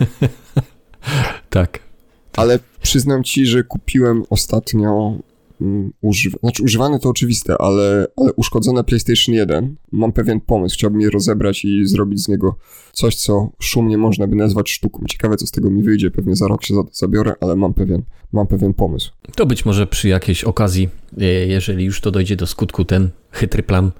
tak. 1.51 1.89
Ale 2.36 2.59
przyznam 2.82 3.24
ci, 3.24 3.47
że 3.47 3.65
kupiłem 3.65 4.23
ostatnio 4.31 5.19
um, 5.61 5.93
używa, 6.01 6.39
znaczy 6.39 6.62
używane 6.62 6.98
to 6.98 7.09
oczywiste, 7.09 7.55
ale, 7.59 8.07
ale 8.16 8.32
uszkodzone 8.32 8.85
PlayStation 8.85 9.35
1. 9.35 9.77
Mam 9.93 10.12
pewien 10.12 10.40
pomysł, 10.40 10.74
chciałbym 10.74 11.01
je 11.01 11.11
rozebrać 11.11 11.65
i 11.65 11.86
zrobić 11.86 12.23
z 12.24 12.28
niego 12.28 12.57
coś, 12.93 13.16
co 13.16 13.51
szumnie 13.59 13.98
można 13.98 14.27
by 14.27 14.36
nazwać 14.36 14.70
sztuką. 14.70 15.05
Ciekawe, 15.09 15.36
co 15.36 15.47
z 15.47 15.51
tego 15.51 15.70
mi 15.70 15.82
wyjdzie, 15.82 16.11
pewnie 16.11 16.36
za 16.36 16.48
rok 16.48 16.65
się 16.65 16.74
za 16.74 16.82
to 16.82 16.90
zabiorę, 16.93 17.35
ale 17.40 17.57
mam 17.57 17.74
pewien, 17.74 18.02
mam 18.32 18.47
pewien 18.47 18.74
pomysł. 18.74 19.12
To 19.36 19.47
być 19.47 19.65
może 19.65 19.86
przy 19.86 20.09
jakiejś 20.09 20.44
okazji, 20.44 20.89
e, 21.20 21.24
jeżeli 21.24 21.85
już 21.85 22.01
to 22.01 22.11
dojdzie 22.11 22.36
do 22.36 22.47
skutku, 22.47 22.85
ten 22.85 23.11
chytry 23.32 23.62
plan, 23.62 23.90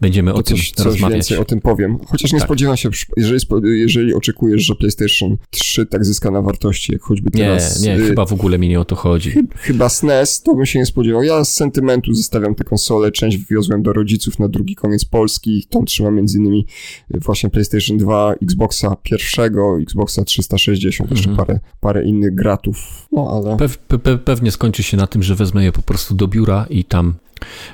będziemy 0.00 0.32
to 0.32 0.36
o 0.36 0.42
coś, 0.42 0.72
tym 0.72 0.76
coś 0.76 0.86
rozmawiać. 0.86 1.14
więcej 1.14 1.38
o 1.38 1.44
tym 1.44 1.60
powiem. 1.60 1.98
Chociaż 2.06 2.32
nie 2.32 2.38
tak. 2.38 2.48
spodziewam 2.48 2.76
się, 2.76 2.88
jeżeli, 3.16 3.40
jeżeli 3.62 4.14
oczekujesz, 4.14 4.62
że 4.62 4.74
PlayStation 4.74 5.36
3 5.50 5.86
tak 5.86 6.04
zyska 6.04 6.30
na 6.30 6.42
wartości, 6.42 6.92
jak 6.92 7.02
choćby 7.02 7.30
teraz... 7.30 7.82
Nie, 7.82 7.96
nie, 7.96 8.02
y 8.02 8.06
chyba 8.08 8.26
w 8.26 8.32
ogóle 8.32 8.58
mi 8.58 8.68
nie 8.68 8.80
o 8.80 8.84
to 8.84 8.96
chodzi. 8.96 9.34
chyba 9.56 9.88
SNES, 9.88 10.42
to 10.42 10.54
bym 10.54 10.66
się 10.66 10.78
nie 10.78 10.86
spodziewał. 10.86 11.22
Ja 11.22 11.44
z 11.44 11.54
sentymentu 11.54 12.14
zostawiam 12.14 12.54
tę 12.54 12.64
konsolę, 12.64 13.12
część 13.12 13.36
wywiozłem 13.36 13.82
do 13.82 13.92
rodziców 13.92 14.38
na 14.38 14.48
drugi 14.48 14.74
koniec 14.74 15.04
Polski, 15.04 15.66
tą 15.70 15.84
trzymam 15.84 16.16
między 16.16 16.38
innymi 16.38 16.66
właśnie 17.10 17.50
PlayStation 17.50 17.98
2, 17.98 18.34
Xboxa 18.42 18.96
pierwszego, 19.02 19.78
Xboxa 19.80 20.24
360, 20.24 21.10
jeszcze 21.10 21.30
mhm. 21.30 21.46
parę, 21.46 21.60
parę 21.80 22.04
innych 22.04 22.34
gratów, 22.34 23.08
no 23.12 23.30
ale... 23.30 23.56
Pew, 23.56 23.78
pe, 23.78 24.18
pewnie 24.18 24.50
skończy 24.50 24.82
się 24.82 24.96
na 24.96 25.06
tym, 25.06 25.22
że 25.22 25.34
wezmę 25.34 25.64
je 25.64 25.72
po 25.72 25.82
prostu 25.82 26.14
do 26.14 26.28
biura 26.28 26.66
i 26.70 26.84
tam 26.84 27.14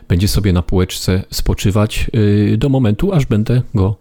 będzie 0.09 0.29
sobie 0.29 0.53
na 0.53 0.63
półeczce 0.63 1.23
spoczywać 1.31 2.11
y, 2.15 2.57
do 2.59 2.69
momentu, 2.69 3.13
aż 3.13 3.27
będę 3.27 3.63
go 3.75 3.97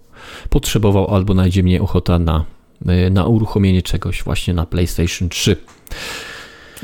potrzebował 0.49 1.15
albo 1.15 1.33
najdzie 1.33 1.63
mnie 1.63 1.81
ochota 1.81 2.19
na, 2.19 2.45
y, 3.07 3.09
na 3.09 3.25
uruchomienie 3.25 3.81
czegoś 3.81 4.23
właśnie 4.23 4.53
na 4.53 4.65
PlayStation 4.65 5.29
3. 5.29 5.55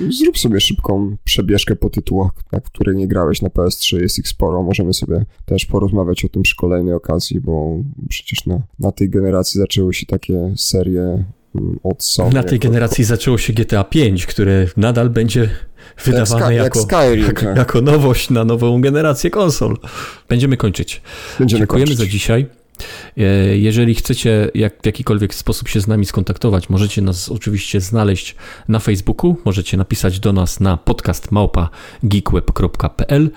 Zrób 0.10 0.40
sobie 0.40 0.62
szybką 0.62 1.18
przebieżkę 1.24 1.76
po 1.76 1.90
tytułach, 1.90 2.32
na 2.52 2.60
które 2.60 2.96
nie 2.96 3.08
grałeś 3.08 3.42
na 3.42 3.50
PS3, 3.50 4.02
jest 4.02 4.20
ich 4.20 4.28
sporo. 4.28 4.64
Możemy 4.64 4.94
sobie 4.94 5.26
też 5.46 5.66
porozmawiać 5.66 6.26
o 6.26 6.30
tym 6.30 6.42
przy 6.42 6.56
kolejnej 6.56 6.94
okazji, 6.94 7.42
bo 7.42 7.78
przecież 8.10 8.46
na, 8.46 8.62
na 8.80 8.92
tej 8.92 9.10
generacji 9.10 9.60
zaczęły 9.60 9.94
się 9.94 10.06
takie 10.06 10.54
serie 10.58 11.24
od 11.84 12.04
Sony. 12.04 12.34
Na 12.34 12.44
tej 12.44 12.60
generacji 12.60 13.04
zaczęło 13.04 13.38
się 13.38 13.54
GTA 13.54 13.84
5, 13.84 14.26
które 14.26 14.68
nadal 14.78 15.10
będzie 15.10 15.50
wydawane 16.06 16.56
jak, 16.56 16.64
jako, 16.64 16.82
Skyrim, 16.82 17.26
jak, 17.26 17.42
tak. 17.42 17.58
jako 17.58 17.82
nowość 17.82 18.30
na 18.30 18.46
nową 18.46 18.82
generację 18.82 19.30
konsol. 19.30 19.78
Będziemy 20.30 20.58
kończyć. 20.58 21.02
Będziemy 21.40 21.60
Dziękujemy 21.60 21.88
kończyć. 21.88 22.06
za 22.06 22.12
dzisiaj. 22.12 22.46
E, 23.18 23.24
jeżeli 23.58 23.96
chcecie 23.96 24.52
jak, 24.56 24.82
w 24.82 24.86
jakikolwiek 24.86 25.34
sposób 25.34 25.68
się 25.68 25.82
z 25.82 25.88
nami 25.88 26.06
skontaktować, 26.06 26.70
możecie 26.70 27.02
nas 27.02 27.30
oczywiście 27.30 27.82
znaleźć 27.82 28.36
na 28.68 28.80
Facebooku, 28.80 29.38
możecie 29.46 29.78
napisać 29.78 30.20
do 30.20 30.34
nas 30.34 30.60
na 30.60 30.78
podcastmałpa.geekweb.pl. 30.78 33.32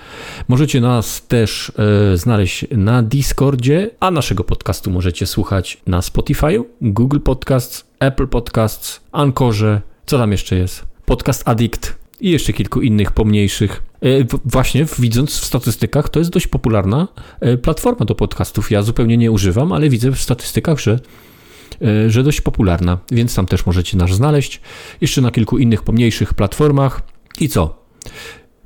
Możecie 0.49 0.81
nas 0.81 1.27
też 1.27 1.73
e, 2.13 2.17
znaleźć 2.17 2.67
na 2.71 3.03
Discordzie, 3.03 3.91
a 4.01 4.11
naszego 4.11 4.45
podcastu 4.45 4.91
możecie 4.91 5.27
słuchać 5.27 5.81
na 5.87 6.03
Spotify, 6.03 6.65
Google 6.81 7.21
Podcasts, 7.21 7.88
Apple 8.01 8.27
Podcasts, 8.27 9.01
Ankorze, 9.13 9.81
co 10.07 10.19
tam 10.19 10.33
jeszcze 10.33 10.57
jest? 10.57 10.85
Podcast 11.05 11.49
Addict 11.49 11.97
i 12.21 12.31
jeszcze 12.31 12.53
kilku 12.53 12.81
innych 12.81 13.13
pomniejszych. 13.13 13.83
E, 14.03 14.07
właśnie 14.45 14.87
widząc 14.99 15.41
w 15.41 15.45
statystykach, 15.45 16.09
to 16.09 16.19
jest 16.19 16.31
dość 16.31 16.47
popularna 16.47 17.09
e, 17.41 17.57
platforma 17.57 18.07
do 18.07 18.15
podcastów. 18.15 18.71
Ja 18.71 18.83
zupełnie 18.83 19.17
nie 19.17 19.31
używam, 19.31 19.73
ale 19.73 19.89
widzę 19.89 20.13
w 20.13 20.21
statystykach, 20.21 20.79
że, 20.79 20.99
e, 21.83 22.11
że 22.11 22.23
dość 22.23 22.41
popularna, 22.41 22.99
więc 23.13 23.35
tam 23.35 23.47
też 23.47 23.67
możecie 23.67 23.97
nas 23.97 24.11
znaleźć. 24.11 24.61
Jeszcze 25.01 25.21
na 25.21 25.31
kilku 25.31 25.59
innych 25.59 25.83
pomniejszych 25.83 26.35
platformach. 26.35 27.03
I 27.41 27.49
co? 27.49 27.85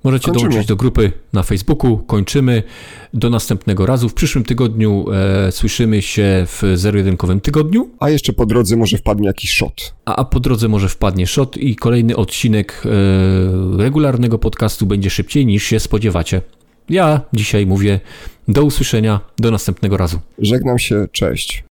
Możecie 0.04 0.24
Kończymy. 0.26 0.48
dołączyć 0.50 0.68
do 0.68 0.76
grupy 0.76 1.12
na 1.32 1.42
Facebooku. 1.42 1.98
Kończymy. 1.98 2.62
Do 3.14 3.30
następnego 3.30 3.86
razu. 3.86 4.08
W 4.08 4.14
przyszłym 4.14 4.44
tygodniu 4.44 5.04
e, 5.46 5.52
słyszymy 5.52 6.02
się 6.02 6.46
w 6.46 6.62
zero-jedynkowym 6.74 7.40
tygodniu, 7.40 7.90
A 8.00 8.10
jeszcze 8.10 8.32
po 8.32 8.46
drodze 8.46 8.76
może 8.76 8.98
wpadnie 8.98 9.26
jakiś 9.26 9.50
shot. 9.50 9.94
a, 10.04 10.16
a 10.16 10.24
po 10.24 10.40
drodze 10.40 10.68
może 10.68 10.88
wpadnie 10.88 11.26
shot 11.26 11.56
i 11.56 11.76
kolejny 11.76 12.16
odcinek 12.16 12.82
e, 12.84 12.88
regularnego 13.82 14.38
podcastu 14.38 14.86
będzie 14.86 15.10
szybciej 15.10 15.46
niż 15.46 15.64
się 15.64 15.80
spodziewacie. 15.80 16.40
Ja 16.90 17.20
dzisiaj 17.32 17.66
mówię 17.66 18.00
do 18.48 18.64
usłyszenia, 18.64 19.20
do 19.38 19.50
następnego 19.50 19.96
razu. 19.96 20.18
Żegnam 20.38 20.78
się, 20.78 21.08
cześć. 21.12 21.60